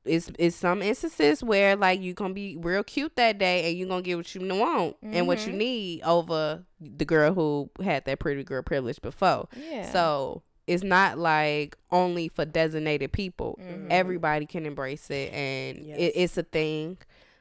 It's, 0.05 0.31
it's 0.39 0.57
some 0.57 0.83
instances 0.83 1.43
where 1.43 1.77
like 1.77 2.03
you're 2.03 2.15
gonna 2.15 2.35
be 2.35 2.57
real 2.59 2.85
cute 2.85 3.17
that 3.17 3.39
day 3.39 3.69
and 3.69 3.79
you're 3.79 3.89
gonna 3.89 4.03
get 4.03 4.17
what 4.17 4.35
you 4.35 4.47
want 4.55 4.97
and 5.03 5.27
what 5.27 5.47
you 5.47 5.53
Mhm. 5.53 5.57
need 5.57 6.03
over 6.03 6.65
the 6.81 7.05
girl 7.05 7.33
who 7.33 7.71
had 7.83 8.05
that 8.05 8.19
pretty 8.19 8.45
girl 8.45 8.63
privilege 8.63 9.01
before. 9.01 9.49
Yeah. 9.57 9.91
So 9.91 10.43
it's 10.67 10.83
not 10.85 11.19
like 11.19 11.77
only 11.91 12.29
for 12.29 12.45
designated 12.45 13.13
people. 13.13 13.59
Mhm. 13.63 13.87
Everybody 13.91 14.47
can 14.47 14.67
embrace 14.67 15.11
it, 15.11 15.33
and 15.33 15.79
Yes. 15.87 15.99
it, 15.99 16.13
it's 16.17 16.37
a 16.39 16.43
thing. 16.43 16.99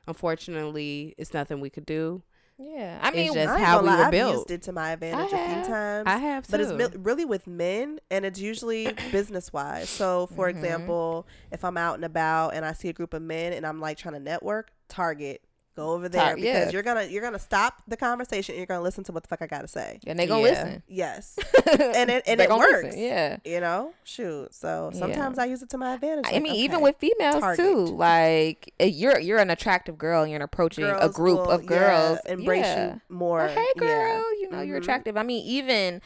Unfortunately, 0.07 1.13
it's 1.17 1.33
nothing 1.33 1.59
we 1.59 1.69
could 1.69 1.85
do. 1.85 2.21
Yeah. 2.57 2.99
I 3.01 3.07
It's 3.09 3.15
mean, 3.15 3.33
just 3.33 3.59
how 3.59 3.81
we 3.81 3.87
lie, 3.87 3.97
were 3.97 4.03
I've 4.05 4.11
built. 4.11 4.35
used 4.35 4.51
it 4.51 4.61
to 4.63 4.71
my 4.73 4.91
advantage 4.91 5.33
a 5.33 5.37
few 5.37 5.61
times. 5.63 6.07
I 6.07 6.17
have 6.17 6.45
too. 6.47 6.51
but 6.51 6.61
it's 6.61 6.95
really 6.97 7.25
with 7.25 7.47
men, 7.47 7.99
and 8.11 8.25
it's 8.25 8.39
usually 8.39 8.93
business 9.11 9.51
wise. 9.53 9.89
So, 9.89 10.27
for 10.27 10.47
Mhm. 10.47 10.51
example, 10.51 11.27
if 11.51 11.63
I'm 11.63 11.77
out 11.77 11.95
and 11.95 12.05
about 12.05 12.53
and 12.53 12.65
I 12.65 12.73
see 12.73 12.89
a 12.89 12.93
group 12.93 13.13
of 13.13 13.21
men 13.21 13.53
and 13.53 13.65
I'm 13.65 13.79
like 13.79 13.97
trying 13.97 14.13
to 14.15 14.19
network, 14.19 14.71
Target, 14.87 15.41
go 15.75 15.91
over 15.91 16.07
there 16.07 16.21
Tar- 16.21 16.35
because 16.35 16.45
yeah. 16.45 16.69
you're 16.69 16.83
gonna 16.83 17.03
you're 17.05 17.21
gonna 17.21 17.39
stop 17.39 17.81
the 17.87 17.97
conversation. 17.97 18.53
and 18.53 18.57
You're 18.59 18.67
gonna 18.67 18.81
listen 18.83 19.03
to 19.05 19.11
what 19.11 19.23
the 19.23 19.27
fuck 19.29 19.41
I 19.41 19.47
gotta 19.47 19.67
say. 19.67 19.99
and 20.05 20.17
they 20.19 20.27
gonna 20.27 20.43
Yeah. 20.43 20.49
listen. 20.49 20.83
Yes, 20.87 21.39
and 21.79 22.09
it 22.11 22.23
and 22.27 22.39
it 22.41 22.49
works. 22.49 22.83
listen, 22.83 22.99
Yeah. 22.99 23.37
You 23.45 23.59
know, 23.59 23.93
shoot. 24.03 24.53
So 24.53 24.91
Yeah. 24.93 24.99
sometimes 24.99 25.39
I 25.39 25.45
use 25.45 25.61
it 25.63 25.69
to 25.69 25.77
my 25.77 25.93
advantage. 25.95 26.25
I 26.27 26.33
like, 26.33 26.43
mean, 26.43 26.55
even 26.55 26.81
with 26.81 26.97
females 26.97 27.39
Target. 27.39 27.65
too. 27.65 27.85
Like 27.85 28.73
eh, 28.79 28.85
you're 28.85 29.19
you're 29.19 29.39
an 29.39 29.49
attractive 29.49 29.97
girl 29.97 30.21
and 30.23 30.31
you're 30.31 30.41
approaching 30.41 30.83
a 30.85 31.09
group 31.09 31.39
will, 31.39 31.49
of 31.51 31.63
yeah, 31.63 31.67
girls. 31.69 32.19
embrace 32.25 32.65
yeah. 32.65 32.93
you 32.93 33.01
more. 33.09 33.39
Like, 33.39 33.57
hey 33.57 33.65
girl, 33.77 33.89
yeah. 33.89 34.21
you 34.41 34.49
know 34.51 34.61
you're 34.61 34.79
Mhm. 34.79 34.83
attractive. 34.83 35.17
I 35.17 35.23
mean, 35.23 35.43
even 35.45 36.01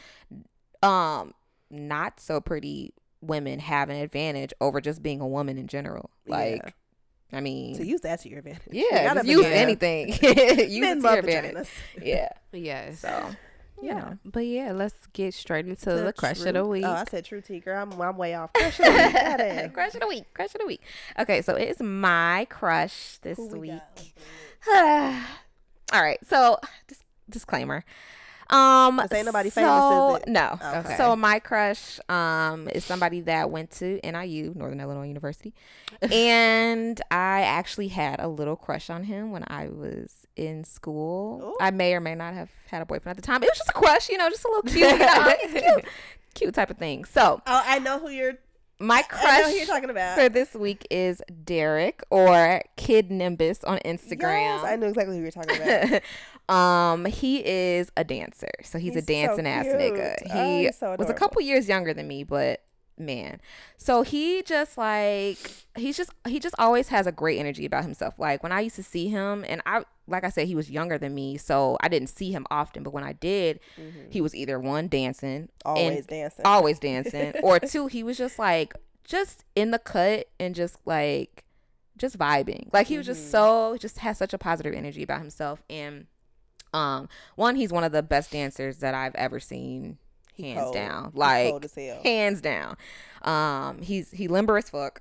um 0.82 1.34
not 1.70 2.20
so 2.20 2.40
pretty 2.40 2.94
women 3.20 3.58
have 3.58 3.90
an 3.90 3.96
advantage 3.96 4.52
over 4.60 4.80
just 4.80 5.02
being 5.02 5.20
a 5.20 5.26
woman 5.26 5.58
in 5.58 5.66
general. 5.66 6.10
Like, 6.26 6.62
Yeah. 6.64 6.70
I 7.32 7.40
mean, 7.40 7.76
To 7.76 7.84
use 7.86 8.00
that 8.02 8.20
to 8.22 8.28
your 8.30 8.38
advantage. 8.38 8.72
You 8.72 8.88
yeah, 8.90 9.12
gotta 9.14 9.26
use 9.28 9.44
be- 9.44 9.52
anything. 9.52 10.08
use 10.12 10.22
it 10.22 10.94
to 10.94 11.00
love 11.00 11.14
your 11.16 11.18
advantage. 11.18 11.54
vaginas. 11.56 11.68
Yeah. 12.02 12.28
Yes. 12.52 13.00
So, 13.00 13.30
you 13.82 13.94
know. 13.94 14.16
But 14.24 14.46
yeah, 14.46 14.72
let's 14.72 14.94
get 15.12 15.34
straight 15.34 15.66
into 15.68 15.92
the, 15.92 16.12
crush 16.14 16.40
of 16.44 16.54
the 16.54 16.64
week. 16.64 16.84
Oh, 16.86 16.90
I 16.90 17.04
said 17.04 17.26
true 17.26 17.42
tea, 17.42 17.60
girl. 17.60 17.82
I'm, 17.82 18.00
I'm 18.00 18.16
way 18.16 18.34
off. 18.34 18.52
Crush 18.54 18.80
of 18.80 18.86
the 18.86 18.92
week. 19.62 19.72
Crush 19.74 19.94
of 19.94 20.00
the 20.00 20.06
week. 20.08 20.24
Crush 20.34 20.54
of 20.54 20.60
the 20.62 20.66
week. 20.66 20.80
Okay, 21.18 21.42
so 21.42 21.54
it's 21.54 21.80
my 21.80 22.46
crush 22.48 23.18
this 23.18 23.36
Who 23.36 23.48
we 23.48 23.58
week. 23.72 23.82
got? 24.66 25.22
All 25.92 26.02
right. 26.02 26.18
So 26.26 26.58
dis- 26.86 27.02
disclaimer. 27.28 27.84
Um, 28.50 29.00
ain't 29.12 29.26
nobody 29.26 29.50
so, 29.50 29.60
famous, 29.60 30.20
is 30.22 30.22
it? 30.26 30.28
No. 30.30 30.58
Okay. 30.80 30.96
So 30.96 31.14
my 31.16 31.38
crush 31.38 32.00
um 32.08 32.68
is 32.68 32.84
somebody 32.84 33.20
that 33.22 33.50
went 33.50 33.70
to 33.72 34.00
NIU, 34.02 34.52
Northern 34.56 34.80
Illinois 34.80 35.06
University, 35.08 35.52
and 36.12 37.00
I 37.10 37.42
actually 37.42 37.88
had 37.88 38.20
a 38.20 38.28
little 38.28 38.56
crush 38.56 38.88
on 38.90 39.04
him 39.04 39.30
when 39.32 39.44
I 39.48 39.68
was 39.68 40.26
in 40.36 40.64
school. 40.64 41.42
Ooh. 41.44 41.56
I 41.60 41.70
may 41.70 41.94
or 41.94 42.00
may 42.00 42.14
not 42.14 42.34
have 42.34 42.50
had 42.70 42.80
a 42.82 42.86
boyfriend 42.86 43.18
at 43.18 43.22
the 43.22 43.26
time. 43.26 43.42
It 43.42 43.50
was 43.50 43.58
just 43.58 43.70
a 43.70 43.72
crush, 43.74 44.08
you 44.08 44.16
know, 44.18 44.30
just 44.30 44.44
a 44.44 44.48
little 44.48 44.62
cute, 44.62 44.90
you 44.92 44.98
know, 44.98 45.34
cute, 45.50 45.84
cute 46.34 46.54
type 46.54 46.70
of 46.70 46.78
thing. 46.78 47.04
So 47.04 47.42
Oh, 47.46 47.62
I 47.66 47.78
know 47.80 47.98
who 47.98 48.08
you're. 48.08 48.34
my 48.78 49.02
crush 49.02 49.52
you're 49.54 49.66
talking 49.66 49.90
about. 49.90 50.16
for 50.16 50.28
this 50.28 50.54
week 50.54 50.86
is 50.90 51.20
Derek 51.44 52.02
or 52.10 52.62
Kid 52.76 53.10
Nimbus 53.10 53.64
on 53.64 53.78
Instagram. 53.84 54.40
Yes, 54.40 54.64
I 54.64 54.76
know 54.76 54.86
exactly 54.86 55.16
who 55.16 55.22
you're 55.22 55.30
talking 55.32 55.60
about. 55.60 56.02
um, 56.48 57.04
he 57.04 57.44
is 57.46 57.90
a 57.96 58.04
dancer, 58.04 58.48
so 58.62 58.78
he's, 58.78 58.92
a 58.92 59.00
He's 59.00 59.04
so 59.06 59.12
dancing 59.12 59.46
ass 59.46 59.66
nigga. 59.66 60.14
Oh, 60.30 60.34
He 60.56 60.64
he's 60.66 60.76
so 60.78 60.94
was 60.98 61.10
a 61.10 61.14
couple 61.14 61.42
years 61.42 61.68
younger 61.68 61.92
than 61.92 62.08
me, 62.08 62.24
but 62.24 62.62
man, 62.96 63.40
so 63.76 64.02
he 64.02 64.42
just 64.42 64.76
like 64.78 65.38
he's 65.76 65.96
just 65.96 66.10
he 66.26 66.40
just 66.40 66.54
always 66.58 66.88
has 66.88 67.06
a 67.06 67.12
great 67.12 67.38
energy 67.38 67.64
about 67.66 67.84
himself. 67.84 68.18
Like 68.18 68.42
when 68.42 68.50
I 68.52 68.60
used 68.60 68.76
to 68.76 68.82
see 68.82 69.08
him, 69.08 69.44
and 69.48 69.60
I 69.66 69.84
like 70.06 70.24
I 70.24 70.30
said, 70.30 70.46
he 70.48 70.54
was 70.54 70.70
younger 70.70 70.96
than 70.96 71.14
me, 71.14 71.36
so 71.36 71.76
I 71.82 71.88
didn't 71.88 72.08
see 72.08 72.32
him 72.32 72.46
often. 72.50 72.82
But 72.82 72.92
when 72.94 73.04
I 73.04 73.12
did, 73.12 73.60
he 74.10 74.20
was 74.20 74.34
either 74.34 74.58
one 74.58 74.88
dancing, 74.88 75.48
Mm-hmm. 75.64 75.68
Always 75.68 76.06
dancing. 76.06 76.44
always 76.46 76.78
dancing, 76.80 77.34
or 77.42 77.60
two, 77.60 77.88
he 77.88 78.02
was 78.02 78.16
just 78.16 78.38
like 78.38 78.74
just 79.04 79.44
in 79.54 79.70
the 79.70 79.78
cut 79.78 80.28
and 80.40 80.54
just 80.54 80.78
like 80.86 81.44
just 81.98 82.18
vibing. 82.18 82.72
Like 82.72 82.86
he 82.86 82.96
was 82.96 83.06
Mm-hmm. 83.06 83.14
just 83.14 83.30
so 83.30 83.76
just 83.78 83.98
has 83.98 84.16
such 84.18 84.32
a 84.32 84.38
positive 84.38 84.72
energy 84.74 85.02
about 85.02 85.20
himself 85.20 85.62
and 85.68 86.06
um 86.74 87.08
one 87.36 87.56
he's 87.56 87.72
one 87.72 87.84
of 87.84 87.92
the 87.92 88.02
best 88.02 88.30
dancers 88.30 88.78
that 88.78 88.94
I've 88.94 89.14
ever 89.14 89.40
seen 89.40 89.98
He 90.34 90.50
hands 90.50 90.62
cold. 90.64 90.74
down. 90.74 91.10
Like 91.14 91.50
cold 91.50 91.64
as 91.64 91.74
hell. 91.74 92.00
hands 92.02 92.40
down. 92.40 92.76
Um 93.22 93.80
he's 93.82 94.10
he 94.10 94.28
limber 94.28 94.56
as 94.58 94.70
fuck. 94.70 95.00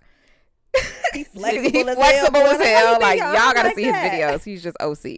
He 0.73 0.81
He 1.13 1.23
flexible 1.23 1.89
as 1.89 1.95
flexible 1.95 2.39
hell. 2.41 2.61
as 2.61 2.67
hell. 2.67 2.99
Like 3.01 3.19
y'all 3.19 3.33
gotta 3.53 3.69
like 3.69 3.75
see 3.75 3.83
his 3.83 3.93
videos. 3.95 4.43
He's 4.43 4.61
just 4.63 4.77
OC. 4.79 5.17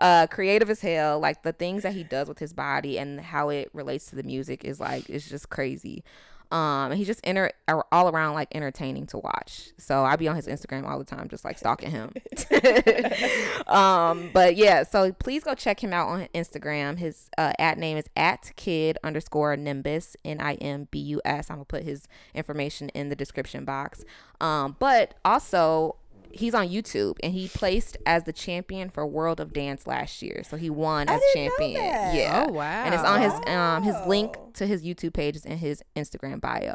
Uh, 0.00 0.26
creative 0.28 0.70
as 0.70 0.80
hell. 0.80 1.18
Like 1.18 1.42
the 1.42 1.52
things 1.52 1.82
that 1.82 1.92
he 1.94 2.04
does 2.04 2.28
with 2.28 2.38
his 2.38 2.52
body 2.52 2.98
and 2.98 3.20
how 3.20 3.48
it 3.48 3.70
relates 3.74 4.06
to 4.06 4.16
the 4.16 4.22
music 4.22 4.64
is 4.64 4.78
like 4.80 5.08
it's 5.10 5.28
just 5.28 5.50
crazy. 5.50 6.04
Um, 6.50 6.92
he's 6.92 7.06
just 7.06 7.20
enter 7.22 7.52
all 7.92 8.08
around 8.08 8.34
like 8.34 8.48
entertaining 8.54 9.06
to 9.06 9.18
watch. 9.18 9.70
So 9.78 10.04
I 10.04 10.16
be 10.16 10.26
on 10.26 10.36
his 10.36 10.48
Instagram 10.48 10.84
all 10.88 10.98
the 10.98 11.04
time, 11.04 11.28
just 11.28 11.44
like 11.44 11.58
stalking 11.58 11.90
him. 11.90 12.12
um, 13.68 14.30
but 14.32 14.56
yeah, 14.56 14.82
so 14.82 15.12
please 15.12 15.44
go 15.44 15.54
check 15.54 15.82
him 15.82 15.92
out 15.92 16.08
on 16.08 16.28
Instagram. 16.34 16.98
His 16.98 17.30
uh, 17.38 17.52
at 17.58 17.78
name 17.78 17.96
is 17.96 18.06
at 18.16 18.52
kid 18.56 18.98
underscore 19.04 19.56
nimbus 19.56 20.16
n 20.24 20.40
i 20.40 20.54
m 20.54 20.88
b 20.90 20.98
u 20.98 21.20
s. 21.24 21.50
I'm 21.50 21.56
gonna 21.56 21.64
put 21.66 21.84
his 21.84 22.08
information 22.34 22.88
in 22.90 23.10
the 23.10 23.16
description 23.16 23.64
box. 23.64 24.04
Um, 24.40 24.76
but 24.78 25.14
also 25.24 25.96
he's 26.32 26.54
on 26.54 26.68
YouTube 26.68 27.16
and 27.22 27.32
he 27.32 27.48
placed 27.48 27.96
as 28.06 28.24
the 28.24 28.32
champion 28.32 28.90
for 28.90 29.06
World 29.06 29.40
of 29.40 29.52
Dance 29.52 29.86
last 29.86 30.22
year. 30.22 30.42
So 30.48 30.56
he 30.56 30.70
won 30.70 31.08
I 31.08 31.14
as 31.14 31.20
didn't 31.20 31.44
know 31.44 31.56
champion. 31.58 31.82
that. 31.82 32.14
Yeah. 32.14 32.46
Oh, 32.48 32.52
wow. 32.52 32.84
And 32.84 32.94
it's 32.94 33.04
on 33.04 33.20
his 33.20 33.32
um 33.46 33.82
his 33.82 33.96
link 34.06 34.36
to 34.54 34.66
his 34.66 34.82
YouTube 34.82 35.12
page 35.12 35.36
is 35.36 35.44
in 35.44 35.58
his 35.58 35.82
Instagram 35.96 36.40
bio. 36.40 36.74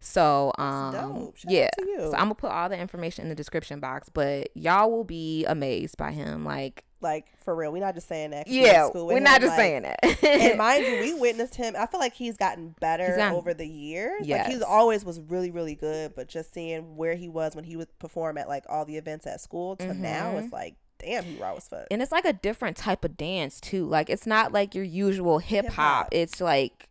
So 0.00 0.52
um 0.58 0.92
dope. 0.92 1.36
Shout 1.36 1.52
out 1.52 1.52
yeah. 1.52 1.70
So 1.98 2.12
I'm 2.14 2.24
gonna 2.24 2.34
put 2.34 2.50
all 2.50 2.68
the 2.68 2.78
information 2.78 3.24
in 3.24 3.28
the 3.28 3.34
description 3.34 3.80
box, 3.80 4.08
but 4.08 4.50
y'all 4.54 4.90
will 4.90 5.04
be 5.04 5.44
amazed 5.46 5.96
by 5.96 6.12
him. 6.12 6.44
Like 6.44 6.84
Like 7.02 7.26
for 7.42 7.54
real, 7.54 7.72
we're 7.72 7.80
not 7.80 7.94
just 7.94 8.08
saying 8.08 8.30
that. 8.32 8.46
we 8.46 8.60
went 8.60 8.66
to 8.66 8.72
yeah, 8.98 9.02
we're 9.02 9.16
him, 9.16 9.22
not 9.24 9.40
just 9.40 9.50
like- 9.52 9.58
saying 9.58 9.82
that. 9.82 10.24
and 10.24 10.58
mind 10.58 10.84
you, 10.86 11.00
we 11.00 11.14
witnessed 11.14 11.54
him. 11.54 11.74
I 11.78 11.86
feel 11.86 12.00
like 12.00 12.12
he's 12.14 12.36
gotten 12.36 12.74
better 12.80 13.06
He's 13.06 13.16
gotten- 13.16 13.36
over 13.36 13.54
the 13.54 13.66
years. 13.66 14.20
Like 14.20 14.28
Yes. 14.28 14.52
he's 14.52 14.62
always 14.62 15.04
was 15.04 15.18
really, 15.20 15.50
really 15.50 15.74
good, 15.74 16.14
but 16.14 16.28
just 16.28 16.52
seeing 16.52 16.96
where 16.96 17.14
he 17.14 17.28
was 17.28 17.56
when 17.56 17.64
he 17.64 17.76
would 17.76 17.96
perform 17.98 18.36
at 18.38 18.48
like 18.48 18.64
all 18.68 18.84
the 18.84 18.96
events 18.96 19.26
at 19.26 19.40
school 19.40 19.76
to 19.76 19.94
now, 19.94 20.32
Mhm. 20.34 20.44
it's 20.44 20.52
like, 20.52 20.74
damn, 20.98 21.24
he 21.24 21.36
raw 21.36 21.54
as 21.54 21.66
fuck. 21.66 21.86
and 21.90 22.02
it's 22.02 22.12
like 22.12 22.26
a 22.26 22.34
different 22.34 22.76
type 22.76 23.04
of 23.04 23.16
dance 23.16 23.60
too. 23.60 23.86
Like 23.86 24.10
it's 24.10 24.26
not 24.26 24.52
like 24.52 24.74
your 24.74 24.84
usual 24.84 25.38
hip 25.38 25.68
hop. 25.68 26.08
It's 26.12 26.40
like 26.40 26.88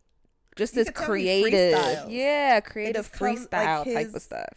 just 0.56 0.74
You 0.74 0.80
this 0.84 0.86
can 0.86 0.94
tell 0.94 1.04
he 1.14 1.22
creative, 1.22 2.10
yeah, 2.10 2.58
creative 2.60 3.12
comes, 3.12 3.46
like, 3.52 3.62
freestyle 3.68 3.84
type 3.94 4.12
of 4.14 4.20
stuff. 4.22 4.48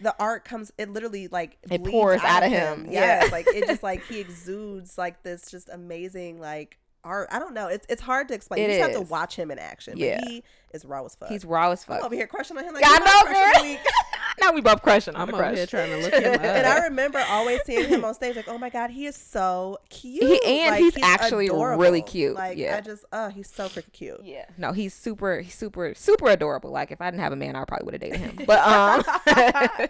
The 0.00 0.14
art 0.18 0.44
comes, 0.44 0.72
it 0.78 0.90
literally 0.90 1.28
like 1.28 1.58
It 1.64 1.78
bleeds 1.82 1.90
pours 1.90 2.20
out 2.22 2.42
of 2.42 2.50
him. 2.50 2.86
Yes, 2.90 3.24
Yeah. 3.26 3.32
like 3.32 3.46
it 3.48 3.66
just 3.66 3.82
like 3.90 4.04
he 4.06 4.18
exudes 4.20 4.96
like 4.98 5.22
this 5.22 5.50
just 5.50 5.68
amazing 5.68 6.40
like 6.40 6.78
art. 7.04 7.28
I 7.30 7.38
don't 7.38 7.54
know. 7.54 7.68
It's 7.68 7.86
it's 7.88 8.02
hard 8.02 8.28
to 8.28 8.34
explain. 8.34 8.60
It 8.60 8.72
you 8.72 8.78
just 8.78 8.90
have 8.92 9.00
to 9.06 9.10
watch 9.10 9.36
him 9.36 9.50
in 9.50 9.58
action. 9.58 9.94
Yeah. 9.96 10.20
But 10.20 10.28
he 10.28 10.42
is 10.72 10.84
raw 10.84 11.04
as 11.04 11.14
fuck. 11.14 11.28
He's 11.30 11.44
raw 11.44 11.70
as 11.70 11.82
fuck. 11.84 11.96
I'm 11.96 12.00
fuck. 12.00 12.06
over 12.06 12.14
here 12.14 12.26
crushing 12.26 12.56
on 12.56 12.64
him 12.64 12.74
like 12.74 12.82
Yeah, 12.82 12.90
I 12.90 12.94
"You 12.94 13.00
my 13.00 13.06
know, 13.06 13.20
crush 13.22 13.62
girl. 13.62 13.92
now 14.42 14.52
we 14.52 14.60
both 14.60 14.82
crushing 14.82 15.14
on 15.16 15.22
I'm 15.22 15.26
the 15.28 15.34
over 15.34 15.42
crush. 15.42 15.56
here 15.56 15.66
trying 15.66 15.90
to 15.90 15.96
look 15.98 16.14
him 16.14 16.32
up. 16.34 16.40
and 16.44 16.66
I 16.66 16.84
remember 16.84 17.22
always 17.28 17.60
seeing 17.66 17.88
him 17.88 18.04
on 18.04 18.14
stage, 18.14 18.36
like, 18.36 18.48
oh 18.48 18.58
my 18.58 18.70
god, 18.70 18.90
he 18.90 19.06
is 19.06 19.16
so 19.16 19.78
cute. 19.88 20.22
He- 20.22 20.44
and 20.62 20.70
Like, 20.70 20.80
he's 20.94 21.02
actually 21.02 21.46
adorable. 21.46 21.82
really 21.82 22.02
cute. 22.02 22.34
Like, 22.36 22.56
Yeah. 22.58 22.76
I 22.76 22.80
just, 22.80 23.04
oh, 23.12 23.28
he's 23.30 23.50
so 23.50 23.68
freaking 23.68 23.92
cute. 23.92 24.20
Yeah. 24.22 24.44
No, 24.58 24.72
he's 24.72 24.94
super, 24.94 25.40
he's 25.40 25.54
super, 25.54 25.94
super 25.94 26.28
adorable. 26.28 26.70
Like 26.70 26.90
if 26.92 27.00
I 27.00 27.10
didn't 27.10 27.22
have 27.22 27.32
a 27.32 27.36
man, 27.36 27.56
I 27.56 27.64
probably 27.64 27.84
would 27.86 27.94
have 27.94 28.00
dated 28.02 28.20
him. 28.20 28.38
But 28.46 28.60
um, 28.60 29.88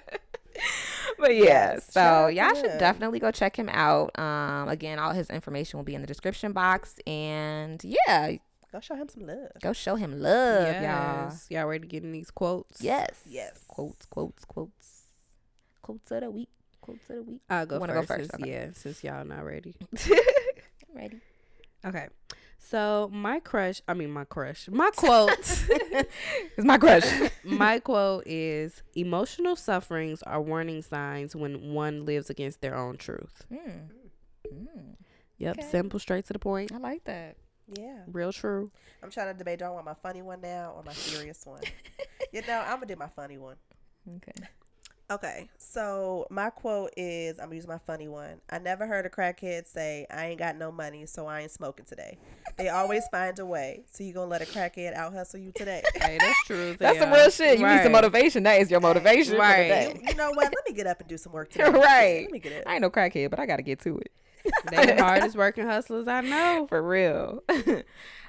but 1.20 1.34
yeah. 1.36 1.44
Yes, 1.44 1.92
so 1.92 2.26
y'all 2.28 2.54
should 2.54 2.78
definitely 2.78 3.18
go 3.20 3.30
check 3.30 3.56
him 3.56 3.68
out. 3.70 4.18
Um, 4.18 4.68
again, 4.68 4.98
all 4.98 5.12
his 5.12 5.28
information 5.30 5.78
will 5.78 5.84
be 5.84 5.94
in 5.94 6.00
the 6.00 6.06
description 6.06 6.52
box, 6.52 6.96
and 7.06 7.82
yeah, 7.84 8.32
Go 8.72 8.78
show 8.80 8.94
him 8.94 9.08
some 9.08 9.26
love. 9.26 9.48
go 9.62 9.72
show 9.72 9.96
him 9.96 10.20
love, 10.20 10.80
y'all. 10.82 11.32
Y'all 11.48 11.66
ready 11.66 11.80
to 11.82 11.88
get 11.88 12.04
in 12.04 12.12
these 12.12 12.30
quotes? 12.30 12.80
Yes. 12.80 13.20
Yes. 13.26 13.64
Quotes, 13.66 14.06
quotes, 14.06 14.44
quotes. 14.44 15.02
Quotes 15.82 16.10
of 16.12 16.20
the 16.20 16.30
week. 16.30 16.48
Quotes 16.80 17.10
of 17.10 17.16
the 17.16 17.22
week. 17.22 17.40
I'll 17.50 17.66
go 17.66 17.78
Wanna 17.80 17.94
first. 17.94 18.08
go 18.08 18.14
first? 18.16 18.30
since- 18.30 18.42
Okay. 18.42 18.50
Yeah, 18.50 18.66
since 18.74 19.02
y'all 19.04 19.24
not 19.24 19.44
ready. 19.44 19.74
I'm 20.06 20.94
ready. 20.94 21.20
Okay. 21.84 22.08
So 22.62 23.08
my 23.12 23.40
crush, 23.40 23.80
I 23.88 23.94
mean 23.94 24.10
my 24.10 24.24
crush, 24.24 24.68
my 24.68 24.90
quote, 24.94 25.30
is 25.40 26.64
my 26.64 26.76
crush. 26.78 27.04
my 27.42 27.78
quote 27.80 28.24
is: 28.26 28.82
"Emotional 28.94 29.56
sufferings 29.56 30.22
are 30.24 30.40
warning 30.40 30.82
signs 30.82 31.34
when 31.34 31.72
one 31.72 32.04
lives 32.04 32.28
against 32.30 32.60
their 32.60 32.76
own 32.76 32.96
truth." 32.98 33.44
Mm. 33.52 33.88
Mm. 34.52 34.94
Yep, 35.38 35.58
Okay. 35.58 35.66
simple, 35.70 35.98
straight 35.98 36.26
to 36.26 36.32
the 36.34 36.38
point, 36.38 36.70
I 36.72 36.76
like 36.76 37.04
that. 37.04 37.36
Yeah. 37.74 38.00
real 38.06 38.32
true. 38.32 38.70
I'm 39.02 39.10
trying 39.10 39.32
to 39.32 39.38
debate 39.38 39.60
do 39.60 39.64
I 39.64 39.70
want 39.70 39.86
my 39.86 39.94
funny 39.94 40.20
one 40.22 40.40
now 40.42 40.74
or 40.76 40.82
my 40.82 40.92
serious 40.92 41.46
one? 41.46 41.62
you 42.32 42.42
know, 42.46 42.58
I'm 42.60 42.76
going 42.76 42.88
to 42.88 42.94
do 42.94 42.98
my 42.98 43.08
funny 43.08 43.38
one. 43.38 43.56
Okay. 44.16 44.32
Okay, 45.10 45.48
so 45.58 46.28
my 46.30 46.50
quote 46.50 46.92
is 46.96 47.40
I'm 47.40 47.46
gonna 47.46 47.56
use 47.56 47.66
my 47.66 47.78
funny 47.78 48.06
one. 48.06 48.40
I 48.48 48.60
never 48.60 48.86
heard 48.86 49.06
a 49.06 49.08
crackhead 49.08 49.66
say, 49.66 50.06
I 50.08 50.26
ain't 50.26 50.38
got 50.38 50.56
no 50.56 50.70
money, 50.70 51.04
so 51.06 51.26
I 51.26 51.40
ain't 51.40 51.50
smoking 51.50 51.84
today. 51.84 52.16
They 52.56 52.68
always 52.68 53.02
find 53.10 53.36
a 53.40 53.44
way. 53.44 53.82
So 53.90 54.04
you 54.04 54.12
gonna 54.12 54.30
let 54.30 54.40
a 54.40 54.44
crackhead 54.44 54.94
out 54.94 55.12
hustle 55.12 55.40
you 55.40 55.50
today? 55.50 55.82
Hey, 55.96 56.16
that's 56.20 56.44
true. 56.46 56.76
That's 56.78 57.00
some 57.00 57.12
real 57.12 57.28
shit. 57.28 57.58
You 57.58 57.66
need 57.66 57.82
some 57.82 57.90
motivation. 57.90 58.44
That 58.44 58.60
is 58.60 58.70
your 58.70 58.78
motivation. 58.78 59.36
Right. 59.36 59.96
you, 59.96 60.10
you 60.10 60.14
know 60.14 60.30
what? 60.30 60.44
Let 60.44 60.64
me 60.68 60.74
get 60.74 60.86
up 60.86 61.00
and 61.00 61.08
do 61.08 61.18
some 61.18 61.32
work 61.32 61.50
today. 61.50 61.64
Right. 61.70 62.22
Let 62.22 62.30
me 62.30 62.38
get 62.38 62.52
it. 62.52 62.64
I 62.68 62.74
ain't 62.74 62.82
no 62.82 62.90
crackhead, 62.90 63.30
but 63.30 63.40
I 63.40 63.46
got 63.46 63.56
to 63.56 63.62
get 63.62 63.80
to 63.80 63.98
it. 63.98 64.12
They 64.70 64.86
the 64.94 65.02
hardest 65.02 65.36
working 65.36 65.66
hustlers 65.66 66.06
I 66.06 66.20
know. 66.20 66.66
For 66.68 66.80
real. 66.80 67.42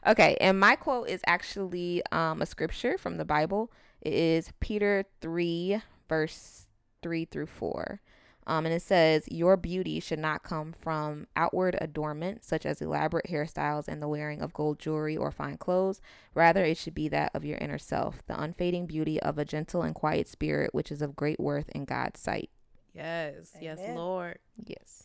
okay, 0.07 0.35
and 0.41 0.59
my 0.59 0.75
quote 0.75 1.09
is 1.09 1.21
actually 1.27 2.01
um, 2.11 2.41
a 2.41 2.47
scripture 2.47 2.97
from 2.97 3.17
the 3.17 3.25
Bible. 3.25 3.71
It 4.01 4.13
is 4.13 4.51
Peter 4.59 5.05
3, 5.21 5.81
verse 6.09 6.67
3 7.01 7.25
through 7.25 7.47
4. 7.47 7.99
Um, 8.47 8.65
and 8.65 8.73
it 8.73 8.81
says, 8.81 9.25
Your 9.29 9.55
beauty 9.55 9.99
should 9.99 10.17
not 10.19 10.41
come 10.41 10.73
from 10.73 11.27
outward 11.35 11.77
adornment, 11.79 12.43
such 12.43 12.65
as 12.65 12.81
elaborate 12.81 13.27
hairstyles 13.27 13.87
and 13.87 14.01
the 14.01 14.07
wearing 14.07 14.41
of 14.41 14.51
gold 14.53 14.79
jewelry 14.79 15.15
or 15.15 15.31
fine 15.31 15.57
clothes. 15.57 16.01
Rather, 16.33 16.63
it 16.65 16.77
should 16.77 16.95
be 16.95 17.07
that 17.09 17.31
of 17.35 17.45
your 17.45 17.59
inner 17.59 17.77
self, 17.77 18.25
the 18.25 18.41
unfading 18.41 18.87
beauty 18.87 19.19
of 19.21 19.37
a 19.37 19.45
gentle 19.45 19.83
and 19.83 19.93
quiet 19.93 20.27
spirit, 20.27 20.73
which 20.73 20.91
is 20.91 21.03
of 21.03 21.15
great 21.15 21.39
worth 21.39 21.69
in 21.69 21.85
God's 21.85 22.19
sight. 22.19 22.49
Yes, 22.95 23.51
yes, 23.61 23.79
Lord. 23.95 24.39
Yes. 24.65 25.03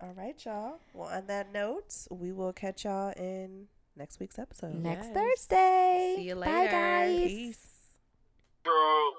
All 0.00 0.14
right, 0.16 0.42
y'all. 0.44 0.78
Well, 0.94 1.08
on 1.08 1.26
that 1.26 1.52
note, 1.52 2.06
we 2.10 2.30
will 2.32 2.52
catch 2.52 2.84
y'all 2.84 3.12
in 3.16 3.66
next 3.96 4.20
week's 4.20 4.38
episode. 4.38 4.74
Next 4.76 5.08
Yes. 5.08 5.14
Thursday. 5.14 6.14
See 6.16 6.28
you 6.28 6.36
later. 6.36 6.52
Bye, 6.52 6.60
later. 6.60 6.70
guys. 6.70 7.26
Peace. 7.26 7.66
girl. 8.64 9.12